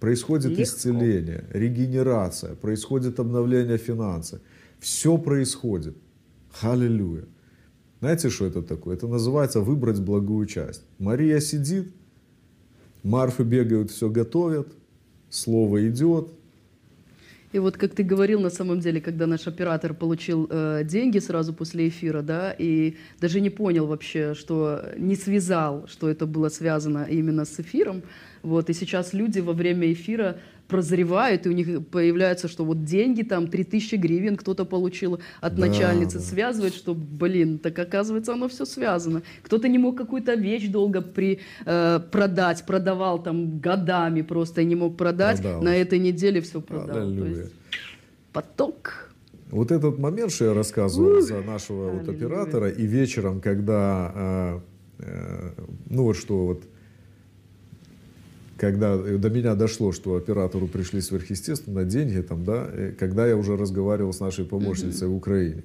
Происходит 0.00 0.50
Легко. 0.50 0.62
исцеление, 0.62 1.44
регенерация, 1.50 2.54
происходит 2.54 3.20
обновление 3.20 3.78
финансов. 3.78 4.40
Все 4.80 5.16
происходит. 5.18 5.96
Аллилуйя. 6.60 7.24
Знаете, 8.02 8.30
что 8.30 8.46
это 8.46 8.62
такое? 8.62 8.96
Это 8.96 9.06
называется 9.06 9.60
выбрать 9.60 10.00
благую 10.00 10.46
часть. 10.46 10.82
Мария 10.98 11.38
сидит, 11.38 11.92
Марфы 13.04 13.44
бегают, 13.44 13.92
все 13.92 14.10
готовят, 14.10 14.66
слово 15.30 15.88
идет. 15.88 16.26
И 17.52 17.60
вот 17.60 17.76
как 17.76 17.94
ты 17.94 18.02
говорил, 18.02 18.40
на 18.40 18.50
самом 18.50 18.80
деле, 18.80 19.00
когда 19.00 19.28
наш 19.28 19.46
оператор 19.46 19.94
получил 19.94 20.48
э, 20.50 20.82
деньги 20.84 21.20
сразу 21.20 21.54
после 21.54 21.86
эфира, 21.86 22.22
да, 22.22 22.50
и 22.50 22.96
даже 23.20 23.40
не 23.40 23.50
понял 23.50 23.86
вообще, 23.86 24.34
что 24.34 24.82
не 24.96 25.14
связал, 25.14 25.86
что 25.86 26.08
это 26.08 26.26
было 26.26 26.48
связано 26.48 27.06
именно 27.08 27.44
с 27.44 27.60
эфиром, 27.60 28.02
вот, 28.42 28.68
и 28.68 28.72
сейчас 28.72 29.12
люди 29.12 29.38
во 29.38 29.52
время 29.52 29.92
эфира 29.92 30.38
прозревают, 30.68 31.46
и 31.46 31.48
у 31.48 31.52
них 31.52 31.86
появляется, 31.88 32.48
что 32.48 32.64
вот 32.64 32.84
деньги 32.84 33.22
там 33.22 33.46
3000 33.48 33.96
гривен 33.96 34.36
кто-то 34.36 34.64
получил 34.64 35.20
от 35.40 35.54
Да, 35.54 35.66
начальницы, 35.66 36.18
да. 36.18 36.24
связывает, 36.24 36.74
что, 36.74 36.94
блин, 36.94 37.58
так 37.58 37.78
оказывается 37.78 38.32
оно 38.32 38.48
все 38.48 38.64
связано. 38.64 39.22
Кто-то 39.42 39.68
не 39.68 39.78
мог 39.78 39.96
какую-то 39.98 40.34
вещь 40.34 40.68
долго 40.68 41.02
при, 41.02 41.40
э, 41.66 42.00
продать, 42.10 42.64
продавал 42.66 43.22
там 43.22 43.58
годами 43.60 44.22
просто 44.22 44.64
не 44.64 44.74
мог 44.76 44.96
продать, 44.96 45.42
Продал. 45.42 45.62
на 45.62 45.76
этой 45.76 45.98
неделе 45.98 46.40
все 46.40 46.60
продал. 46.60 46.94
То 46.94 47.02
Аллилуйя. 47.02 47.30
есть 47.42 47.52
поток. 48.32 49.10
Вот 49.50 49.70
этот 49.70 49.98
момент, 49.98 50.32
что 50.32 50.46
я 50.46 50.54
рассказывал 50.54 51.18
Ух, 51.18 51.22
за 51.22 51.42
нашего 51.42 51.90
вот 51.90 52.08
оператора, 52.08 52.70
и 52.70 52.86
вечером, 52.86 53.40
когда, 53.42 54.12
э, 54.14 54.60
э, 55.00 55.50
ну 55.90 56.04
вот 56.04 56.16
что 56.16 56.46
вот, 56.46 56.62
когда 58.62 58.96
до 58.96 59.28
меня 59.28 59.56
дошло, 59.56 59.90
что 59.90 60.14
оператору 60.14 60.68
пришли 60.68 61.00
сверхъестественно 61.00 61.82
деньги, 61.82 62.20
там, 62.22 62.44
да, 62.44 62.70
э, 62.72 62.92
когда 62.96 63.26
я 63.26 63.36
уже 63.36 63.56
разговаривал 63.56 64.12
с 64.12 64.20
нашей 64.20 64.44
помощницей 64.44 65.08
в 65.08 65.16
Украине. 65.16 65.64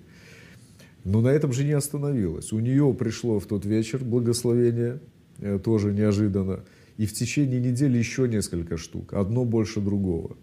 Но 1.03 1.21
на 1.21 1.27
этом 1.27 1.53
же 1.53 1.63
не 1.63 1.73
остановилось. 1.73 2.51
У 2.51 2.59
нее 2.59 2.91
пришло 2.97 3.39
в 3.39 3.45
тот 3.45 3.65
вечер 3.67 4.03
благословение, 4.03 4.99
э, 5.37 5.59
тоже 5.63 5.93
неожиданно, 5.93 6.61
и 6.97 7.05
в 7.05 7.13
течение 7.13 7.59
недели 7.59 7.99
еще 7.99 8.27
несколько 8.27 8.77
штук, 8.77 9.13
одно 9.13 9.45
больше 9.45 9.79
другого. 9.79 10.35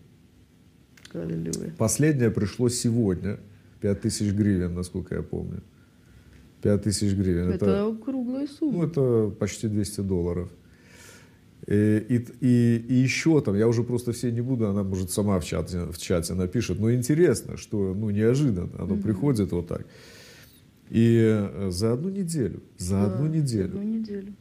Аллилуйя. 1.13 1.75
Последнее 1.77 2.31
пришло 2.31 2.69
сегодня. 2.69 3.41
5000 3.81 4.33
гривен, 4.33 4.75
насколько 4.75 5.17
я 5.17 5.23
помню. 5.23 5.61
5000 6.63 7.15
гривен. 7.15 7.51
Это, 7.51 7.97
круглая 8.05 8.47
сумма. 8.47 8.79
ну, 8.79 8.87
это 8.87 9.35
почти 9.41 9.67
200 9.67 10.03
долларов. 10.03 10.53
И, 11.67 11.97
и, 12.09 12.27
и- 12.47 12.85
и 12.89 12.95
еще 12.95 13.41
там, 13.41 13.57
я 13.57 13.67
уже 13.67 13.83
просто 13.85 14.13
все 14.13 14.31
не 14.31 14.43
буду, 14.43 14.67
она 14.69 14.83
может 14.83 15.11
сама 15.11 15.39
в 15.41 15.45
чате, 15.45 15.87
в 15.91 15.97
чате 15.99 16.35
напишет. 16.35 16.79
Но 16.79 16.93
интересно, 16.93 17.57
что 17.57 17.95
ну, 17.95 18.11
неожиданно 18.11 18.71
оно 18.79 18.97
приходит 18.97 19.53
вот 19.53 19.67
так. 19.69 19.87
И 20.91 21.19
э, 21.23 21.71
за 21.71 21.95
одну 21.95 22.11
неделю, 22.11 22.61
за 22.79 22.95
Да, 22.97 23.07
одну 23.15 23.27
неделю. 23.29 23.69
Одну 23.69 23.83
неделю. 23.83 24.33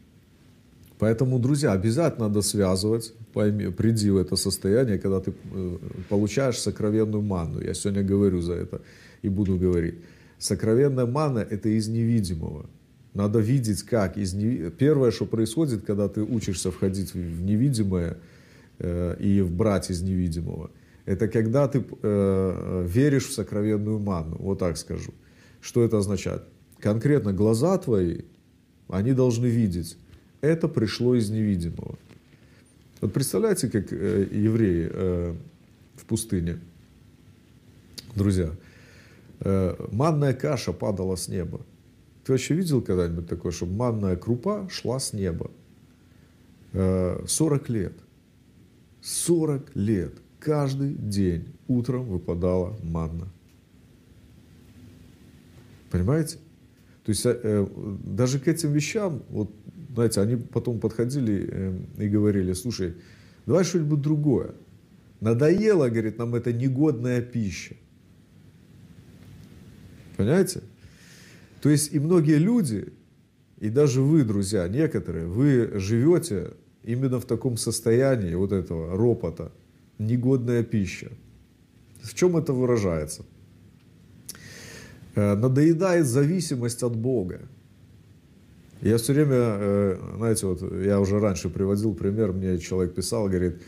Поэтому, 1.00 1.40
друзья, 1.40 1.72
обязательно 1.72 2.28
надо 2.28 2.41
связывать, 2.41 3.14
пойми, 3.34 3.68
приди 3.72 4.10
в 4.10 4.18
это 4.18 4.36
состояние, 4.36 4.98
когда 5.00 5.20
ты 5.20 5.32
э, 5.54 5.78
получаешь 6.10 6.58
сокровенную 6.60 7.22
манну. 7.24 7.62
Я 7.62 7.74
сегодня 7.74 8.04
говорю 8.04 8.41
за 8.41 8.54
это 8.54 8.82
и 9.22 9.30
буду 9.30 9.58
говорить. 9.58 9.95
Сокровенная 10.40 11.06
манна– 11.06 11.40
это 11.50 11.70
из 11.70 11.88
невидимого. 11.88 12.66
Надо 13.14 13.40
видеть, 13.40 13.84
как 13.84 14.18
из 14.18 14.34
нев... 14.34 14.73
Первое, 14.73 15.11
что 15.11 15.26
происходит, 15.26 15.85
когда 15.85 16.07
ты 16.10 16.22
учишься 16.22 16.72
входить 16.72 17.14
в 17.14 17.41
невидимое 17.41 18.18
э, 18.80 19.15
и 19.19 19.41
брать 19.41 19.91
из 19.91 20.02
невидимого, 20.02 20.72
это 21.06 21.27
когда 21.27 21.68
ты 21.68 21.85
э, 22.02 22.85
веришь 22.88 23.27
в 23.27 23.34
сокровенную 23.34 23.99
манну. 23.99 24.38
Вот 24.40 24.60
так 24.60 24.77
скажу. 24.77 25.14
Что 25.61 25.84
это 25.84 25.98
означает? 25.99 26.44
Конкретно 26.80 27.34
глаза 27.34 27.77
твои, 27.77 28.22
они 28.90 29.14
должны 29.14 29.48
видеть. 29.48 29.98
Это 30.41 30.68
пришло 30.68 31.15
из 31.15 31.30
невидимого. 31.30 31.98
Вот 32.99 33.14
представляете, 33.14 33.69
как 33.69 33.94
э, 33.94 34.27
евреи 34.31 34.90
э, 34.91 35.35
в 35.95 36.06
пустыне, 36.06 36.60
друзья, 38.15 38.49
э, 39.41 39.76
манная 39.91 40.34
каша 40.34 40.73
падала 40.73 41.15
с 41.15 41.27
неба. 41.27 41.61
Ты 42.24 42.32
вообще 42.32 42.54
видел 42.56 42.82
когда-нибудь 42.82 43.28
такое, 43.28 43.52
чтобы 43.52 43.74
манная 43.74 44.16
крупа 44.16 44.68
шла 44.70 45.00
с 45.00 45.14
неба? 45.14 45.52
40 46.72 47.70
э, 47.70 47.74
лет. 47.74 47.94
40 49.02 49.76
лет. 49.76 50.14
Каждый 50.40 50.94
день 50.94 51.54
утром 51.68 52.06
выпадала 52.06 52.78
манна. 52.84 53.28
Понимаете? 55.91 56.38
То 57.04 57.10
есть 57.10 57.24
э, 57.26 57.68
даже 58.06 58.40
к 58.40 58.48
этим 58.48 58.72
вещам, 58.72 59.24
вот, 59.30 59.52
знаете, 59.94 60.22
они 60.22 60.38
потом 60.38 60.80
подходили 60.80 61.50
э, 61.52 61.80
и 61.98 62.08
говорили, 62.08 62.54
слушай, 62.54 62.95
давай 63.45 63.66
что-нибудь 63.66 64.02
другое. 64.02 64.56
Надоело, 65.20 65.90
говорит, 65.90 66.18
нам 66.18 66.36
это 66.36 66.54
негодная 66.54 67.22
пища. 67.22 67.76
Понимаете? 70.16 70.62
То 71.64 71.69
есть 71.69 71.94
и 71.94 71.99
многие 71.99 72.40
люди, 72.40 72.91
и 73.57 73.69
даже 73.69 74.02
вы, 74.02 74.26
друзья, 74.26 74.68
некоторые, 74.68 75.27
вы 75.27 75.72
живете 75.76 76.52
именно 76.84 77.22
в 77.22 77.26
таком 77.26 77.56
состоянии 77.56 78.35
вот 78.35 78.52
этого 78.52 78.98
ропота, 78.98 79.49
негодная 79.98 80.64
пища. 80.64 81.14
В 82.02 82.14
чем 82.15 82.35
это 82.35 82.52
выражается? 82.52 83.23
Э, 85.15 85.35
надоедает 85.35 86.06
зависимость 86.06 86.84
от 86.84 86.98
Бога. 86.98 87.40
Я 88.81 88.98
все 88.98 89.14
время, 89.14 89.38
э, 89.38 89.98
знаете, 90.18 90.48
вот 90.48 90.61
я 90.84 90.99
уже 90.99 91.18
раньше 91.22 91.49
приводил 91.49 91.95
пример, 91.95 92.34
мне 92.34 92.57
человек 92.57 92.94
писал, 92.94 93.30
говорит, 93.30 93.61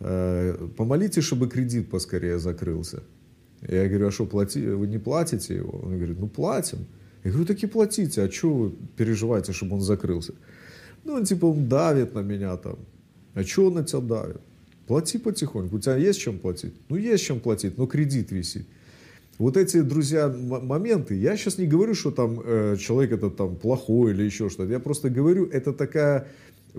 «Э, 0.00 0.56
помолитесь, 0.76 1.22
чтобы 1.22 1.48
кредит 1.48 1.88
поскорее 1.88 2.40
закрылся. 2.40 3.04
Я 3.62 3.86
говорю, 3.86 4.08
а 4.08 4.10
что, 4.10 4.26
плати, 4.26 4.66
вы 4.66 4.88
не 4.88 4.98
платите 4.98 5.54
его? 5.54 5.78
Он 5.84 5.98
говорит, 5.98 6.18
ну 6.18 6.26
платим. 6.26 6.88
Я 7.24 7.30
говорю, 7.30 7.46
таки 7.46 7.66
платите, 7.66 8.22
а 8.22 8.30
что 8.30 8.54
вы 8.54 8.72
переживаете, 8.96 9.52
чтобы 9.52 9.76
он 9.76 9.80
закрылся? 9.80 10.34
Ну, 11.04 11.14
он 11.14 11.24
типа, 11.24 11.46
он 11.46 11.68
давит 11.68 12.14
на 12.14 12.20
меня 12.20 12.56
там. 12.56 12.78
А 13.34 13.42
что 13.42 13.66
он 13.66 13.74
на 13.74 13.84
тебя 13.84 14.00
давит? 14.00 14.40
Плати 14.86 15.18
потихоньку. 15.18 15.76
У 15.76 15.78
тебя 15.78 15.96
есть 15.96 16.20
чем 16.20 16.38
платить? 16.38 16.74
Ну, 16.88 16.96
есть 16.96 17.24
чем 17.24 17.40
платить, 17.40 17.76
но 17.78 17.86
кредит 17.86 18.30
висит. 18.30 18.66
Вот 19.38 19.56
эти, 19.56 19.82
друзья, 19.82 20.28
моменты, 20.28 21.14
я 21.14 21.36
сейчас 21.36 21.58
не 21.58 21.66
говорю, 21.66 21.94
что 21.94 22.10
там 22.10 22.40
э, 22.44 22.76
человек 22.76 23.12
этот 23.12 23.36
там 23.36 23.56
плохой 23.56 24.12
или 24.12 24.24
еще 24.24 24.48
что-то. 24.48 24.72
Я 24.72 24.80
просто 24.80 25.10
говорю, 25.10 25.46
это 25.46 25.72
такая 25.72 26.26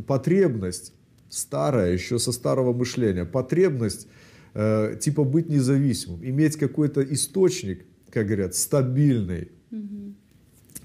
потребность 0.07 0.94
старая, 1.30 1.94
еще 1.94 2.20
со 2.20 2.32
старого 2.32 2.74
мышления. 2.74 3.24
Потребность 3.24 4.07
э, 4.53 4.98
типа 4.99 5.24
быть 5.24 5.48
независимым, 5.48 6.20
иметь 6.26 6.57
какой-то 6.57 7.02
источник, 7.02 7.86
как 8.10 8.26
говорят, 8.26 8.56
стабильный, 8.56 9.49
угу 9.72 10.16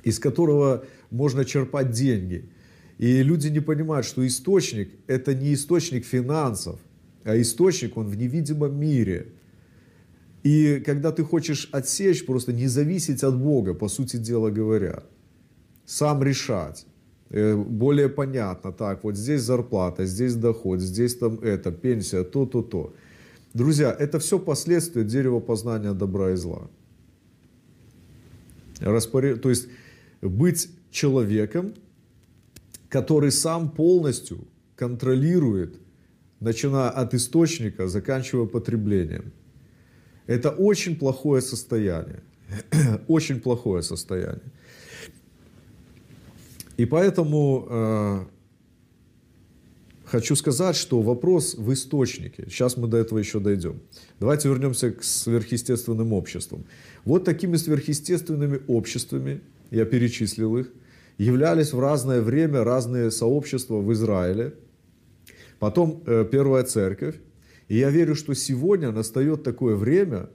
из 0.04 0.18
которого 0.18 0.84
можно 1.10 1.44
черпать 1.44 1.90
деньги. 1.90 2.48
И 2.98 3.22
люди 3.22 3.48
не 3.48 3.60
понимают, 3.60 4.06
что 4.06 4.24
источник– 4.26 4.90
это 5.06 5.34
не 5.34 5.54
источник 5.54 6.04
финансов, 6.04 6.78
а 7.24 7.36
источник, 7.40 7.96
он 7.96 8.06
в 8.06 8.16
невидимом 8.16 8.78
мире. 8.78 9.32
И 10.44 10.82
когда 10.86 11.10
ты 11.10 11.24
хочешь 11.24 11.68
отсечь, 11.72 12.24
просто 12.26 12.52
не 12.52 12.68
зависеть 12.68 13.24
от 13.24 13.36
Бога, 13.36 13.74
по 13.74 13.88
сути 13.88 14.18
дела 14.18 14.50
говоря, 14.50 15.02
сам 15.86 16.22
решать, 16.22 16.86
э, 17.30 17.56
более 17.56 18.08
понятно, 18.08 18.72
так, 18.72 19.04
вот 19.04 19.16
здесь 19.16 19.40
зарплата, 19.40 20.04
здесь 20.04 20.34
доход, 20.34 20.80
здесь 20.80 21.16
там 21.16 21.38
это, 21.40 21.72
пенсия, 21.72 22.24
то, 22.24 22.46
то, 22.46 22.62
то. 22.62 22.94
Друзья, 23.54 23.96
это 23.98 24.18
все 24.18 24.38
последствия 24.38 25.04
дерева 25.04 25.40
познания 25.40 25.94
добра 25.94 26.32
и 26.32 26.36
зла. 26.36 26.68
Распоряд... 28.80 29.40
То 29.40 29.48
есть 29.48 29.68
быть 30.28 30.68
человеком, 30.90 31.74
который 32.88 33.32
сам 33.32 33.70
полностью 33.70 34.46
контролирует, 34.76 35.78
начиная 36.40 36.90
от 36.90 37.14
источника, 37.14 37.88
заканчивая 37.88 38.46
потреблением. 38.46 39.32
Это 40.26 40.50
очень 40.50 40.96
плохое 40.96 41.42
состояние. 41.42 42.22
очень 43.08 43.40
плохое 43.40 43.82
состояние. 43.82 44.52
И 46.76 46.86
поэтому 46.86 47.66
э, 47.68 48.24
хочу 50.04 50.34
сказать, 50.36 50.76
что 50.76 51.02
вопрос 51.02 51.54
в 51.54 51.72
источнике. 51.72 52.44
Сейчас 52.48 52.76
мы 52.76 52.88
до 52.88 52.96
этого 52.96 53.18
еще 53.18 53.38
дойдем. 53.38 53.80
Давайте 54.18 54.48
вернемся 54.48 54.90
к 54.90 55.04
сверхъестественным 55.04 56.12
обществам. 56.12 56.64
Вот 57.04 57.24
такими 57.24 57.56
сверхъестественными 57.56 58.60
обществами 58.66 59.40
я 59.74 59.84
перечислил 59.84 60.56
их, 60.56 60.72
являлись 61.18 61.72
в 61.72 61.80
разное 61.80 62.20
время 62.20 62.64
разные 62.64 63.10
сообщества 63.10 63.76
в 63.80 63.92
Израиле, 63.92 64.54
потом 65.58 66.02
э, 66.06 66.26
Первая 66.30 66.64
Церковь. 66.64 67.16
И 67.68 67.78
я 67.78 67.90
верю, 67.90 68.14
что 68.14 68.34
сегодня 68.34 68.92
настает 68.92 69.42
такое 69.42 69.74
время, 69.74 70.28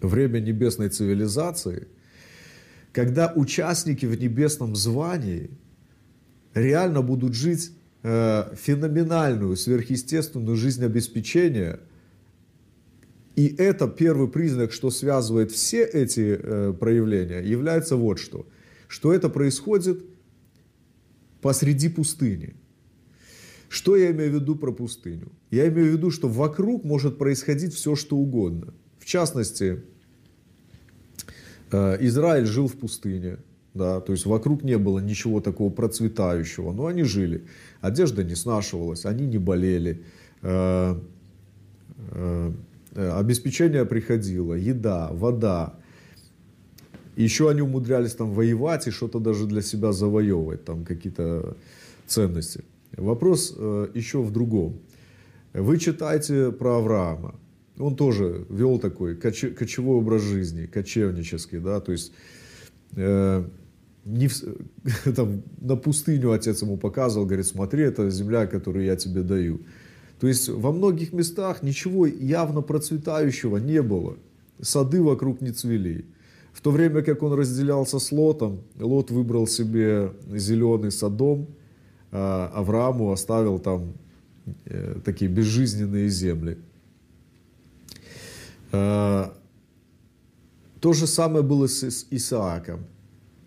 время 0.00 0.38
небесной 0.38 0.88
цивилизации, 0.88 1.88
когда 2.92 3.32
участники 3.34 4.06
в 4.06 4.18
небесном 4.20 4.76
звании 4.76 5.50
реально 6.54 7.02
будут 7.02 7.34
жить 7.34 7.72
э, 8.02 8.54
феноменальную, 8.54 9.56
сверхъестественную 9.56 10.56
жизнь 10.56 10.84
обеспечения– 10.84 11.80
и 13.36 13.54
это 13.56 13.88
первый 13.88 14.28
признак, 14.28 14.72
что 14.72 14.90
связывает 14.90 15.50
все 15.50 15.84
эти 15.84 16.38
э, 16.38 16.74
проявления, 16.78 17.40
является 17.40 17.96
вот 17.96 18.18
что. 18.18 18.46
Что 18.88 19.12
это 19.12 19.30
происходит 19.30 20.04
посреди 21.40 21.88
пустыни. 21.88 22.54
Что 23.68 23.96
я 23.96 24.10
имею 24.10 24.32
в 24.32 24.34
виду 24.34 24.54
про 24.54 24.70
пустыню? 24.70 25.32
Я 25.50 25.66
имею 25.68 25.92
в 25.92 25.96
виду, 25.96 26.10
что 26.10 26.28
вокруг 26.28 26.84
может 26.84 27.16
происходить 27.16 27.74
все, 27.74 27.96
что 27.96 28.16
угодно. 28.16 28.74
В 28.98 29.06
частности, 29.06 29.82
э, 31.70 31.96
Израиль 32.00 32.44
жил 32.44 32.68
в 32.68 32.74
пустыне, 32.74 33.38
да, 33.72 34.00
то 34.00 34.12
есть 34.12 34.26
вокруг 34.26 34.62
не 34.62 34.76
было 34.76 34.98
ничего 34.98 35.40
такого 35.40 35.70
процветающего, 35.70 36.72
но 36.72 36.84
они 36.84 37.04
жили. 37.04 37.46
Одежда 37.80 38.22
не 38.22 38.34
снашивалась, 38.34 39.06
они 39.06 39.26
не 39.26 39.38
болели, 39.38 40.04
э, 40.42 41.00
э, 42.10 42.52
обеспечение 42.94 43.84
приходило, 43.84 44.54
еда, 44.54 45.10
вода. 45.12 45.74
Еще 47.16 47.50
они 47.50 47.60
умудрялись 47.60 48.14
там 48.14 48.32
воевать 48.32 48.86
и 48.86 48.90
что-то 48.90 49.18
даже 49.18 49.46
для 49.46 49.62
себя 49.62 49.92
завоевывать, 49.92 50.64
там 50.64 50.84
какие-то 50.84 51.56
ценности. 52.06 52.64
Вопрос 52.96 53.54
э, 53.56 53.88
еще 53.94 54.22
в 54.22 54.30
другом. 54.32 54.80
Вы 55.52 55.78
читаете 55.78 56.52
про 56.52 56.78
Авраама. 56.78 57.34
Он 57.78 57.96
тоже 57.96 58.46
вел 58.48 58.78
такой 58.78 59.16
коч, 59.16 59.44
кочевой 59.56 59.96
образ 59.96 60.22
жизни, 60.22 60.66
кочевнический, 60.66 61.58
да, 61.58 61.80
то 61.80 61.92
есть 61.92 62.12
э, 62.96 63.44
не 64.04 64.28
в, 64.28 64.34
там, 65.16 65.42
на 65.60 65.76
пустыню 65.76 66.32
отец 66.32 66.62
ему 66.62 66.76
показывал, 66.76 67.26
говорит, 67.26 67.46
смотри, 67.46 67.84
это 67.84 68.10
земля, 68.10 68.46
которую 68.46 68.84
я 68.84 68.96
тебе 68.96 69.22
даю. 69.22 69.60
То 70.22 70.28
есть 70.28 70.48
во 70.48 70.70
многих 70.70 71.12
местах 71.12 71.64
ничего 71.64 72.06
явно 72.06 72.60
процветающего 72.60 73.56
не 73.56 73.82
было. 73.82 74.16
Сады 74.60 75.02
вокруг 75.02 75.40
не 75.40 75.50
цвели. 75.50 76.04
В 76.52 76.60
то 76.60 76.70
время 76.70 77.02
как 77.02 77.24
он 77.24 77.32
разделялся 77.32 77.98
с 77.98 78.12
Лотом, 78.12 78.60
Лот 78.78 79.10
выбрал 79.10 79.48
себе 79.48 80.12
зеленый 80.32 80.92
садом, 80.92 81.48
а 82.12 82.52
Аврааму 82.54 83.10
оставил 83.10 83.58
там 83.58 83.94
э, 84.66 85.00
такие 85.04 85.28
безжизненные 85.28 86.08
земли. 86.08 86.56
А, 88.70 89.36
то 90.78 90.92
же 90.92 91.08
самое 91.08 91.42
было 91.42 91.66
с 91.66 92.06
Исааком, 92.10 92.86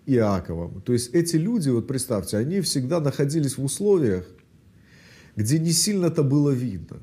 Иаковом. 0.05 0.81
То 0.81 0.91
есть 0.91 1.15
эти 1.15 1.37
люди, 1.37 1.69
вот 1.69 1.87
представьте, 1.87 2.35
они 2.35 2.59
всегда 2.59 2.99
находились 2.99 3.57
в 3.57 3.63
условиях, 3.63 4.27
где 5.35 5.59
не 5.59 5.71
сильно-то 5.71 6.23
было 6.23 6.51
видно. 6.51 6.99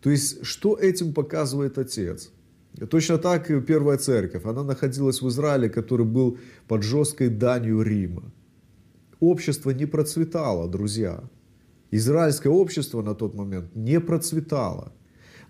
То 0.00 0.10
есть, 0.10 0.44
что 0.44 0.76
этим 0.76 1.12
показывает 1.12 1.78
отец? 1.78 2.30
Точно 2.88 3.18
так 3.18 3.50
и 3.50 3.60
первая 3.60 3.98
церковь. 3.98 4.44
Она 4.44 4.62
находилась 4.62 5.20
в 5.22 5.28
Израиле, 5.28 5.68
который 5.68 6.06
был 6.06 6.38
под 6.68 6.82
жесткой 6.82 7.28
данью 7.28 7.82
Рима. 7.82 8.32
Общество 9.18 9.70
не 9.70 9.86
процветало, 9.86 10.68
друзья. 10.68 11.22
Израильское 11.90 12.48
общество 12.48 13.02
на 13.02 13.14
тот 13.14 13.34
момент 13.34 13.74
не 13.74 14.00
процветало. 14.00 14.92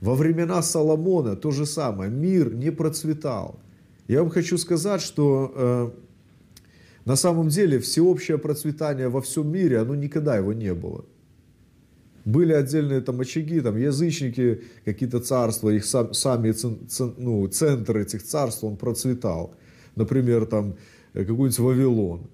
Во 0.00 0.14
времена 0.14 0.62
Соломона 0.62 1.36
то 1.36 1.50
же 1.50 1.66
самое. 1.66 2.10
Мир 2.10 2.54
не 2.54 2.72
процветал. 2.72 3.60
Я 4.08 4.22
вам 4.22 4.30
хочу 4.30 4.58
сказать, 4.58 5.02
что 5.02 5.52
э, 5.54 5.90
на 7.04 7.16
самом 7.16 7.48
деле 7.48 7.78
всеобщее 7.78 8.38
процветание 8.38 9.08
во 9.08 9.20
всем 9.20 9.52
мире, 9.52 9.78
оно 9.78 9.94
никогда 9.94 10.36
его 10.36 10.52
не 10.52 10.74
было. 10.74 11.04
Были 12.24 12.52
отдельные 12.52 13.00
там 13.00 13.20
очаги, 13.20 13.60
там 13.60 13.76
язычники, 13.76 14.62
какие-то 14.84 15.20
царства, 15.20 15.70
их 15.70 15.84
сам, 15.84 16.12
сами 16.12 16.54
ну, 17.16 17.46
центр 17.48 17.96
этих 17.96 18.22
царств, 18.22 18.62
он 18.62 18.76
процветал. 18.76 19.54
Например, 19.96 20.46
там 20.46 20.76
э, 21.14 21.20
какой-нибудь 21.24 21.58
Вавилон. 21.58 22.30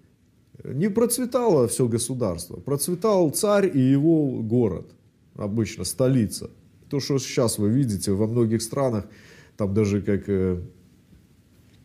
Не 0.64 0.90
процветало 0.90 1.68
все 1.68 1.86
государство, 1.86 2.56
процветал 2.56 3.30
царь 3.30 3.70
и 3.72 3.78
его 3.78 4.42
город, 4.42 4.90
обычно 5.34 5.84
столица. 5.84 6.50
То, 6.88 6.98
что 6.98 7.18
сейчас 7.18 7.58
вы 7.58 7.70
видите 7.70 8.12
во 8.12 8.26
многих 8.26 8.62
странах, 8.62 9.06
там 9.56 9.72
даже 9.72 10.02
как 10.02 10.28
э, 10.28 10.60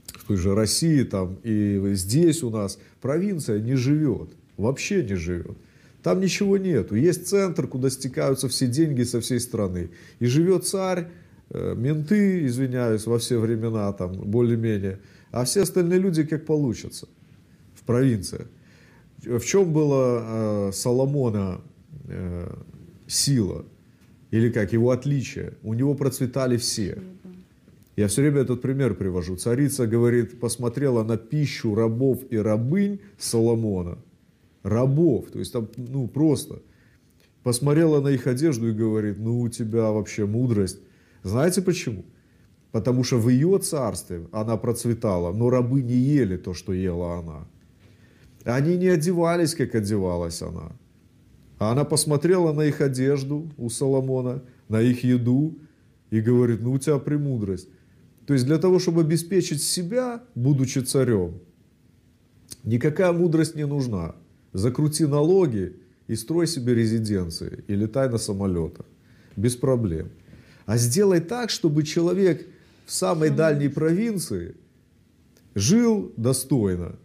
в 0.07 0.27
той 0.27 0.37
же 0.37 0.55
России, 0.55 1.03
там 1.03 1.37
и 1.43 1.93
здесь 1.93 2.41
у 2.41 2.49
нас 2.49 2.79
провинция 3.01 3.59
не 3.59 3.75
живет, 3.75 4.31
вообще 4.57 5.03
не 5.03 5.15
живет. 5.15 5.57
Там 6.03 6.19
ничего 6.19 6.57
нету. 6.57 6.95
Есть 6.95 7.27
центр, 7.27 7.67
куда 7.67 7.89
стекаются 7.89 8.47
все 8.47 8.67
деньги 8.67 9.03
со 9.03 9.19
всей 9.19 9.39
страны. 9.39 9.91
И 10.19 10.25
живет 10.25 10.65
царь, 10.65 11.09
э, 11.49 11.75
менты, 11.75 12.45
извиняюсь, 12.47 13.05
во 13.05 13.19
все 13.19 13.39
времена, 13.39 13.93
там, 13.93 14.13
более-менее. 14.13 14.99
А 15.31 15.43
все 15.45 15.61
остальные 15.61 15.99
люди 15.99 16.23
как 16.23 16.45
получится 16.45 17.07
в 17.75 17.83
провинциях. 17.83 18.47
В 19.23 19.41
чем 19.41 19.71
была 19.71 20.21
э, 20.23 20.71
Соломона 20.73 21.61
э, 22.07 22.51
сила? 23.07 23.65
Или 24.31 24.49
как 24.49 24.73
его 24.73 24.89
отличие? 24.89 25.53
У 25.61 25.73
него 25.73 25.93
процветали 25.93 26.57
все. 26.57 26.97
Я 27.95 28.07
все 28.07 28.21
время 28.21 28.41
этот 28.41 28.61
пример 28.61 28.95
привожу. 28.95 29.35
Царица 29.35 29.85
говорит, 29.85 30.39
посмотрела 30.39 31.03
на 31.03 31.17
пищу 31.17 31.75
рабов 31.75 32.23
и 32.31 32.37
рабынь 32.37 33.01
Соломона– 33.19 33.99
рабов. 34.63 35.31
То 35.31 35.39
есть 35.39 35.53
там, 35.53 35.67
ну, 35.77 36.07
просто 36.07 36.61
посмотрела 37.43 38.01
на 38.01 38.09
их 38.09 38.27
одежду 38.27 38.69
и 38.69 38.73
говорит, 38.73 39.17
ну, 39.19 39.39
у 39.41 39.49
тебя 39.49 39.91
вообще 39.91 40.25
мудрость. 40.25 40.79
Знаете 41.23 41.61
почему? 41.61 42.05
Потому 42.71 43.03
что 43.03 43.17
в 43.17 43.29
ее 43.29 43.57
царстве 43.59 44.27
она 44.31 44.57
процветала, 44.57 45.33
но 45.33 45.49
рабы 45.49 45.81
не 45.81 45.95
ели 45.95 46.37
то, 46.37 46.53
что 46.53 46.73
ела 46.73 47.19
она. 47.19 47.47
Они 48.43 48.77
не 48.77 48.87
одевались, 48.87 49.55
как 49.55 49.75
одевалась 49.75 50.41
она. 50.41 50.71
А 51.59 51.71
она 51.71 51.83
посмотрела 51.83 52.53
на 52.53 52.61
их 52.61 52.81
одежду 52.81 53.51
у 53.57 53.69
Соломона, 53.69 54.41
на 54.67 54.81
их 54.81 55.03
еду 55.03 55.59
и 56.09 56.21
говорит, 56.21 56.61
ну 56.61 56.71
у 56.71 56.79
тебя 56.79 56.97
премудрость. 56.97 57.67
То 58.25 58.33
есть 58.33 58.45
для 58.45 58.57
того, 58.57 58.79
чтобы 58.79 59.01
обеспечить 59.01 59.61
себя, 59.61 60.23
будучи 60.33 60.79
царем, 60.79 61.39
никакая 62.63 63.11
мудрость 63.11 63.55
не 63.55 63.65
нужна 63.65 64.15
закрути 64.53 65.05
налоги 65.05 65.73
и 66.07 66.15
строй 66.15 66.47
себе 66.47 66.75
резиденции 66.75 67.63
и 67.67 67.75
летай 67.75 68.09
на 68.09 68.17
самолетах. 68.17 68.85
Без 69.35 69.55
проблем. 69.55 70.09
А 70.65 70.77
сделай 70.77 71.21
так, 71.21 71.49
чтобы 71.49 71.83
человек 71.83 72.45
в 72.85 72.91
самой 72.91 73.29
дальней 73.29 73.69
провинции 73.69 74.55
жил 75.55 76.11
достойно. 76.17 76.95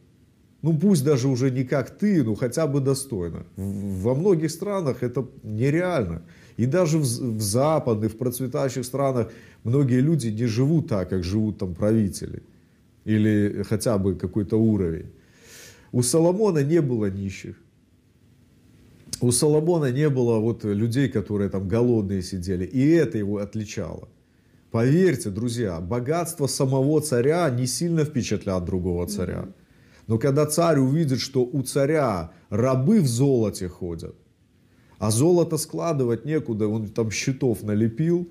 Ну 0.62 0.76
пусть 0.78 1.04
даже 1.04 1.28
уже 1.28 1.50
не 1.50 1.64
как 1.64 1.90
ты, 1.98 2.24
но 2.24 2.34
хотя 2.34 2.66
бы 2.66 2.80
достойно. 2.80 3.44
Во 3.56 4.14
многих 4.14 4.50
странах 4.50 5.02
это 5.02 5.28
нереально. 5.44 6.22
И 6.56 6.66
даже 6.66 6.98
в, 6.98 7.02
в 7.02 7.40
западных, 7.40 8.12
в 8.12 8.16
процветающих 8.16 8.84
странах 8.84 9.28
многие 9.64 10.00
люди 10.00 10.28
не 10.28 10.46
живут 10.46 10.88
так, 10.88 11.10
как 11.10 11.22
живут 11.22 11.58
там 11.58 11.74
правители. 11.74 12.42
Или 13.04 13.62
хотя 13.68 13.98
бы 13.98 14.16
какой-то 14.16 14.56
уровень. 14.56 15.06
У 15.96 16.02
Соломона 16.02 16.62
не 16.62 16.82
было 16.82 17.06
нищих. 17.06 17.56
У 19.22 19.30
Соломона 19.30 19.90
не 19.90 20.10
было 20.10 20.38
вот 20.40 20.62
людей, 20.62 21.08
которые 21.08 21.48
там 21.48 21.66
голодные 21.68 22.22
сидели. 22.22 22.66
И 22.66 22.86
это 22.90 23.16
его 23.16 23.38
отличало. 23.38 24.06
Поверьте, 24.70 25.30
друзья, 25.30 25.80
богатство 25.80 26.48
самого 26.48 27.00
царя 27.00 27.48
не 27.48 27.66
сильно 27.66 28.04
впечатляет 28.04 28.66
другого 28.66 29.06
царя. 29.06 29.48
Но 30.06 30.18
когда 30.18 30.44
царь 30.44 30.80
увидит, 30.80 31.18
что 31.18 31.42
у 31.42 31.62
царя 31.62 32.30
рабы 32.50 33.00
в 33.00 33.06
золоте 33.06 33.66
ходят, 33.66 34.14
а 34.98 35.10
золото 35.10 35.56
складывать 35.56 36.26
некуда, 36.26 36.68
он 36.68 36.88
там 36.88 37.10
щитов 37.10 37.62
налепил. 37.62 38.28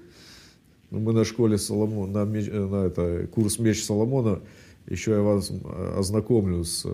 Ну, 0.91 0.99
мы 0.99 1.13
на 1.13 1.25
школе 1.25 1.57
Соломона, 1.57 2.25
на, 2.25 2.67
на 2.67 2.85
это, 2.85 3.27
курс 3.33 3.57
меч 3.57 3.83
Соломона, 3.83 4.41
еще 4.85 5.13
я 5.13 5.21
вас 5.21 5.51
ознакомлю 5.97 6.63
с 6.63 6.85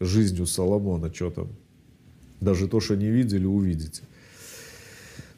жизнью 0.00 0.46
Соломона, 0.46 1.12
что 1.12 1.30
там. 1.30 1.48
Даже 2.40 2.68
то, 2.68 2.80
что 2.80 2.96
не 2.96 3.10
видели, 3.10 3.46
увидите. 3.46 4.02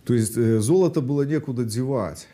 То 0.04 0.14
есть 0.14 0.36
э, 0.36 0.60
золото 0.60 1.00
было 1.00 1.22
некуда 1.22 1.64
девать. 1.64 2.28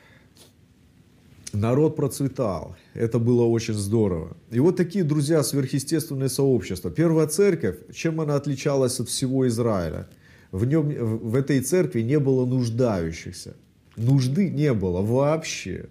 Народ 1.53 1.97
процветал. 1.97 2.77
Это 2.95 3.19
было 3.19 3.45
очень 3.45 3.75
здорово. 3.75 4.37
И 4.51 4.61
вот 4.61 4.77
такие, 4.77 5.05
друзья, 5.05 5.43
сверхъестественные 5.43 6.29
сообщества. 6.29 6.91
Первая 6.91 7.27
церковь, 7.27 7.77
чем 7.93 8.21
она 8.21 8.37
отличалась 8.37 9.01
от 9.01 9.09
всего 9.09 9.47
Израиля? 9.49 10.09
В, 10.51 10.65
нем, 10.65 10.89
в 10.89 11.35
этой 11.35 11.61
церкви 11.61 12.03
не 12.03 12.19
было 12.19 12.47
нуждающихся. 12.47 13.55
Нужды 13.97 14.49
не 14.51 14.73
было 14.73 15.03
вообще. 15.03 15.89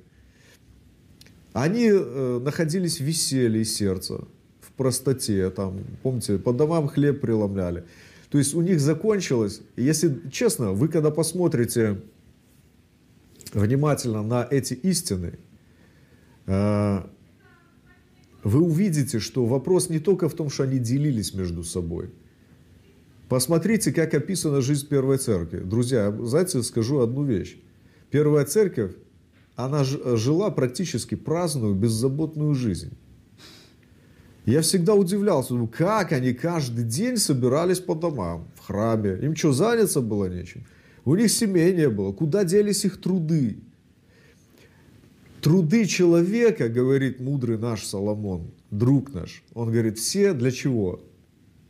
Они 1.54 1.90
э, 1.92 2.40
находились 2.44 3.00
в 3.00 3.04
веселье 3.04 3.66
сердца 3.66 4.24
простоте, 4.82 5.52
там, 5.52 5.80
помните, 6.02 6.40
по 6.40 6.54
домам 6.54 6.88
хлеб 6.88 7.22
преломляли. 7.22 7.84
То 8.32 8.40
есть 8.40 8.56
у 8.56 8.62
них 8.62 8.80
закончилось, 8.80 9.62
если 9.76 10.28
честно, 10.32 10.72
вы 10.72 10.88
когда 10.88 11.12
посмотрите 11.12 12.02
внимательно 13.54 14.24
на 14.24 14.48
эти 14.50 14.74
истины, 14.74 15.38
э, 16.48 17.04
вы 18.44 18.62
увидите, 18.62 19.20
что 19.20 19.46
вопрос 19.46 19.90
не 19.90 20.00
только 20.00 20.28
в 20.28 20.34
том, 20.34 20.50
что 20.50 20.64
они 20.64 20.80
делились 20.80 21.36
между 21.36 21.64
собой. 21.64 22.10
Посмотрите, 23.30 23.94
как 23.94 24.16
описана 24.16 24.62
жизнь 24.62 24.88
Первой 24.88 25.20
Церкви. 25.20 25.60
Друзья, 25.60 26.12
знаете, 26.24 26.64
скажу 26.64 27.02
одну 27.02 27.24
вещь. 27.24 27.56
Первая 28.10 28.46
Церковь, 28.46 28.94
она 29.56 29.84
жила 29.84 30.50
практически 30.50 31.14
праздную, 31.14 31.76
беззаботную 31.76 32.56
жизнь. 32.56 32.98
Я 34.46 34.62
всегда 34.62 34.96
удивлялся, 34.96 35.56
как 35.68 36.12
они 36.12 36.34
каждый 36.34 36.84
день 36.84 37.18
собирались 37.18 37.80
по 37.80 37.94
домам, 37.94 38.48
в 38.56 38.66
храме. 38.66 39.20
Им 39.22 39.36
что, 39.36 39.54
заняться 39.54 40.02
было 40.02 40.26
нечем? 40.26 40.66
У 41.06 41.16
них 41.16 41.32
семей 41.32 41.74
не 41.76 41.90
было. 41.90 42.12
Куда 42.12 42.44
делись 42.44 42.86
их 42.86 43.00
труды? 43.00 43.60
Труды 45.42 45.86
человека, 45.86 46.70
говорит 46.70 47.20
мудрый 47.20 47.58
наш 47.58 47.86
Соломон, 47.86 48.52
друг 48.70 49.12
наш, 49.14 49.44
он 49.56 49.72
говорит, 49.72 49.98
все 49.98 50.34
для 50.34 50.52
чего? 50.52 51.02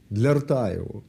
Для 0.10 0.34
рта 0.34 0.72
его. 0.72 1.03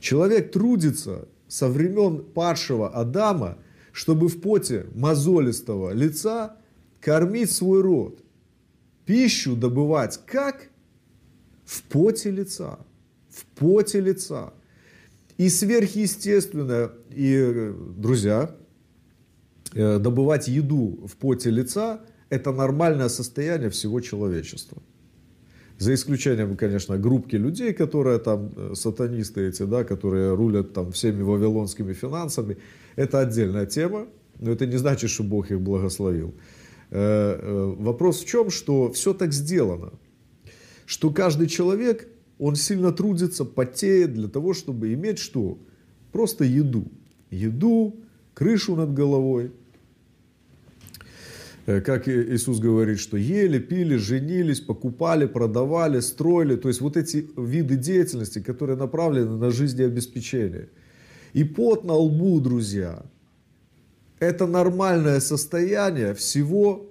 Человек 0.00 0.50
трудится 0.50 1.28
со 1.46 1.68
времен 1.68 2.24
падшего 2.24 2.88
Адама, 2.88 3.58
чтобы 3.92 4.28
в 4.28 4.40
поте 4.40 4.86
мозолистого 4.94 5.92
лица 5.92 6.56
кормить 7.00 7.50
свой 7.50 7.82
род 7.82 8.22
пищу 9.06 9.56
добывать 9.56 10.20
как? 10.26 10.68
В 11.64 11.82
поте 11.82 12.30
лица. 12.30 12.78
В 13.30 13.44
поте 13.58 14.00
лица. 14.00 14.52
И 15.38 15.48
сверхъестественно, 15.48 16.90
и, 17.10 17.72
друзья, 17.96 18.54
э, 19.74 19.98
добывать 19.98 20.48
еду 20.48 21.06
в 21.06 21.16
поте 21.16 21.50
лица– 21.50 22.00
это 22.30 22.52
нормальное 22.52 23.08
состояние 23.08 23.70
всего 23.70 24.00
человечества. 24.00 24.82
За 25.78 25.92
исключением, 25.92 26.56
конечно, 26.56 26.96
группки 26.96 27.36
людей, 27.36 27.74
которые 27.74 28.18
там, 28.18 28.52
э, 28.56 28.74
сатанисты 28.74 29.48
эти, 29.48 29.64
да, 29.64 29.84
которые 29.84 30.34
рулят 30.34 30.72
там 30.72 30.90
всеми 30.92 31.22
вавилонскими 31.22 31.92
финансами. 31.92 32.56
Это 32.96 33.20
отдельная 33.20 33.66
тема, 33.66 34.06
но 34.40 34.52
это 34.52 34.66
не 34.66 34.78
значит, 34.78 35.10
что 35.10 35.22
Бог 35.22 35.50
их 35.50 35.60
благословил. 35.60 36.34
Э, 36.90 37.38
э, 37.40 37.74
вопрос 37.78 38.20
в 38.20 38.26
чем, 38.26 38.50
что 38.50 38.92
все 38.92 39.12
так 39.12 39.32
сделано, 39.32 39.92
что 40.84 41.10
каждый 41.10 41.48
человек, 41.48 42.08
он 42.38 42.54
сильно 42.54 42.92
трудится, 42.92 43.44
потеет 43.44 44.14
для 44.14 44.28
того, 44.28 44.54
чтобы 44.54 44.92
иметь 44.94 45.18
что? 45.18 45.58
Просто 46.12 46.44
еду. 46.44 46.86
Еду, 47.30 47.96
крышу 48.34 48.76
над 48.76 48.94
головой. 48.94 49.50
Э, 51.66 51.80
как 51.80 52.08
Иисус 52.08 52.60
говорит, 52.60 53.00
что 53.00 53.16
ели, 53.16 53.58
пили, 53.58 53.96
женились, 53.96 54.60
покупали, 54.60 55.26
продавали, 55.26 55.98
строили. 55.98 56.54
То 56.54 56.68
есть 56.68 56.80
вот 56.80 56.96
эти 56.96 57.28
виды 57.36 57.76
деятельности, 57.76 58.40
которые 58.40 58.76
направлены 58.76 59.36
на 59.36 59.50
жизнеобеспечение. 59.50 60.68
И 61.32 61.42
пот 61.42 61.84
на 61.84 61.94
лбу, 61.94 62.40
друзья, 62.40 63.04
это 64.18 64.46
нормальное 64.46 65.20
состояние 65.20 66.14
всего, 66.14 66.86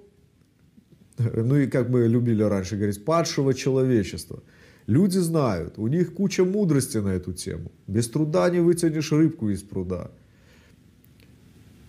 ну 1.18 1.56
и 1.56 1.66
как 1.66 1.88
мы 1.88 2.06
любили 2.06 2.42
раньше 2.42 2.76
говорить, 2.76 3.04
падшего 3.04 3.54
человечества. 3.54 4.42
Люди 4.86 5.18
знают, 5.18 5.78
у 5.78 5.88
них 5.88 6.14
куча 6.14 6.44
мудрости 6.44 6.98
на 6.98 7.08
эту 7.08 7.32
тему. 7.32 7.72
Без 7.88 8.08
труда 8.08 8.48
не 8.50 8.60
вытянешь 8.60 9.10
рыбку 9.10 9.50
из 9.50 9.62
пруда. 9.62 10.10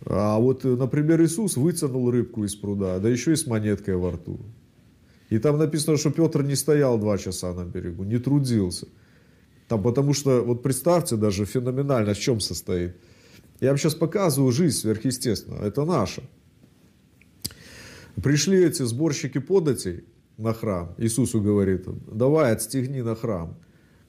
А 0.05 0.39
вот, 0.39 0.63
например, 0.63 1.21
Иисус 1.21 1.57
вытянул 1.57 2.09
рыбку 2.09 2.43
из 2.43 2.55
пруда, 2.55 2.99
да 2.99 3.09
еще 3.09 3.33
и 3.33 3.35
с 3.35 3.45
монеткой 3.45 3.97
во 3.97 4.11
рту. 4.11 4.39
И 5.29 5.37
там 5.37 5.57
написано, 5.57 5.97
что 5.97 6.11
Петр 6.11 6.43
не 6.43 6.55
стоял 6.55 6.97
два 6.97 7.17
часа 7.17 7.53
на 7.53 7.65
берегу, 7.65 8.03
не 8.03 8.17
трудился. 8.17 8.87
Там, 9.67 9.83
потому 9.83 10.13
что, 10.13 10.41
вот 10.41 10.63
представьте 10.63 11.17
даже 11.17 11.45
феноменально, 11.45 12.13
в 12.13 12.19
чем 12.19 12.39
состоит. 12.39 12.95
Я 13.59 13.69
вам 13.69 13.77
сейчас 13.77 13.95
показываю 13.95 14.51
жизнь 14.51 14.77
сверхъестественную, 14.77 15.63
это 15.63 15.83
наша. 15.85 16.23
Пришли 18.15 18.63
эти 18.63 18.83
сборщики 18.83 19.39
податей 19.39 20.05
на 20.37 20.53
храм. 20.53 20.93
Иисусу 20.97 21.41
говорит, 21.41 21.85
давай 22.11 22.51
отстегни 22.51 23.01
на 23.01 23.15
храм. 23.15 23.57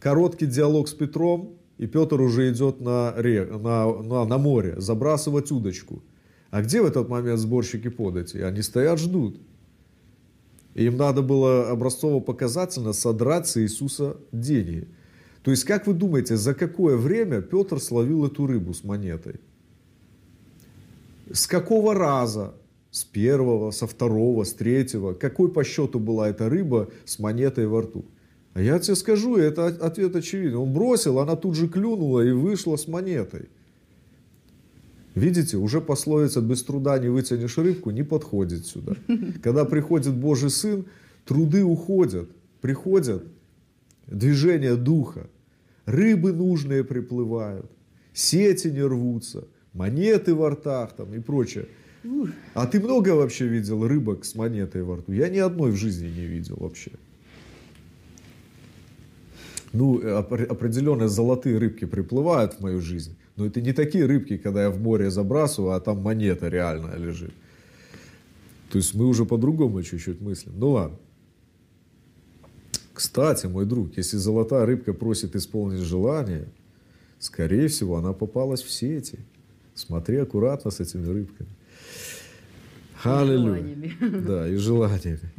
Короткий 0.00 0.46
диалог 0.46 0.88
с 0.88 0.94
Петром, 0.94 1.58
и 1.78 1.86
Петр 1.86 2.20
уже 2.20 2.50
идет 2.50 2.80
на, 2.80 3.14
рек, 3.16 3.50
на, 3.50 3.90
на, 4.02 4.24
на 4.24 4.38
море 4.38 4.74
забрасывать 4.78 5.50
удочку. 5.50 6.02
А 6.50 6.62
где 6.62 6.82
в 6.82 6.86
этот 6.86 7.08
момент 7.08 7.38
сборщики 7.38 7.88
подати? 7.88 8.38
Они 8.38 8.62
стоят, 8.62 8.98
ждут. 8.98 9.40
Им 10.74 10.96
надо 10.96 11.22
было 11.22 11.70
образцово-показательно 11.70 12.92
содрать 12.92 13.48
с 13.48 13.56
Иисуса 13.58 14.16
деньги. 14.32 14.88
То 15.43 15.51
есть, 15.51 15.65
как 15.65 15.86
вы 15.86 15.94
думаете, 15.94 16.36
за 16.36 16.55
какое 16.55 16.97
время 16.97 17.40
Петр 17.40 17.81
словил 17.81 18.24
эту 18.27 18.47
рыбу 18.47 18.74
с 18.74 18.85
монетой? 18.85 19.36
С 21.32 21.47
какого 21.47 21.94
раза? 21.94 22.55
С 22.90 23.05
первого, 23.05 23.70
со 23.70 23.86
второго, 23.86 24.44
с 24.44 24.55
третьего? 24.55 25.12
Какой 25.12 25.51
по 25.51 25.62
счету 25.62 26.01
была 26.01 26.28
эта 26.28 26.48
рыба 26.48 26.89
с 27.05 27.19
монетой 27.19 27.66
во 27.66 27.82
рту? 27.82 28.05
А 28.55 28.62
я 28.62 28.78
тебе 28.78 28.97
скажу, 28.97 29.36
это 29.36 29.66
ответ 29.66 30.16
очевиден. 30.16 30.56
Он 30.56 30.73
бросил, 30.73 31.19
она 31.19 31.36
тут 31.36 31.55
же 31.55 31.69
клюнула 31.69 32.23
и 32.23 32.32
вышла 32.32 32.77
с 32.77 32.89
монетой. 32.89 33.48
Видите, 35.15 35.56
уже 35.56 35.81
пословица 35.81 36.40
«без 36.40 36.62
труда 36.62 36.98
не 36.98 37.09
вытянешь 37.09 37.59
рыбку» 37.59 37.90
не 37.90 38.02
подходит 38.02 38.66
сюда. 38.66 38.94
Когда 39.43 39.65
приходит 39.65 40.15
Божий 40.15 40.51
Сын, 40.51 40.86
труды 41.24 41.65
уходят, 41.65 42.28
приходят 42.60 43.24
движение 44.09 44.76
духа. 44.76 45.28
Рыбы 45.86 46.32
нужные 46.32 46.85
приплывают, 46.85 47.70
сети 48.12 48.68
не 48.68 48.82
рвутся, 48.82 49.48
монеты 49.72 50.35
во 50.35 50.51
ртах 50.51 50.94
там 50.94 51.14
и 51.14 51.20
прочее. 51.20 51.66
А 52.55 52.66
ты 52.66 52.80
много 52.80 53.10
вообще 53.10 53.47
видел 53.47 53.86
рыбок 53.86 54.24
с 54.24 54.35
монетой 54.35 54.82
во 54.82 54.97
рту? 54.97 55.12
Я 55.12 55.28
ни 55.28 55.39
одной 55.39 55.70
в 55.70 55.76
жизни 55.76 56.09
не 56.09 56.26
видел 56.26 56.56
вообще 56.59 56.90
ну, 59.72 60.01
определенные 60.18 61.09
золотые 61.09 61.59
рыбки 61.59 61.85
приплывают 61.85 62.55
в 62.55 62.60
мою 62.60 62.80
жизнь, 62.80 63.16
но 63.36 63.47
это 63.47 63.60
не 63.60 63.72
такие 63.72 64.06
рыбки, 64.06 64.36
когда 64.36 64.64
я 64.64 64.70
в 64.70 64.80
море 64.80 65.10
забрасываю, 65.10 65.72
а 65.72 65.80
там 65.80 66.02
монета 66.02 66.48
реальная 66.48 66.97
лежит. 66.97 67.32
То 68.70 68.78
есть 68.78 68.94
мы 68.94 69.06
уже 69.06 69.24
по-другому 69.24 69.82
чуть-чуть 69.82 70.20
мыслим. 70.20 70.52
Ну 70.56 70.70
ладно. 70.70 70.98
Кстати, 72.98 73.46
мой 73.46 73.64
друг, 73.64 73.96
если 73.96 74.16
золотая 74.16 74.66
рыбка 74.66 74.92
просит 74.92 75.36
исполнить 75.36 75.82
желание, 75.82 76.48
скорее 77.20 77.68
всего, 77.68 77.96
она 77.96 78.12
попалась 78.12 78.60
в 78.60 78.72
сети. 78.72 79.20
Смотри 79.76 80.16
аккуратно 80.16 80.72
с 80.72 80.80
этими 80.80 81.06
рыбками. 81.06 81.48
Аллилуйя. 83.04 83.94
Да, 84.00 84.48
и 84.48 84.56
желаниями. 84.56 85.30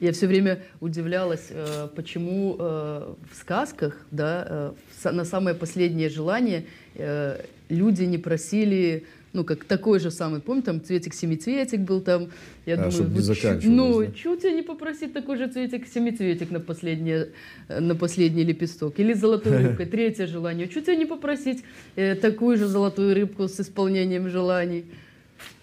Я 0.00 0.10
все 0.10 0.26
время 0.26 0.58
удивлялась, 0.80 1.50
э, 1.50 1.86
почему 1.94 2.56
э, 2.58 3.14
в 3.30 3.36
сказках, 3.36 3.96
да, 4.10 4.74
э, 5.04 5.12
на 5.12 5.24
самое 5.24 5.54
последнее 5.54 6.08
желание 6.08 6.66
люди 7.68 8.02
не 8.02 8.18
просили 8.18 9.04
ну, 9.32 9.44
как 9.44 9.64
такой 9.64 9.98
же 9.98 10.10
самый, 10.10 10.40
помню, 10.40 10.62
там 10.62 10.82
цветик-семицветик 10.82 11.80
был 11.80 12.00
там, 12.00 12.28
я 12.66 12.74
а, 12.74 12.90
думаю, 12.90 13.10
не 13.10 13.34
ч... 13.34 13.60
ну, 13.64 14.00
да? 14.00 14.12
чего 14.12 14.36
тебя 14.36 14.52
не 14.52 14.62
попросить 14.62 15.12
такой 15.12 15.36
же 15.38 15.48
цветик-семицветик 15.48 16.50
на, 16.50 16.60
последнее, 16.60 17.30
на 17.68 17.94
последний 17.94 18.44
лепесток, 18.44 19.00
или 19.00 19.14
золотую 19.14 19.58
рыбкой, 19.68 19.86
третье 19.86 20.26
желание, 20.26 20.68
чего 20.68 20.82
тебя 20.82 20.96
не 20.96 21.06
попросить 21.06 21.64
э, 21.96 22.14
такую 22.14 22.58
же 22.58 22.66
золотую 22.66 23.14
рыбку 23.14 23.48
с 23.48 23.58
исполнением 23.58 24.28
желаний, 24.28 24.84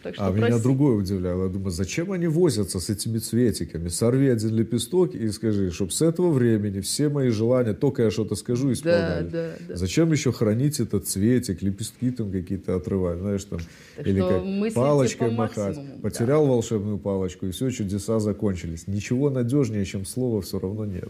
так 0.02 0.16
что 0.16 0.28
а 0.28 0.32
прости. 0.32 0.48
меня 0.48 0.62
другое 0.62 0.96
удивляло. 0.96 1.44
Я 1.44 1.50
думаю, 1.50 1.72
зачем 1.72 2.12
они 2.14 2.28
возятся 2.28 2.80
с 2.80 2.90
этими 2.90 3.18
цветиками? 3.18 3.90
Сорви 3.90 4.30
один 4.30 4.56
лепесток 4.56 5.14
и 5.14 5.30
скажи, 5.30 5.72
чтобы 5.72 5.92
с 5.92 6.02
этого 6.02 6.32
времени 6.32 6.80
все 6.80 7.10
мои 7.10 7.30
желания, 7.30 7.74
только 7.74 8.04
я 8.04 8.12
что-то 8.12 8.36
скажу, 8.36 8.72
исполнялись. 8.72 9.32
Да, 9.32 9.50
да, 9.50 9.56
да. 9.68 9.76
Зачем 9.76 10.12
еще 10.12 10.32
хранить 10.32 10.80
этот 10.80 11.08
цветик, 11.08 11.62
лепестки 11.62 12.12
там 12.12 12.32
какие-то 12.32 12.76
отрывать, 12.76 13.20
знаешь, 13.20 13.44
там, 13.44 13.60
так 13.98 14.08
или 14.08 14.22
как 14.22 14.74
палочкой 14.74 15.32
махать. 15.32 15.78
Потерял 16.02 16.46
да. 16.46 16.52
волшебную 16.52 16.98
палочку, 16.98 17.48
и 17.48 17.52
все, 17.52 17.70
чудеса 17.70 18.20
закончились. 18.20 18.88
Ничего 18.88 19.30
надежнее, 19.30 19.84
чем 19.84 20.06
слово, 20.06 20.42
все 20.42 20.60
равно 20.60 20.86
нет. 20.86 21.10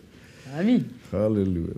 Аминь. 0.58 0.88
Аллилуйя. 1.12 1.76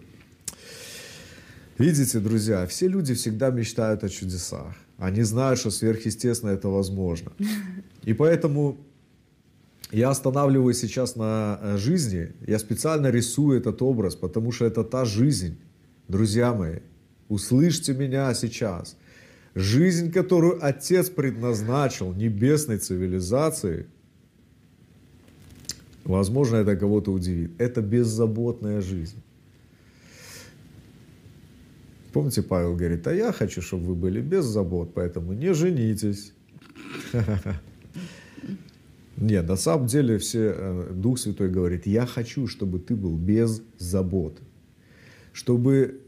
Видите, 1.77 2.19
друзья, 2.19 2.65
все 2.68 2.88
люди 2.88 3.15
всегда 3.15 3.49
мечтают 3.49 4.03
о 4.03 4.09
чудесах. 4.09 4.76
Они 5.01 5.23
знают, 5.23 5.59
что 5.59 5.71
сверхъестественно 5.71 6.51
это 6.51 6.69
возможно. 6.69 7.31
И 8.03 8.13
поэтому 8.13 8.77
я 9.91 10.11
останавливаюсь 10.11 10.77
сейчас 10.77 11.15
на 11.15 11.59
э, 11.59 11.77
жизни, 11.77 12.33
я 12.45 12.59
специально 12.59 13.07
рисую 13.07 13.59
этот 13.59 13.81
образ, 13.81 14.15
потому 14.15 14.51
что 14.51 14.65
это 14.65 14.83
та 14.83 15.05
жизнь, 15.05 15.57
друзья 16.07 16.53
мои, 16.53 16.81
услышьте 17.29 17.95
меня 17.95 18.31
сейчас. 18.35 18.95
Жизнь, 19.55 20.11
которую 20.11 20.63
Отец 20.63 21.09
предназначил 21.09 22.13
небесной 22.13 22.77
цивилизации, 22.77 23.87
возможно, 26.03 26.57
это 26.57 26.75
кого-то 26.75 27.11
удивит. 27.11 27.59
Это 27.59 27.81
беззаботная 27.81 28.81
жизнь. 28.81 29.17
Помните, 32.11 32.41
Павел 32.41 32.75
говорит, 32.75 33.07
а 33.07 33.13
я 33.13 33.31
хочу, 33.31 33.61
чтобы 33.61 33.85
вы 33.85 33.95
были 33.95 34.21
без 34.21 34.45
забот, 34.45 34.93
поэтому 34.93 35.33
не 35.33 35.53
женитесь. 35.53 36.33
Нет, 39.17 39.47
на 39.47 39.55
самом 39.55 39.88
деле 39.88 40.17
все, 40.17 40.53
э, 40.55 40.91
Дух 40.93 41.19
Святой 41.19 41.49
говорит, 41.49 41.85
я 41.85 42.05
хочу, 42.05 42.47
чтобы 42.47 42.79
ты 42.79 42.95
был 42.95 43.15
без 43.15 43.61
забот. 43.77 44.41
Чтобы, 45.31 46.01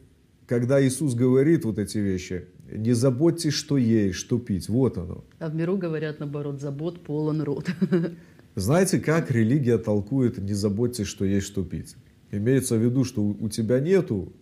когда 0.47 0.85
Иисус 0.85 1.13
говорит 1.13 1.63
вот 1.63 1.79
эти 1.79 1.99
вещи, 1.99 2.45
не 2.69 2.93
заботьтесь, 2.93 3.53
что 3.53 3.77
есть, 3.77 4.15
что 4.15 4.39
пить. 4.39 4.67
Вот 4.67 4.97
оно. 4.97 5.23
А 5.39 5.49
в 5.49 5.55
миру 5.55 5.77
говорят, 5.77 6.19
наоборот, 6.19 6.59
забот 6.59 7.01
полон 7.03 7.41
рот. 7.43 7.69
Знаете, 8.55 8.99
как 8.99 9.31
религия 9.31 9.77
толкует 9.77 10.37
«не 10.37 10.53
заботьтесь, 10.53 11.07
что 11.07 11.25
есть, 11.25 11.47
что 11.47 11.63
пить»? 11.63 11.95
Имеется 12.31 12.77
в 12.77 12.83
виду, 12.83 13.03
что 13.03 13.23
у 13.23 13.47
тебя 13.47 13.79
нету 13.79 14.33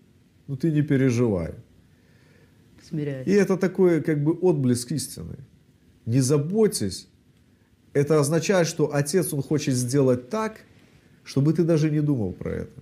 ну 0.51 0.57
ты 0.57 0.69
не 0.69 0.81
переживай. 0.81 1.53
Смиряйся. 2.89 3.29
И 3.29 3.33
это 3.33 3.55
такой 3.55 4.01
как 4.01 4.21
бы 4.21 4.33
отблеск 4.33 4.91
истины. 4.91 5.37
Не 6.05 6.19
заботьтесь. 6.19 7.07
Это 7.93 8.19
означает, 8.19 8.67
что 8.67 8.93
Отец, 8.93 9.33
Он 9.33 9.41
хочет 9.41 9.75
сделать 9.75 10.29
так, 10.29 10.65
чтобы 11.23 11.53
ты 11.53 11.63
даже 11.63 11.89
не 11.89 12.01
думал 12.01 12.33
про 12.33 12.51
это. 12.51 12.81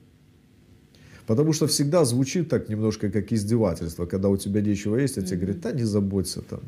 Потому 1.27 1.53
что 1.53 1.67
всегда 1.67 2.05
звучит 2.05 2.49
так 2.49 2.69
немножко 2.69 3.11
как 3.11 3.31
издевательство, 3.31 4.07
когда 4.07 4.29
у 4.29 4.37
тебя 4.37 4.61
нечего 4.61 4.97
есть, 4.97 5.19
а 5.19 5.21
тебе 5.21 5.37
говорят, 5.37 5.61
да 5.61 5.71
не 5.71 5.83
заботься 5.85 6.41
там. 6.41 6.61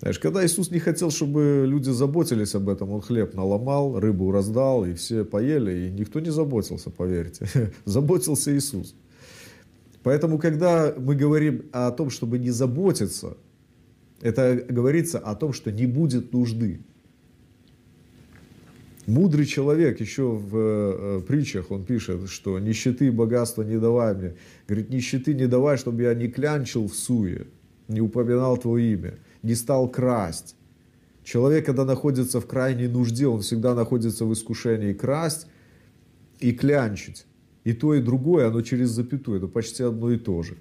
Знаешь, 0.00 0.18
когда 0.18 0.44
Иисус 0.44 0.72
не 0.72 0.80
хотел, 0.80 1.12
чтобы 1.12 1.64
люди 1.68 1.90
заботились 1.90 2.56
об 2.56 2.68
этом, 2.68 2.90
Он 2.90 3.00
хлеб 3.02 3.34
наломал, 3.34 4.00
рыбу 4.00 4.32
раздал, 4.32 4.84
и 4.84 4.94
все 4.94 5.24
поели, 5.24 5.86
и 5.86 5.90
никто 5.92 6.18
не 6.18 6.30
заботился, 6.30 6.90
поверьте. 6.90 7.46
Заботился 7.84 8.50
Иисус. 8.50 8.96
Поэтому, 10.02 10.38
когда 10.38 10.94
мы 10.96 11.14
говорим 11.14 11.66
о 11.72 11.90
том, 11.90 12.10
чтобы 12.10 12.38
не 12.38 12.50
заботиться, 12.50 13.36
это 14.20 14.64
говорится 14.68 15.18
о 15.18 15.34
том, 15.34 15.52
что 15.52 15.70
не 15.70 15.86
будет 15.86 16.32
нужды. 16.32 16.80
Мудрый 19.06 19.46
человек 19.46 20.00
еще 20.00 20.30
в 20.30 20.56
э, 20.56 21.20
притчах, 21.26 21.72
он 21.72 21.84
пишет, 21.84 22.28
что 22.28 22.58
нищеты 22.60 23.08
и 23.08 23.10
богатства 23.10 23.62
не 23.62 23.78
давай 23.78 24.14
мне. 24.14 24.34
Говорит, 24.68 24.90
нищеты 24.90 25.34
не 25.34 25.48
давай, 25.48 25.76
чтобы 25.76 26.02
я 26.02 26.14
не 26.14 26.28
клянчил 26.28 26.86
в 26.86 26.94
суе, 26.94 27.48
не 27.88 28.00
упоминал 28.00 28.56
твое 28.58 28.92
имя, 28.92 29.14
не 29.42 29.56
стал 29.56 29.88
красть. 29.88 30.54
Человек, 31.24 31.66
когда 31.66 31.84
находится 31.84 32.40
в 32.40 32.46
крайней 32.46 32.86
нужде, 32.86 33.26
он 33.26 33.40
всегда 33.40 33.74
находится 33.74 34.24
в 34.24 34.32
искушении 34.32 34.92
красть 34.92 35.48
и 36.38 36.52
клянчить. 36.52 37.26
И 37.64 37.72
то, 37.72 37.94
и 37.94 38.00
другое, 38.00 38.48
оно 38.48 38.62
через 38.62 38.90
запятую, 38.90 39.38
это 39.38 39.46
почти 39.46 39.82
одно 39.82 40.10
и 40.10 40.18
то 40.18 40.42
же. 40.42 40.56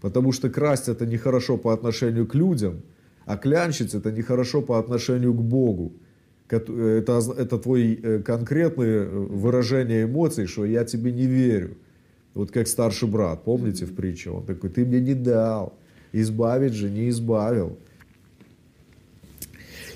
Потому 0.00 0.32
что 0.32 0.50
красть 0.50 0.88
это 0.88 1.06
нехорошо 1.06 1.56
по 1.56 1.72
отношению 1.72 2.26
к 2.26 2.34
людям, 2.34 2.82
а 3.26 3.36
клянчить 3.36 3.94
это 3.94 4.10
нехорошо 4.10 4.62
по 4.62 4.78
отношению 4.78 5.34
к 5.34 5.42
Богу. 5.42 5.92
Это, 6.48 7.20
это 7.38 7.58
твой 7.58 8.00
э, 8.02 8.18
конкретное 8.20 9.08
выражение 9.08 10.04
эмоций, 10.04 10.46
что 10.46 10.64
я 10.64 10.84
тебе 10.84 11.12
не 11.12 11.26
верю. 11.26 11.76
Вот 12.34 12.50
как 12.50 12.66
старший 12.66 13.08
брат, 13.08 13.44
помните 13.44 13.86
в 13.86 13.94
притче? 13.94 14.30
Он 14.30 14.44
такой, 14.44 14.70
ты 14.70 14.84
мне 14.84 15.00
не 15.00 15.14
дал, 15.14 15.78
избавить 16.12 16.72
же 16.72 16.90
не 16.90 17.08
избавил. 17.08 17.78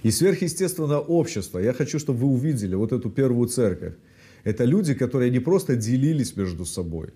И 0.04 0.10
сверхъестественное 0.10 0.98
общество, 0.98 1.58
я 1.58 1.72
хочу, 1.72 1.98
чтобы 1.98 2.20
вы 2.20 2.28
увидели 2.28 2.74
вот 2.74 2.92
эту 2.92 3.10
первую 3.10 3.48
церковь. 3.48 3.94
Это 4.44 4.64
люди, 4.64 4.94
которые 4.94 5.30
не 5.30 5.40
просто 5.40 5.74
делились 5.74 6.36
между 6.36 6.64
собой. 6.64 7.14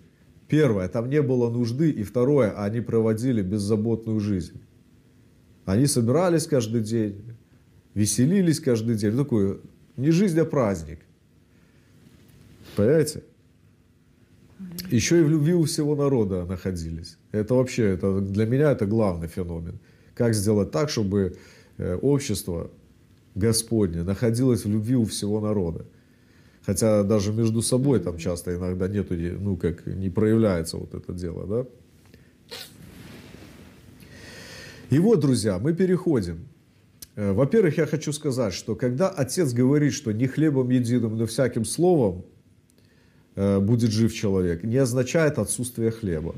Первое, 0.48 0.88
там 0.88 1.10
не 1.10 1.20
было 1.20 1.50
нужды. 1.50 1.90
И 1.90 2.02
второе, 2.02 2.50
они 2.52 2.80
проводили 2.80 3.42
беззаботную 3.42 4.18
жизнь. 4.18 4.60
Они 5.66 5.86
собирались 5.86 6.46
каждый 6.46 6.80
день, 6.80 7.22
веселились 7.94 8.60
каждый 8.60 8.96
день. 8.96 9.12
Ну, 9.12 9.24
такой, 9.24 9.60
не 9.96 10.10
жизнь, 10.10 10.40
а 10.40 10.46
праздник. 10.46 11.00
Понимаете? 12.76 13.22
Еще 14.90 15.20
и 15.20 15.22
в 15.22 15.28
любви 15.28 15.52
у 15.52 15.64
всего 15.64 15.94
народа 15.94 16.46
находились. 16.46 17.18
Это 17.32 17.54
вообще, 17.54 17.82
это, 17.82 18.20
для 18.20 18.46
меня 18.46 18.72
это 18.72 18.86
главный 18.86 19.28
феномен. 19.28 19.78
Как 20.14 20.34
сделать 20.34 20.70
так, 20.70 20.88
чтобы 20.88 21.36
э, 21.76 21.94
общество 21.96 22.70
Господне 23.34 24.02
находилось 24.02 24.64
в 24.64 24.70
любви 24.70 24.96
у 24.96 25.04
всего 25.04 25.40
народа. 25.40 25.84
Хотя 26.68 27.02
даже 27.02 27.32
между 27.32 27.62
собой 27.62 27.98
там 27.98 28.18
часто 28.18 28.54
иногда 28.54 28.88
нету, 28.88 29.14
ну 29.16 29.56
как 29.56 29.86
не 29.86 30.10
проявляется 30.10 30.76
вот 30.76 30.92
это 30.92 31.14
дело, 31.14 31.46
да. 31.46 32.56
И 34.90 34.98
вот, 34.98 35.20
друзья, 35.20 35.58
мы 35.58 35.72
переходим. 35.72 36.46
Э, 37.16 37.32
во-первых, 37.32 37.78
я 37.78 37.86
хочу 37.86 38.12
сказать, 38.12 38.52
что 38.52 38.74
когда 38.74 39.08
отец 39.08 39.54
говорит, 39.54 39.94
что 39.94 40.12
не 40.12 40.26
хлебом 40.26 40.68
единым, 40.68 41.16
но 41.16 41.24
всяким 41.24 41.64
словом 41.64 42.26
э, 43.34 43.60
будет 43.60 43.90
жив 43.90 44.12
человек, 44.12 44.62
не 44.62 44.76
означает 44.76 45.38
отсутствие 45.38 45.90
хлеба. 45.90 46.34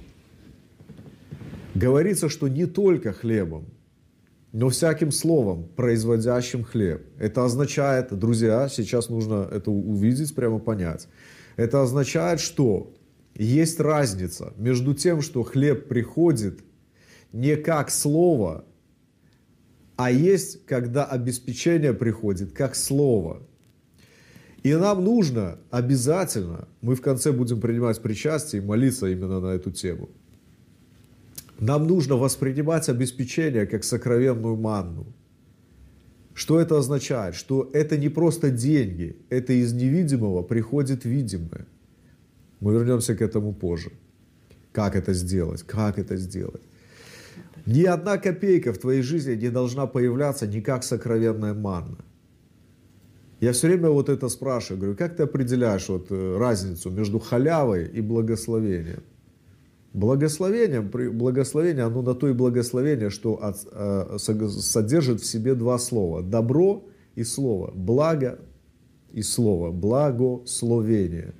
Говорится, 1.75 2.29
что 2.29 2.47
не 2.47 2.67
только 2.67 3.13
хлебом, 3.13 3.65
но 4.53 4.69
всяким 4.69 5.13
словом, 5.13 5.69
производящим 5.77 6.65
хлеб. 6.65 7.03
Это 7.19 7.45
означает, 7.45 8.17
друзья, 8.17 8.69
сейчас 8.69 9.09
нужно 9.09 9.49
это 9.51 9.71
увидеть, 9.71 10.35
прямо 10.35 10.59
понять. 10.59 11.09
Это 11.57 11.83
означает, 11.83 12.41
что 12.41 12.93
есть 13.35 13.79
разница 13.79 14.53
между 14.57 14.95
тем, 14.95 15.23
что 15.23 15.43
хлеб 15.45 15.89
приходит 15.89 16.61
не 17.33 17.57
как 17.57 17.91
слово, 17.91 18.65
а 19.97 20.11
есть, 20.11 20.67
когда 20.67 21.05
обеспечение 21.05 21.93
приходит 21.93 22.53
как 22.53 22.75
слово. 22.75 23.43
И 24.63 24.75
нам 24.75 25.05
нужно 25.05 25.59
обязательно, 25.71 26.69
мы 26.81 26.95
в 26.95 27.03
конце 27.03 27.33
будем 27.33 27.61
принимать 27.61 28.03
причастие 28.03 28.63
и 28.63 28.65
молиться 28.65 29.07
именно 29.07 29.41
на 29.41 29.49
эту 29.55 29.71
тему– 29.71 30.11
нам 31.61 31.87
нужно 31.87 32.17
воспринимать 32.17 32.89
обеспечение 32.89 33.67
как 33.67 33.85
сокровенную 33.85 34.57
манну. 34.57 35.07
Что 36.35 36.59
это 36.59 36.79
означает? 36.79 37.35
Что 37.35 37.69
это 37.75 37.99
не 37.99 38.09
просто 38.09 38.51
деньги, 38.51 39.17
это 39.29 39.53
из 39.53 39.73
невидимого 39.75 40.43
приходит 40.43 41.05
видимое. 41.05 41.67
Мы 42.61 42.73
вернемся 42.73 43.15
к 43.15 43.21
этому 43.21 43.53
позже. 43.53 43.91
Как 44.73 44.97
это 44.97 45.13
сделать? 45.13 45.63
Как 45.63 45.99
это 45.99 46.17
сделать? 46.17 46.63
Ни 47.67 47.85
одна 47.85 48.17
копейка 48.17 48.73
в 48.73 48.79
твоей 48.79 49.03
жизни 49.03 49.35
не 49.35 49.51
должна 49.51 49.87
появляться 49.87 50.47
не 50.47 50.63
как 50.63 50.83
сокровенная 50.83 51.55
манна. 51.55 51.99
Я 53.41 53.53
все 53.53 53.67
время 53.69 53.91
вот 53.91 54.09
это 54.09 54.29
спрашиваю, 54.29 54.81
говорю, 54.81 54.97
как 54.97 55.17
ты 55.17 55.25
определяешь 55.25 55.89
вот 55.89 56.07
э, 56.11 56.39
разницу 56.39 56.91
между 56.91 57.19
халявой 57.19 57.87
и 57.87 58.01
благословением? 58.01 59.03
Благословение, 59.93 60.83
благословение, 60.83 61.85
оно 61.85 62.03
на 62.03 62.15
то 62.15 62.29
и 62.29 62.33
благословение, 62.33 63.11
что 63.11 63.43
от, 63.43 63.67
э, 63.73 64.19
содержит 64.19 65.21
в 65.21 65.27
себе 65.27 65.55
два 65.55 65.79
слова. 65.79 66.23
Добро 66.23 66.85
и 67.17 67.25
слово. 67.25 67.73
Благо 67.75 68.39
и 69.13 69.23
слово. 69.23 69.73
Благословение. 69.73 71.35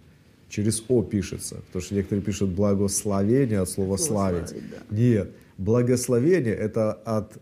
Через 0.49 0.83
О 0.89 1.03
пишется. 1.03 1.63
Потому 1.67 1.83
что 1.83 1.95
некоторые 1.95 2.25
пишут 2.25 2.51
благословение 2.51 3.61
от 3.61 3.69
слова 3.69 3.97
славить. 3.97 4.49
славить 4.49 4.65
да. 4.71 4.97
Нет. 4.97 5.31
Благословение 5.57 6.55
это 6.55 6.93
от 6.93 7.39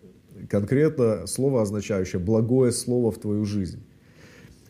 конкретно 0.51 1.27
слово, 1.27 1.63
означающее 1.63 2.21
благое 2.21 2.71
слово 2.71 3.11
в 3.11 3.19
твою 3.19 3.47
жизнь. 3.47 3.83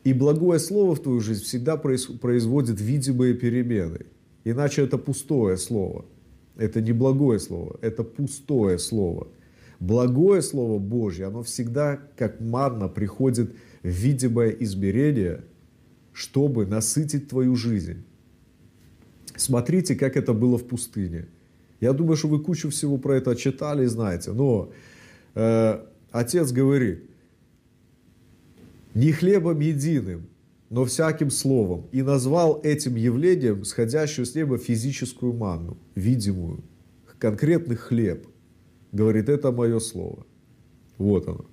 И 0.05 0.13
благое 0.13 0.61
слово 0.61 0.95
в 0.95 1.01
твою 1.01 1.21
жизнь 1.21 1.43
всегда 1.43 1.77
производит 1.77 2.81
видимые 2.81 3.35
перемены. 3.35 4.07
Иначе 4.45 4.83
это 4.83 4.99
пустое 4.99 5.57
слово. 5.57 6.05
Это 6.59 6.81
не 6.81 6.93
благое 6.93 7.39
слово, 7.39 7.79
это 7.81 8.03
пустое 8.03 8.79
слово. 8.79 9.29
Благое 9.81 10.43
слово 10.43 10.81
Божье, 10.81 11.27
оно 11.27 11.45
всегда 11.45 12.01
как 12.17 12.41
манна 12.41 12.89
приходит 12.89 13.55
в 13.83 13.89
видимое 13.89 14.51
измерение, 14.51 15.45
чтобы 16.13 16.67
насытить 16.67 17.29
твою 17.29 17.55
жизнь. 17.55 18.05
Смотрите, 19.37 19.95
как 19.95 20.17
это 20.17 20.35
было 20.35 20.59
в 20.59 20.67
пустыне. 20.67 21.29
Я 21.81 21.93
думаю, 21.93 22.17
что 22.17 22.27
вы 22.27 22.41
кучу 22.41 22.71
всего 22.71 22.99
про 22.99 23.17
это 23.17 23.37
читали 23.37 23.85
и 23.85 23.87
знаете. 23.87 24.33
Но 24.33 24.73
э, 25.37 25.81
отец 26.11 26.51
говорит, 26.51 27.05
не 28.95 29.13
хлебом 29.13 29.61
единым, 29.61 30.27
но 30.71 30.85
всяким 30.85 31.31
словом, 31.31 31.89
и 31.93 32.03
назвал 32.03 32.61
этим 32.63 32.97
явлением 32.97 33.65
сходящую 33.65 34.27
с 34.27 34.35
неба 34.35 34.59
физическую 34.59 35.33
манну, 35.33 35.79
видимую, 35.95 36.65
конкретный 37.19 37.77
хлеб. 37.77 38.27
Говорит, 38.93 39.29
это 39.29 39.51
мое 39.51 39.81
слово. 39.81 40.27
Вот 40.99 41.29
оно, 41.29 41.47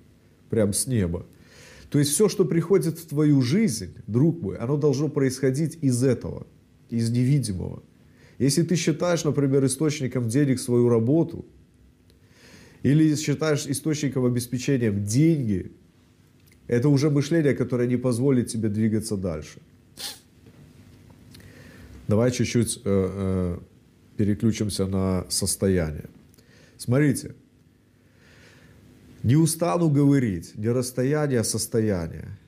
прям 0.50 0.72
с 0.72 0.86
неба. 0.86 1.26
То 1.90 1.98
есть 1.98 2.10
все, 2.12 2.28
что 2.28 2.44
приходит 2.44 2.98
в 2.98 3.06
твою 3.08 3.40
жизнь, 3.42 3.94
друг 4.06 4.42
мой, 4.42 4.56
оно 4.56 4.76
должно 4.76 5.08
происходить 5.08 5.78
из 5.82 6.02
этого, 6.02 6.46
из 6.90 7.10
невидимого. 7.10 7.82
Если 8.38 8.62
ты 8.62 8.76
считаешь, 8.76 9.24
например, 9.24 9.64
источником 9.64 10.28
денег 10.28 10.58
свою 10.60 10.88
работу, 10.88 11.46
или 12.82 13.14
считаешь 13.16 13.66
источником 13.66 14.24
обеспечения 14.24 14.90
деньги, 14.90 15.72
это 16.68 16.88
уже 16.88 17.10
мышление, 17.10 17.54
которое 17.54 17.88
не 17.88 17.96
позволит 17.96 18.48
тебе 18.48 18.68
двигаться 18.68 19.16
дальше. 19.16 19.60
Давай 22.08 22.30
чуть-чуть 22.30 22.76
э, 22.76 22.80
э, 22.84 23.58
переключимся 24.16 24.86
на 24.86 25.24
состояние. 25.28 26.04
Смотрите, 26.78 27.34
не 29.22 29.36
устану 29.36 29.90
говорить, 29.90 30.56
не 30.56 30.68
расстояние, 30.68 31.40
а 31.40 31.44
состояние. 31.44 32.38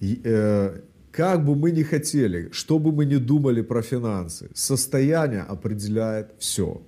И, 0.00 0.20
э, 0.24 0.80
как 1.10 1.44
бы 1.44 1.56
мы 1.56 1.72
ни 1.72 1.82
хотели, 1.82 2.50
что 2.52 2.78
бы 2.78 2.92
мы 2.92 3.04
ни 3.04 3.16
думали 3.16 3.62
про 3.62 3.82
финансы, 3.82 4.48
состояние 4.54 5.42
определяет 5.42 6.34
все. 6.38 6.80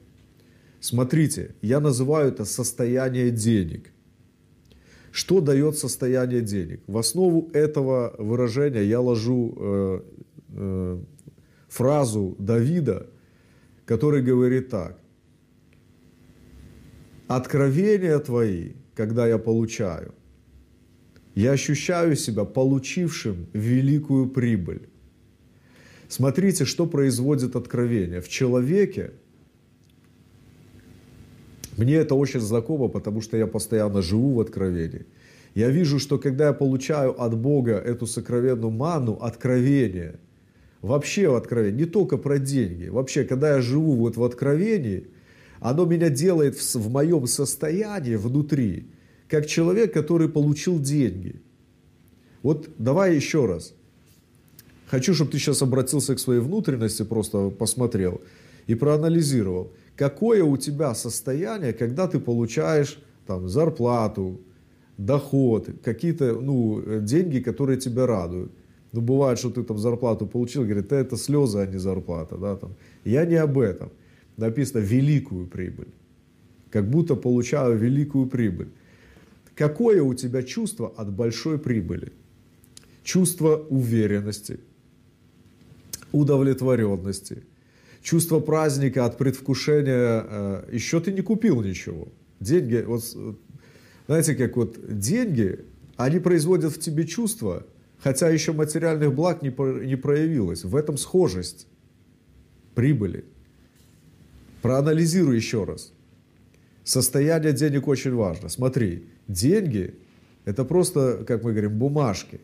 Смотрите, 0.81 1.55
я 1.63 1.81
называю 1.81 2.29
это 2.29 2.45
состояние 2.45 3.31
денег. 3.31 3.92
Что 5.13 5.43
дает 5.43 5.77
состояние 5.77 6.41
денег? 6.41 6.81
В 6.87 6.97
основу 6.97 7.51
этого 7.53 8.15
выражения 8.19 8.83
я 8.83 8.99
ложу 8.99 9.55
э, 9.57 10.01
э, 10.49 10.99
фразу 11.69 12.35
Давида, 12.39 13.07
который 13.85 14.23
говорит 14.23 14.71
так. 14.71 14.99
Откровения 17.29 18.19
твои, 18.21 18.73
когда 18.95 19.27
я 19.27 19.37
получаю, 19.37 20.15
я 21.35 21.53
ощущаю 21.53 22.17
себя 22.17 22.45
получившим 22.45 23.49
великую 23.53 24.31
прибыль. 24.31 24.89
Смотрите, 26.09 26.65
что 26.65 26.87
производит 26.87 27.55
откровение. 27.55 28.23
В 28.23 28.29
человеке 28.29 29.13
мне 31.77 31.95
это 31.95 32.15
очень 32.15 32.41
знакомо, 32.41 32.89
потому 32.89 33.21
что 33.21 33.37
я 33.37 33.47
постоянно 33.47 34.03
живу 34.03 34.35
в 34.35 34.41
откровении. 34.41 35.07
Я 35.55 35.69
вижу, 35.69 35.99
что 35.99 36.19
когда 36.19 36.49
я 36.49 36.53
получаю 36.53 37.21
от 37.21 37.37
Бога 37.37 37.73
эту 37.73 38.07
сокровенную 38.07 38.71
ману, 38.71 39.19
откровение, 39.21 40.19
вообще 40.81 41.29
в 41.29 41.35
откровении, 41.35 41.81
не 41.81 41.87
только 41.87 42.17
про 42.17 42.39
деньги, 42.39 42.89
вообще, 42.89 43.25
когда 43.25 43.57
я 43.57 43.61
живу 43.61 43.97
вот 43.97 44.17
в 44.17 44.25
откровении, 44.25 45.09
оно 45.61 45.85
меня 45.85 46.09
делает 46.09 46.57
в, 46.57 46.75
в 46.75 46.91
моем 46.91 47.27
состоянии 47.27 48.17
внутри, 48.17 48.87
как 49.29 49.47
человек, 49.47 49.93
который 49.93 50.29
получил 50.29 50.81
деньги. 50.81 51.37
Вот 52.43 52.69
давай 52.79 53.15
еще 53.15 53.47
раз. 53.47 53.75
Хочу, 54.89 55.15
чтобы 55.15 55.31
ты 55.31 55.39
сейчас 55.39 55.63
обратился 55.63 56.15
к 56.15 56.19
своей 56.19 56.41
внутренности, 56.41 57.03
просто 57.03 57.51
посмотрел 57.51 58.21
и 58.67 58.75
проанализировал, 58.75 59.73
какое 60.03 60.43
у 60.43 60.57
тебя 60.57 60.95
состояние, 60.95 61.73
когда 61.73 62.09
ты 62.09 62.19
получаешь 62.19 62.99
там, 63.25 63.49
зарплату, 63.49 64.41
доход, 64.99 65.69
какие-то 65.85 66.41
ну, 66.41 66.83
деньги, 67.01 67.39
которые 67.39 67.79
тебя 67.79 68.05
радуют. 68.05 68.51
Ну, 68.91 69.01
бывает, 69.01 69.39
что 69.39 69.51
ты 69.51 69.63
там 69.63 69.79
зарплату 69.79 70.27
получил, 70.27 70.65
говорит, 70.65 70.89
да 70.89 70.97
это 70.97 71.17
слезы, 71.17 71.59
а 71.59 71.67
не 71.67 71.79
зарплата. 71.79 72.37
Да, 72.37 72.57
там. 72.57 72.75
Я 73.05 73.25
не 73.27 73.37
об 73.37 73.57
этом. 73.59 73.91
Написано 74.37 74.81
великую 74.81 75.47
прибыль. 75.47 75.93
Как 76.71 76.91
будто 76.91 77.15
получаю 77.15 77.79
великую 77.79 78.27
прибыль. 78.27 78.71
Какое 79.55 80.03
у 80.03 80.15
тебя 80.15 80.43
чувство 80.43 80.93
от 80.97 81.13
большой 81.13 81.59
прибыли? 81.59 82.13
Чувство 83.05 83.65
уверенности, 83.71 84.59
удовлетворенности, 86.11 87.45
чувство 88.03 88.41
праздника 88.41 89.07
от 89.07 89.17
предвкушения. 89.17 90.25
Э, 90.29 90.69
еще 90.73 91.01
ты 91.01 91.13
не 91.13 91.23
купил 91.23 91.63
ничего. 91.63 92.09
Деньги, 92.41 92.85
вот, 92.87 93.05
знаете, 94.07 94.35
как 94.35 94.57
вот 94.57 94.77
деньги, 94.99 95.61
они 95.97 96.19
производят 96.19 96.73
в 96.73 96.81
тебе 96.81 97.07
чувство, 97.07 97.65
хотя 97.99 98.29
еще 98.29 98.53
материальных 98.53 99.15
благ 99.15 99.43
не, 99.43 99.51
не 99.87 99.97
проявилось. 99.97 100.65
В 100.65 100.75
этом 100.75 100.97
схожесть 100.97 101.67
прибыли. 102.75 103.25
Проанализируй 104.61 105.37
еще 105.37 105.65
раз. 105.65 105.93
Состояние 106.85 107.53
денег 107.53 107.87
очень 107.87 108.15
важно. 108.15 108.49
Смотри, 108.49 109.07
деньги– 109.29 109.95
это 110.45 110.65
просто, 110.65 111.25
как 111.27 111.45
мы 111.45 111.53
говорим, 111.53 111.79
бумажки. 111.79 112.41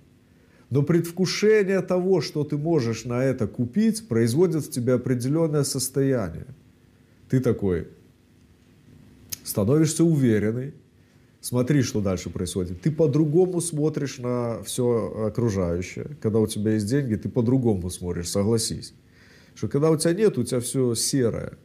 Но 0.71 0.83
предвкушение 0.83 1.81
того, 1.81 2.21
что 2.21 2.45
ты 2.45 2.59
можешь 2.59 3.05
на 3.05 3.25
это 3.25 3.47
купить, 3.47 4.07
производит 4.07 4.65
в 4.65 4.71
тебе 4.71 4.95
определенное 4.95 5.65
состояние. 5.65 6.47
Ты 7.31 7.41
такой, 7.41 7.89
становишься 9.45 10.05
уверенный, 10.05 10.75
смотри, 11.41 11.83
что 11.83 12.03
дальше 12.03 12.29
происходит. 12.29 12.83
Ты 12.83 12.91
по-другому 12.91 13.61
смотришь 13.61 14.19
на 14.19 14.63
все 14.63 15.27
окружающее. 15.29 16.17
Когда 16.21 16.39
у 16.39 16.47
тебя 16.47 16.73
есть 16.73 16.87
деньги, 16.87 17.15
ты 17.15 17.31
по-другому 17.31 17.89
смотришь, 17.91 18.29
согласись. 18.29 18.95
Что 19.55 19.69
когда 19.69 19.91
у 19.91 19.97
тебя 19.97 20.13
нет, 20.13 20.37
у 20.39 20.45
тебя 20.45 20.61
все 20.61 20.95
серое. 20.95 21.59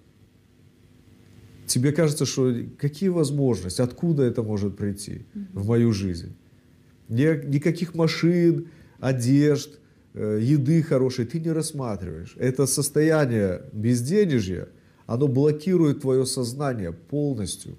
Тебе 1.65 1.91
кажется, 1.91 2.25
что 2.25 2.53
какие 2.77 3.09
возможности, 3.09 3.81
откуда 3.81 4.23
это 4.23 4.43
может 4.43 4.77
прийти 4.77 5.25
в 5.53 5.67
мою 5.67 5.91
жизнь? 5.91 6.35
Никаких 7.09 7.95
машин, 7.95 8.69
одежд, 9.03 9.80
э, 10.13 10.39
еды 10.41 10.81
хорошей 10.81 11.25
ты 11.25 11.39
не 11.39 11.51
рассматриваешь. 11.51 12.35
Это 12.39 12.65
состояние 12.65 13.63
безденежья, 13.73 14.69
оно 15.05 15.27
блокирует 15.27 16.01
твое 16.01 16.25
сознание 16.25 16.93
полностью. 16.93 17.75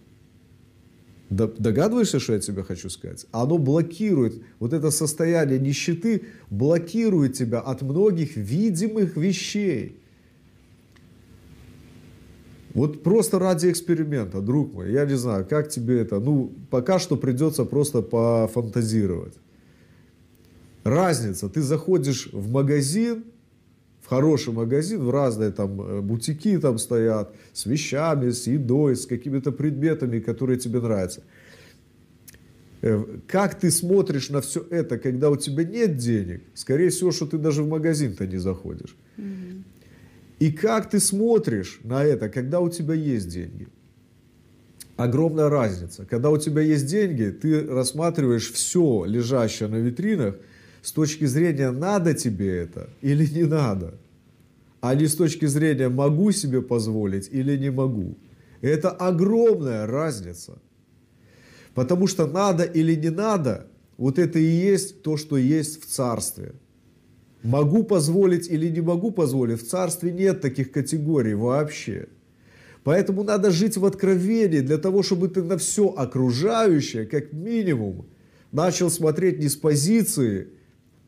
Догадываешься, 1.31 2.21
что 2.21 2.35
я 2.35 2.39
тебе 2.39 2.63
хочу 2.63 2.91
сказать? 2.91 3.27
Оно 3.33 3.59
блокирует, 3.59 4.43
вот 4.61 4.73
это 4.73 4.91
состояние 4.91 5.59
нищеты 5.59 6.27
блокирует 6.51 7.33
тебя 7.33 7.61
от 7.61 7.83
многих 7.83 8.37
видимых 8.37 9.17
вещей. 9.17 9.99
Вот 12.75 13.03
просто 13.03 13.39
ради 13.39 13.71
эксперимента, 13.71 14.41
друг 14.41 14.75
мой, 14.75 14.93
я 14.93 15.07
не 15.07 15.17
знаю, 15.17 15.47
как 15.47 15.71
тебе 15.71 16.01
это, 16.01 16.21
ну, 16.21 16.53
пока 16.71 16.99
что 16.99 17.17
придется 17.17 17.65
просто 17.65 18.03
пофантазировать. 18.03 19.35
Разница, 20.85 21.49
ты 21.49 21.63
заходишь 21.63 22.29
в 22.31 22.51
магазин, 22.51 23.25
в 24.03 24.07
хороший 24.07 24.53
магазин, 24.53 25.03
в 25.03 25.11
разные 25.11 25.51
там 25.51 25.81
э, 25.81 26.01
бутики 26.03 26.59
там 26.59 26.77
стоят, 26.77 27.35
с 27.55 27.65
вещами, 27.65 28.31
с 28.31 28.47
едой, 28.47 28.95
с 28.95 29.07
какими-то 29.07 29.51
предметами, 29.51 30.21
которые 30.21 30.59
тебе 30.59 30.81
нравятся. 30.81 31.23
Э, 32.83 33.03
как 33.27 33.59
ты 33.59 33.71
смотришь 33.71 34.29
на 34.29 34.43
все 34.43 34.61
это, 34.69 34.99
когда 34.99 35.31
у 35.31 35.37
тебя 35.37 35.65
нет 35.65 35.97
денег? 35.97 36.43
Скорее 36.53 36.91
всего, 36.91 37.13
что 37.13 37.25
ты 37.25 37.39
даже 37.39 37.63
в 37.63 37.69
магазин-то 37.69 38.27
не 38.27 38.37
заходишь. 38.37 38.95
И 40.39 40.53
как 40.53 40.91
ты 40.91 41.01
смотришь 41.01 41.81
на 41.83 42.05
это, 42.05 42.29
когда 42.29 42.61
у 42.61 42.69
тебя 42.69 42.93
есть 42.93 43.31
деньги? 43.31 43.69
Огромная 44.97 45.49
разница. 45.49 46.05
Когда 46.05 46.29
у 46.29 46.37
тебя 46.37 46.61
есть 46.61 46.87
деньги, 46.87 47.31
ты 47.31 47.67
рассматриваешь 47.67 48.53
все 48.53 49.07
лежащее 49.07 49.71
на 49.71 49.77
витринах– 49.77 50.35
с 50.85 50.93
точки 50.93 51.25
зрения 51.25 51.71
надо 51.71 52.13
тебе 52.13 52.59
это 52.59 52.91
или 53.01 53.27
не 53.27 53.45
надо, 53.45 53.95
а 54.83 54.95
не 54.95 55.07
с 55.07 55.17
точки 55.17 55.47
зрения 55.47 55.89
могу 55.89 56.31
себе 56.31 56.61
позволить 56.61 57.31
или 57.33 57.57
не 57.57 57.71
могу. 57.71 58.19
Это 58.61 58.91
огромная 58.91 59.87
разница. 59.87 60.59
Потому 61.73 62.07
что 62.07 62.27
надо 62.27 62.65
или 62.65 62.95
не 62.95 63.09
надо, 63.09 63.67
вот 63.97 64.19
это 64.19 64.39
и 64.39 64.45
есть 64.45 65.01
то, 65.01 65.17
что 65.17 65.39
есть 65.39 65.83
в 65.83 65.87
царстве. 65.87 66.53
Могу 67.43 67.83
позволить 67.85 68.47
или 68.51 68.69
не 68.69 68.83
могу 68.83 69.11
позволить, 69.11 69.63
в 69.63 69.67
царстве 69.67 70.13
нет 70.13 70.43
таких 70.43 70.71
категорий 70.71 71.35
вообще. 71.35 72.09
Поэтому 72.83 73.25
надо 73.25 73.51
жить 73.51 73.79
в 73.79 73.87
откровении 73.87 74.61
для 74.61 74.77
того, 74.77 75.03
чтобы 75.03 75.29
ты 75.29 75.43
на 75.43 75.57
все 75.57 75.89
окружающее, 75.89 77.07
как 77.07 77.33
минимум, 77.33 78.05
начал 78.53 78.91
смотреть 78.91 79.39
не 79.39 79.49
с 79.49 79.57
позиции 79.57 80.49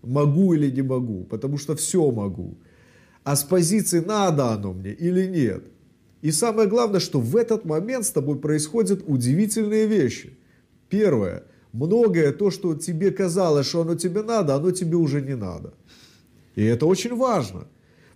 могу 0.07 0.55
или 0.55 0.71
не 0.71 0.83
могу, 0.83 1.25
потому 1.25 1.59
что 1.59 1.75
все 1.75 2.11
могу. 2.11 2.59
А 3.25 3.35
с 3.35 3.45
позиции 3.45 4.01
надо 4.01 4.53
оно 4.53 4.73
мне 4.73 4.93
или 4.93 5.27
нет. 5.27 5.65
И 6.23 6.33
самое 6.33 6.69
главное, 6.69 7.01
что 7.01 7.21
в 7.21 7.37
этот 7.37 7.65
момент 7.65 8.05
с 8.05 8.11
тобой 8.11 8.39
происходят 8.39 9.03
удивительные 9.07 9.87
вещи. 9.87 10.39
Первое. 10.89 11.43
Многое 11.73 12.33
то, 12.33 12.51
что 12.51 12.75
тебе 12.75 13.11
казалось, 13.11 13.67
что 13.67 13.83
оно 13.83 13.97
тебе 13.97 14.23
надо, 14.23 14.55
оно 14.55 14.71
тебе 14.71 14.97
уже 14.97 15.21
не 15.21 15.37
надо. 15.37 15.75
И 16.55 16.65
это 16.65 16.87
очень 16.87 17.15
важно. 17.15 17.67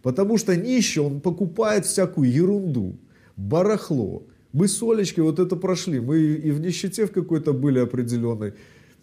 Потому 0.03 0.39
что 0.39 0.57
нищий, 0.57 1.01
он 1.01 1.21
покупает 1.21 1.85
всякую 1.85 2.33
ерунду, 2.33 2.99
барахло. 3.37 4.23
Мы 4.53 4.67
с 4.67 4.83
Олечкой 4.83 5.25
вот 5.25 5.39
это 5.39 5.57
прошли. 5.57 6.01
Мы 6.01 6.19
и 6.21 6.51
в 6.51 6.61
нищете 6.61 7.07
в 7.07 7.13
какой-то 7.13 7.53
были 7.53 7.81
определенной, 7.81 8.55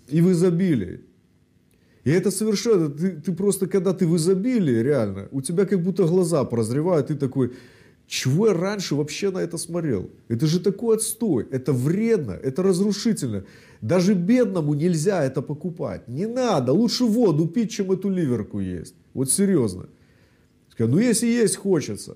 и 0.08 0.22
в 0.22 0.32
изобилии. 0.32 1.02
И 2.08 2.10
это 2.10 2.32
совершенно, 2.32 2.88
ты, 2.88 3.10
ты 3.10 3.34
просто, 3.34 3.68
когда 3.68 3.92
ты 3.92 4.08
в 4.08 4.16
изобилии, 4.16 4.82
реально, 4.82 5.28
у 5.32 5.42
тебя 5.42 5.66
как 5.66 5.84
будто 5.84 6.08
глаза 6.08 6.46
прозревают, 6.46 7.08
ты 7.08 7.16
такой, 7.16 7.52
чего 8.08 8.48
я 8.48 8.54
раньше 8.54 8.96
вообще 8.96 9.30
на 9.30 9.40
это 9.40 9.58
смотрел? 9.58 10.10
Это 10.30 10.48
же 10.48 10.62
такой 10.62 10.96
отстой, 10.96 11.46
это 11.52 11.74
вредно, 11.74 12.32
это 12.32 12.64
разрушительно. 12.64 13.44
Даже 13.82 14.14
бедному 14.14 14.74
нельзя 14.74 15.26
это 15.26 15.42
покупать. 15.42 16.08
Не 16.08 16.28
надо, 16.28 16.72
лучше 16.72 17.04
воду 17.04 17.46
пить, 17.46 17.72
чем 17.72 17.92
эту 17.92 18.10
ливерку 18.10 18.62
есть. 18.62 18.96
Вот 19.14 19.30
серьезно. 19.30 19.90
Ну, 20.80 21.00
если 21.00 21.28
есть 21.28 21.58
хочется. 21.58 22.16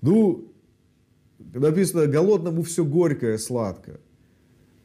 Ну, 0.00 0.50
написано, 1.52 2.06
голодному 2.06 2.62
все 2.62 2.82
горькое, 2.82 3.36
сладко. 3.36 4.00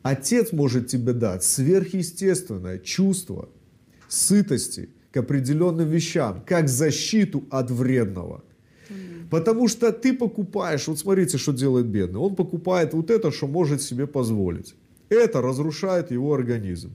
Отец 0.01 0.51
может 0.51 0.87
тебе 0.87 1.13
дать 1.13 1.45
сверхъестественное 1.45 2.77
чувство– 2.77 3.47
сытости 4.07 4.89
к 5.11 5.17
определенным 5.17 5.89
вещам, 5.89 6.43
как 6.45 6.69
защиту 6.69 7.43
от 7.49 7.71
вредного. 7.71 8.43
Потому 9.29 9.67
что 9.67 9.91
ты 9.91 10.13
покупаешь, 10.13 10.87
вот 10.87 10.99
смотрите, 10.99 11.37
что 11.37 11.51
делает 11.51 11.87
бедный. 11.87 12.19
Он 12.19 12.35
покупает 12.35 12.93
вот 12.93 13.11
это, 13.11 13.31
что 13.31 13.47
может 13.47 13.81
себе 13.81 14.07
позволить. 14.07 14.75
Это 15.09 15.41
разрушает 15.41 16.11
его 16.11 16.33
организм. 16.33 16.91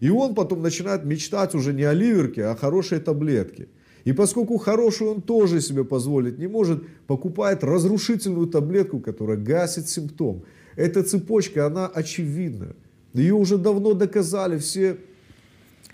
И 0.00 0.10
он 0.10 0.34
потом 0.34 0.62
начинает 0.62 1.04
мечтать 1.04 1.54
уже 1.54 1.72
не 1.72 1.84
о 1.84 1.92
ливерке, 1.92 2.44
а 2.44 2.52
о 2.52 2.56
хорошей 2.56 3.00
таблетке. 3.00 3.68
И 4.04 4.12
поскольку 4.12 4.58
хорошую 4.58 5.12
он 5.12 5.22
тоже 5.22 5.60
себе 5.60 5.84
позволить 5.84 6.38
не 6.38 6.46
может, 6.46 6.82
покупает 7.06 7.64
разрушительную 7.64 8.46
таблетку, 8.46 9.00
которая 9.00 9.38
гасит 9.38 9.88
симптом. 9.88 10.44
Эта 10.76 11.02
цепочка, 11.02 11.66
она 11.66 11.86
очевидна. 11.86 12.76
Ее 13.14 13.34
уже 13.34 13.56
давно 13.56 13.94
доказали 13.94 14.58
все 14.58 14.98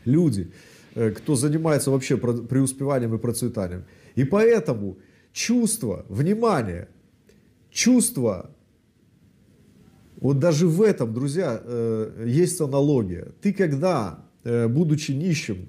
люди, 0.05 0.53
э, 0.95 1.11
кто 1.11 1.37
занимается 1.37 1.91
вообще 1.91 2.17
преуспеванием 2.17 3.15
и 3.15 3.19
процветанием. 3.19 3.85
И 4.15 4.25
поэтому 4.25 4.99
чувство, 5.33 6.05
внимание, 6.09 6.89
чувство, 7.71 8.51
вот 10.17 10.39
даже 10.39 10.67
в 10.67 10.83
этом, 10.83 11.15
друзья, 11.15 11.61
э, 11.63 12.25
есть 12.27 12.61
аналогия. 12.61 13.29
Ты 13.41 13.53
когда, 13.53 14.25
э, 14.45 14.69
будучи 14.69 15.13
нищим 15.13 15.69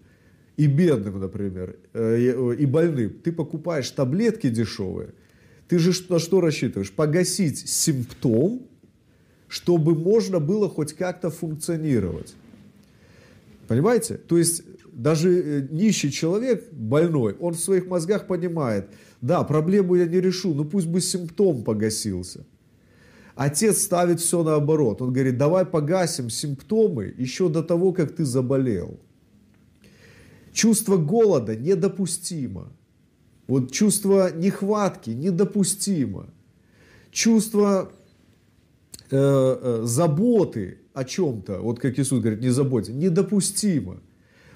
и 0.58 0.68
бедным, 0.68 1.20
например, 1.20 1.78
и 1.94 2.66
больным, 2.66 3.10
ты 3.24 3.32
покупаешь 3.32 3.90
таблетки 3.90 4.50
дешевые, 4.50 5.14
ты 5.68 5.80
же 5.80 5.92
на 6.10 6.20
что 6.20 6.42
рассчитываешь? 6.42 6.92
Погасить 6.92 7.70
симптом, 7.70 8.68
чтобы 9.48 9.96
можно 9.96 10.40
было 10.40 10.70
хоть 10.70 10.94
как-то 10.94 11.30
функционировать. 11.30 12.36
Понимаете? 13.72 14.18
То 14.18 14.38
есть 14.38 14.64
даже 14.92 15.30
э, 15.32 15.68
нищий 15.72 16.12
человек, 16.12 16.74
больной, 16.74 17.38
он 17.40 17.54
в 17.54 17.58
своих 17.58 17.88
мозгах 17.88 18.28
понимает, 18.28 18.90
да, 19.22 19.44
проблему 19.44 19.96
я 19.96 20.06
не 20.08 20.20
решу, 20.20 20.54
но 20.54 20.66
пусть 20.66 20.88
бы 20.88 21.00
симптом 21.00 21.64
погасился. 21.64 22.46
Отец 23.34 23.82
ставит 23.82 24.20
все 24.20 24.44
наоборот. 24.44 25.02
Он 25.02 25.14
говорит, 25.14 25.38
давай 25.38 25.66
погасим 25.66 26.30
симптомы 26.30 27.16
еще 27.18 27.48
до 27.48 27.64
того, 27.64 27.94
как 27.94 28.14
ты 28.14 28.26
заболел. 28.26 29.00
Чувство 30.52 30.98
голода 30.98 31.56
недопустимо. 31.56 32.74
Вот 33.48 33.72
чувство 33.72 34.34
нехватки 34.36 35.12
недопустимо. 35.12 36.30
Чувство 37.10 37.90
э, 39.12 39.16
э, 39.18 39.82
заботы 39.86 40.81
о 40.94 41.04
чем-то, 41.04 41.60
вот 41.60 41.80
как 41.80 41.98
Иисус 41.98 42.20
говорит, 42.20 42.42
не 42.42 42.50
заботьте, 42.50 42.94
недопустимо. 42.94 44.02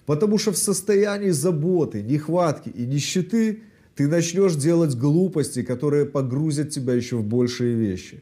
Потому 0.06 0.38
что 0.38 0.52
в 0.52 0.58
состоянии 0.58 1.32
заботы, 1.32 2.02
нехватки 2.04 2.70
и 2.70 2.86
нищеты 2.86 3.64
ты 3.96 4.08
начнешь 4.08 4.56
делать 4.56 4.96
глупости, 4.96 5.64
которые 5.64 6.06
погрузят 6.06 6.70
тебя 6.70 6.94
еще 6.94 7.18
в 7.18 7.24
большие 7.24 7.76
вещи. 7.76 8.22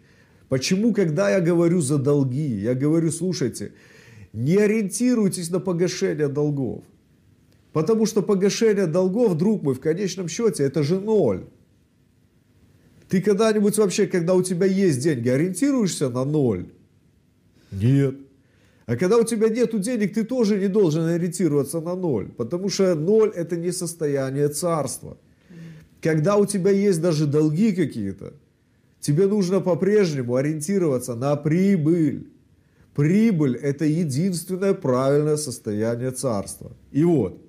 Почему, 0.50 0.94
когда 0.94 1.32
я 1.32 1.42
говорю 1.42 1.82
за 1.82 1.98
долги, 1.98 2.62
я 2.62 2.76
говорю, 2.76 3.12
слушайте, 3.12 3.72
не 4.34 4.58
ориентируйтесь 4.58 5.50
на 5.50 5.60
погашение 5.60 6.28
долгов. 6.28 6.84
Потому 7.74 8.06
что 8.06 8.22
погашение 8.22 8.86
долгов, 8.86 9.36
друг 9.36 9.64
мой, 9.64 9.74
в 9.74 9.80
конечном 9.80 10.28
счете, 10.28 10.64
это 10.64 10.84
же 10.84 11.00
ноль. 11.00 11.48
Ты 13.10 13.22
когда-нибудь 13.22 13.78
вообще, 13.78 14.06
когда 14.06 14.36
у 14.36 14.44
тебя 14.44 14.68
есть 14.68 15.02
деньги, 15.02 15.28
ориентируешься 15.28 16.10
на 16.10 16.24
ноль? 16.24 16.68
Нет. 17.74 18.16
А 18.86 18.96
когда 18.96 19.18
у 19.18 19.24
тебя 19.24 19.50
нет 19.50 19.80
денег, 19.80 20.14
ты 20.14 20.24
тоже 20.24 20.60
не 20.60 20.68
должен 20.68 21.06
ориентироваться 21.06 21.80
на 21.80 21.96
ноль, 21.96 22.30
потому 22.38 22.70
что 22.70 22.96
ноль– 22.96 23.32
это 23.36 23.56
не 23.56 23.72
состояние 23.72 24.50
царства. 24.50 25.18
Когда 26.02 26.36
у 26.36 26.46
тебя 26.46 26.72
есть 26.72 27.02
даже 27.02 27.26
долги 27.26 27.72
какие-то, 27.72 28.34
тебе 29.00 29.28
нужно 29.28 29.62
по-прежнему 29.62 30.36
ориентироваться 30.36 31.16
на 31.16 31.36
прибыль. 31.38 32.28
Прибыль– 32.94 33.56
это 33.64 33.86
единственное 33.86 34.74
правильное 34.74 35.38
состояние 35.38 36.12
царства. 36.12 36.72
И 36.92 37.04
вот, 37.06 37.42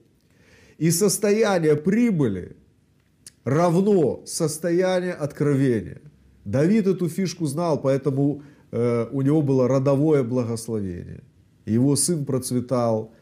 и 0.78 0.90
состояние 0.90 1.76
прибыли 1.76 2.56
равно 3.44 4.22
состояние 4.24 5.12
откровения. 5.12 6.00
Давид 6.44 6.86
эту 6.86 7.08
фишку 7.08 7.46
знал, 7.46 7.80
поэтому 7.80 8.42
у 9.12 9.22
него 9.22 9.42
было 9.42 9.68
родовое 9.68 10.22
благословение. 10.22 11.22
Его 11.66 11.96
сын 11.96 12.24
процветал, 12.24 13.12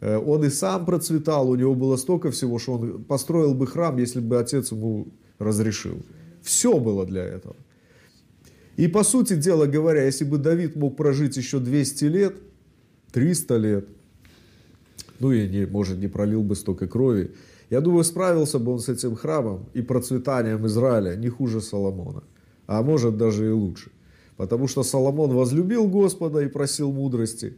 э, 0.00 0.16
он 0.16 0.44
и 0.44 0.50
сам 0.50 0.86
процветал, 0.86 1.50
у 1.50 1.56
него 1.56 1.74
было 1.74 1.96
столько 1.96 2.30
всего, 2.30 2.58
что 2.58 2.74
он 2.74 3.04
построил 3.04 3.54
бы 3.54 3.66
храм, 3.66 3.98
если 3.98 4.20
бы 4.20 4.38
отец 4.38 4.72
ему 4.72 5.08
разрешил. 5.38 6.02
Все 6.42 6.78
было 6.78 7.04
для 7.06 7.22
этого. 7.22 7.56
И 8.76 8.88
по 8.88 9.04
сути 9.04 9.34
дела 9.34 9.66
говоря, 9.66 10.04
если 10.04 10.24
бы 10.24 10.38
Давид 10.38 10.76
мог 10.76 10.96
прожить 10.96 11.36
еще 11.36 11.58
200 11.58 12.04
лет, 12.04 12.36
300 13.12 13.56
лет, 13.58 13.88
ну 15.20 15.32
и 15.32 15.48
не, 15.48 15.66
может 15.66 15.98
не 15.98 16.08
пролил 16.08 16.42
бы 16.42 16.56
столько 16.56 16.88
крови, 16.88 17.32
я 17.70 17.80
думаю, 17.80 18.04
справился 18.04 18.58
бы 18.58 18.72
он 18.72 18.78
с 18.78 18.88
этим 18.88 19.14
храмом 19.14 19.66
и 19.74 19.82
процветанием 19.82 20.66
Израиля 20.66 21.16
не 21.16 21.28
хуже 21.28 21.60
Соломона, 21.60 22.22
а 22.66 22.82
может 22.82 23.16
даже 23.16 23.46
и 23.46 23.50
лучше. 23.50 23.90
Потому 24.42 24.66
что 24.66 24.82
Соломон 24.82 25.30
возлюбил 25.30 25.86
Господа 25.86 26.40
и 26.40 26.48
просил 26.48 26.90
мудрости, 26.90 27.54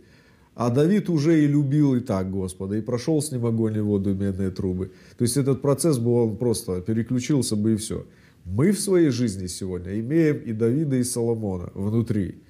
а 0.54 0.68
Давид 0.68 1.08
уже 1.08 1.42
и 1.42 1.46
любил 1.46 1.94
и 1.94 2.00
так 2.00 2.30
Господа, 2.30 2.76
и 2.76 2.82
прошел 2.82 3.22
с 3.22 3.32
ним 3.32 3.46
огонь 3.46 3.78
и 3.78 3.80
воду 3.80 4.10
и 4.10 4.14
медные 4.14 4.50
трубы. 4.50 4.92
То 5.16 5.22
есть 5.24 5.38
этот 5.38 5.62
процесс 5.62 5.96
бы 5.96 6.12
он 6.12 6.36
просто 6.36 6.82
переключился 6.82 7.56
бы 7.56 7.72
и 7.72 7.76
все. 7.76 8.04
Мы 8.44 8.70
в 8.72 8.78
своей 8.78 9.08
жизни 9.08 9.46
сегодня 9.46 9.98
имеем 9.98 10.36
и 10.36 10.52
Давида, 10.52 10.96
и 10.96 11.04
Соломона 11.04 11.70
внутри, 11.72 12.42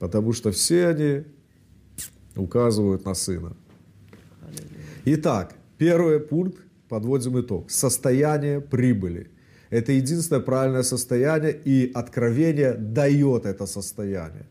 потому 0.00 0.32
что 0.32 0.50
все 0.50 0.88
они 0.88 1.22
указывают 2.34 3.04
на 3.04 3.14
сына. 3.14 3.56
Итак, 5.04 5.54
первый 5.78 6.18
пункт, 6.18 6.58
подводим 6.88 7.40
итог. 7.40 7.70
Состояние 7.70 8.60
прибыли. 8.60 9.30
Это 9.72 9.92
единственное 9.92 10.42
правильное 10.42 10.82
состояние, 10.82 11.58
и 11.64 11.90
откровение 11.94 12.74
дает 12.74 13.46
это 13.46 13.66
состояние. 13.66 14.44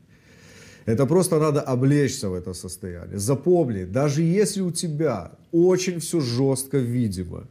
Это 0.88 1.06
просто 1.06 1.40
надо 1.40 1.62
облечься 1.62 2.28
в 2.28 2.34
это 2.34 2.54
состояние. 2.54 3.20
Запомни, 3.20 3.84
даже 3.84 4.24
если 4.24 4.62
у 4.62 4.72
тебя 4.72 5.32
очень 5.52 6.00
все 6.00 6.22
жестко 6.22 6.80
видимо, 6.80 7.48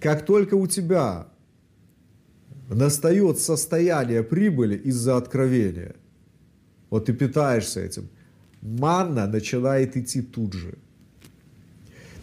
как 0.00 0.24
только 0.24 0.54
у 0.54 0.66
тебя 0.66 1.26
настает 2.70 3.38
состояние 3.38 4.22
прибыли 4.22 4.76
из-за 4.88 5.18
откровения, 5.18 5.96
вот 6.88 7.04
ты 7.04 7.12
питаешься 7.12 7.80
этим, 7.80 8.08
манна 8.62 9.26
начинает 9.26 9.98
идти 9.98 10.22
тут 10.22 10.54
же– 10.54 10.78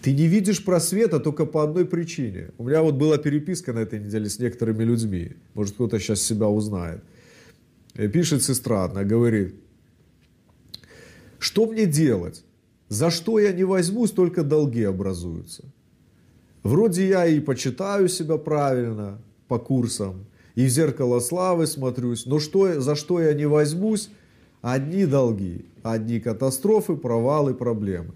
ты 0.06 0.14
не 0.14 0.28
видишь 0.28 0.64
просвета 0.64 1.20
только 1.20 1.48
по 1.48 1.64
одной 1.64 1.84
причине. 1.84 2.50
У 2.60 2.64
меня 2.64 2.84
вот 2.84 2.94
была 2.94 3.18
переписка 3.18 3.74
на 3.74 3.80
этой 3.80 4.00
неделе 4.00 4.30
с 4.30 4.38
некоторыми 4.38 4.84
людьми. 4.84 5.32
Может, 5.56 5.74
кто-то 5.74 6.00
сейчас 6.00 6.22
себя 6.22 6.48
узнает. 6.48 7.04
И 7.96 8.08
пишет 8.08 8.44
сестра 8.44 8.84
одна, 8.84 9.04
говорит, 9.04 9.56
что 11.40 11.66
мне 11.66 11.88
делать? 11.88 12.44
За 12.88 13.10
что 13.10 13.40
я 13.40 13.52
не 13.52 13.64
возьмусь, 13.64 14.12
только 14.12 14.44
долги 14.44 14.84
образуются. 14.84 15.64
Вроде 16.62 17.08
я 17.08 17.26
и 17.26 17.40
почитаю 17.40 18.08
себя 18.08 18.38
правильно 18.38 19.20
по 19.48 19.58
курсам, 19.58 20.28
и 20.54 20.66
в 20.66 20.70
зеркало 20.70 21.20
славы 21.20 21.66
смотрюсь, 21.66 22.28
но 22.28 22.38
что, 22.38 22.80
за 22.80 22.94
что 22.94 23.20
я 23.20 23.34
не 23.34 23.48
возьмусь, 23.48 24.10
одни 24.62 25.08
долги, 25.08 25.66
одни 25.82 26.20
катастрофы, 26.20 26.96
провалы, 26.96 27.56
проблемы. 27.56 28.14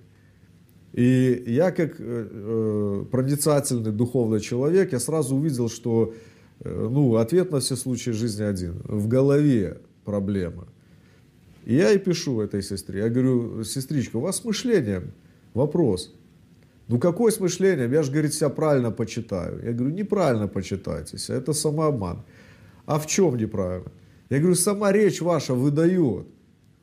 И 0.93 1.43
я 1.47 1.71
как 1.71 1.99
э, 1.99 2.27
э, 2.31 3.05
проницательный 3.11 3.91
духовный 3.91 4.39
человек, 4.39 4.91
я 4.91 4.99
сразу 4.99 5.35
увидел, 5.35 5.69
что 5.69 6.13
э, 6.61 6.87
ну, 6.91 7.15
ответ 7.15 7.51
на 7.51 7.59
все 7.59 7.75
случаи 7.75 8.11
жизни 8.11 8.43
один. 8.43 8.81
В 8.85 9.07
голове 9.07 9.81
проблема. 10.03 10.67
И 11.65 11.75
я 11.75 11.91
и 11.91 11.99
пишу 11.99 12.41
этой 12.41 12.63
сестре. 12.63 13.01
Я 13.01 13.09
говорю, 13.09 13.63
сестричка, 13.63 14.17
у 14.17 14.21
вас 14.21 14.37
с 14.37 14.45
мышлением 14.45 15.11
вопрос. 15.53 16.13
Ну 16.87 16.97
какое 16.97 17.31
с 17.31 17.39
мышлением? 17.39 17.91
Я 17.91 18.01
же, 18.01 18.11
говорит, 18.11 18.33
себя 18.33 18.49
правильно 18.49 18.89
почитаю. 18.89 19.63
Я 19.63 19.73
говорю, 19.73 19.93
неправильно 19.93 20.47
почитайтесь, 20.47 21.29
это 21.29 21.53
самообман. 21.53 22.23
А 22.87 22.97
в 22.97 23.05
чем 23.05 23.37
неправильно? 23.37 23.91
Я 24.31 24.39
говорю, 24.39 24.55
сама 24.55 24.91
речь 24.91 25.21
ваша 25.21 25.53
выдает. 25.53 26.25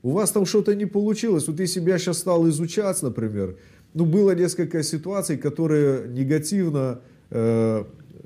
У 0.02 0.10
вас 0.12 0.30
там 0.30 0.46
что-то 0.46 0.76
не 0.76 0.86
получилось. 0.86 1.48
Вот 1.48 1.58
если 1.58 1.80
бы 1.80 1.90
я 1.90 1.98
сейчас 1.98 2.18
стал 2.18 2.48
изучать, 2.48 3.02
например, 3.02 3.56
ну, 3.96 4.04
было 4.04 4.34
несколько 4.34 4.82
ситуаций, 4.82 5.38
которые 5.38 6.06
негативно 6.08 7.00
э, 7.30 7.84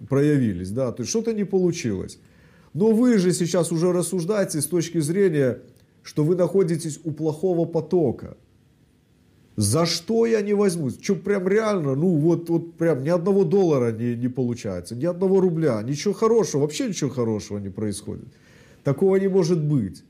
проявились, 0.09 0.71
да, 0.71 0.91
то 0.91 1.03
есть 1.03 1.11
что-то 1.11 1.33
не 1.33 1.45
получилось. 1.45 2.19
Но 2.75 2.91
вы 2.91 3.19
же 3.19 3.33
сейчас 3.33 3.71
уже 3.71 3.93
рассуждаете 3.93 4.61
с 4.61 4.67
точки 4.67 4.99
зрения, 4.99 5.61
что 6.03 6.25
вы 6.25 6.35
находитесь 6.35 6.99
у 7.05 7.13
плохого 7.13 7.67
потока. 7.67 8.37
За 9.55 9.87
что 9.87 10.27
я 10.27 10.41
не 10.41 10.55
возьмусь? 10.55 10.99
Что 11.01 11.15
прям 11.15 11.47
реально, 11.47 11.95
ну 11.95 12.17
вот, 12.17 12.51
вот 12.51 12.75
прям 12.75 13.05
ни 13.05 13.09
одного 13.09 13.45
доллара 13.45 13.93
не, 13.93 14.17
не 14.17 14.29
получается, 14.29 14.97
ни 14.97 15.05
одного 15.05 15.41
рубля, 15.41 15.81
ничего 15.85 16.15
хорошего, 16.15 16.63
вообще 16.63 16.89
ничего 16.89 17.11
хорошего 17.11 17.59
не 17.59 17.71
происходит. 17.71 18.27
Такого 18.83 19.15
не 19.17 19.29
может 19.29 19.63
быть. 19.63 20.03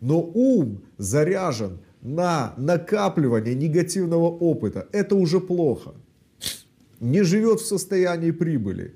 Но 0.00 0.20
ум 0.20 0.82
заряжен 0.96 1.80
на 2.06 2.54
накапливание 2.56 3.54
негативного 3.54 4.28
опыта, 4.28 4.86
это 4.92 5.16
уже 5.16 5.40
плохо. 5.40 5.94
Не 7.00 7.22
живет 7.24 7.60
в 7.60 7.66
состоянии 7.66 8.30
прибыли. 8.30 8.94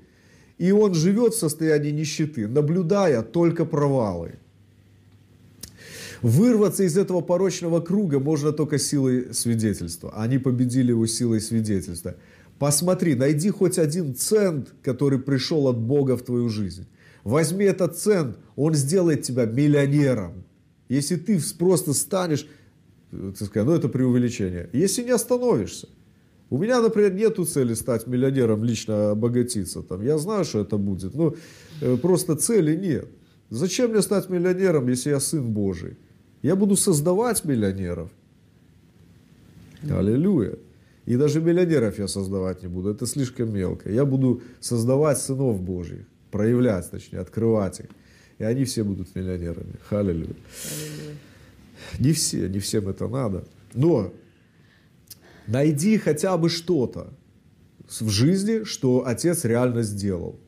И 0.57 0.71
он 0.71 0.93
живет 0.93 1.33
в 1.33 1.39
состоянии 1.39 1.91
нищеты, 1.91 2.47
наблюдая 2.47 3.21
только 3.21 3.65
провалы. 3.65 4.35
Вырваться 6.21 6.83
из 6.83 6.97
этого 6.97 7.21
порочного 7.21 7.81
круга 7.81 8.19
можно 8.19 8.51
только 8.53 8.77
силой 8.77 9.33
свидетельства. 9.33 10.13
Они 10.15 10.37
победили 10.37 10.91
его 10.91 11.07
силой 11.07 11.41
свидетельства. 11.41 12.15
Посмотри, 12.59 13.15
найди 13.15 13.49
хоть 13.49 13.79
один 13.79 14.15
цент, 14.15 14.73
который 14.83 15.19
пришел 15.19 15.67
от 15.67 15.79
Бога 15.79 16.15
в 16.15 16.21
твою 16.21 16.47
жизнь. 16.47 16.85
Возьми 17.23 17.65
этот 17.65 17.97
цент, 17.97 18.37
он 18.55 18.75
сделает 18.75 19.23
тебя 19.23 19.45
миллионером. 19.45 20.43
Если 20.89 21.15
ты 21.15 21.41
просто 21.57 21.93
станешь 21.93 22.47
так 23.11 23.47
сказать, 23.47 23.67
ну 23.67 23.73
это 23.73 23.89
преувеличение. 23.89 24.69
Если 24.73 25.03
не 25.03 25.11
остановишься. 25.11 25.87
У 26.49 26.57
меня, 26.57 26.81
например, 26.81 27.13
нету 27.13 27.45
цели 27.45 27.75
стать 27.75 28.07
миллионером, 28.07 28.63
лично 28.63 29.11
обогатиться. 29.11 29.81
Там. 29.81 30.01
Я 30.03 30.17
знаю, 30.17 30.43
что 30.43 30.59
это 30.59 30.77
будет, 30.77 31.15
но 31.15 31.33
э, 31.81 31.97
просто 31.97 32.35
цели 32.35 32.75
нет. 32.75 33.07
Зачем 33.49 33.91
мне 33.91 34.01
стать 34.01 34.29
миллионером, 34.29 34.89
если 34.89 35.11
я 35.11 35.19
сын 35.19 35.49
Божий? 35.53 35.97
Я 36.41 36.55
буду 36.55 36.75
создавать 36.75 37.45
миллионеров. 37.45 38.09
Аллилуйя. 39.89 40.57
И 41.05 41.15
даже 41.15 41.41
миллионеров 41.41 41.99
я 41.99 42.07
создавать 42.07 42.61
не 42.63 42.67
буду, 42.67 42.89
это 42.89 43.05
слишком 43.05 43.53
мелко. 43.53 43.89
Я 43.91 44.05
буду 44.05 44.41
создавать 44.59 45.17
сынов 45.17 45.61
Божьих, 45.61 46.05
проявлять, 46.31 46.89
точнее, 46.91 47.19
открывать 47.19 47.79
их. 47.79 47.87
И 48.39 48.43
они 48.43 48.65
все 48.65 48.83
будут 48.83 49.15
миллионерами. 49.15 49.75
Халилюя. 49.89 50.35
Не 51.99 52.13
все, 52.13 52.47
не 52.47 52.59
всем 52.59 52.87
это 52.87 53.07
надо. 53.07 53.47
Но 53.73 54.13
найди 55.47 55.97
хотя 55.97 56.37
бы 56.37 56.49
что-то 56.49 57.13
в 57.99 58.09
жизни, 58.09 58.63
что 58.63 59.05
отец 59.05 59.45
реально 59.45 59.83
сделал. 59.83 60.39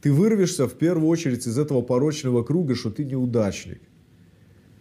Ты 0.00 0.12
вырвешься 0.12 0.66
в 0.66 0.74
первую 0.74 1.08
очередь 1.08 1.46
из 1.46 1.58
этого 1.58 1.82
порочного 1.82 2.42
круга, 2.42 2.74
что 2.74 2.90
ты 2.90 3.04
неудачник. 3.04 3.80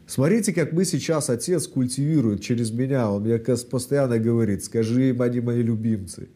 Смотрите, 0.08 0.54
как 0.54 0.72
мы 0.72 0.86
сейчас 0.86 1.30
отец 1.30 1.68
культивирует 1.68 2.42
через 2.42 2.72
меня. 2.72 3.12
Он 3.12 3.24
мне 3.24 3.38
постоянно 3.38 4.18
говорит, 4.18 4.64
скажи 4.64 5.10
им, 5.10 5.22
они 5.22 5.40
мои 5.40 5.62
любимцы. 5.62 6.30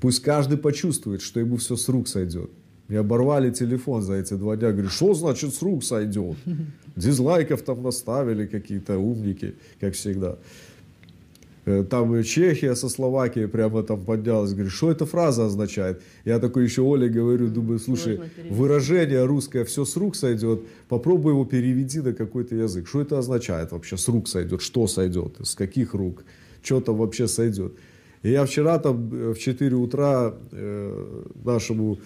Пусть 0.00 0.20
каждый 0.22 0.58
почувствует, 0.58 1.22
что 1.22 1.40
ему 1.40 1.58
все 1.58 1.76
с 1.76 1.88
рук 1.88 2.08
сойдет. 2.08 2.50
Мне 2.88 3.00
оборвали 3.00 3.50
телефон 3.50 4.02
за 4.02 4.14
эти 4.14 4.34
два 4.34 4.56
дня. 4.56 4.72
Говорю, 4.72 4.88
что 4.88 5.14
значит 5.14 5.54
с 5.54 5.62
рук 5.62 5.82
сойдет? 5.82 6.36
Дизлайков 6.96 7.62
там 7.62 7.82
наставили 7.82 8.46
какие-то 8.46 8.98
умники, 8.98 9.54
как 9.80 9.94
всегда. 9.94 10.36
Э, 11.66 11.84
там 11.88 12.22
Чехия 12.22 12.76
со 12.76 12.88
Словакией 12.88 13.48
прямо 13.48 13.82
там 13.82 14.04
поднялась. 14.04 14.52
Говорю, 14.52 14.70
что 14.70 14.92
эта 14.92 15.04
фраза 15.04 15.46
означает? 15.46 16.00
Я 16.24 16.38
такой 16.38 16.64
еще 16.64 16.82
Оле 16.82 17.08
говорю, 17.08 17.48
думаю, 17.48 17.80
слушай, 17.80 18.20
выражение 18.50 19.24
русское 19.24 19.64
«все 19.64 19.84
с 19.84 19.96
рук 19.96 20.14
сойдет», 20.14 20.60
попробуй 20.88 21.32
его 21.32 21.44
переведи 21.44 22.00
на 22.00 22.12
какой-то 22.12 22.54
язык. 22.54 22.86
Что 22.86 23.00
это 23.00 23.18
означает 23.18 23.72
вообще 23.72 23.96
«с 23.96 24.08
рук 24.08 24.28
сойдет»? 24.28 24.62
Что 24.62 24.86
сойдет? 24.86 25.36
С 25.42 25.56
каких 25.56 25.94
рук? 25.94 26.24
Что 26.62 26.80
там 26.80 26.96
вообще 26.98 27.26
сойдет? 27.26 27.72
И 28.22 28.30
я 28.30 28.44
вчера 28.44 28.78
там 28.78 29.10
э, 29.12 29.34
в 29.34 29.38
4 29.38 29.74
утра 29.74 30.34
э, 30.52 31.22
нашему 31.44 31.98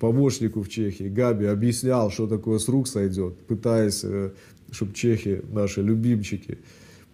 помощнику 0.00 0.62
в 0.62 0.68
Чехии, 0.68 1.04
Габи, 1.04 1.44
объяснял, 1.44 2.10
что 2.10 2.26
такое 2.26 2.58
с 2.58 2.68
рук 2.68 2.88
сойдет, 2.88 3.38
пытаясь, 3.46 4.00
э, 4.02 4.32
чтобы 4.72 4.94
чехи, 4.94 5.42
наши 5.52 5.82
любимчики, 5.82 6.58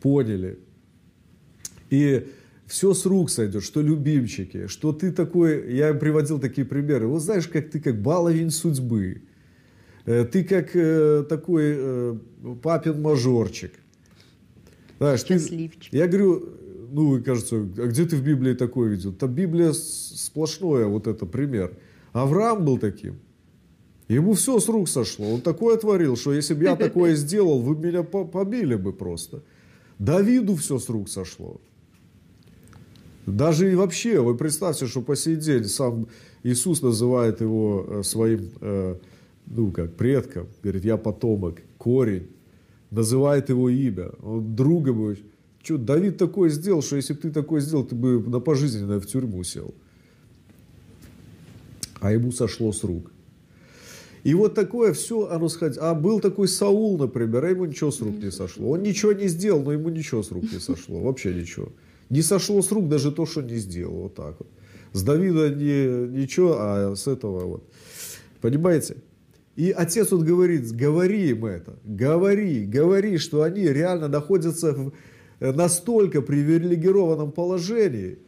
поняли. 0.00 0.58
И 1.90 2.28
все 2.66 2.94
с 2.94 3.04
рук 3.04 3.28
сойдет, 3.30 3.64
что 3.64 3.82
любимчики, 3.82 4.68
что 4.68 4.92
ты 4.92 5.10
такой, 5.10 5.74
я 5.74 5.94
приводил 5.94 6.38
такие 6.38 6.66
примеры, 6.66 7.08
вот 7.08 7.22
знаешь, 7.22 7.48
как 7.48 7.70
ты 7.70 7.80
как 7.80 8.00
баловень 8.00 8.50
судьбы, 8.50 9.22
э, 10.04 10.24
ты 10.24 10.44
как 10.44 10.70
э, 10.74 11.24
такой 11.28 11.64
э, 11.76 12.16
папин 12.62 13.02
мажорчик. 13.02 13.72
Знаешь, 14.98 15.24
ты, 15.24 15.70
я 15.90 16.06
говорю, 16.06 16.48
ну, 16.92 17.22
кажется, 17.22 17.56
а 17.56 17.86
где 17.86 18.06
ты 18.06 18.16
в 18.16 18.22
Библии 18.22 18.54
такое 18.54 18.90
видел? 18.90 19.12
Там 19.12 19.34
Библия 19.34 19.72
сплошное, 19.72 20.86
вот 20.86 21.08
это 21.08 21.26
пример. 21.26 21.76
Авраам 22.22 22.64
был 22.64 22.78
таким. 22.78 23.18
Ему 24.08 24.32
все 24.32 24.58
с 24.58 24.68
рук 24.68 24.88
сошло. 24.88 25.34
Он 25.34 25.40
такое 25.40 25.76
творил, 25.76 26.16
что 26.16 26.32
если 26.32 26.54
бы 26.54 26.64
я 26.64 26.76
такое 26.76 27.14
сделал, 27.16 27.60
вы 27.60 27.76
меня 27.76 28.02
побили 28.02 28.76
бы 28.76 28.92
просто. 28.92 29.42
Давиду 29.98 30.54
все 30.54 30.78
с 30.78 30.88
рук 30.88 31.08
сошло. 31.08 31.60
Даже 33.26 33.72
и 33.72 33.74
вообще, 33.74 34.20
вы 34.20 34.36
представьте, 34.36 34.86
что 34.86 35.02
по 35.02 35.16
сей 35.16 35.36
день 35.36 35.64
сам 35.64 36.06
Иисус 36.44 36.80
называет 36.80 37.40
его 37.40 37.84
э, 37.86 38.02
своим, 38.04 38.50
э, 38.60 38.96
ну 39.46 39.72
как, 39.72 39.94
предком. 39.96 40.46
Говорит, 40.62 40.84
я 40.84 40.96
потомок, 40.96 41.62
корень. 41.76 42.28
Называет 42.90 43.48
его 43.48 43.68
имя. 43.68 44.10
Он 44.22 44.54
друга 44.54 44.92
бы. 44.92 45.18
Что, 45.62 45.76
Давид 45.76 46.16
такое 46.18 46.50
сделал, 46.50 46.82
что 46.82 46.96
если 46.96 47.14
бы 47.14 47.20
ты 47.20 47.30
такое 47.32 47.60
сделал, 47.60 47.84
ты 47.84 47.96
бы 47.96 48.22
на 48.22 48.38
пожизненное 48.38 49.00
в 49.00 49.06
тюрьму 49.06 49.42
сел. 49.42 49.74
А 52.06 52.12
ему 52.12 52.30
сошло 52.30 52.70
с 52.70 52.84
рук. 52.84 53.10
И 54.22 54.32
вот 54.34 54.54
такое 54.54 54.92
все, 54.92 55.26
оно 55.26 55.48
сходит. 55.48 55.76
А 55.80 55.92
был 55.92 56.20
такой 56.20 56.46
Саул, 56.46 56.96
например, 56.98 57.44
а 57.44 57.50
ему 57.50 57.64
ничего 57.64 57.90
с 57.90 58.00
рук 58.00 58.22
не 58.22 58.30
сошло. 58.30 58.70
Он 58.70 58.82
ничего 58.82 59.12
не 59.12 59.26
сделал, 59.26 59.64
но 59.64 59.72
ему 59.72 59.88
ничего 59.88 60.22
с 60.22 60.30
рук 60.30 60.44
не 60.44 60.60
сошло. 60.60 61.00
Вообще 61.00 61.34
ничего. 61.34 61.72
Не 62.08 62.22
сошло 62.22 62.62
с 62.62 62.70
рук 62.70 62.88
даже 62.88 63.10
то, 63.10 63.26
что 63.26 63.42
не 63.42 63.56
сделал. 63.56 64.02
Вот 64.02 64.14
так 64.14 64.36
вот. 64.38 64.46
С 64.92 65.02
Давида 65.02 65.50
не, 65.50 66.20
ничего, 66.20 66.54
а 66.60 66.94
с 66.94 67.08
этого 67.08 67.44
вот. 67.44 67.64
Понимаете? 68.40 68.98
И 69.56 69.72
отец 69.72 70.12
вот 70.12 70.22
говорит, 70.22 70.70
говори 70.70 71.30
им 71.30 71.44
это, 71.44 71.76
говори, 71.82 72.66
говори, 72.66 73.18
что 73.18 73.42
они 73.42 73.62
реально 73.62 74.06
находятся 74.06 74.72
в 74.74 74.92
настолько 75.40 76.22
привилегированном 76.22 77.32
положении, 77.32 78.20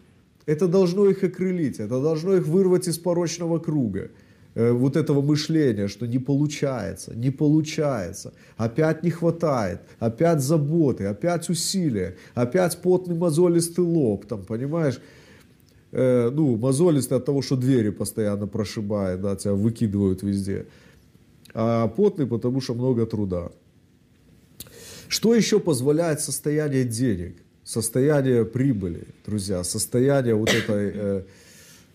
это 0.48 0.66
должно 0.66 1.10
их 1.10 1.22
окрылить, 1.22 1.78
это 1.78 2.00
должно 2.00 2.34
их 2.36 2.46
вырвать 2.46 2.88
из 2.88 2.98
порочного 2.98 3.58
круга. 3.58 4.10
Э, 4.54 4.72
вот 4.72 4.96
этого 4.96 5.20
мышления, 5.20 5.88
что 5.88 6.06
не 6.06 6.18
получается, 6.18 7.14
не 7.14 7.30
получается, 7.30 8.32
опять 8.56 9.02
не 9.02 9.10
хватает, 9.10 9.80
опять 9.98 10.40
заботы, 10.40 11.04
опять 11.04 11.50
усилия, 11.50 12.16
опять 12.34 12.78
потный 12.78 13.14
мозолистый 13.14 13.84
лоб, 13.84 14.24
там, 14.24 14.42
понимаешь, 14.42 15.00
э, 15.92 16.30
ну, 16.32 16.56
мозолистый 16.56 17.18
от 17.18 17.26
того, 17.26 17.42
что 17.42 17.56
двери 17.56 17.90
постоянно 17.90 18.46
прошибает, 18.46 19.20
да, 19.20 19.36
тебя 19.36 19.52
выкидывают 19.52 20.22
везде, 20.22 20.64
а 21.52 21.88
потный, 21.88 22.26
потому 22.26 22.62
что 22.62 22.74
много 22.74 23.04
труда. 23.04 23.50
Что 25.08 25.34
еще 25.34 25.60
позволяет 25.60 26.20
состояние 26.20 26.84
денег, 26.84 27.36
состояние 27.68 28.46
прибыли, 28.46 29.08
друзья, 29.26 29.62
состояние 29.62 30.34
вот 30.34 30.48
этой... 30.54 30.92
Э, 30.94 31.22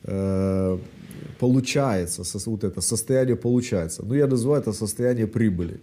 э, 0.03 0.77
получается, 1.39 2.23
вот 2.45 2.63
это 2.63 2.81
состояние 2.81 3.35
получается. 3.35 4.03
Ну, 4.05 4.13
я 4.13 4.27
называю 4.27 4.61
это 4.61 4.71
состояние 4.71 5.25
прибыли. 5.25 5.79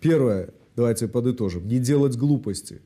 Первое, 0.00 0.48
давайте 0.76 1.08
подытожим, 1.08 1.68
не 1.68 1.78
делать 1.78 2.16
глупости. 2.16 2.80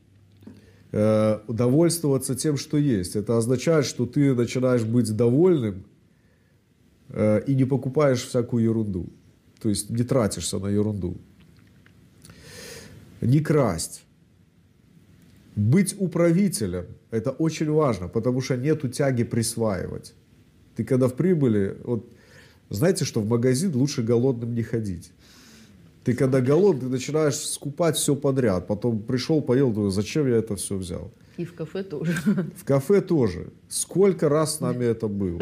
Э, 0.91 1.39
удовольствоваться 1.47 2.35
тем, 2.35 2.57
что 2.57 2.77
есть. 2.77 3.15
Это 3.15 3.37
означает, 3.37 3.85
что 3.85 4.05
ты 4.05 4.35
начинаешь 4.35 4.83
быть 4.83 5.15
довольным 5.15 5.85
э, 7.07 7.41
и 7.47 7.55
не 7.55 7.63
покупаешь 7.63 8.21
всякую 8.21 8.65
ерунду. 8.65 9.07
То 9.61 9.69
есть 9.69 9.89
не 9.89 10.03
тратишься 10.03 10.59
на 10.59 10.67
ерунду. 10.67 11.15
Не 13.21 13.39
красть. 13.39 14.03
Быть 15.57 15.95
управителем– 15.97 16.85
это 17.11 17.31
очень 17.31 17.71
важно, 17.71 18.07
потому 18.07 18.41
что 18.41 18.55
нету 18.55 18.89
тяги 18.89 19.23
присваивать. 19.23 20.13
Ты 20.75 20.83
когда 20.83 21.07
в 21.07 21.15
прибыли, 21.15 21.75
вот 21.83 22.07
знаете, 22.69 23.05
что 23.05 23.21
в 23.21 23.27
магазин 23.27 23.75
лучше 23.75 24.03
голодным 24.03 24.53
не 24.53 24.61
ходить. 24.61 25.11
Ты 26.03 26.13
когда 26.13 26.41
голодный, 26.41 26.81
ты 26.81 26.87
начинаешь 26.89 27.37
скупать 27.37 27.97
все 27.97 28.15
подряд. 28.15 28.67
Потом 28.67 29.01
пришел, 29.01 29.41
поел, 29.41 29.71
думаю, 29.71 29.89
зачем 29.89 30.27
я 30.27 30.35
это 30.35 30.55
все 30.55 30.77
взял? 30.77 31.11
И 31.37 31.43
в 31.43 31.55
кафе 31.55 31.81
тоже. 31.81 32.13
В 32.55 32.63
кафе 32.63 33.01
тоже. 33.01 33.47
Сколько 33.67 34.29
раз 34.29 34.57
с 34.57 34.59
нами 34.59 34.85
это 34.85 35.07
было? 35.07 35.41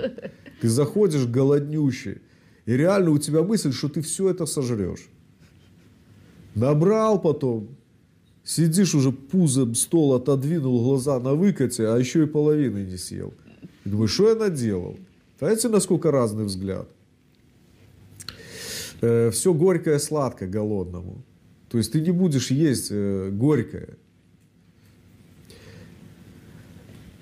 Ты 0.62 0.70
заходишь 0.70 1.26
голоднющий, 1.26 2.22
и 2.66 2.78
реально 2.78 3.12
у 3.12 3.18
тебя 3.18 3.44
мысль, 3.44 3.74
что 3.74 3.90
ты 3.90 4.02
все 4.02 4.30
это 4.30 4.46
сожрешь. 4.46 5.10
Набрал 6.56 7.22
потом, 7.22 7.76
сидишь 8.46 8.96
уже 8.96 9.12
пузом, 9.12 9.76
стол 9.76 10.14
отодвинул, 10.14 10.82
глаза 10.82 11.20
на 11.20 11.34
выкате, 11.34 11.88
а 11.88 11.98
еще 11.98 12.24
и 12.24 12.28
половины 12.28 12.86
не 12.86 12.98
съел. 12.98 13.34
И 13.84 13.90
думаешь, 13.90 14.12
что 14.12 14.30
я 14.30 14.36
наделал? 14.36 14.98
Знаете, 15.40 15.68
насколько 15.68 16.12
разный 16.12 16.46
взгляд? 16.46 16.88
Э, 19.02 19.32
все 19.32 19.54
горькое 19.54 20.00
сладко 20.00 20.48
голодному. 20.48 21.24
То 21.70 21.78
есть 21.78 21.92
ты 21.92 22.00
не 22.00 22.12
будешь 22.12 22.52
есть 22.52 22.88
э, 22.92 23.30
горькое. 23.32 23.98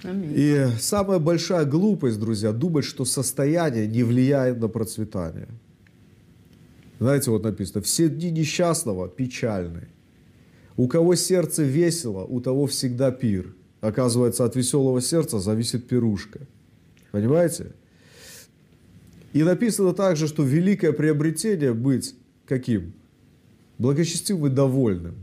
И 0.04 0.68
самая 0.80 1.20
большая 1.20 1.64
глупость, 1.64 2.20
друзья, 2.20 2.52
думать, 2.52 2.84
что 2.84 3.06
состояние 3.06 3.88
не 3.88 4.04
влияет 4.04 4.60
на 4.60 4.68
процветание. 4.68 5.48
Знаете, 7.00 7.32
вот 7.32 7.44
написано, 7.44 7.82
все 7.82 8.10
дни 8.10 8.30
несчастного 8.30 9.08
печальны. 9.08 9.88
У 10.76 10.88
кого 10.88 11.16
сердце 11.16 11.64
весело, 11.64 12.24
у 12.24 12.42
того 12.42 12.66
всегда 12.68 13.12
пир. 13.12 13.54
Оказывается, 13.82 14.46
от 14.46 14.56
веселого 14.56 15.02
сердца 15.02 15.40
зависит 15.40 15.88
пирушка. 15.88 16.40
Понимаете? 17.12 17.74
И 19.34 19.44
написано 19.44 19.94
также, 19.94 20.28
что 20.28 20.44
великое 20.44 20.94
приобретение 20.94 21.74
быть 21.74 22.16
каким? 22.46 22.94
Благочестивым 23.78 24.52
и 24.52 24.56
довольным. 24.56 25.16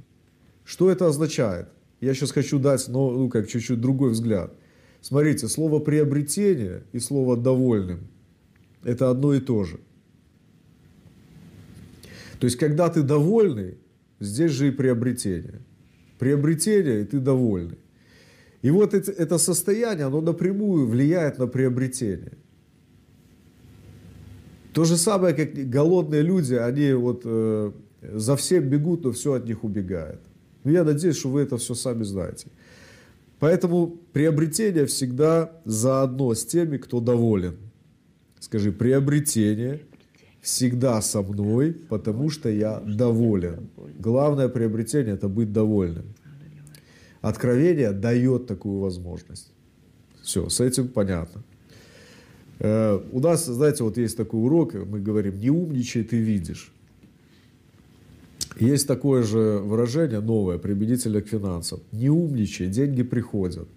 Что 0.65 0.91
это 0.91 1.07
означает? 1.07 1.69
Я 2.01 2.15
сейчас 2.15 2.33
хочу 2.33 2.59
дать, 2.59 2.87
ну, 2.89 3.11
ну 3.11 3.29
как 3.29 3.49
чуть-чуть 3.49 3.81
другой 3.81 4.11
взгляд. 4.11 4.53
Смотрите, 5.01 5.49
слово 5.49 5.81
приобретение 5.81 6.83
и 6.93 6.99
слово 6.99 7.37
довольным– 7.37 8.07
это 8.85 9.11
одно 9.11 9.35
и 9.35 9.41
то 9.41 9.65
же. 9.65 9.81
То 12.39 12.47
есть, 12.47 12.57
когда 12.57 12.89
ты 12.89 13.03
довольный, 13.03 13.77
здесь 14.21 14.53
же 14.53 14.69
и 14.69 14.71
приобретение. 14.71 15.61
Приобретение, 16.19 17.03
и 17.03 17.05
ты 17.05 17.19
довольный. 17.19 17.79
И 18.63 18.71
вот 18.71 18.95
это, 18.95 19.39
состояние, 19.39 20.07
оно 20.07 20.21
напрямую 20.21 20.87
влияет 20.87 21.39
на 21.39 21.47
приобретение. 21.47 22.33
То 24.73 24.85
же 24.85 24.97
самое, 24.97 25.35
как 25.35 25.55
голодные 25.71 26.23
люди, 26.23 26.55
они 26.55 26.93
вот 26.93 27.23
э, 27.25 27.73
за 28.03 28.37
всем 28.37 28.69
бегут, 28.69 29.05
но 29.05 29.13
все 29.13 29.33
от 29.33 29.47
них 29.47 29.65
убегает. 29.65 30.21
Но 30.63 30.71
я 30.71 30.85
надеюсь, 30.85 31.17
что 31.17 31.31
вы 31.31 31.41
это 31.41 31.57
все 31.57 31.75
сами 31.75 32.05
знаете. 32.05 32.49
Поэтому 33.39 33.99
приобретение 34.13 34.85
всегда 34.85 35.51
заодно 35.65 36.35
с 36.35 36.45
теми, 36.45 36.77
кто 36.77 37.01
доволен. 37.01 37.57
Скажи, 38.39 38.71
приобретение 38.71 39.81
всегда 40.41 41.01
со 41.03 41.23
мной, 41.23 41.73
потому 41.89 42.31
что 42.31 42.49
я 42.49 42.81
доволен. 42.81 43.69
Главное 43.99 44.49
приобретение– 44.49 45.15
это 45.17 45.29
быть 45.29 45.53
довольным. 45.53 46.07
Откровение 47.21 47.93
дает 47.93 48.47
такую 48.47 48.81
возможность. 48.81 49.51
Все, 50.23 50.49
с 50.49 50.61
этим 50.61 50.89
понятно. 50.89 51.43
Э, 52.59 53.01
у 53.13 53.21
нас, 53.21 53.47
знаете, 53.47 53.85
вот 53.85 53.99
есть 53.99 54.17
такой 54.17 54.41
урок, 54.41 54.75
мы 54.75 55.01
говорим, 55.01 55.39
не 55.39 55.51
умничай, 55.51 56.05
ты 56.05 56.17
видишь. 56.17 56.73
Есть 58.59 58.87
такое 58.87 59.23
же 59.23 59.59
выражение 59.65 60.21
новое, 60.21 60.59
применительно 60.59 61.21
к 61.23 61.29
финансам. 61.29 61.81
Не 61.93 62.11
умничай, 62.11 62.69
деньги 62.69 63.03
приходят. 63.03 63.69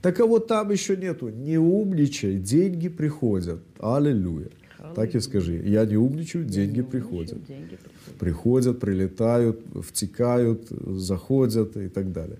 Так 0.00 0.18
а 0.20 0.26
вот 0.26 0.48
там 0.48 0.70
еще 0.70 0.96
нету. 0.96 1.28
Не 1.28 1.58
умничай, 1.58 2.38
деньги 2.38 2.88
приходят. 2.88 3.60
Аллилуйя. 3.78 4.48
Так 4.94 5.14
и 5.14 5.20
скажи. 5.20 5.62
Я 5.64 5.84
не 5.84 5.96
умничаю, 5.96 6.44
деньги 6.44 6.78
не 6.78 6.82
приходят. 6.82 7.34
умничаю, 7.34 7.58
деньги 7.58 7.76
приходят. 7.76 8.18
Приходят, 8.18 8.80
прилетают, 8.80 9.60
втекают, 9.82 10.68
заходят 10.68 11.76
и 11.76 11.88
так 11.88 12.12
далее. 12.12 12.38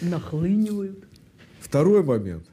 Нахлынивают. 0.00 1.04
Второй 1.60 2.02
момент. 2.02 2.44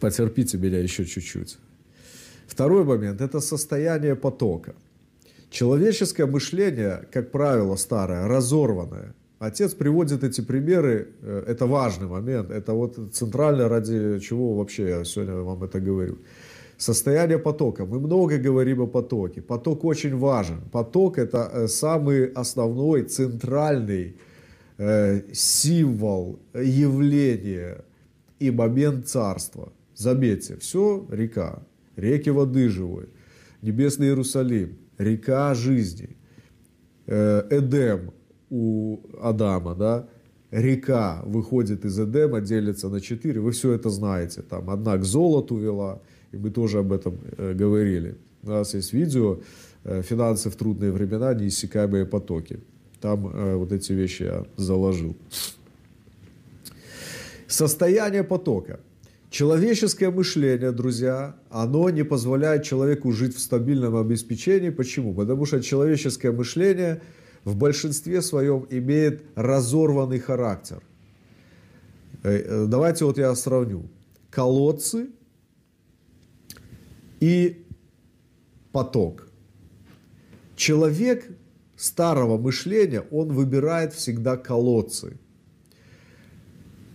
Потерпите 0.00 0.58
меня 0.58 0.78
еще 0.78 1.04
чуть-чуть. 1.04 1.58
Второй 2.46 2.84
момент– 2.84 3.20
это 3.22 3.40
состояние 3.40 4.14
потока. 4.14 4.74
Человеческое 5.50 6.26
мышление, 6.26 7.04
как 7.12 7.30
правило, 7.30 7.76
старое, 7.76 8.26
разорванное. 8.26 9.14
Отец 9.38 9.74
приводит 9.74 10.24
эти 10.24 10.40
примеры, 10.40 11.08
э, 11.20 11.44
это 11.48 11.66
важный 11.66 12.06
момент, 12.06 12.50
это 12.50 12.72
вот 12.74 12.96
центрально 13.12 13.68
ради 13.68 14.20
чего 14.20 14.54
вообще 14.54 14.88
я 14.88 15.04
сегодня 15.04 15.34
вам 15.34 15.62
это 15.64 15.80
говорю. 15.80 16.18
Состояние 16.82 17.38
потока. 17.38 17.86
Мы 17.86 18.00
много 18.00 18.38
говорим 18.38 18.80
о 18.80 18.86
потоке. 18.88 19.40
Поток 19.40 19.84
очень 19.84 20.16
важен. 20.16 20.60
Поток 20.72 21.16
это 21.16 21.48
э, 21.52 21.68
самый 21.68 22.24
основной, 22.24 23.02
центральный 23.04 24.16
э, 24.78 25.22
символ, 25.32 26.40
явление 26.54 27.84
и 28.40 28.50
момент 28.50 29.06
царства. 29.06 29.72
Заметьте, 29.94 30.56
все 30.56 31.06
река, 31.08 31.62
реки 31.96 32.30
воды 32.30 32.68
живой, 32.68 33.06
небесный 33.62 34.08
Иерусалим, 34.08 34.76
река 34.98 35.54
жизни, 35.54 36.16
э, 37.06 37.44
Эдем 37.50 38.10
у 38.50 38.98
Адама, 39.20 39.76
да, 39.76 40.08
река 40.50 41.22
выходит 41.26 41.84
из 41.84 42.00
Эдема, 42.00 42.40
делится 42.40 42.88
на 42.88 43.00
четыре, 43.00 43.40
вы 43.40 43.52
все 43.52 43.72
это 43.72 43.88
знаете, 43.88 44.42
там 44.42 44.68
одна 44.68 44.96
к 44.96 45.04
золоту 45.04 45.58
вела, 45.58 46.00
и 46.32 46.36
мы 46.36 46.50
тоже 46.50 46.78
об 46.78 46.92
этом 46.92 47.18
э, 47.38 47.54
говорили. 47.54 48.14
У 48.42 48.50
нас 48.50 48.74
есть 48.74 48.92
видео 48.92 49.40
э, 49.84 50.02
«Финансы 50.02 50.50
в 50.50 50.56
трудные 50.56 50.90
времена. 50.90 51.34
Неиссякаемые 51.34 52.06
потоки». 52.06 52.60
Там 53.00 53.58
вот 53.58 53.72
эти 53.72 53.92
вещи 53.92 54.22
я 54.22 54.44
заложил. 54.56 55.16
Состояние 57.48 58.22
потока– 58.22 58.78
Человеческое 59.32 60.10
мышление, 60.10 60.72
друзья, 60.72 61.34
оно 61.48 61.88
не 61.88 62.04
позволяет 62.04 62.64
человеку 62.64 63.12
жить 63.12 63.34
в 63.34 63.40
стабильном 63.40 63.96
обеспечении. 63.96 64.68
Почему? 64.68 65.14
Потому 65.14 65.46
что 65.46 65.62
человеческое 65.62 66.32
мышление 66.32 67.00
в 67.42 67.56
большинстве 67.56 68.20
своем 68.20 68.66
имеет 68.68 69.22
разорванный 69.34 70.18
характер. 70.18 70.82
Э, 72.22 72.30
э, 72.30 72.66
давайте 72.68 73.06
вот 73.06 73.16
я 73.16 73.34
сравню. 73.34 73.88
Колодцы 74.28 75.06
и 77.22 77.64
поток. 78.72 79.28
Человек 80.56 81.24
старого 81.76 82.36
мышления, 82.36 83.02
он 83.12 83.32
выбирает 83.32 83.92
всегда 83.92 84.36
колодцы. 84.36 85.16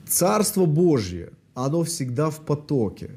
Царство 0.05 0.65
Божье– 0.65 1.31
оно 1.53 1.83
всегда 1.83 2.29
в 2.29 2.41
потоке. 2.41 3.09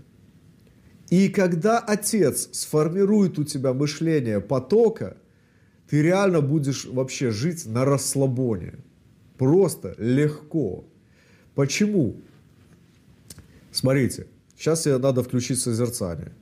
И 1.11 1.29
когда 1.29 1.81
Отец 1.81 2.49
сформирует 2.53 3.41
у 3.41 3.45
тебя 3.45 3.75
мышление 3.75 4.41
потока, 4.41 5.17
ты 5.89 6.03
реально 6.03 6.41
будешь 6.41 6.85
вообще 6.85 7.33
жить 7.33 7.67
на 7.67 7.85
расслабоне. 7.85 8.75
Просто 9.37 9.97
легко. 9.99 10.85
Почему? 11.57 12.21
Смотрите, 13.73 14.29
сейчас 14.57 14.87
я 14.87 14.99
надо 15.01 15.25
включить 15.25 15.59
созерцание. 15.59 16.33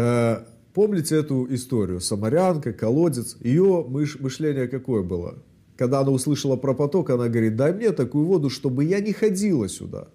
Э, 0.00 0.44
помните 0.72 1.16
эту 1.16 1.46
историю? 1.54 2.00
Самарянка, 2.00 2.72
колодец. 2.72 3.36
Ее 3.40 3.84
мышление 3.86 4.68
какое 4.68 5.02
было? 5.02 5.42
Когда 5.76 6.00
она 6.00 6.10
услышала 6.10 6.56
про 6.56 6.74
поток, 6.74 7.10
она 7.10 7.28
говорит, 7.28 7.56
дай 7.56 7.72
мне 7.72 7.92
такую 7.92 8.26
воду, 8.26 8.50
чтобы 8.50 8.84
я 8.84 9.00
не 9.00 9.12
ходила 9.12 9.68
сюда. 9.68 10.08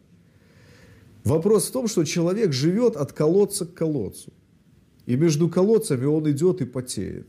Вопрос 1.24 1.68
в 1.68 1.72
том, 1.72 1.88
что 1.88 2.03
человек 2.03 2.53
живет 2.53 2.95
от 2.95 3.14
колодца 3.14 3.66
к 3.66 3.74
колодцу. 3.74 4.32
И 5.07 5.16
между 5.16 5.49
колодцами 5.49 6.06
он 6.06 6.30
идет 6.32 6.62
и 6.62 6.66
потеет. 6.66 7.28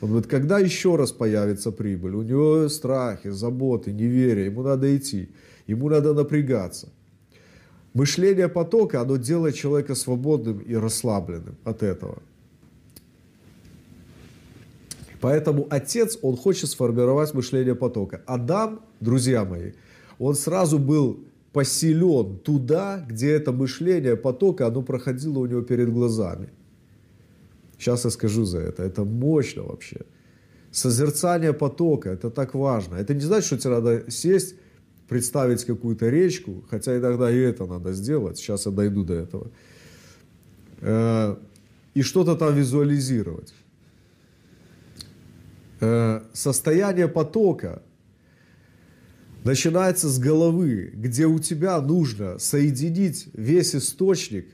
Он 0.00 0.08
говорит, 0.08 0.30
когда 0.30 0.58
еще 0.58 0.96
раз 0.96 1.12
появится 1.12 1.70
прибыль? 1.70 2.14
У 2.14 2.22
него 2.22 2.68
страхи, 2.68 3.30
заботы, 3.30 3.92
неверие, 3.92 4.46
ему 4.46 4.62
надо 4.62 4.96
идти, 4.96 5.28
ему 5.66 5.88
надо 5.88 6.14
напрягаться. 6.14 6.88
Мышление 7.94 8.48
потока, 8.48 9.00
оно 9.00 9.16
делает 9.16 9.56
человека 9.56 9.94
свободным 9.94 10.58
и 10.58 10.74
расслабленным 10.74 11.56
от 11.64 11.82
этого. 11.82 12.22
Поэтому 15.20 15.66
отец, 15.70 16.18
он 16.22 16.36
хочет 16.36 16.70
сформировать 16.70 17.34
мышление 17.34 17.74
потока. 17.74 18.22
Адам, 18.26 18.80
друзья 19.00 19.44
мои, 19.44 19.72
он 20.18 20.34
сразу 20.34 20.78
был 20.78 21.24
поселен 21.52 22.38
туда, 22.38 23.04
где 23.08 23.32
это 23.32 23.52
мышление 23.52 24.16
потока, 24.16 24.66
оно 24.66 24.82
проходило 24.82 25.40
у 25.40 25.46
него 25.46 25.62
перед 25.62 25.92
глазами. 25.92 26.48
Сейчас 27.78 28.04
я 28.04 28.10
скажу 28.10 28.44
за 28.44 28.58
это. 28.58 28.82
Это 28.82 29.04
мощно 29.04 29.62
вообще. 29.62 30.00
Созерцание 30.70 31.52
потока, 31.52 32.10
это 32.10 32.30
так 32.30 32.54
важно. 32.54 32.96
Это 32.96 33.14
не 33.14 33.20
значит, 33.20 33.46
что 33.46 33.58
тебе 33.58 33.74
надо 33.74 34.10
сесть, 34.10 34.54
представить 35.10 35.64
какую-то 35.64 36.08
речку, 36.08 36.64
хотя 36.70 36.96
иногда 36.96 37.30
и 37.30 37.36
это 37.36 37.66
надо 37.66 37.92
сделать. 37.92 38.38
Сейчас 38.38 38.64
я 38.64 38.72
дойду 38.72 39.04
до 39.04 39.14
этого. 39.14 39.50
Э, 40.80 41.36
и 41.92 42.02
что-то 42.02 42.36
там 42.36 42.54
визуализировать. 42.54 43.52
Э, 45.80 46.22
состояние 46.32 47.08
потока– 47.08 47.82
начинается 49.44 50.08
с 50.08 50.18
головы, 50.18 50.90
где 50.94 51.26
у 51.26 51.38
тебя 51.38 51.80
нужно 51.80 52.38
соединить 52.38 53.28
весь 53.32 53.74
источник, 53.74 54.46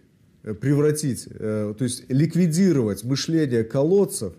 э, 0.42 0.54
превратить, 0.54 1.26
э, 1.28 1.74
то 1.76 1.84
есть 1.84 2.04
ликвидировать 2.08 3.04
мышление 3.04 3.64
колодцев 3.64 4.34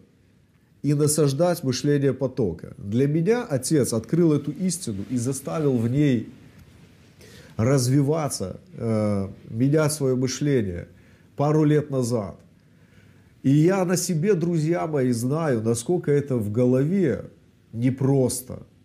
и 0.87 0.93
насаждать 0.93 1.63
мышление 1.63 2.13
потока. 2.13 2.73
Для 2.77 3.07
меня 3.07 3.43
отец 3.43 3.93
открыл 3.93 4.33
эту 4.33 4.51
истину 4.51 5.03
и 5.09 5.17
заставил 5.17 5.77
в 5.77 5.89
ней 5.89 6.29
развиваться, 7.57 8.59
э, 8.73 9.29
менять 9.49 9.93
свое 9.93 10.15
мышление 10.15 10.87
пару 11.35 11.63
лет 11.63 11.89
назад. 11.89 12.39
И 13.43 13.49
я 13.49 13.85
на 13.85 13.97
себе, 13.97 14.33
друзья 14.33 14.87
мои, 14.87 15.11
знаю, 15.11 15.61
насколько 15.61 16.11
это 16.11 16.37
в 16.37 16.51
голове 16.51 17.25
непросто– 17.73 18.65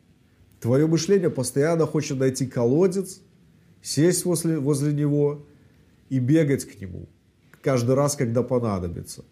Твое 0.63 0.87
мышление 0.87 1.29
постоянно 1.29 1.87
хочет 1.87 2.19
найти 2.19 2.47
колодец, 2.47 3.21
сесть 3.83 4.25
возле, 4.25 4.61
возле 4.61 4.93
него 4.93 5.45
и 6.09 6.21
бегать 6.21 6.65
к 6.65 6.81
нему 6.81 7.09
каждый 7.63 7.97
раз, 7.97 8.15
когда 8.15 8.45
понадобится. 8.45 9.25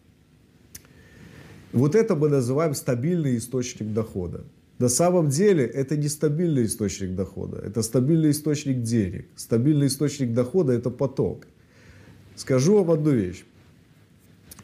Вот 1.73 1.95
это 1.95 2.17
мы 2.17 2.29
называем 2.29 2.75
стабильный 2.75 3.37
источник 3.37 3.93
дохода. 3.93 4.45
На 4.79 4.89
самом 4.89 5.29
деле 5.29 5.65
это 5.65 5.97
не 5.97 6.09
стабильный 6.09 6.65
источник 6.65 7.15
дохода, 7.15 7.59
это 7.59 7.83
стабильный 7.83 8.31
источник 8.31 8.83
денег. 8.83 9.27
Стабильный 9.37 9.87
источник 9.87 10.33
дохода– 10.33 10.73
это 10.75 10.91
поток. 10.91 11.47
Скажу 12.37 12.79
вам 12.79 12.91
одну 12.91 13.11
вещь. 13.11 13.45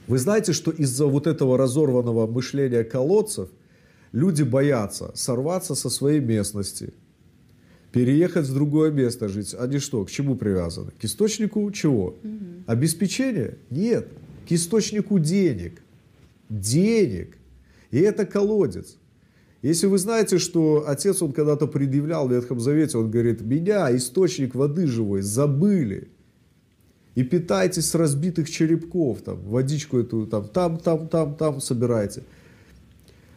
Вы 0.09 0.19
знаете, 0.19 0.53
что 0.53 0.71
из-за 0.71 1.07
вот 1.07 1.27
этого 1.27 1.59
разорванного 1.59 2.27
мышления 2.27 2.85
колодцев– 2.85 3.49
Люди 4.17 4.43
боятся 4.43 5.11
сорваться 5.15 5.75
со 5.75 5.91
своей 5.91 6.21
местности, 6.21 6.95
переехать 7.93 8.47
в 8.47 8.55
другое 8.55 8.91
место 8.91 9.29
жить. 9.29 9.55
Они 9.55 9.79
что, 9.79 10.07
к 10.07 10.11
чему 10.11 10.37
привязаны? 10.37 10.93
К 10.99 11.05
источнику 11.05 11.71
чего? 11.71 12.17
Обеспечения? 12.67 13.59
Нет. 13.69 14.09
К 14.49 14.53
источнику 14.53 15.19
денег. 15.19 15.83
Денег. 16.49 17.39
И 17.91 17.99
это 17.99 18.27
колодец. 18.27 18.99
Если 19.63 19.87
вы 19.87 19.99
знаете, 19.99 20.39
что 20.39 20.85
отец, 20.87 21.23
он 21.23 21.33
когда-то 21.33 21.67
предъявлял 21.67 22.29
в 22.29 22.33
Ветхом 22.33 22.61
Завете, 22.61 22.99
он 22.99 23.11
говорит, 23.11 23.41
меня, 23.41 23.95
источник 23.97 24.55
воды 24.55 24.87
живой, 24.87 25.23
забыли. 25.23 26.09
И 27.17 27.25
питайтесь 27.25 27.87
с 27.87 27.95
разбитых 27.95 28.51
черепков, 28.51 29.23
там, 29.23 29.41
водичку 29.41 29.99
эту, 29.99 30.27
там, 30.27 30.47
там, 30.49 30.79
там, 30.79 31.09
там, 31.09 31.35
там 31.35 31.61
собирайте. 31.61 32.23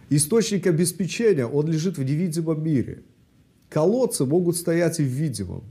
Источник 0.09 0.67
обеспечения, 0.67 1.45
он 1.45 1.67
лежит 1.67 1.97
в 1.97 2.03
невидимом 2.03 2.61
мире. 2.63 3.03
Колодцы 3.69 4.25
могут 4.25 4.57
стоять 4.57 4.99
и 4.99 5.03
в 5.03 5.07
видимом. 5.07 5.63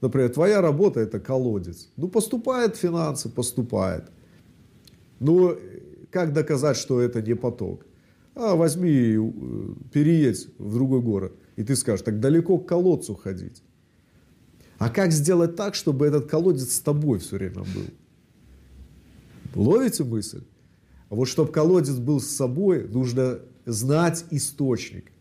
Например, 0.00 0.30
твоя 0.30 0.60
работа 0.60 1.00
это 1.00 1.20
колодец. 1.20 1.88
Ну, 1.96 2.08
поступает 2.08 2.76
финансы, 2.76 3.28
поступает. 3.28 4.04
Но 5.20 5.56
как 6.12 6.32
доказать, 6.32 6.76
что 6.76 7.00
это 7.00 7.22
не 7.22 7.34
поток? 7.34 7.86
А 8.34 8.54
возьми, 8.54 9.16
э, 9.16 9.74
переедь 9.92 10.48
в 10.58 10.74
другой 10.74 11.00
город. 11.00 11.32
И 11.56 11.64
ты 11.64 11.74
скажешь, 11.74 12.04
так 12.04 12.20
далеко 12.20 12.58
к 12.58 12.68
колодцу 12.68 13.14
ходить. 13.14 13.62
А 14.78 14.90
как 14.90 15.12
сделать 15.12 15.56
так, 15.56 15.74
чтобы 15.74 16.06
этот 16.06 16.26
колодец 16.26 16.74
с 16.74 16.80
тобой 16.80 17.18
все 17.18 17.36
время 17.36 17.60
был? 17.60 17.86
Ловите 19.54 20.04
мысль? 20.04 20.42
А 21.08 21.14
вот 21.14 21.26
чтобы 21.26 21.52
колодец 21.52 21.96
был 21.96 22.20
с 22.20 22.26
собой, 22.26 22.88
нужно 22.88 23.40
знать 23.66 24.24
источник. 24.30 25.12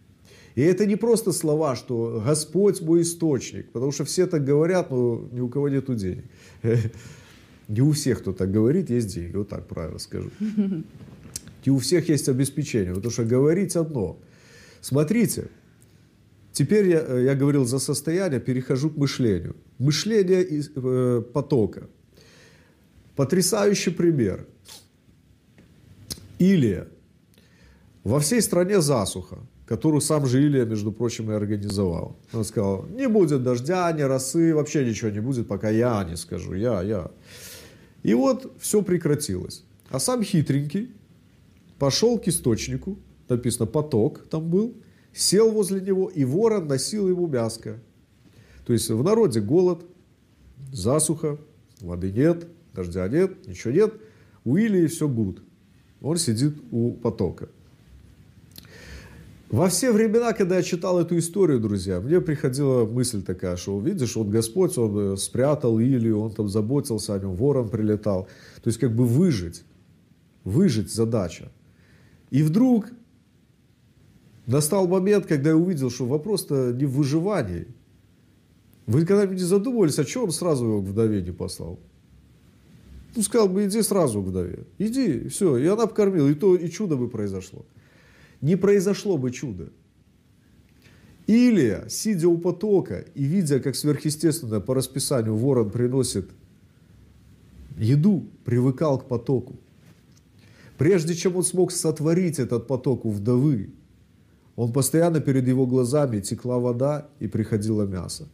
И 0.55 0.61
это 0.61 0.85
не 0.85 0.95
просто 0.95 1.31
слова, 1.31 1.75
что 1.75 2.21
Господь 2.25 2.81
мой 2.81 3.03
источник, 3.03 3.71
потому 3.71 3.91
что 3.91 4.03
все 4.03 4.25
так 4.25 4.43
говорят, 4.43 4.91
но 4.91 5.27
ни 5.31 5.39
у 5.39 5.49
кого 5.49 5.69
нету 5.69 5.95
денег. 5.95 6.25
Не 7.71 7.81
у 7.81 7.91
всех, 7.91 8.19
кто 8.19 8.33
так 8.33 8.51
говорит, 8.51 8.89
есть 8.89 9.13
деньги, 9.13 9.37
вот 9.37 9.47
так 9.47 9.65
правильно 9.67 9.99
скажу. 9.99 10.29
И 11.63 11.69
у 11.69 11.77
всех 11.77 12.09
есть 12.09 12.27
обеспечение, 12.27 12.93
потому 12.93 13.11
что 13.11 13.23
говорить 13.23 13.77
одно. 13.77 14.19
Смотрите, 14.81 15.47
теперь 16.51 16.89
я, 16.89 16.99
э, 17.07 17.23
я 17.23 17.35
говорил 17.35 17.65
за 17.65 17.79
состояние, 17.79 18.41
перехожу 18.41 18.89
к 18.89 18.97
мышлению. 18.97 19.55
Мышление 19.77 20.43
из, 20.43 20.69
э, 20.75 21.23
потока. 21.33 21.87
Потрясающий 23.15 23.91
пример. 23.91 24.45
Илия. 26.39 26.87
Во 28.03 28.19
всей 28.19 28.41
стране 28.41 28.81
засуха 28.81 29.37
которую 29.71 30.01
сам 30.01 30.25
же 30.25 30.43
Илия, 30.45 30.65
между 30.65 30.91
прочим, 30.91 31.31
и 31.31 31.33
организовал. 31.33 32.17
Он 32.33 32.43
сказал, 32.43 32.85
не 32.89 33.07
будет 33.07 33.41
дождя, 33.41 33.89
ни 33.93 34.01
росы, 34.01 34.53
вообще 34.53 34.83
ничего 34.83 35.09
не 35.11 35.21
будет, 35.21 35.47
пока 35.47 35.69
я 35.69 36.03
не 36.03 36.17
скажу, 36.17 36.55
я, 36.55 36.81
я. 36.81 37.09
И 38.03 38.13
вот 38.13 38.53
все 38.59 38.81
прекратилось. 38.81 39.63
А 39.89 39.99
сам 39.99 40.23
хитренький 40.23 40.91
пошел 41.77 42.17
к 42.17 42.27
источнику, 42.27 42.97
написано 43.29 43.65
поток 43.65 44.27
там 44.29 44.49
был, 44.49 44.75
сел 45.13 45.51
возле 45.51 45.81
него, 45.81 46.09
и 46.09 46.23
ворон 46.23 46.67
носил 46.67 47.07
ему 47.09 47.27
мяско. 47.27 47.79
То 48.65 48.73
есть 48.73 48.89
в 48.89 49.03
народе 49.03 49.41
голод, 49.41 49.85
засуха, 50.71 51.37
воды 51.79 52.11
нет, 52.11 52.47
дождя 52.73 53.07
нет, 53.07 53.47
ничего 53.47 53.73
нет. 53.73 53.93
У 54.45 54.57
Илии 54.57 54.87
все 54.87 55.07
гуд. 55.07 55.43
Он 56.01 56.17
сидит 56.17 56.55
у 56.71 56.93
потока. 56.93 57.49
Во 59.51 59.67
все 59.67 59.91
времена, 59.91 60.31
когда 60.31 60.55
я 60.55 60.63
читал 60.63 60.97
эту 61.01 61.17
историю, 61.17 61.59
друзья, 61.59 61.99
мне 61.99 62.21
приходила 62.21 62.85
мысль 62.85 63.21
такая, 63.21 63.57
что 63.57 63.77
видишь, 63.81 64.15
вот 64.15 64.29
Господь, 64.29 64.77
Он 64.77 64.97
э, 64.97 65.17
спрятал 65.17 65.77
Илью, 65.77 66.21
Он 66.21 66.31
там 66.31 66.47
заботился 66.47 67.13
о 67.13 67.19
нем, 67.19 67.35
ворон 67.35 67.67
прилетал. 67.67 68.29
То 68.63 68.69
есть 68.69 68.79
как 68.79 68.95
бы 68.95 69.03
выжить, 69.03 69.63
выжить 70.45 70.89
задача. 70.89 71.51
И 72.29 72.43
вдруг 72.43 72.85
настал 74.47 74.87
момент, 74.87 75.25
когда 75.25 75.49
я 75.49 75.57
увидел, 75.57 75.89
что 75.89 76.05
вопрос-то 76.05 76.71
не 76.71 76.85
в 76.85 76.93
выживании. 76.93 77.67
Вы 78.87 79.05
когда-нибудь 79.05 79.37
не 79.37 79.43
задумывались, 79.43 79.99
а 79.99 80.05
что 80.05 80.23
он 80.23 80.31
сразу 80.31 80.65
его 80.65 80.81
к 80.81 80.85
вдове 80.85 81.21
не 81.21 81.31
послал? 81.31 81.77
Ну, 83.17 83.21
сказал 83.21 83.49
бы, 83.49 83.65
иди 83.65 83.81
сразу 83.81 84.23
к 84.23 84.27
вдове. 84.27 84.65
Иди, 84.77 85.27
все. 85.27 85.57
И 85.57 85.67
она 85.67 85.87
покормила, 85.87 86.29
и 86.29 86.35
то, 86.35 86.55
и 86.55 86.69
чудо 86.69 86.95
бы 86.95 87.09
произошло 87.09 87.65
не 88.41 88.55
произошло 88.55 89.17
бы 89.17 89.31
чудо. 89.31 89.71
Или, 91.27 91.85
сидя 91.87 92.27
у 92.27 92.37
потока 92.37 93.05
и 93.15 93.23
видя, 93.23 93.59
как 93.59 93.75
сверхъестественно 93.75 94.59
по 94.59 94.73
расписанию 94.73 95.35
ворон 95.35 95.69
приносит 95.69 96.29
еду, 97.77 98.27
привыкал 98.43 98.99
к 98.99 99.07
потоку. 99.07 99.59
Прежде 100.77 101.13
чем 101.13 101.35
он 101.35 101.43
смог 101.43 101.71
сотворить 101.71 102.39
этот 102.39 102.67
поток 102.67 103.05
у 103.05 103.11
вдовы, 103.11 103.69
он 104.55 104.73
постоянно 104.73 105.21
перед 105.21 105.47
его 105.47 105.65
глазами 105.67 106.19
текла 106.19 106.59
вода 106.59 107.07
и 107.19 107.27
приходило 107.27 107.83
мясо. 107.83 108.27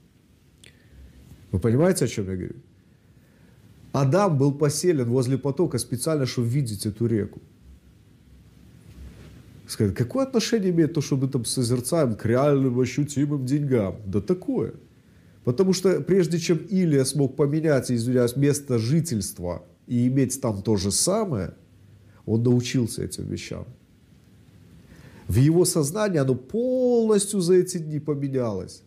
Вы 1.51 1.59
понимаете, 1.59 2.05
о 2.05 2.07
чем 2.07 2.29
я 2.29 2.35
говорю? 2.35 2.55
Адам 3.91 4.37
был 4.37 4.53
поселен 4.53 5.09
возле 5.09 5.37
потока 5.37 5.77
специально, 5.77 6.25
чтобы 6.25 6.47
видеть 6.47 6.85
эту 6.85 7.05
реку 7.05 7.41
сказать, 9.67 9.95
какое 9.95 10.25
отношение 10.25 10.71
имеет 10.71 10.93
то, 10.93 11.01
что 11.01 11.17
мы 11.17 11.27
там 11.27 11.45
созерцаем 11.45 12.15
к 12.15 12.25
реальным 12.25 12.79
ощутимым 12.79 13.45
деньгам? 13.45 13.97
Да 14.05 14.21
такое. 14.21 14.75
Потому 15.43 15.73
что 15.73 16.01
прежде 16.01 16.39
чем 16.39 16.57
Илия 16.57 17.03
смог 17.03 17.35
поменять, 17.35 17.91
извиняюсь, 17.91 18.35
место 18.35 18.77
жительства 18.79 19.63
и 19.85 20.07
иметь 20.07 20.39
там 20.41 20.61
то 20.61 20.77
же 20.77 20.91
самое, 20.91 21.53
он 22.25 22.43
научился 22.43 23.03
этим 23.03 23.25
вещам. 23.25 23.65
В 25.27 25.35
его 25.35 25.65
сознании 25.65 26.19
оно 26.19 26.35
полностью 26.35 27.41
за 27.41 27.55
эти 27.55 27.77
дни 27.77 27.99
поменялось. 27.99 28.83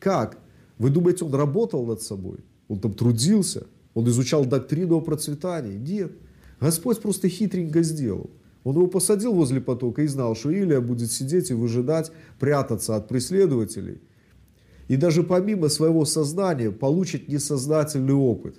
Как? 0.00 0.38
Вы 0.78 0.90
думаете, 0.90 1.24
он 1.24 1.34
работал 1.34 1.86
над 1.86 2.02
собой? 2.02 2.38
Он 2.68 2.80
там 2.80 2.94
трудился? 2.94 3.66
Он 3.94 4.08
изучал 4.08 4.44
доктрину 4.44 4.96
о 4.96 5.00
процветании? 5.00 5.76
Нет. 5.76 6.12
Господь 6.60 7.00
просто 7.00 7.28
хитренько 7.28 7.82
сделал– 7.82 8.30
он 8.66 8.74
его 8.74 8.88
посадил 8.88 9.32
возле 9.32 9.60
потока 9.60 10.02
и 10.02 10.08
знал, 10.08 10.34
что 10.34 10.50
Илия 10.50 10.80
будет 10.80 11.12
сидеть 11.12 11.50
и 11.50 11.54
выжидать, 11.54 12.10
прятаться 12.40 12.96
от 12.96 13.06
преследователей. 13.06 14.00
И 14.88 14.96
даже 14.96 15.22
помимо 15.22 15.68
своего 15.68 16.04
сознания 16.04 16.72
получит 16.72 17.28
несознательный 17.28 18.14
опыт. 18.14 18.56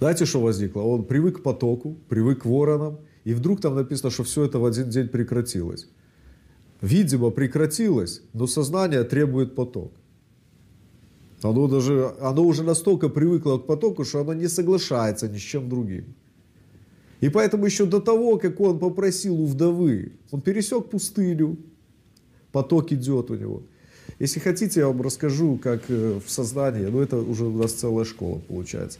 Знаете, 0.00 0.24
что 0.24 0.40
возникло? 0.40 0.80
Он 0.80 1.04
привык 1.04 1.38
к 1.38 1.42
потоку, 1.44 1.98
привык 2.08 2.42
к 2.42 2.46
воронам, 2.46 2.98
и 3.22 3.32
вдруг 3.32 3.60
там 3.60 3.76
написано, 3.76 4.10
что 4.10 4.24
все 4.24 4.42
это 4.42 4.58
в 4.58 4.64
один 4.64 4.90
день 4.90 5.06
прекратилось. 5.06 5.88
Видимо, 6.80 7.30
прекратилось, 7.30 8.22
но 8.32 8.48
сознание 8.48 9.04
требует 9.04 9.54
поток. 9.54 9.92
Оно, 11.42 11.68
даже, 11.68 12.12
оно 12.20 12.42
уже 12.42 12.64
настолько 12.64 13.08
привыкло 13.08 13.58
к 13.58 13.66
потоку, 13.66 14.04
что 14.04 14.22
оно 14.22 14.34
не 14.34 14.48
соглашается 14.48 15.28
ни 15.28 15.38
с 15.38 15.42
чем 15.42 15.68
другим. 15.68 16.16
И 17.20 17.28
поэтому 17.28 17.66
еще 17.66 17.86
до 17.86 18.00
того, 18.00 18.38
как 18.38 18.60
он 18.60 18.78
попросил 18.78 19.40
у 19.40 19.46
вдовы, 19.46 20.12
он 20.30 20.40
пересек 20.40 20.86
пустыню, 20.86 21.56
поток 22.52 22.92
идет 22.92 23.30
у 23.30 23.34
него. 23.34 23.62
Если 24.18 24.40
хотите, 24.40 24.80
я 24.80 24.86
вам 24.86 25.02
расскажу, 25.02 25.58
как 25.62 25.82
э, 25.88 26.20
в 26.24 26.30
сознании, 26.30 26.86
ну 26.86 27.00
это 27.00 27.18
уже 27.18 27.44
у 27.44 27.56
нас 27.56 27.72
целая 27.72 28.04
школа 28.04 28.38
получается, 28.38 28.98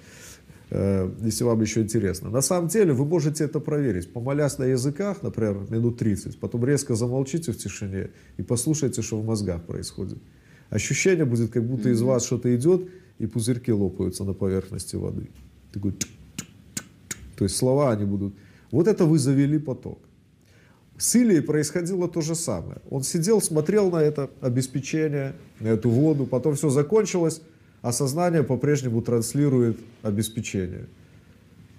э, 0.70 1.10
если 1.22 1.44
вам 1.44 1.60
еще 1.62 1.80
интересно. 1.80 2.28
На 2.28 2.42
самом 2.42 2.68
деле 2.68 2.92
вы 2.92 3.04
можете 3.04 3.44
это 3.44 3.60
проверить, 3.60 4.12
помолясь 4.12 4.58
на 4.58 4.64
языках, 4.64 5.22
например, 5.22 5.58
минут 5.70 5.98
30, 5.98 6.38
потом 6.38 6.64
резко 6.64 6.94
замолчите 6.94 7.52
в 7.52 7.58
тишине 7.58 8.10
и 8.36 8.42
послушайте, 8.42 9.00
что 9.02 9.18
в 9.20 9.24
мозгах 9.24 9.62
происходит. 9.64 10.18
Ощущение 10.68 11.24
будет, 11.24 11.50
как 11.50 11.64
будто 11.64 11.88
из 11.88 12.02
вас 12.02 12.26
что-то 12.26 12.54
идет, 12.54 12.88
и 13.18 13.26
пузырьки 13.26 13.72
лопаются 13.72 14.24
на 14.24 14.34
поверхности 14.34 14.96
воды. 14.96 15.28
Такой 15.72 15.92
то 17.36 17.44
есть 17.44 17.56
слова 17.56 17.92
они 17.92 18.04
будут. 18.04 18.34
Вот 18.70 18.88
это 18.88 19.04
вы 19.04 19.18
завели 19.18 19.58
поток. 19.58 19.98
С 20.98 21.14
Илией 21.14 21.42
происходило 21.42 22.08
то 22.08 22.22
же 22.22 22.34
самое. 22.34 22.78
Он 22.90 23.02
сидел, 23.02 23.42
смотрел 23.42 23.90
на 23.90 23.98
это 23.98 24.30
обеспечение, 24.40 25.34
на 25.60 25.68
эту 25.68 25.90
воду, 25.90 26.24
потом 26.24 26.54
все 26.54 26.70
закончилось, 26.70 27.42
а 27.82 27.92
сознание 27.92 28.42
по-прежнему 28.42 29.02
транслирует 29.02 29.78
обеспечение. 30.02 30.86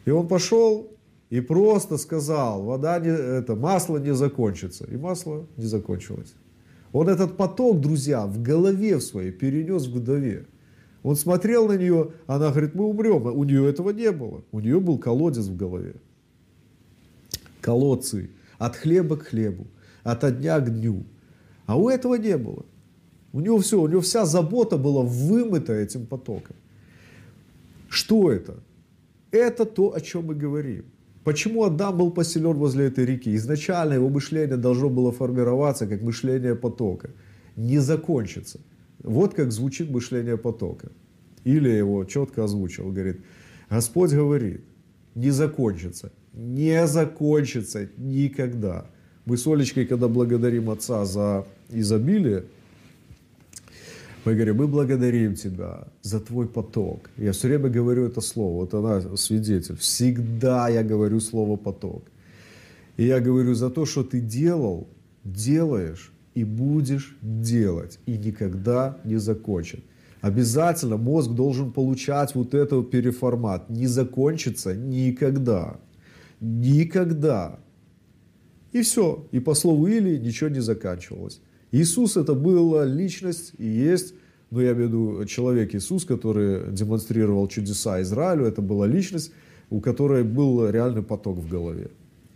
И 0.06 0.12
он 0.12 0.28
пошел 0.28 0.88
и 1.32 1.42
просто 1.42 1.98
сказал, 1.98 2.64
вода 2.64 3.00
не, 3.00 3.10
это, 3.10 3.56
масло 3.56 3.98
не 3.98 4.14
закончится. 4.14 4.86
И 4.86 4.96
масло 4.96 5.48
не 5.58 5.66
закончилось. 5.66 6.34
Он 6.94 7.10
этот 7.10 7.36
поток, 7.36 7.82
друзья, 7.82 8.26
в 8.26 8.42
голове 8.42 8.98
в 8.98 9.02
своей 9.02 9.32
перенес 9.32 9.88
к 9.88 9.92
вдове. 9.92 10.46
Он 11.08 11.16
смотрел 11.16 11.70
на 11.70 11.78
нее, 11.78 12.12
она 12.28 12.50
говорит, 12.50 12.76
мы 12.76 12.84
умрем. 12.84 13.28
У 13.28 13.44
нее 13.46 13.70
этого 13.70 13.92
не 13.92 14.12
было. 14.12 14.44
У 14.52 14.60
нее 14.60 14.78
был 14.82 14.98
колодец 14.98 15.46
в 15.46 15.56
голове. 15.56 15.96
Колодцы. 17.62 18.30
От 18.58 18.76
хлеба 18.76 19.16
к 19.16 19.28
хлебу. 19.28 19.68
От 20.04 20.40
дня 20.40 20.60
к 20.60 20.70
дню. 20.70 21.06
А 21.66 21.78
у 21.78 21.88
этого 21.88 22.16
не 22.16 22.38
было. 22.38 22.66
У 23.32 23.40
него 23.40 23.58
все, 23.60 23.82
у 23.82 23.88
него 23.88 24.02
вся 24.02 24.26
забота 24.26 24.78
была 24.78 25.02
вымыта 25.02 25.72
этим 25.72 26.06
потоком. 26.08 26.58
Что 27.88 28.30
это? 28.30 28.56
Это 29.32 29.64
то, 29.64 29.96
о 29.96 30.02
чем 30.02 30.26
мы 30.26 30.36
говорим. 30.36 30.84
Почему 31.24 31.64
Адам 31.64 31.98
был 31.98 32.12
поселен 32.12 32.58
возле 32.58 32.88
этой 32.88 33.06
реки? 33.06 33.34
Изначально 33.34 33.94
его 33.94 34.10
мышление 34.10 34.58
должно 34.58 34.90
было 34.90 35.14
формироваться 35.14 35.88
как 35.88 36.02
мышление 36.02 36.56
потока. 36.56 37.12
Не 37.56 37.80
закончится. 37.80 38.60
Вот 39.04 39.34
как 39.34 39.52
звучит 39.52 39.90
мышление 39.90 40.38
потока. 40.38 40.92
Или 41.44 41.70
его 41.70 42.04
четко 42.06 42.44
озвучил, 42.44 42.92
говорит, 42.92 43.22
Господь 43.70 44.12
говорит, 44.12 44.62
не 45.16 45.32
закончится, 45.32 46.12
не 46.34 46.86
закончится 46.88 47.90
никогда. 47.98 48.86
Мы 49.26 49.38
с 49.38 49.48
Олечкой, 49.48 49.86
когда 49.86 50.08
благодарим 50.08 50.70
Отца 50.70 51.06
за 51.06 51.46
изобилие, 51.70 52.46
мы 54.26 54.36
говорим, 54.36 54.58
мы 54.58 54.68
благодарим 54.68 55.36
Тебя 55.36 55.88
за 56.02 56.20
Твой 56.20 56.48
поток. 56.48 57.10
Я 57.18 57.32
все 57.32 57.48
время 57.48 57.70
говорю 57.70 58.06
это 58.06 58.22
слово, 58.22 58.62
вот 58.62 58.74
она 58.74 59.16
свидетель. 59.16 59.78
Всегда 59.78 60.68
я 60.70 60.84
говорю 60.84 61.20
слово 61.20 61.56
поток. 61.56 62.04
И 62.98 63.06
я 63.06 63.20
говорю 63.20 63.54
за 63.54 63.70
то, 63.70 63.86
что 63.86 64.04
ты 64.04 64.20
делал, 64.20 64.88
делаешь 65.24 66.12
и 66.38 66.44
будешь 66.44 67.18
делать, 67.24 68.00
и 68.06 68.16
никогда 68.16 69.00
не 69.04 69.16
закончит. 69.18 69.84
Обязательно 70.22 70.98
мозг 70.98 71.32
должен 71.32 71.72
получать 71.72 72.36
вот 72.36 72.54
этот 72.54 72.92
переформат. 72.92 73.72
Не 73.72 73.88
закончится 73.88 74.76
никогда. 74.76 75.80
Никогда. 76.40 77.60
И 78.72 78.84
все. 78.84 79.26
И 79.32 79.40
по 79.40 79.56
слову 79.56 79.88
Или 79.88 80.18
ничего 80.18 80.52
не 80.52 80.60
заканчивалось. 80.60 81.42
Иисус 81.72 82.18
это 82.18 82.36
была 82.36 82.86
личность 82.86 83.54
и 83.58 83.66
есть, 83.66 84.14
ну 84.52 84.60
я 84.60 84.74
имею 84.74 84.90
в 84.90 84.92
виду 84.92 85.26
человек 85.26 85.74
Иисус, 85.74 86.06
который 86.06 86.72
демонстрировал 86.72 87.48
чудеса 87.48 88.00
Израилю, 88.04 88.46
это 88.46 88.62
была 88.62 88.86
личность, 88.86 89.32
у 89.72 89.80
которой 89.80 90.24
был 90.24 90.70
реальный 90.70 91.02
поток 91.02 91.40
в 91.40 91.50
голове. 91.50 91.90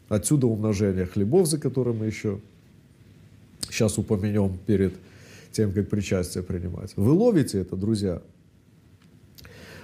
Отсюда 0.09 0.47
умножение 0.47 1.05
хлебов, 1.05 1.45
за 1.45 1.59
которым 1.59 1.99
мы 1.99 2.07
еще 2.07 2.39
сейчас 3.72 3.98
упомянем 3.98 4.58
перед 4.66 4.93
тем, 5.51 5.74
как 5.74 5.90
причастие 5.90 6.43
принимать. 6.43 6.93
Вы 6.95 7.11
ловите 7.11 7.59
это, 7.59 7.75
друзья? 7.75 8.22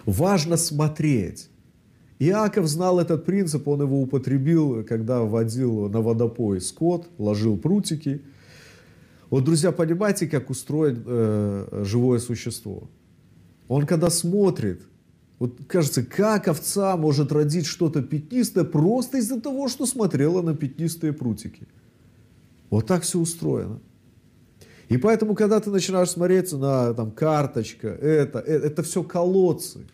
Важно 0.05 0.57
смотреть. 0.57 1.49
Иаков 2.19 2.67
знал 2.67 2.99
этот 2.99 3.25
принцип, 3.25 3.67
он 3.67 3.81
его 3.81 4.01
употребил, 4.01 4.83
когда 4.83 5.21
водил 5.21 5.89
на 5.89 6.01
водопой 6.01 6.61
скот, 6.61 7.07
ложил 7.17 7.57
прутики– 7.57 8.21
вот, 9.29 9.43
друзья, 9.43 9.71
понимаете, 9.71 10.27
как 10.27 10.49
устроено 10.49 11.03
э, 11.05 11.83
живое 11.83 12.19
существо? 12.19 12.89
Он 13.67 13.85
когда 13.85 14.09
смотрит, 14.09 14.81
вот 15.39 15.59
кажется, 15.67 16.03
как 16.03 16.47
овца 16.47 16.95
может 16.95 17.31
родить 17.33 17.65
что-то 17.65 18.01
пятнистое 18.01 18.63
просто 18.63 19.17
из-за 19.17 19.41
того, 19.41 19.67
что 19.67 19.85
смотрела 19.85 20.41
на 20.41 20.55
пятнистые 20.55 21.11
прутики. 21.11 21.67
Вот 22.69 22.87
так 22.87 23.03
все 23.03 23.19
устроено. 23.19 23.79
И 24.89 24.97
поэтому, 24.97 25.35
когда 25.35 25.59
ты 25.59 25.69
начинаешь 25.69 26.09
смотреть 26.09 26.51
на 26.53 26.93
там, 26.93 27.11
карточка, 27.11 27.87
это, 27.87 28.39
это, 28.39 28.67
это 28.67 28.83
все 28.83 29.03
колодцы. 29.03 29.85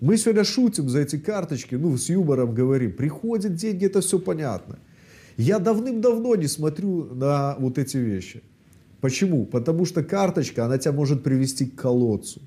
Мы 0.00 0.16
сегодня 0.16 0.44
шутим 0.44 0.88
за 0.88 1.00
эти 1.00 1.16
карточки, 1.16 1.74
ну, 1.74 1.96
с 1.96 2.08
юмором 2.08 2.54
говорим. 2.54 2.96
Приходят 2.96 3.54
деньги, 3.54 3.86
это 3.86 4.00
все 4.00 4.18
понятно. 4.18 4.78
Я 5.36 5.58
давным-давно 5.58 6.36
не 6.36 6.46
смотрю 6.46 7.04
на 7.14 7.56
вот 7.58 7.78
эти 7.78 7.96
вещи. 7.96 8.42
Почему? 9.00 9.44
Потому 9.44 9.84
что 9.84 10.02
карточка, 10.02 10.64
она 10.64 10.78
тебя 10.78 10.92
может 10.92 11.22
привести 11.22 11.66
к 11.66 11.76
колодцу. 11.76 12.40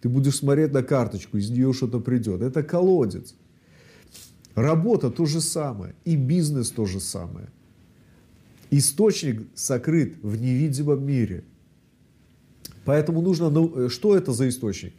Ты 0.00 0.08
будешь 0.08 0.36
смотреть 0.36 0.72
на 0.72 0.82
карточку, 0.82 1.36
из 1.36 1.50
нее 1.50 1.72
что-то 1.72 2.00
придет. 2.00 2.42
Это 2.42 2.64
колодец. 2.64 3.34
Работа 4.56 5.10
то 5.10 5.26
же 5.26 5.40
самое. 5.40 5.94
И 6.04 6.16
бизнес 6.16 6.70
то 6.70 6.86
же 6.86 6.98
самое. 6.98 7.48
Источник 8.72 9.42
сокрыт 9.54 10.14
в 10.22 10.40
невидимом 10.40 11.04
мире. 11.04 11.44
Поэтому 12.86 13.20
нужно... 13.20 13.50
Ну, 13.50 13.90
что 13.90 14.16
это 14.16 14.32
за 14.32 14.48
источник? 14.48 14.94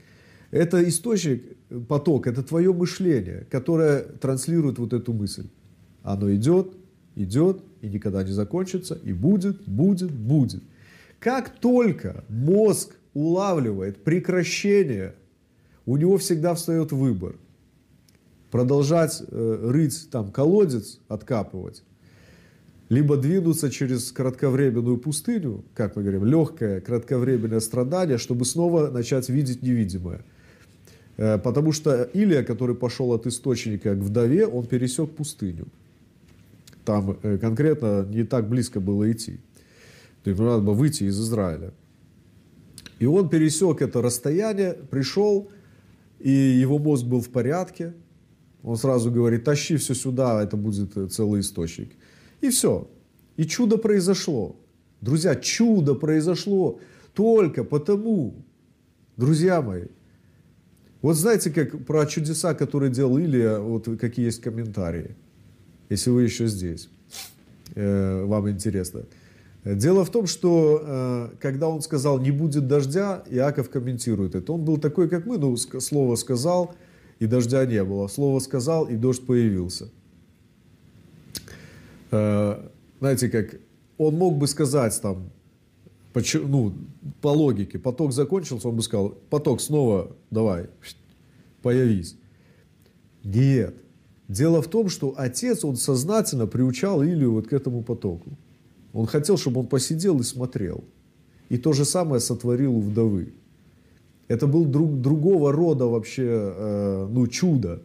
Это 0.52 0.88
источник, 0.88 1.58
поток, 1.88 2.28
это 2.28 2.44
твое 2.44 2.72
мышление, 2.72 3.48
которое 3.50 4.04
транслирует 4.04 4.78
вот 4.78 4.94
эту 4.94 5.12
мысль. 5.12 5.48
Оно 6.04 6.32
идет, 6.36 6.76
идет 7.16 7.64
и 7.82 7.88
никогда 7.88 8.24
не 8.24 8.32
закончится, 8.32 8.94
и 8.94 9.12
будет, 9.12 9.64
будет, 9.68 10.12
будет. 10.12 10.62
Как 11.20 11.50
только 11.58 12.24
мозг 12.30 12.96
улавливает 13.16 14.04
прекращение, 14.04 15.16
у 15.88 15.98
него 15.98 16.20
всегда 16.20 16.54
встает 16.54 16.92
выбор. 16.92 17.38
Продолжать 18.52 19.24
э, 19.28 19.70
рыть 19.72 20.12
там 20.12 20.32
колодец, 20.32 21.00
откапывать, 21.08 21.82
либо 22.94 23.18
двинуться 23.18 23.70
через 23.70 24.12
кратковременную 24.12 24.98
пустыню, 24.98 25.64
как 25.74 25.96
мы 25.96 26.04
говорим, 26.04 26.26
легкое 26.26 26.82
кратковременное 26.82 27.60
страдание, 27.60 28.18
чтобы 28.18 28.46
снова 28.46 28.90
начать 28.90 29.30
видеть 29.30 29.64
невидимое. 29.64 30.24
Э, 31.18 31.38
потому 31.38 31.72
что 31.72 32.04
Илия, 32.04 32.44
который 32.44 32.76
пошел 32.76 33.12
от 33.14 33.28
источника 33.28 33.96
к 33.96 34.00
вдове, 34.00 34.46
он 34.46 34.66
пересек 34.66 35.10
пустыню 35.12 35.68
там 36.86 37.18
э, 37.24 37.38
конкретно 37.38 38.06
не 38.10 38.24
так 38.24 38.50
близко 38.50 38.80
было 38.80 39.12
идти. 39.12 39.40
То 40.24 40.30
есть 40.30 40.42
надо 40.42 40.62
было 40.62 40.74
выйти 40.74 41.06
из 41.06 41.20
Израиля. 41.20 41.74
И 43.00 43.06
он 43.06 43.30
пересек 43.30 43.82
это 43.82 44.02
расстояние, 44.02 44.74
пришел, 44.74 45.50
и 46.20 46.30
его 46.30 46.78
мозг 46.78 47.06
был 47.06 47.22
в 47.22 47.30
порядке. 47.30 47.94
Он 48.64 48.78
сразу 48.78 49.12
говорит, 49.12 49.44
тащи 49.44 49.76
все 49.76 49.94
сюда, 49.94 50.42
это 50.42 50.56
будет 50.56 50.96
э, 50.96 51.08
целый 51.08 51.42
источник. 51.42 51.92
И 52.44 52.50
все. 52.50 52.88
И 53.38 53.46
чудо 53.46 53.78
произошло. 53.78 54.56
Друзья, 55.02 55.36
чудо 55.36 55.96
произошло 55.96 56.80
только 57.14 57.64
потому, 57.64 58.46
друзья 59.18 59.62
мои, 59.62 59.86
вот 61.02 61.16
знаете, 61.16 61.50
как 61.50 61.86
про 61.86 62.06
чудеса, 62.06 62.54
которые 62.54 62.92
делал 62.92 63.18
Илия, 63.18 63.58
вот 63.60 63.88
какие 64.00 64.26
есть 64.26 64.42
комментарии 64.42 65.16
если 65.94 66.10
вы 66.10 66.24
еще 66.24 66.48
здесь, 66.48 66.90
э, 67.76 68.24
вам 68.26 68.50
интересно. 68.50 69.04
Дело 69.64 70.04
в 70.04 70.10
том, 70.10 70.28
что 70.28 70.82
э, 70.84 71.30
когда 71.40 71.70
он 71.70 71.82
сказал 71.82 72.20
«не 72.20 72.32
будет 72.32 72.68
дождя», 72.68 73.24
Иаков 73.30 73.70
комментирует 73.70 74.36
это. 74.36 74.52
Он 74.54 74.66
был 74.66 74.78
такой, 74.78 75.08
как 75.08 75.26
мы, 75.26 75.38
ну, 75.38 75.56
слово 75.56 76.16
сказал, 76.16 76.76
и 77.20 77.28
дождя 77.28 77.66
не 77.66 77.84
было. 77.84 78.08
Слово 78.08 78.40
сказал, 78.40 78.86
и 78.86 78.96
дождь 78.96 79.26
появился. 79.26 79.90
Э, 82.14 82.70
знаете, 83.00 83.28
как 83.28 83.60
он 83.98 84.16
мог 84.16 84.38
бы 84.38 84.48
сказать 84.48 85.00
там, 85.02 85.32
ну, 86.36 86.74
по 87.22 87.30
логике, 87.30 87.80
поток 87.80 88.14
закончился, 88.14 88.70
он 88.70 88.76
бы 88.76 88.84
сказал, 88.84 89.10
поток 89.30 89.62
снова 89.62 90.16
давай, 90.30 90.68
появись. 91.64 92.16
Нет. 93.24 93.76
Дело 94.28 94.62
в 94.62 94.68
том, 94.68 94.90
что 94.90 95.16
отец, 95.18 95.66
он 95.66 95.76
сознательно 95.76 96.46
приучал 96.46 97.04
Илью 97.04 97.34
вот 97.34 97.48
к 97.48 97.54
этому 97.54 97.84
потоку. 97.84 98.38
Он 98.94 99.08
хотел, 99.08 99.38
чтобы 99.38 99.62
он 99.62 99.68
посидел 99.68 100.20
и 100.20 100.24
смотрел. 100.24 100.84
И 101.50 101.58
то 101.58 101.74
же 101.74 101.84
самое 101.84 102.20
сотворил 102.20 102.76
у 102.76 102.82
вдовы. 102.82 103.34
Это 104.28 104.46
был 104.48 104.66
друг, 104.66 105.02
другого 105.02 105.52
рода 105.52 105.88
вообще 105.88 106.26
э, 106.28 107.08
ну, 107.10 107.28
чудо. 107.28 107.82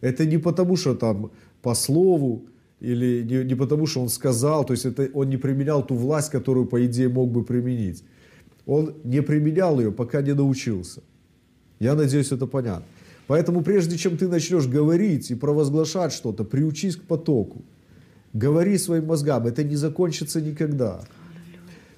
Это 0.00 0.26
не 0.26 0.38
потому, 0.38 0.76
что 0.76 0.94
там 0.94 1.32
по 1.60 1.74
слову, 1.74 2.44
или 2.80 3.22
не, 3.22 3.44
не 3.44 3.54
потому, 3.54 3.86
что 3.86 4.02
он 4.02 4.08
сказал, 4.08 4.64
то 4.64 4.72
есть 4.72 4.84
это, 4.84 5.08
он 5.14 5.28
не 5.30 5.36
применял 5.36 5.86
ту 5.86 5.94
власть, 5.94 6.30
которую, 6.30 6.66
по 6.66 6.84
идее, 6.84 7.08
мог 7.08 7.30
бы 7.30 7.44
применить. 7.44 8.04
Он 8.66 8.94
не 9.04 9.22
применял 9.22 9.80
ее, 9.80 9.92
пока 9.92 10.22
не 10.22 10.34
научился. 10.34 11.02
Я 11.80 11.94
надеюсь, 11.94 12.32
это 12.32 12.46
понятно. 12.46 12.86
Поэтому 13.26 13.62
прежде 13.62 13.96
чем 13.96 14.16
ты 14.16 14.28
начнешь 14.28 14.66
говорить 14.66 15.30
и 15.30 15.34
провозглашать 15.34 16.12
что-то, 16.12 16.44
приучись 16.44 16.96
к 16.96 17.02
потоку. 17.02 17.62
Говори 18.32 18.78
своим 18.78 19.06
мозгам, 19.06 19.46
это 19.46 19.64
не 19.64 19.76
закончится 19.76 20.40
никогда. 20.40 21.04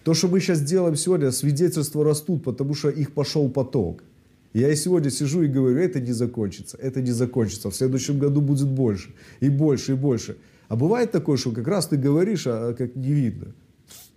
То, 0.04 0.14
что 0.14 0.28
мы 0.28 0.40
сейчас 0.40 0.60
делаем 0.60 0.94
сегодня, 0.94 1.32
свидетельства 1.32 2.04
растут, 2.04 2.44
потому 2.44 2.74
что 2.74 2.90
их 2.90 3.12
пошел 3.12 3.48
поток. 3.50 4.04
Я 4.52 4.70
и 4.70 4.76
сегодня 4.76 5.10
сижу 5.10 5.42
и 5.42 5.48
говорю, 5.48 5.78
это 5.78 6.00
не 6.00 6.12
закончится, 6.12 6.78
это 6.80 7.02
не 7.02 7.10
закончится. 7.10 7.70
В 7.70 7.74
следующем 7.74 8.18
году 8.18 8.40
будет 8.40 8.68
больше, 8.68 9.10
и 9.40 9.48
больше, 9.48 9.92
и 9.92 9.94
больше. 9.94 10.36
А 10.68 10.76
бывает 10.76 11.12
такое, 11.12 11.36
что 11.36 11.52
как 11.52 11.68
раз 11.68 11.86
ты 11.86 11.96
говоришь, 11.96 12.46
а 12.46 12.74
как 12.74 12.96
не 12.96 13.12
видно. 13.12 13.54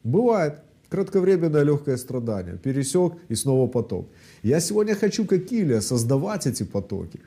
Бывает. 0.03 0.61
Кратковременное 0.89 1.61
легкое 1.61 1.97
страдание. 1.97 2.57
Пересек 2.57 3.13
и 3.29 3.35
снова 3.35 3.67
поток. 3.67 4.09
Я 4.41 4.59
сегодня 4.59 4.95
хочу, 4.95 5.25
как 5.25 5.51
Илия, 5.51 5.81
создавать 5.81 6.47
эти 6.47 6.63
потоки. 6.63 7.19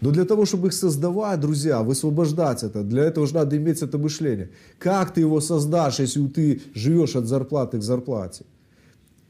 Но 0.00 0.12
для 0.12 0.24
того, 0.24 0.46
чтобы 0.46 0.68
их 0.68 0.72
создавать, 0.72 1.40
друзья, 1.40 1.82
высвобождать 1.82 2.62
это, 2.62 2.82
для 2.82 3.04
этого 3.04 3.26
же 3.26 3.34
надо 3.34 3.56
иметь 3.56 3.82
это 3.82 3.98
мышление. 3.98 4.50
Как 4.78 5.12
ты 5.12 5.20
его 5.20 5.40
создашь, 5.40 5.98
если 5.98 6.26
ты 6.28 6.62
живешь 6.74 7.16
от 7.16 7.26
зарплаты 7.26 7.78
к 7.78 7.82
зарплате? 7.82 8.44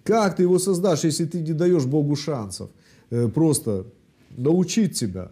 Как 0.04 0.36
ты 0.36 0.42
его 0.42 0.58
создашь, 0.58 1.04
если 1.04 1.24
ты 1.24 1.40
не 1.40 1.52
даешь 1.52 1.86
Богу 1.86 2.16
шансов? 2.16 2.70
Э, 3.10 3.28
просто 3.28 3.86
научить 4.36 4.98
тебя. 4.98 5.30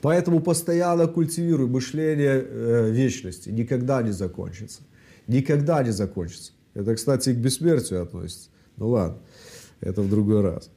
Поэтому 0.00 0.40
постоянно 0.40 1.06
культивируй 1.06 1.68
мышление 1.68 2.44
э, 2.44 2.90
вечности. 2.90 3.50
Никогда 3.50 4.02
не 4.02 4.12
закончится. 4.12 4.82
Никогда 5.26 5.82
не 5.82 5.90
закончится. 5.90 6.52
Это, 6.74 6.94
кстати, 6.94 7.30
и 7.30 7.34
к 7.34 7.36
бессмертию 7.36 8.02
относится. 8.02 8.50
Ну 8.76 8.88
ладно, 8.88 9.18
это 9.80 10.02
в 10.02 10.08
другой 10.08 10.42
раз. 10.42 10.70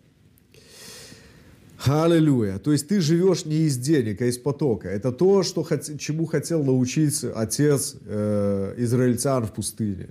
Аллилуйя. 1.85 2.59
То 2.59 2.71
есть 2.71 2.87
ты 2.87 3.01
живешь 3.01 3.45
не 3.45 3.65
из 3.65 3.77
денег, 3.77 4.21
а 4.21 4.25
из 4.25 4.37
потока. 4.37 4.87
Это 4.87 5.11
то, 5.11 5.41
что, 5.43 5.65
чему 5.97 6.25
хотел 6.25 6.63
научить 6.63 7.23
отец 7.35 7.95
э, 8.05 8.75
израильтян 8.77 9.45
в 9.45 9.51
пустыне. 9.51 10.09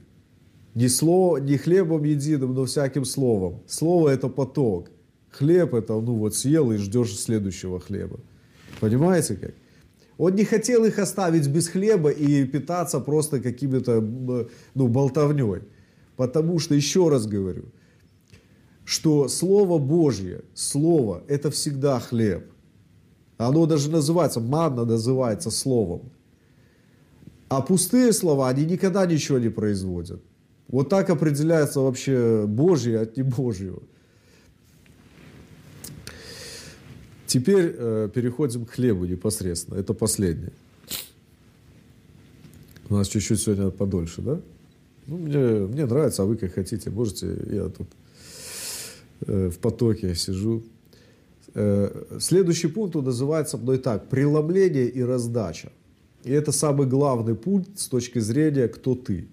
Не, 0.75 0.89
слово, 0.89 1.39
не 1.39 1.57
хлебом 1.57 2.05
единым, 2.05 2.55
но 2.55 2.65
всяким 2.65 3.05
словом. 3.05 3.63
Слово– 3.67 4.09
это 4.11 4.29
поток. 4.29 4.91
Хлеб– 5.31 5.75
это, 5.75 5.95
ну 5.95 6.15
вот, 6.15 6.35
съел 6.35 6.73
и 6.73 6.77
ждешь 6.77 7.17
следующего 7.17 7.81
хлеба. 7.81 8.21
Понимаете 8.81 9.37
как? 9.37 9.55
Он 10.19 10.35
не 10.35 10.45
хотел 10.45 10.85
их 10.85 10.99
оставить 10.99 11.47
без 11.49 11.69
хлеба 11.69 12.11
и 12.11 12.45
питаться 12.45 13.01
просто 13.01 13.41
какими-то 13.41 14.01
ну, 14.75 14.89
болтовней. 14.89 15.63
Потому 16.17 16.59
что, 16.59 16.75
еще 16.75 17.09
раз 17.09 17.27
говорю– 17.27 17.67
что 18.91 19.29
Слово 19.29 19.79
Божье, 19.79 20.43
Слово– 20.53 21.23
это 21.29 21.53
всегда 21.53 22.01
хлеб. 22.01 22.51
Оно 23.37 23.67
даже 23.67 23.89
называется, 23.89 24.41
манна 24.41 24.85
называется 24.85 25.53
Словом. 25.53 26.11
А 27.49 27.63
пустые 27.63 28.13
слова, 28.13 28.49
они 28.49 28.65
никогда 28.65 29.07
ничего 29.07 29.39
не 29.39 29.49
производят. 29.49 30.21
Вот 30.67 30.89
так 30.89 31.09
определяется 31.09 31.79
вообще 31.79 32.47
Божье 32.49 32.99
от 32.99 33.17
небожьего. 33.17 33.81
Теперь 37.31 37.75
э, 37.79 38.09
переходим 38.13 38.65
к 38.65 38.71
хлебу 38.71 39.07
непосредственно. 39.07 39.79
Это 39.79 39.95
последнее. 39.95 40.53
У 42.89 42.95
нас 42.95 43.09
чуть-чуть 43.09 43.41
сегодня 43.41 43.71
подольше, 43.71 44.23
да? 44.23 44.41
Ну, 45.07 45.17
мне, 45.17 45.39
мне 45.39 45.87
нравится, 45.87 46.23
а 46.23 46.27
вы 46.27 46.37
как 46.37 46.55
хотите. 46.55 46.91
Можете, 46.91 47.27
я 47.51 47.69
тут 47.69 47.87
Э, 49.27 49.49
в 49.49 49.59
потоке 49.59 50.15
сижу. 50.15 50.63
Э, 51.55 52.19
следующий 52.19 52.69
пункт 52.69 52.97
он 52.97 53.05
называется 53.05 53.59
мной 53.59 53.79
так. 53.79 54.09
Преломление 54.09 54.89
и 54.89 55.03
раздача. 55.03 55.71
И 56.25 56.33
это 56.33 56.53
самый 56.53 56.87
главный 56.87 57.35
пункт 57.35 57.79
с 57.79 57.89
точки 57.89 58.19
зрения 58.19 58.69
«кто 58.69 58.95
ты?». 58.95 59.29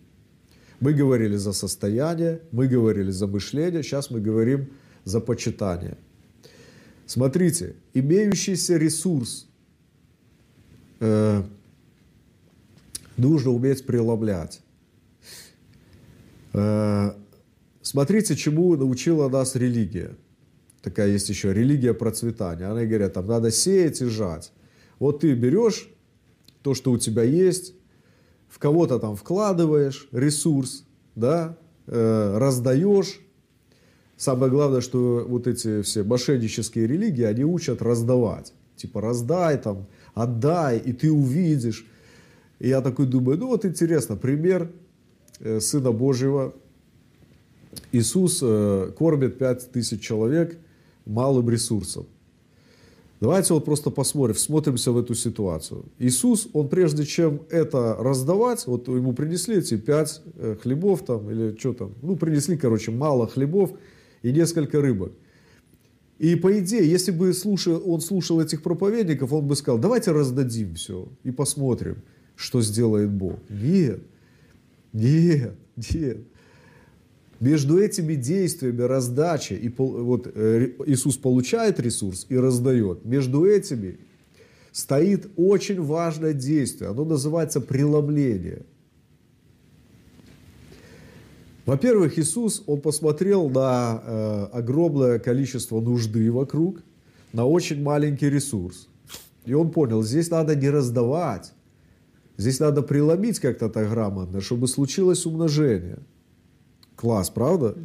Мы 0.80 0.94
говорили 0.94 1.38
за 1.38 1.54
состояние, 1.54 2.40
мы 2.52 2.68
говорили 2.68 3.12
за 3.12 3.28
мышление, 3.28 3.82
сейчас 3.82 4.12
мы 4.12 4.20
говорим 4.20 4.70
за 5.06 5.20
почитание. 5.20 5.98
Смотрите, 7.08 7.76
имеющийся 7.96 8.78
ресурс 8.78 9.48
э, 11.00 11.42
нужно 13.18 13.52
уметь 13.52 13.86
преломлять. 13.86 14.62
Э, 16.54 17.14
Смотрите, 17.88 18.36
чему 18.36 18.76
научила 18.76 19.30
нас 19.30 19.56
религия. 19.56 20.18
Такая 20.82 21.08
есть 21.08 21.30
еще 21.30 21.54
религия 21.54 21.94
процветания. 21.94 22.70
Они 22.70 22.86
говорят, 22.86 23.14
там 23.14 23.26
надо 23.28 23.50
сеять 23.50 24.02
и 24.02 24.06
жать. 24.08 24.52
Вот 25.00 25.22
ты 25.22 25.34
берешь 25.36 25.90
то, 26.64 26.74
что 26.74 26.92
у 26.92 26.98
тебя 26.98 27.24
есть, 27.24 27.76
в 28.50 28.60
кого-то 28.60 29.00
там 29.00 29.16
вкладываешь 29.16 30.10
ресурс, 30.12 30.84
да, 31.16 31.58
э, 31.86 32.38
раздаешь. 32.38 33.22
Самое 34.18 34.52
главное, 34.52 34.82
что 34.82 35.26
вот 35.28 35.46
эти 35.46 35.84
все 35.84 36.04
мошеннические 36.04 36.88
религии, 36.88 37.24
они 37.24 37.44
учат 37.44 37.84
раздавать. 37.84 38.52
Типа 38.76 39.00
раздай 39.00 39.58
там, 39.58 39.86
отдай, 40.16 40.80
и 40.80 40.92
ты 40.92 41.12
увидишь. 41.12 41.86
И 42.60 42.70
я 42.70 42.82
такой 42.82 43.06
думаю, 43.06 43.38
ну 43.38 43.48
вот 43.48 43.64
интересно, 43.64 44.16
пример 44.16 44.72
э, 45.40 45.60
Сына 45.60 45.92
Божьего, 45.92 46.56
Иисус 47.92 48.40
э, 48.42 48.92
кормит 48.98 49.38
5 49.38 49.72
тысяч 49.72 50.02
человек 50.02 50.58
малым 51.06 51.50
ресурсом. 51.50 52.08
Давайте 53.20 53.54
вот 53.54 53.66
просто 53.66 53.90
посмотрим, 53.90 54.36
смотримся 54.36 54.92
в 54.92 54.98
эту 54.98 55.16
ситуацию. 55.16 55.86
Иисус, 55.98 56.48
он 56.54 56.70
прежде 56.70 57.04
чем 57.04 57.42
это 57.50 57.96
раздавать, 58.00 58.66
вот 58.68 58.88
ему 58.88 59.14
принесли 59.14 59.58
эти 59.58 59.78
пять 59.78 60.22
э, 60.36 60.56
хлебов 60.62 61.04
там, 61.06 61.30
или 61.30 61.56
что 61.58 61.74
там, 61.74 61.94
ну 62.02 62.16
принесли, 62.16 62.58
короче, 62.58 62.92
мало 62.92 63.28
хлебов 63.28 63.72
и 64.22 64.32
несколько 64.32 64.82
рыбок. 64.82 65.14
И 66.20 66.36
по 66.36 66.58
идее, 66.60 66.90
если 66.90 67.12
бы 67.12 67.34
слушал, 67.34 67.82
он 67.86 68.02
слушал 68.02 68.42
этих 68.42 68.64
проповедников, 68.64 69.34
он 69.34 69.48
бы 69.48 69.56
сказал, 69.56 69.78
давайте 69.78 70.12
раздадим 70.12 70.74
все 70.74 71.08
и 71.24 71.32
посмотрим, 71.32 71.98
что 72.36 72.62
сделает 72.62 73.12
Бог. 73.12 73.40
Нет, 73.50 74.02
нет, 74.94 75.54
нет. 75.94 76.18
Между 77.40 77.78
этими 77.78 78.16
действиями 78.16 78.82
раздачи, 78.82 79.54
и 79.54 79.70
вот 79.78 80.28
э, 80.34 80.72
Иисус 80.88 81.18
получает 81.18 81.80
ресурс 81.80 82.26
и 82.30 82.36
раздает, 82.36 83.06
между 83.06 83.46
этими 83.46 84.00
стоит 84.72 85.30
очень 85.36 85.80
важное 85.82 86.34
действие. 86.34 86.90
Оно 86.90 87.06
называется 87.06 87.62
преломление. 87.62 88.64
Во-первых, 91.68 92.18
Иисус, 92.18 92.64
Он 92.66 92.82
посмотрел 92.82 93.48
на 93.50 94.02
э, 94.04 94.48
огромное 94.54 95.20
количество 95.20 95.80
нужды 95.80 96.32
вокруг, 96.32 96.82
на 97.32 97.46
очень 97.46 97.84
маленький 97.84 98.30
ресурс. 98.32 98.88
И 99.46 99.54
Он 99.54 99.70
понял, 99.70 100.02
здесь 100.02 100.32
надо 100.32 100.56
не 100.56 100.72
раздавать, 100.72 101.54
здесь 102.38 102.60
надо 102.60 102.82
преломить 102.82 103.40
как-то 103.40 103.70
так 103.70 103.88
грамотно, 103.92 104.42
чтобы 104.42 104.68
случилось 104.68 105.28
умножение– 105.28 106.00
Класс, 106.98 107.30
правда? 107.30 107.76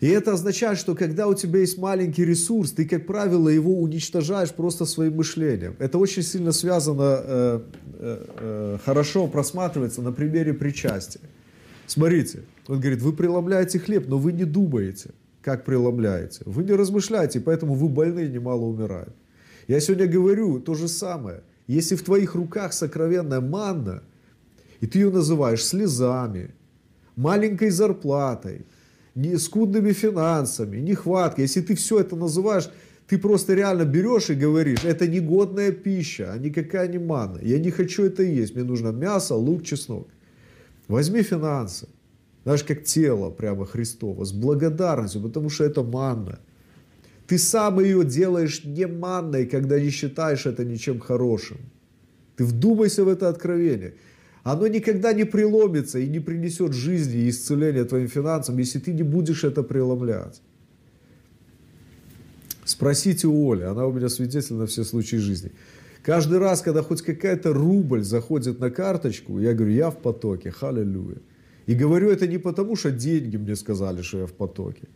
И 0.00 0.06
это 0.06 0.34
означает, 0.34 0.78
что 0.78 0.94
когда 0.94 1.26
у 1.26 1.34
тебя 1.34 1.60
есть 1.60 1.78
маленький 1.78 2.24
ресурс, 2.24 2.72
ты, 2.72 2.84
как 2.84 3.06
правило, 3.06 3.48
его 3.48 3.80
уничтожаешь 3.80 4.52
просто 4.52 4.84
своим 4.84 5.16
мышлением. 5.16 5.74
Это 5.78 5.96
очень 5.96 6.22
сильно 6.22 6.52
связано, 6.52 7.20
э, 7.24 7.60
э, 8.00 8.26
э, 8.38 8.78
хорошо 8.84 9.26
просматривается 9.28 10.02
на 10.02 10.12
примере 10.12 10.52
причастия. 10.52 11.22
Смотрите, 11.86 12.42
он 12.66 12.80
говорит, 12.80 13.02
вы 13.02 13.12
преломляете 13.12 13.78
хлеб, 13.78 14.08
но 14.08 14.18
вы 14.18 14.32
не 14.32 14.44
думаете, 14.44 15.10
как 15.42 15.64
преломляете. 15.64 16.42
Вы 16.46 16.64
не 16.64 16.72
размышляете, 16.72 17.40
поэтому 17.40 17.74
вы 17.74 17.88
больны 17.88 18.26
немало 18.28 18.62
умирают. 18.62 19.14
Я 19.68 19.80
сегодня 19.80 20.06
говорю 20.06 20.60
то 20.60 20.74
же 20.74 20.88
самое. 20.88 21.42
Если 21.66 21.96
в 21.96 22.02
твоих 22.02 22.34
руках 22.34 22.72
сокровенная 22.72 23.40
манна, 23.40 24.02
и 24.80 24.86
ты 24.86 24.98
ее 24.98 25.10
называешь 25.10 25.64
слезами, 25.64 26.50
маленькой 27.16 27.70
зарплатой, 27.70 28.66
не 29.14 29.36
скудными 29.36 29.92
финансами, 29.92 30.78
нехваткой. 30.78 31.44
Если 31.44 31.60
ты 31.60 31.74
все 31.74 32.00
это 32.00 32.16
называешь, 32.16 32.68
ты 33.06 33.18
просто 33.18 33.54
реально 33.54 33.84
берешь 33.84 34.30
и 34.30 34.34
говоришь, 34.34 34.84
это 34.84 35.06
негодная 35.06 35.72
пища, 35.72 36.32
а 36.32 36.38
никакая 36.38 36.88
не 36.88 36.98
мана. 36.98 37.38
Я 37.42 37.58
не 37.58 37.70
хочу 37.70 38.04
это 38.04 38.22
есть, 38.22 38.54
мне 38.54 38.64
нужно 38.64 38.88
мясо, 38.88 39.34
лук, 39.34 39.62
чеснок. 39.62 40.08
Возьми 40.88 41.22
финансы, 41.22 41.88
знаешь, 42.44 42.64
как 42.64 42.84
тело 42.84 43.30
прямо 43.30 43.64
Христово, 43.64 44.24
с 44.24 44.32
благодарностью, 44.32 45.22
потому 45.22 45.50
что 45.50 45.64
это 45.64 45.82
манна. 45.82 46.38
Ты 47.26 47.38
сам 47.38 47.80
ее 47.80 48.04
делаешь 48.04 48.64
не 48.64 48.86
манной, 48.86 49.46
когда 49.46 49.80
не 49.80 49.90
считаешь 49.90 50.46
это 50.46 50.64
ничем 50.64 51.00
хорошим. 51.00 51.56
Ты 52.36 52.44
вдумайся 52.44 53.04
в 53.04 53.08
это 53.08 53.28
откровение 53.28 53.94
оно 54.44 54.66
никогда 54.66 55.14
не 55.14 55.24
преломится 55.24 55.98
и 55.98 56.06
не 56.06 56.20
принесет 56.20 56.74
жизни 56.74 57.22
и 57.22 57.30
исцеления 57.30 57.84
твоим 57.84 58.08
финансам, 58.08 58.58
если 58.58 58.78
ты 58.78 58.92
не 58.92 59.02
будешь 59.02 59.42
это 59.42 59.62
преломлять. 59.62 60.42
Спросите 62.66 63.26
у 63.26 63.52
Оли, 63.52 63.62
она 63.62 63.86
у 63.86 63.92
меня 63.92 64.08
свидетель 64.10 64.56
на 64.56 64.66
все 64.66 64.84
случаи 64.84 65.16
жизни. 65.16 65.50
Каждый 66.04 66.38
раз, 66.38 66.62
когда 66.62 66.82
хоть 66.82 67.02
какая-то 67.02 67.52
рубль 67.52 68.02
заходит 68.02 68.60
на 68.60 68.70
карточку, 68.70 69.40
я 69.40 69.54
говорю, 69.54 69.72
я 69.72 69.90
в 69.90 69.96
потоке, 69.96 70.50
халилюя. 70.50 71.16
И 71.66 71.74
говорю 71.74 72.10
это 72.10 72.26
не 72.26 72.38
потому, 72.38 72.76
что 72.76 72.90
деньги 72.90 73.38
мне 73.38 73.56
сказали, 73.56 74.02
что 74.02 74.18
я 74.18 74.26
в 74.26 74.32
потоке, 74.32 74.88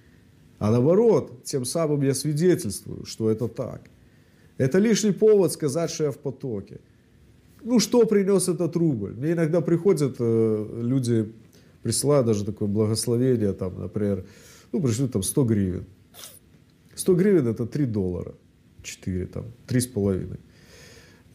а 0.59 0.70
наоборот, 0.70 1.45
тем 1.45 1.65
самым 1.65 2.03
я 2.03 2.15
свидетельствую, 2.15 3.07
что 3.07 3.31
это 3.31 3.49
так. 3.49 3.81
Это 4.59 4.78
лишний 4.78 5.12
повод 5.12 5.53
сказать, 5.53 5.91
что 5.91 6.05
я 6.05 6.11
в 6.11 6.19
потоке 6.19 6.81
ну, 7.62 7.81
что 7.81 8.07
принес 8.07 8.49
этот 8.49 8.77
рубль? 8.77 9.15
Мне 9.15 9.33
иногда 9.33 9.61
приходят 9.61 10.17
э, 10.19 10.81
люди, 10.81 11.33
присылают 11.83 12.27
даже 12.27 12.45
такое 12.45 12.69
благословение, 12.69 13.53
там, 13.53 13.78
например, 13.81 14.25
ну, 14.73 14.81
пришли 14.81 15.09
там 15.09 15.23
100 15.23 15.45
гривен. 15.45 15.85
100 16.95 17.15
гривен 17.15 17.47
это 17.47 17.67
3 17.67 17.87
доллара, 17.87 18.35
4, 18.83 19.27
там, 19.27 19.45
3,5. 19.67 20.39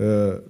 Э, 0.04 0.42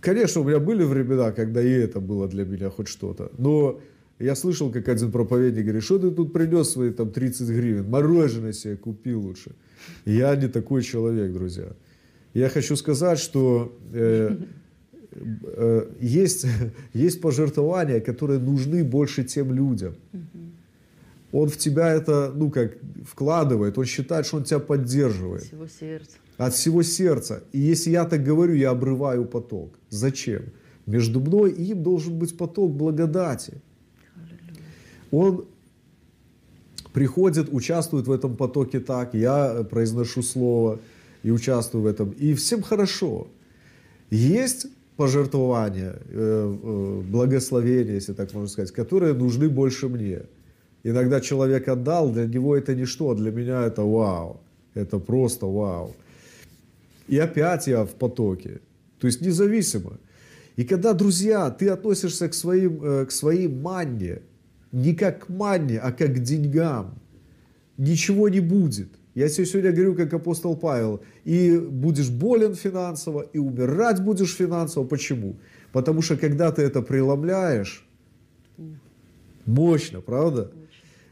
конечно, 0.00 0.42
у 0.42 0.44
меня 0.44 0.60
были 0.60 0.84
времена, 0.84 1.32
когда 1.32 1.60
и 1.60 1.70
это 1.70 2.00
было 2.00 2.28
для 2.28 2.44
меня 2.44 2.70
хоть 2.70 2.88
что-то, 2.88 3.30
но 3.38 3.80
Я 4.20 4.34
слышал, 4.34 4.72
как 4.72 4.88
один 4.88 5.12
проповедник 5.12 5.62
говорит, 5.62 5.84
что 5.84 5.98
ты 5.98 6.10
тут 6.10 6.32
принес 6.32 6.70
свои 6.70 6.90
там 6.90 7.10
30 7.10 7.48
гривен, 7.48 7.88
мороженое 7.88 8.52
себе 8.52 8.76
купи 8.76 9.14
лучше. 9.14 9.50
Я 10.04 10.36
не 10.36 10.48
такой 10.48 10.82
человек, 10.82 11.32
друзья. 11.32 11.68
Я 12.34 12.48
хочу 12.48 12.76
сказать, 12.76 13.20
что 13.20 13.72
э, 13.92 14.36
э, 15.12 15.90
есть, 16.00 16.46
есть 16.94 17.20
пожертвования, 17.20 18.00
которые 18.00 18.40
нужны 18.40 18.82
больше 18.84 19.22
тем 19.22 19.54
людям. 19.54 19.94
Он 21.32 21.48
в 21.48 21.56
тебя 21.56 21.94
это, 21.94 22.32
ну 22.34 22.50
как, 22.50 22.76
вкладывает, 23.04 23.78
он 23.78 23.84
считает, 23.84 24.26
что 24.26 24.38
он 24.38 24.44
тебя 24.44 24.58
поддерживает. 24.58 25.42
Всего 25.42 25.68
сердца. 25.68 26.16
От 26.38 26.54
всего 26.54 26.82
сердца. 26.82 27.42
И 27.52 27.58
если 27.58 27.90
я 27.90 28.04
так 28.04 28.22
говорю, 28.22 28.54
я 28.54 28.70
обрываю 28.70 29.24
поток. 29.24 29.78
Зачем? 29.90 30.42
Между 30.86 31.20
мной 31.20 31.50
и 31.50 31.72
им 31.72 31.82
должен 31.82 32.18
быть 32.18 32.36
поток 32.36 32.72
благодати. 32.72 33.60
Он 35.10 35.44
приходит, 36.92 37.48
участвует 37.52 38.06
в 38.06 38.12
этом 38.12 38.36
потоке 38.36 38.80
так, 38.80 39.14
я 39.14 39.66
произношу 39.70 40.22
слово 40.22 40.78
и 41.22 41.30
участвую 41.30 41.82
в 41.82 41.86
этом, 41.86 42.10
и 42.10 42.34
всем 42.34 42.62
хорошо. 42.62 43.26
Есть 44.10 44.66
пожертвования, 44.96 45.96
э, 46.08 46.56
э, 46.62 47.02
благословения, 47.10 47.94
если 47.94 48.14
так 48.14 48.32
можно 48.32 48.48
сказать, 48.48 48.72
которые 48.72 49.14
нужны 49.14 49.48
больше 49.48 49.88
мне. 49.88 50.22
Иногда 50.84 51.20
человек 51.20 51.68
отдал, 51.68 52.10
для 52.10 52.26
него 52.26 52.56
это 52.56 52.74
ничто, 52.74 53.10
а 53.10 53.14
для 53.14 53.30
меня 53.30 53.66
это 53.66 53.82
вау, 53.82 54.40
это 54.74 54.98
просто 54.98 55.46
вау. 55.46 55.94
И 57.08 57.18
опять 57.18 57.66
я 57.66 57.84
в 57.84 57.94
потоке, 57.94 58.60
то 58.98 59.06
есть 59.06 59.20
независимо. 59.20 59.98
И 60.56 60.64
когда, 60.64 60.92
друзья, 60.92 61.50
ты 61.50 61.68
относишься 61.68 62.28
к 62.28 62.34
своим, 62.34 62.82
э, 62.84 63.06
к 63.06 63.10
своей 63.10 63.48
манне, 63.48 64.22
не 64.72 64.94
как 64.94 65.26
к 65.26 65.28
манне, 65.28 65.78
а 65.78 65.92
как 65.92 66.14
к 66.14 66.18
деньгам, 66.18 66.98
ничего 67.78 68.28
не 68.28 68.40
будет. 68.40 68.88
Я 69.14 69.28
тебе 69.28 69.46
сегодня 69.46 69.72
говорю, 69.72 69.94
как 69.94 70.12
апостол 70.14 70.56
Павел, 70.56 71.00
и 71.24 71.58
будешь 71.58 72.10
болен 72.10 72.54
финансово, 72.54 73.22
и 73.22 73.38
умирать 73.38 74.02
будешь 74.02 74.34
финансово. 74.36 74.84
Почему? 74.84 75.36
Потому 75.72 76.02
что 76.02 76.16
когда 76.16 76.52
ты 76.52 76.62
это 76.62 76.82
преломляешь, 76.82 77.86
мощно, 79.46 80.00
правда? 80.00 80.52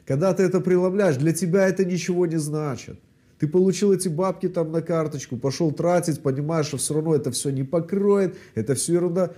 Когда 0.05 0.35
ты 0.35 0.43
это 0.43 0.61
преломляешь, 0.61 1.17
для 1.17 1.33
тебя 1.33 1.67
это 1.67 1.85
ничего 1.85 2.27
не 2.27 2.37
значит. 2.39 3.01
Ты 3.39 3.49
получил 3.49 3.93
эти 3.93 4.09
бабки 4.09 4.49
там 4.49 4.73
на 4.73 4.81
карточку, 4.81 5.37
пошел 5.37 5.71
тратить, 5.71 6.23
понимаешь, 6.23 6.67
что 6.67 6.79
все 6.79 6.95
равно 6.95 7.15
это 7.15 7.31
все 7.31 7.51
не 7.51 7.65
покроет, 7.65 8.37
это 8.55 8.75
все 8.75 8.95
ерунда. 8.95 9.33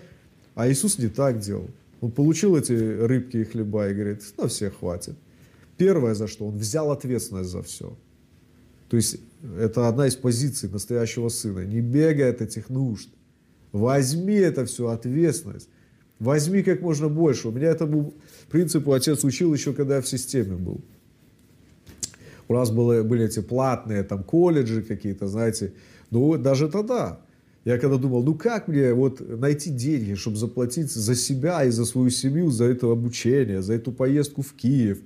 А 0.54 0.68
Иисус 0.68 0.98
не 0.98 1.08
так 1.08 1.40
делал. 1.40 1.68
Он 2.00 2.12
получил 2.12 2.56
эти 2.56 2.72
рыбки 2.72 3.38
и 3.38 3.44
хлеба 3.44 3.88
и 3.88 3.94
говорит, 3.94 4.22
на 4.36 4.46
всех 4.46 4.78
хватит. 4.78 5.16
Первое 5.76 6.14
за 6.14 6.28
что, 6.28 6.46
он 6.46 6.56
взял 6.56 6.90
ответственность 6.92 7.50
за 7.50 7.62
все. 7.62 7.96
То 8.88 8.96
есть 8.96 9.18
это 9.58 9.88
одна 9.88 10.06
из 10.06 10.16
позиций 10.16 10.68
настоящего 10.68 11.28
сына. 11.28 11.60
Не 11.64 11.80
бегай 11.80 12.30
от 12.30 12.40
этих 12.40 12.68
нужд. 12.70 13.08
Возьми 13.72 14.34
это 14.34 14.64
все, 14.64 14.88
ответственность. 14.88 15.68
Возьми 16.18 16.62
как 16.62 16.80
можно 16.80 17.08
больше. 17.08 17.48
У 17.48 17.52
меня 17.52 17.68
этому 17.68 18.14
принципу 18.50 18.92
отец 18.92 19.22
учил 19.24 19.52
еще, 19.52 19.72
когда 19.72 19.96
я 19.96 20.02
в 20.02 20.08
системе 20.08 20.56
был. 20.56 20.80
У 22.48 22.54
нас 22.54 22.70
были, 22.70 23.02
были 23.02 23.26
эти 23.26 23.40
платные 23.40 24.02
там 24.02 24.24
колледжи 24.24 24.82
какие-то, 24.82 25.28
знаете. 25.28 25.72
Ну, 26.10 26.36
даже 26.38 26.68
тогда. 26.68 27.20
Я 27.64 27.78
когда 27.78 27.98
думал, 27.98 28.22
ну 28.22 28.34
как 28.34 28.68
мне 28.68 28.94
вот 28.94 29.20
найти 29.20 29.70
деньги, 29.70 30.14
чтобы 30.14 30.38
заплатить 30.38 30.90
за 30.90 31.14
себя 31.14 31.64
и 31.64 31.70
за 31.70 31.84
свою 31.84 32.08
семью, 32.08 32.50
за 32.50 32.64
это 32.64 32.90
обучение, 32.90 33.60
за 33.60 33.74
эту 33.74 33.92
поездку 33.92 34.40
в 34.40 34.54
Киев. 34.54 35.00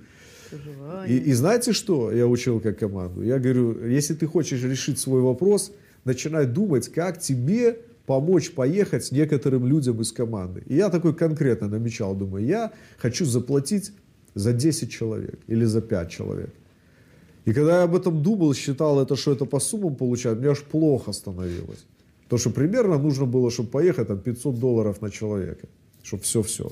И, 1.07 1.17
и 1.17 1.33
знаете 1.33 1.73
что 1.73 2.11
я 2.11 2.25
учил 2.25 2.61
как 2.61 2.79
команду? 2.79 3.21
Я 3.21 3.39
говорю, 3.39 3.85
если 3.85 4.13
ты 4.13 4.27
хочешь 4.27 4.63
решить 4.63 4.99
свой 4.99 5.21
вопрос, 5.21 5.73
начинай 6.05 6.45
думать, 6.45 6.87
как 6.89 7.19
тебе 7.19 7.79
помочь 8.05 8.51
поехать 8.51 9.11
некоторым 9.11 9.65
людям 9.67 9.99
из 10.01 10.11
команды. 10.11 10.63
И 10.67 10.75
я 10.75 10.89
такой 10.89 11.13
конкретно 11.13 11.67
намечал, 11.67 12.15
думаю, 12.15 12.45
я 12.45 12.71
хочу 12.97 13.25
заплатить 13.25 13.91
за 14.35 14.53
10 14.53 14.91
человек 14.91 15.39
или 15.47 15.65
за 15.65 15.81
5 15.81 16.09
человек. 16.09 16.53
И 17.45 17.53
когда 17.53 17.79
я 17.79 17.83
об 17.83 17.95
этом 17.95 18.23
думал, 18.23 18.53
считал 18.53 19.01
это, 19.01 19.15
что 19.15 19.31
это 19.31 19.45
по 19.45 19.59
суммам 19.59 19.95
получают, 19.95 20.39
мне 20.39 20.49
аж 20.49 20.61
плохо 20.61 21.11
становилось. 21.11 21.85
Потому 22.23 22.39
что 22.39 22.49
примерно 22.51 22.97
нужно 22.97 23.25
было, 23.25 23.51
чтобы 23.51 23.69
поехать, 23.69 24.07
там 24.07 24.19
500 24.19 24.59
долларов 24.59 25.01
на 25.01 25.09
человека. 25.09 25.67
Чтобы 26.03 26.23
все-все. 26.23 26.71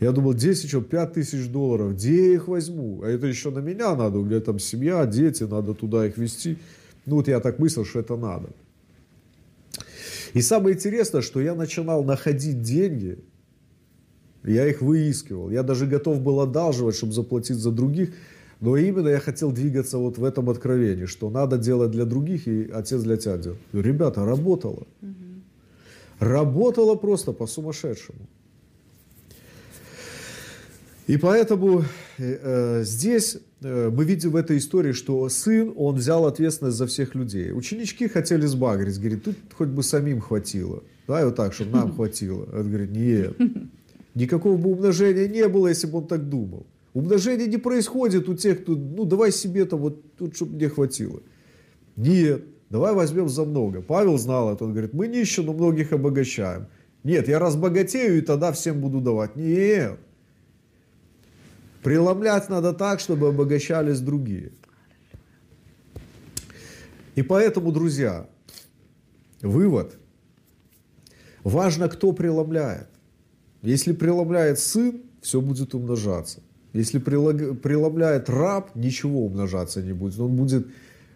Я 0.00 0.12
думал, 0.12 0.34
10, 0.34 0.68
что 0.68 0.80
5 0.80 1.12
тысяч 1.12 1.48
долларов, 1.48 1.94
где 1.94 2.28
я 2.28 2.34
их 2.34 2.48
возьму? 2.48 3.02
А 3.02 3.08
это 3.08 3.26
еще 3.26 3.50
на 3.50 3.60
меня 3.60 3.94
надо, 3.94 4.18
у 4.18 4.24
меня 4.24 4.40
там 4.40 4.58
семья, 4.58 5.06
дети, 5.06 5.44
надо 5.44 5.74
туда 5.74 6.06
их 6.06 6.18
везти. 6.18 6.58
Ну 7.06 7.16
вот 7.16 7.28
я 7.28 7.40
так 7.40 7.58
мыслил, 7.58 7.84
что 7.84 8.00
это 8.00 8.16
надо. 8.16 8.50
И 10.34 10.42
самое 10.42 10.74
интересное, 10.74 11.20
что 11.20 11.40
я 11.40 11.54
начинал 11.54 12.04
находить 12.04 12.62
деньги, 12.62 13.18
я 14.44 14.66
их 14.66 14.80
выискивал. 14.80 15.50
Я 15.50 15.62
даже 15.62 15.86
готов 15.86 16.20
был 16.20 16.40
одалживать, 16.40 16.96
чтобы 16.96 17.12
заплатить 17.12 17.56
за 17.56 17.70
других. 17.70 18.12
Но 18.62 18.76
именно 18.76 19.08
я 19.08 19.18
хотел 19.18 19.50
двигаться 19.50 19.98
вот 19.98 20.18
в 20.18 20.24
этом 20.24 20.48
откровении, 20.48 21.06
что 21.06 21.30
надо 21.30 21.58
делать 21.58 21.90
для 21.90 22.04
других, 22.04 22.46
и 22.46 22.70
отец 22.72 23.02
для 23.02 23.16
тебя 23.16 23.36
делает. 23.36 23.60
Ребята, 23.72 24.24
работало. 24.24 24.86
Угу. 25.02 25.14
Работало 26.20 26.94
просто 26.94 27.32
по-сумасшедшему. 27.32 28.20
И 31.08 31.16
поэтому 31.16 31.80
э, 32.18 32.38
э, 32.40 32.84
здесь 32.84 33.38
э, 33.62 33.90
мы 33.92 34.04
видим 34.04 34.30
в 34.30 34.36
этой 34.36 34.58
истории, 34.58 34.92
что 34.92 35.28
сын, 35.28 35.74
он 35.76 35.96
взял 35.96 36.24
ответственность 36.24 36.76
за 36.76 36.86
всех 36.86 37.16
людей. 37.16 37.50
Ученички 37.50 38.06
хотели 38.06 38.46
сбагрить, 38.46 38.96
говорит, 39.00 39.24
тут 39.24 39.36
хоть 39.58 39.70
бы 39.70 39.82
самим 39.82 40.20
хватило. 40.20 40.84
Да, 41.08 41.20
и 41.20 41.24
вот 41.24 41.34
так, 41.34 41.52
чтобы 41.52 41.72
нам 41.72 41.92
хватило. 41.96 42.48
Он 42.52 42.68
говорит, 42.68 42.92
нет. 42.92 43.36
Никакого 44.14 44.56
бы 44.56 44.70
умножения 44.70 45.26
не 45.26 45.48
было, 45.48 45.66
если 45.66 45.88
бы 45.88 45.98
он 45.98 46.06
так 46.06 46.28
думал. 46.28 46.64
Умножение 46.94 47.46
не 47.46 47.56
происходит 47.56 48.28
у 48.28 48.34
тех, 48.34 48.62
кто, 48.62 48.72
ну, 48.72 49.04
давай 49.04 49.32
себе-то 49.32 49.76
вот 49.76 50.14
тут, 50.16 50.36
чтобы 50.36 50.56
мне 50.56 50.68
хватило. 50.68 51.22
Нет, 51.96 52.44
давай 52.68 52.94
возьмем 52.94 53.28
за 53.28 53.44
много. 53.44 53.80
Павел 53.80 54.18
знал 54.18 54.52
это, 54.52 54.64
он 54.64 54.72
говорит, 54.72 54.92
мы 54.92 55.08
нищие, 55.08 55.44
но 55.44 55.54
многих 55.54 55.92
обогащаем. 55.92 56.66
Нет, 57.02 57.28
я 57.28 57.38
разбогатею 57.38 58.18
и 58.18 58.20
тогда 58.20 58.52
всем 58.52 58.80
буду 58.80 59.00
давать. 59.00 59.36
Нет. 59.36 59.98
Преломлять 61.82 62.48
надо 62.48 62.72
так, 62.72 63.00
чтобы 63.00 63.28
обогащались 63.28 64.00
другие. 64.00 64.52
И 67.14 67.22
поэтому, 67.22 67.72
друзья, 67.72 68.28
вывод. 69.40 69.96
Важно, 71.42 71.88
кто 71.88 72.12
преломляет. 72.12 72.88
Если 73.62 73.92
преломляет 73.92 74.58
сын, 74.58 75.02
все 75.20 75.40
будет 75.40 75.74
умножаться. 75.74 76.42
Если 76.72 76.98
преломляет 76.98 78.30
раб, 78.30 78.74
ничего 78.74 79.26
умножаться 79.26 79.82
не 79.82 79.92
будет. 79.92 80.18
Он 80.18 80.36
будет, 80.36 80.66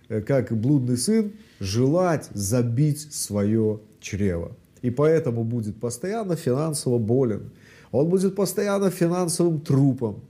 э, 0.09 0.21
как 0.21 0.53
блудный 0.53 0.99
сын, 0.99 1.33
желать 1.61 2.29
забить 2.35 3.13
свое 3.13 3.81
чрево. 4.01 4.53
И 4.83 4.91
поэтому 4.91 5.45
будет 5.45 5.81
постоянно 5.81 6.37
финансово 6.37 6.99
болен. 6.99 7.51
Он 7.91 8.09
будет 8.09 8.35
постоянно 8.35 8.91
финансовым 8.91 9.61
трупом. 9.61 10.21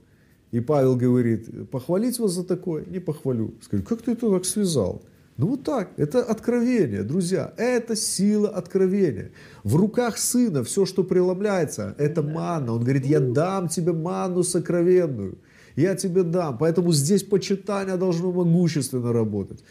И 0.51 0.61
Павел 0.61 0.95
говорит, 0.95 1.69
похвалить 1.69 2.19
вас 2.19 2.31
за 2.31 2.45
такое? 2.45 2.85
Не 2.85 2.99
похвалю. 2.99 3.53
Скажет, 3.61 3.85
как 3.85 4.01
ты 4.01 4.11
это 4.11 4.31
так 4.31 4.45
связал? 4.45 5.01
Ну 5.37 5.49
вот 5.49 5.63
так, 5.63 5.91
это 5.97 6.23
откровение, 6.23 7.03
друзья, 7.03 7.53
это 7.57 7.95
сила 7.95 8.49
откровения. 8.49 9.29
В 9.63 9.75
руках 9.75 10.17
сына 10.17 10.63
все, 10.63 10.87
что 10.87 11.03
преломляется, 11.03 11.93
это 11.99 12.23
манна. 12.23 12.73
Он 12.73 12.81
говорит, 12.81 13.05
я 13.05 13.19
дам 13.19 13.67
тебе 13.67 13.93
манну 13.93 14.41
сокровенную, 14.41 15.37
я 15.75 15.93
тебе 15.93 16.23
дам. 16.23 16.57
Поэтому 16.57 16.91
здесь 16.91 17.21
почитание 17.21 17.97
должно 17.97 18.31
могущественно 18.31 19.13
работать. 19.13 19.63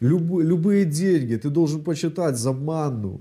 Люб, 0.00 0.40
любые 0.40 0.86
деньги 0.86 1.36
ты 1.36 1.50
должен 1.50 1.84
почитать 1.84 2.38
за 2.38 2.54
манну, 2.54 3.20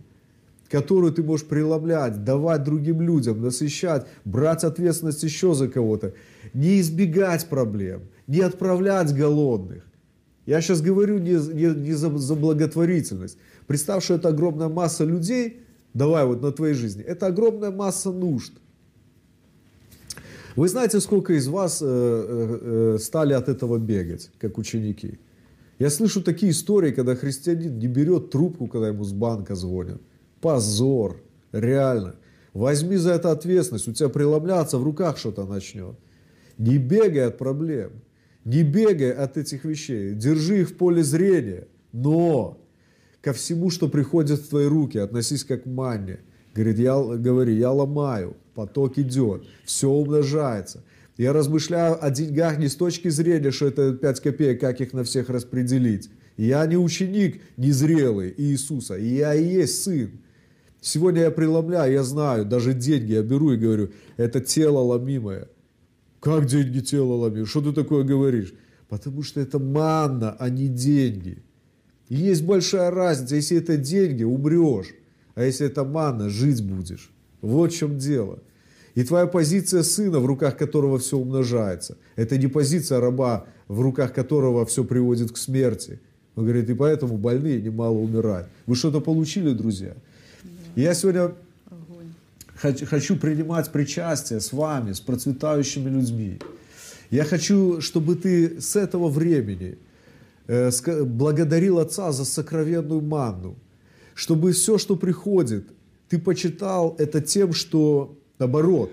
которую 0.69 1.11
ты 1.11 1.21
можешь 1.21 1.47
преломлять, 1.47 2.23
давать 2.23 2.63
другим 2.63 3.01
людям, 3.01 3.41
насыщать, 3.41 4.07
брать 4.23 4.63
ответственность 4.63 5.23
еще 5.23 5.53
за 5.53 5.67
кого-то. 5.67 6.13
Не 6.53 6.79
избегать 6.79 7.47
проблем, 7.47 8.03
не 8.25 8.39
отправлять 8.39 9.13
голодных 9.13 9.88
я 10.49 10.61
сейчас 10.61 10.81
говорю 10.81 11.19
не, 11.19 11.33
не, 11.53 11.75
не 11.75 11.93
за, 11.93 12.17
за 12.17 12.33
благотворительность. 12.33 13.37
Представь, 13.67 14.03
что 14.03 14.15
это 14.15 14.29
огромная 14.29 14.67
масса 14.67 15.05
людей, 15.05 15.59
давай 15.93 16.25
вот 16.25 16.41
на 16.41 16.51
твоей 16.51 16.73
жизни, 16.73 17.03
это 17.03 17.27
огромная 17.27 17.69
масса 17.69 18.11
нужд. 18.11 18.53
Вы 20.55 20.67
знаете, 20.67 21.01
сколько 21.01 21.33
из 21.33 21.47
вас 21.47 21.83
э, 21.83 21.85
э, 21.85 22.95
э, 22.95 22.97
стали 22.99 23.33
от 23.33 23.47
этого 23.47 23.77
бегать, 23.77 24.31
как 24.39 24.57
ученики? 24.57 25.19
Я 25.77 25.91
слышу 25.91 26.23
такие 26.23 26.51
истории, 26.51 26.91
когда 26.91 27.15
христианин 27.15 27.77
не 27.77 27.87
берет 27.87 28.31
трубку, 28.31 28.65
когда 28.65 28.87
ему 28.87 29.03
с 29.03 29.11
банка 29.11 29.53
звонят. 29.53 30.01
Позор, 30.41 31.21
реально. 31.51 32.15
Возьми 32.55 32.95
за 32.95 33.11
это 33.11 33.31
ответственность, 33.31 33.87
у 33.87 33.93
тебя 33.93 34.09
преломляться 34.09 34.79
в 34.79 34.83
руках 34.83 35.19
что-то 35.19 35.45
начнет. 35.45 35.95
Не 36.57 36.79
бегай 36.79 37.27
от 37.27 37.37
проблем, 37.37 37.91
не 38.45 38.63
бегай 38.63 39.11
от 39.11 39.37
этих 39.37 39.65
вещей, 39.65 40.13
держи 40.13 40.61
их 40.61 40.69
в 40.69 40.75
поле 40.75 41.03
зрения, 41.03 41.67
но 41.91 42.59
ко 43.21 43.33
всему, 43.33 43.69
что 43.69 43.87
приходит 43.87 44.39
в 44.39 44.49
твои 44.49 44.65
руки, 44.65 44.97
относись 44.97 45.43
как 45.43 45.63
к 45.63 45.65
манне. 45.65 46.19
Говорит, 46.55 46.79
я, 46.79 46.99
говори, 46.99 47.55
я 47.55 47.71
ломаю, 47.71 48.35
поток 48.55 48.97
идет, 48.97 49.43
все 49.65 49.89
умножается. 49.89 50.83
Я 51.17 51.33
размышляю 51.33 52.03
о 52.03 52.09
деньгах 52.11 52.57
не 52.59 52.69
с 52.69 52.75
точки 52.75 53.09
зрения, 53.09 53.51
что 53.51 53.67
это 53.67 53.93
5 53.93 54.19
копеек, 54.21 54.61
как 54.61 54.79
их 54.79 54.93
на 54.93 55.03
всех 55.03 55.29
распределить. 55.29 56.09
Я 56.37 56.65
не 56.65 56.77
ученик 56.77 57.41
незрелый 57.57 58.33
Иисуса, 58.37 58.95
я 58.95 59.35
и 59.35 59.43
есть 59.43 59.83
сын. 59.83 60.11
Сегодня 60.79 61.23
я 61.23 61.31
преломляю, 61.31 61.91
я 61.91 62.03
знаю, 62.03 62.45
даже 62.45 62.73
деньги 62.73 63.11
я 63.11 63.21
беру 63.21 63.51
и 63.51 63.57
говорю, 63.57 63.89
это 64.15 64.39
тело 64.39 64.79
ломимое. 64.79 65.49
Как 66.19 66.45
деньги 66.45 66.79
тело 66.79 67.13
ломимое? 67.13 67.45
Что 67.45 67.61
ты 67.61 67.71
такое 67.71 68.03
говоришь? 68.03 68.53
Потому 68.87 69.23
что 69.23 69.39
это 69.39 69.59
манна, 69.59 70.35
а 70.39 70.49
не 70.49 70.67
деньги. 70.67 71.41
И 72.09 72.15
есть 72.15 72.43
большая 72.43 72.91
разница. 72.91 73.35
Если 73.35 73.57
это 73.57 73.77
деньги, 73.77 74.23
умрешь. 74.23 74.93
А 75.35 75.43
если 75.43 75.67
это 75.67 75.83
манна, 75.83 76.29
жить 76.29 76.63
будешь. 76.63 77.11
Вот 77.41 77.71
в 77.71 77.77
чем 77.77 77.97
дело. 77.97 78.39
И 78.95 79.03
твоя 79.03 79.27
позиция 79.27 79.83
сына, 79.83 80.19
в 80.19 80.25
руках 80.25 80.57
которого 80.57 80.97
все 80.97 81.17
умножается, 81.17 81.97
это 82.15 82.37
не 82.37 82.47
позиция 82.47 82.99
раба, 82.99 83.45
в 83.67 83.79
руках 83.79 84.13
которого 84.13 84.65
все 84.65 84.83
приводит 84.83 85.31
к 85.31 85.37
смерти. 85.37 85.99
Он 86.35 86.43
говорит, 86.43 86.69
и 86.69 86.73
поэтому 86.73 87.17
больные 87.17 87.61
немало 87.61 87.97
умирают. 87.97 88.47
Вы 88.65 88.75
что-то 88.75 88.99
получили, 88.99 89.53
друзья? 89.53 89.95
Да. 90.43 90.81
Я 90.81 90.93
сегодня. 90.93 91.31
Хочу 92.59 93.15
принимать 93.15 93.71
причастие 93.71 94.39
с 94.39 94.53
вами, 94.53 94.91
с 94.91 94.99
процветающими 94.99 95.89
людьми. 95.89 96.39
Я 97.09 97.23
хочу, 97.23 97.81
чтобы 97.81 98.15
ты 98.15 98.61
с 98.61 98.75
этого 98.75 99.09
времени 99.09 99.77
э, 100.47 100.71
благодарил 101.05 101.79
Отца 101.79 102.11
за 102.11 102.25
сокровенную 102.25 103.01
манну, 103.01 103.55
чтобы 104.13 104.51
все, 104.51 104.77
что 104.77 104.95
приходит, 104.95 105.67
ты 106.09 106.19
почитал 106.19 106.95
это 106.97 107.21
тем, 107.21 107.53
что 107.53 108.17
наоборот, 108.37 108.91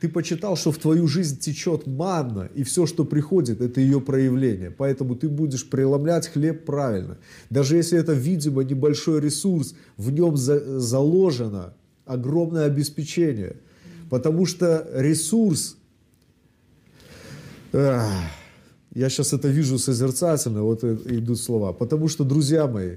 ты 0.00 0.08
почитал, 0.08 0.56
что 0.56 0.72
в 0.72 0.78
твою 0.78 1.06
жизнь 1.06 1.38
течет 1.38 1.86
манна, 1.86 2.50
и 2.54 2.62
все, 2.62 2.84
что 2.84 3.04
приходит, 3.04 3.60
это 3.60 3.80
ее 3.80 4.00
проявление. 4.00 4.70
Поэтому 4.70 5.14
ты 5.14 5.28
будешь 5.28 5.68
преломлять 5.68 6.28
хлеб 6.28 6.66
правильно. 6.66 7.16
Даже 7.48 7.76
если 7.76 7.98
это, 7.98 8.12
видимо, 8.12 8.64
небольшой 8.64 9.20
ресурс, 9.20 9.74
в 9.96 10.10
нем 10.10 10.36
за, 10.36 10.80
заложено 10.80 11.74
огромное 12.04 12.66
обеспечение. 12.66 13.56
Потому 14.10 14.46
что 14.46 14.86
ресурс, 14.94 15.76
эх, 17.72 18.02
я 18.94 19.08
сейчас 19.08 19.32
это 19.32 19.48
вижу 19.48 19.78
созерцательно, 19.78 20.62
вот 20.62 20.84
идут 20.84 21.40
слова. 21.40 21.72
Потому 21.72 22.08
что, 22.08 22.24
друзья 22.24 22.66
мои, 22.66 22.96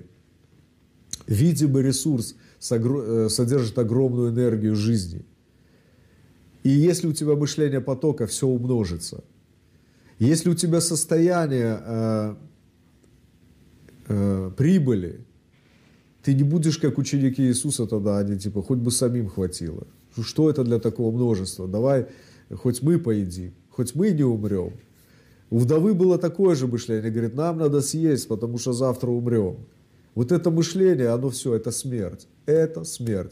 видимый 1.25 1.83
ресурс 1.83 2.35
э, 2.69 3.29
содержит 3.29 3.77
огромную 3.79 4.31
энергию 4.31 4.75
жизни– 4.75 5.25
и 6.67 6.69
если 6.69 7.07
у 7.07 7.13
тебя 7.13 7.37
мышление 7.37 7.79
потока, 7.79 8.27
все 8.27 8.45
умножится. 8.45 9.23
Если 10.19 10.49
у 10.49 10.53
тебя 10.53 10.81
состояние 10.81 11.79
э, 11.81 12.35
э, 14.09 14.51
прибыли, 14.57 15.25
ты 16.27 16.33
не 16.33 16.43
будешь 16.43 16.77
как 16.77 16.97
ученики 16.97 17.41
Иисуса 17.41 17.85
тогда, 17.85 18.17
они 18.17 18.37
типа, 18.37 18.61
хоть 18.61 18.79
бы 18.79 18.91
самим 18.91 19.29
хватило. 19.29 19.87
Что 20.21 20.49
это 20.49 20.65
для 20.65 20.77
такого 20.77 21.15
множества? 21.15 21.69
Давай, 21.69 22.07
хоть 22.53 22.81
мы 22.81 22.99
поедим, 22.99 23.53
хоть 23.69 23.95
мы 23.95 24.11
не 24.11 24.23
умрем. 24.23 24.73
У 25.49 25.57
вдовы 25.57 25.93
было 25.93 26.17
такое 26.17 26.55
же 26.55 26.67
мышление, 26.67 27.11
говорит, 27.11 27.33
нам 27.33 27.57
надо 27.57 27.79
съесть, 27.79 28.27
потому 28.27 28.57
что 28.57 28.73
завтра 28.73 29.09
умрем. 29.09 29.55
Вот 30.15 30.33
это 30.33 30.51
мышление, 30.51 31.11
оно 31.13 31.29
все, 31.29 31.53
это 31.53 31.71
смерть. 31.71 32.27
Это 32.45 32.83
смерть. 32.83 33.31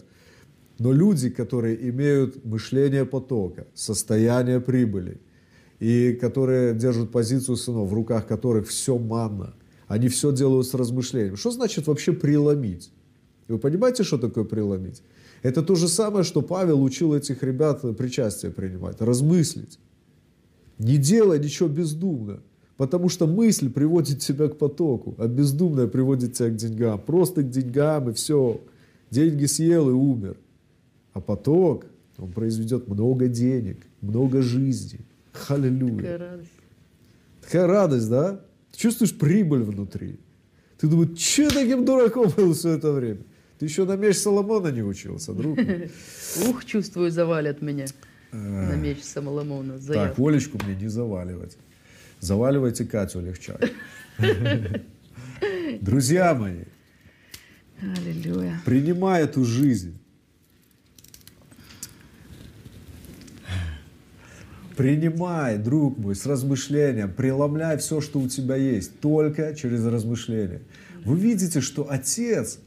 Но 0.79 0.93
люди, 0.93 1.29
которые 1.29 1.89
имеют 1.89 2.45
мышление 2.45 3.03
потока, 3.03 3.67
состояние 3.73 4.61
прибыли, 4.61 5.17
и 5.81 6.13
которые 6.13 6.73
держат 6.73 7.11
позицию 7.11 7.57
сынов, 7.57 7.89
в 7.89 7.93
руках 7.93 8.25
которых 8.25 8.69
все 8.69 8.97
манна, 8.97 9.53
они 9.95 10.09
все 10.09 10.33
делают 10.33 10.67
с 10.67 10.73
размышлением. 10.73 11.37
Что 11.37 11.51
значит 11.51 11.87
вообще 11.87 12.11
преломить? 12.11 12.91
Вы 13.47 13.57
понимаете, 13.57 14.03
что 14.03 14.17
такое 14.17 14.43
преломить? 14.43 15.01
Это 15.41 15.61
то 15.61 15.75
же 15.75 15.87
самое, 15.87 16.25
что 16.25 16.41
Павел 16.41 16.83
учил 16.83 17.13
этих 17.13 17.43
ребят 17.43 17.81
причастие 17.97 18.51
принимать, 18.51 18.99
размыслить. 18.99 19.79
Не 20.79 20.97
делай 20.97 21.39
ничего 21.39 21.69
бездумно, 21.69 22.41
потому 22.75 23.07
что 23.07 23.25
мысль 23.25 23.69
приводит 23.69 24.19
тебя 24.19 24.49
к 24.49 24.57
потоку, 24.57 25.15
а 25.17 25.27
бездумная 25.27 25.87
приводит 25.87 26.33
тебя 26.33 26.49
к 26.49 26.57
деньгам. 26.57 26.99
Просто 26.99 27.43
к 27.43 27.49
деньгам 27.49 28.09
и 28.09 28.13
все. 28.13 28.59
Деньги 29.11 29.45
съел 29.45 29.89
и 29.89 29.93
умер. 29.93 30.35
А 31.13 31.21
поток, 31.21 31.85
он 32.17 32.33
произведет 32.33 32.89
много 32.89 33.29
денег, 33.29 33.77
много 34.01 34.41
жизни. 34.41 34.99
Халилюя. 35.31 35.95
Такая 35.95 36.17
радость. 36.17 36.51
Такая 37.41 37.67
радость, 37.67 38.09
да? 38.09 38.41
Ты 38.75 38.81
чувствуешь 38.81 39.17
прибыль 39.17 39.63
внутри. 39.63 40.19
Ты 40.77 40.87
думаешь, 40.87 41.17
что 41.17 41.49
таким 41.49 41.85
дураком 41.85 42.29
был 42.29 42.53
все 42.53 42.71
это 42.71 42.91
время? 42.91 43.21
Ты 43.57 43.65
еще 43.67 43.85
на 43.85 43.95
меч 43.95 44.17
Соломона 44.17 44.67
не 44.67 44.83
учился, 44.83 45.33
друг 45.33 45.57
Ух, 46.49 46.65
чувствую, 46.65 47.09
завалят 47.09 47.61
меня 47.61 47.85
на 48.33 48.75
меч 48.75 49.01
Соломона. 49.01 49.79
Так, 49.79 50.19
Олечку 50.19 50.59
мне 50.65 50.75
не 50.75 50.89
заваливать. 50.89 51.57
Заваливайте 52.19 52.83
Катю 52.83 53.21
легче. 53.21 53.57
Друзья 55.79 56.33
мои, 56.33 56.65
Аллилуйя. 57.81 58.59
принимай 58.65 59.23
эту 59.23 59.45
жизнь 59.45 59.97
Принимай, 64.75 65.57
друг 65.57 65.97
мой, 65.97 66.15
с 66.15 66.25
размышлением, 66.25 67.13
преломляй 67.13 67.77
все, 67.77 68.01
что 68.01 68.19
у 68.19 68.27
тебя 68.27 68.55
есть, 68.55 68.99
только 68.99 69.55
через 69.55 69.85
размышление. 69.85 70.61
Вы 71.05 71.17
видите, 71.17 71.61
что 71.61 71.87
Отец, 71.89 72.59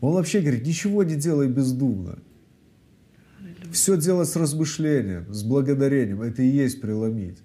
Он 0.00 0.14
вообще 0.14 0.40
говорит, 0.40 0.66
ничего 0.66 1.04
не 1.04 1.14
делай 1.14 1.48
бездумно. 1.48 2.18
Все 3.72 3.96
делать 3.96 4.28
с 4.28 4.36
размышлением, 4.36 5.32
с 5.32 5.42
благодарением. 5.42 6.22
Это 6.22 6.42
и 6.42 6.48
есть 6.48 6.80
преломить. 6.80 7.38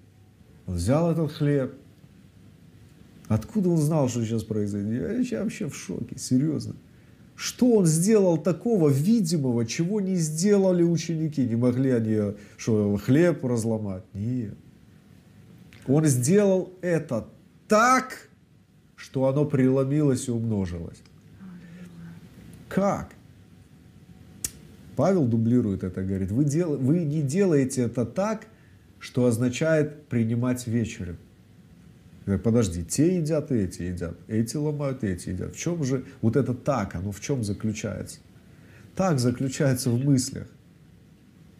Он 0.66 0.76
взял 0.76 1.10
этот 1.10 1.32
хлеб. 1.32 1.74
Откуда 3.28 3.70
он 3.70 3.78
знал, 3.78 4.08
что 4.08 4.24
сейчас 4.24 4.44
произойдет? 4.44 5.30
Я 5.30 5.42
вообще 5.42 5.68
в 5.68 5.76
шоке, 5.76 6.18
серьезно. 6.18 6.74
Что 7.34 7.76
он 7.76 7.86
сделал 7.86 8.38
такого 8.38 8.88
видимого, 8.88 9.66
чего 9.66 10.00
не 10.00 10.16
сделали 10.16 10.82
ученики? 10.82 11.44
Не 11.44 11.56
могли 11.56 11.90
они 11.90 12.34
что, 12.56 12.96
хлеб 12.98 13.44
разломать? 13.44 14.04
Нет. 14.14 14.54
Он 15.86 16.04
сделал 16.06 16.72
это 16.82 17.26
так, 17.66 18.28
что 18.94 19.26
оно 19.26 19.44
преломилось 19.44 20.28
и 20.28 20.30
умножилось. 20.30 21.02
Как? 22.68 23.10
Павел 24.94 25.26
дублирует 25.26 25.84
это, 25.84 26.02
говорит, 26.02 26.30
вы, 26.30 26.44
дел, 26.44 26.76
вы 26.76 27.00
не 27.04 27.22
делаете 27.22 27.82
это 27.82 28.04
так, 28.04 28.46
что 28.98 29.26
означает 29.26 30.06
принимать 30.06 30.66
вечерю. 30.66 31.16
Подожди, 32.24 32.84
те 32.84 33.16
едят 33.16 33.50
эти 33.50 33.82
едят, 33.82 34.16
эти 34.28 34.56
ломают 34.56 35.02
эти 35.02 35.30
едят. 35.30 35.54
В 35.54 35.58
чем 35.58 35.82
же 35.82 36.04
вот 36.20 36.36
это 36.36 36.54
так, 36.54 36.94
оно 36.94 37.10
в 37.10 37.20
чем 37.20 37.42
заключается? 37.42 38.20
Так 38.94 39.18
заключается 39.18 39.90
в 39.90 40.04
мыслях. 40.04 40.46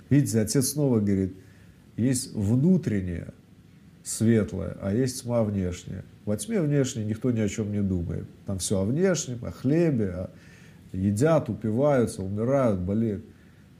Видите, 0.09 0.41
отец 0.41 0.69
снова 0.69 1.01
говорит, 1.01 1.35
есть 1.97 2.35
внутреннее 2.35 3.33
светлое, 4.05 4.77
а 4.81 4.95
есть 4.95 5.23
тьма 5.23 5.43
внешняя. 5.43 6.05
Во 6.25 6.37
тьме 6.37 6.61
внешней 6.61 7.05
никто 7.05 7.33
ни 7.33 7.41
о 7.41 7.49
чем 7.49 7.73
не 7.73 7.83
думает. 7.83 8.27
Там 8.47 8.59
все 8.59 8.81
о 8.81 8.85
внешнем, 8.85 9.45
о 9.45 9.51
хлебе, 9.51 10.11
о... 10.11 10.31
едят, 10.93 11.49
упиваются, 11.49 12.23
умирают, 12.23 12.79
болеют. 12.81 13.25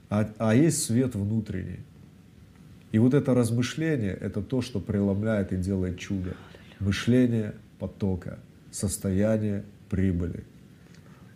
А, 0.09 0.29
а 0.37 0.53
есть 0.53 0.83
свет 0.83 1.15
внутренний. 1.15 1.79
И 2.91 2.99
вот 2.99 3.13
это 3.13 3.33
размышление, 3.33 4.13
это 4.13 4.41
то, 4.41 4.61
что 4.61 4.79
преломляет 4.81 5.53
и 5.53 5.57
делает 5.57 5.97
чудо 5.97 6.35
мышление 6.83 7.55
потока, 7.79 8.39
состояние 8.71 9.63
прибыли, 9.89 10.43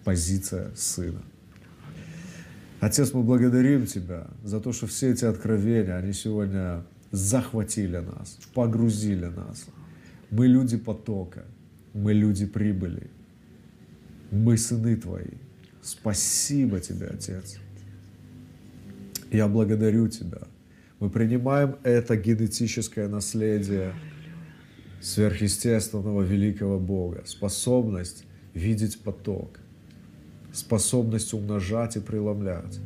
позиция 0.03 0.71
сына. 0.75 1.21
Отец, 2.79 3.13
мы 3.13 3.23
благодарим 3.23 3.85
Тебя 3.85 4.27
за 4.43 4.59
то, 4.59 4.71
что 4.71 4.87
все 4.87 5.11
эти 5.11 5.25
откровения, 5.25 5.97
они 5.97 6.13
сегодня 6.13 6.83
захватили 7.11 7.97
нас, 7.97 8.37
погрузили 8.53 9.25
нас. 9.25 9.65
Мы 10.29 10.47
люди 10.47 10.77
потока, 10.77 11.45
мы 11.93 12.13
люди 12.13 12.45
прибыли, 12.45 13.09
мы 14.31 14.57
сыны 14.57 14.95
Твои. 14.95 15.37
Спасибо 15.81 16.79
Тебе, 16.79 17.07
Отец. 17.07 17.57
Я 19.31 19.47
благодарю 19.47 20.07
Тебя. 20.07 20.41
Мы 20.99 21.09
принимаем 21.09 21.77
это 21.83 22.15
генетическое 22.15 23.07
наследие 23.07 23.93
сверхъестественного 25.01 26.21
великого 26.21 26.79
Бога, 26.79 27.23
способность 27.25 28.23
видеть 28.53 28.99
поток, 29.01 29.59
способность 30.51 31.33
умножать 31.33 31.97
и 31.97 31.99
преломлять, 31.99 32.79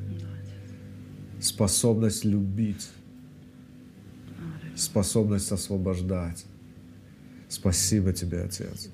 способность 1.39 2.25
любить, 2.25 2.89
способность 4.75 5.51
освобождать. 5.51 6.45
Спасибо 7.47 8.13
тебе, 8.13 8.43
Отец. 8.43 8.89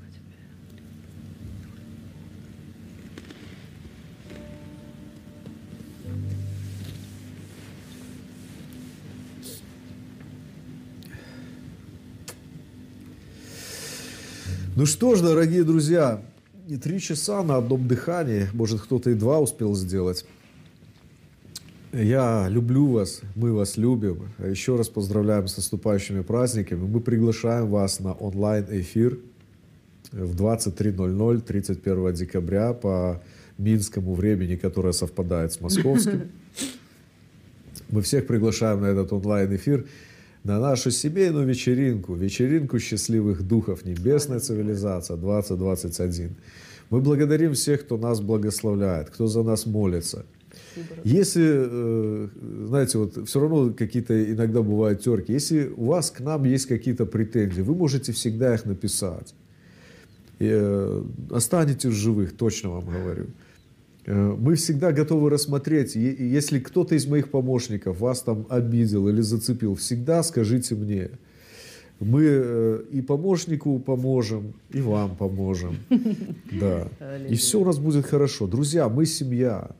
Ну 14.78 14.86
что 14.86 15.16
ж, 15.16 15.22
дорогие 15.22 15.64
друзья, 15.64 16.22
не 16.68 16.78
три 16.78 17.00
часа 17.00 17.42
на 17.42 17.56
одном 17.56 17.88
дыхании, 17.88 18.48
может 18.54 18.80
кто-то 18.80 19.10
и 19.10 19.16
два 19.16 19.40
успел 19.40 19.74
сделать. 19.74 20.24
Я 21.92 22.46
люблю 22.48 22.86
вас, 22.86 23.22
мы 23.34 23.54
вас 23.54 23.76
любим. 23.78 24.30
А 24.38 24.48
Еще 24.48 24.76
раз 24.76 24.88
поздравляем 24.88 25.48
с 25.48 25.58
наступающими 25.58 26.22
праздниками. 26.22 26.86
Мы 26.86 27.00
приглашаем 27.00 27.72
вас 27.72 28.00
на 28.00 28.14
онлайн-эфир 28.14 29.18
в 30.12 30.36
23.00 30.36 31.42
31 31.42 32.14
декабря 32.14 32.74
по 32.74 33.24
минскому 33.58 34.14
времени, 34.14 34.58
которое 34.58 34.94
совпадает 34.94 35.54
с 35.54 35.60
московским. 35.60 36.30
Мы 37.90 38.04
всех 38.04 38.28
приглашаем 38.28 38.82
на 38.82 38.86
этот 38.86 39.12
онлайн-эфир 39.12 39.88
на 40.48 40.60
нашу 40.60 40.92
семейную 40.92 41.46
вечеринку, 41.46 42.16
вечеринку 42.16 42.80
счастливых 42.80 43.46
духов 43.46 43.84
небесная 43.86 44.40
цивилизация 44.40 45.18
2021. 45.18 46.36
Мы 46.90 47.02
благодарим 47.02 47.54
всех, 47.54 47.82
кто 47.82 47.98
нас 47.98 48.22
благословляет, 48.22 49.10
кто 49.10 49.28
за 49.28 49.44
нас 49.44 49.66
молится. 49.66 50.26
Если, 51.04 51.44
э, 51.44 52.28
знаете, 52.68 52.98
вот 52.98 53.28
все 53.28 53.40
равно 53.42 53.74
какие-то 53.74 54.14
иногда 54.14 54.62
бывают 54.62 55.02
терки, 55.02 55.34
если 55.34 55.74
у 55.76 55.86
вас 55.88 56.12
к 56.12 56.22
нам 56.22 56.46
есть 56.46 56.66
какие-то 56.66 57.06
претензии, 57.06 57.62
вы 57.62 57.76
можете 57.76 58.14
всегда 58.14 58.56
их 58.56 58.66
написать. 58.66 59.36
И, 60.40 60.48
э, 60.50 61.04
останетесь 61.30 61.90
в 61.90 61.94
живых, 61.94 62.38
точно 62.38 62.70
вам 62.70 62.86
говорю. 62.86 63.26
Э, 64.08 64.36
Мы 64.40 64.56
всегда 64.56 64.92
готовы 64.92 65.30
рассмотреть, 65.30 65.96
если 65.96 66.60
кто-то 66.60 66.96
из 66.96 67.06
моих 67.06 67.30
помощников 67.30 68.00
вас 68.00 68.22
там 68.22 68.46
обидел 68.50 69.08
или 69.10 69.22
зацепил, 69.22 69.76
всегда 69.76 70.24
скажите 70.24 70.76
мне. 70.76 71.10
Мы 72.00 72.24
э, 72.26 72.84
и 72.92 73.02
помощнику 73.02 73.80
поможем, 73.80 74.54
и 74.72 74.82
вам 74.82 75.16
поможем. 75.16 75.76
Да. 76.60 76.88
И 77.30 77.36
все 77.36 77.60
у 77.60 77.66
нас 77.66 77.78
будет 77.78 78.06
хорошо. 78.06 78.48
Друзья, 78.48 78.88
мы 78.90 79.06
семья. 79.06 79.72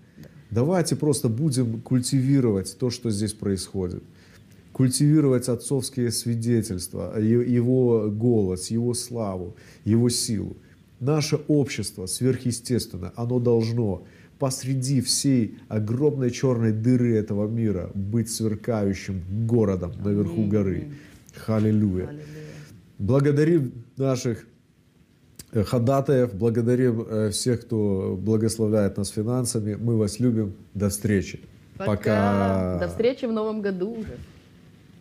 Давайте 0.52 0.96
просто 0.96 1.30
будем 1.30 1.82
культивировать 1.82 2.78
то, 2.80 2.90
что 2.90 3.12
здесь 3.12 3.34
происходит. 3.34 4.04
Культивировать 4.74 5.50
отцовские 5.50 6.12
свидетельства, 6.12 7.14
е- 7.20 7.54
его 7.56 8.10
голос, 8.12 8.72
его 8.72 8.94
славу, 8.94 9.56
его 9.86 10.10
силу. 10.10 10.56
Наше 11.00 11.40
общество 11.48 12.06
сверхъестественное, 12.08 13.12
оно 13.16 13.40
должно 13.40 14.04
посреди 14.40 15.02
всей 15.02 15.58
огромной 15.68 16.32
черной 16.32 16.72
дыры 16.72 17.16
этого 17.16 17.48
мира 17.48 17.90
быть 17.94 18.30
сверкающим 18.30 19.24
городом 19.48 19.94
наверху 20.04 20.46
горы. 20.46 20.92
Халилюя. 21.36 22.10
Благодарим 22.98 23.72
наших 23.96 24.48
э, 25.52 25.64
ходатаев, 25.64 26.34
благодарим 26.34 27.02
э, 27.02 27.30
всех, 27.30 27.62
кто 27.62 28.18
благословляет 28.20 28.98
нас 28.98 29.10
финансами. 29.10 29.76
Мы 29.76 29.98
вас 29.98 30.20
любим. 30.20 30.54
До 30.74 30.90
встречи. 30.90 31.40
Пока. 31.78 32.80
До 32.80 32.88
встречи 32.88 33.26
в 33.26 33.32
новом 33.32 33.62
году 33.62 33.92
уже. 34.00 34.18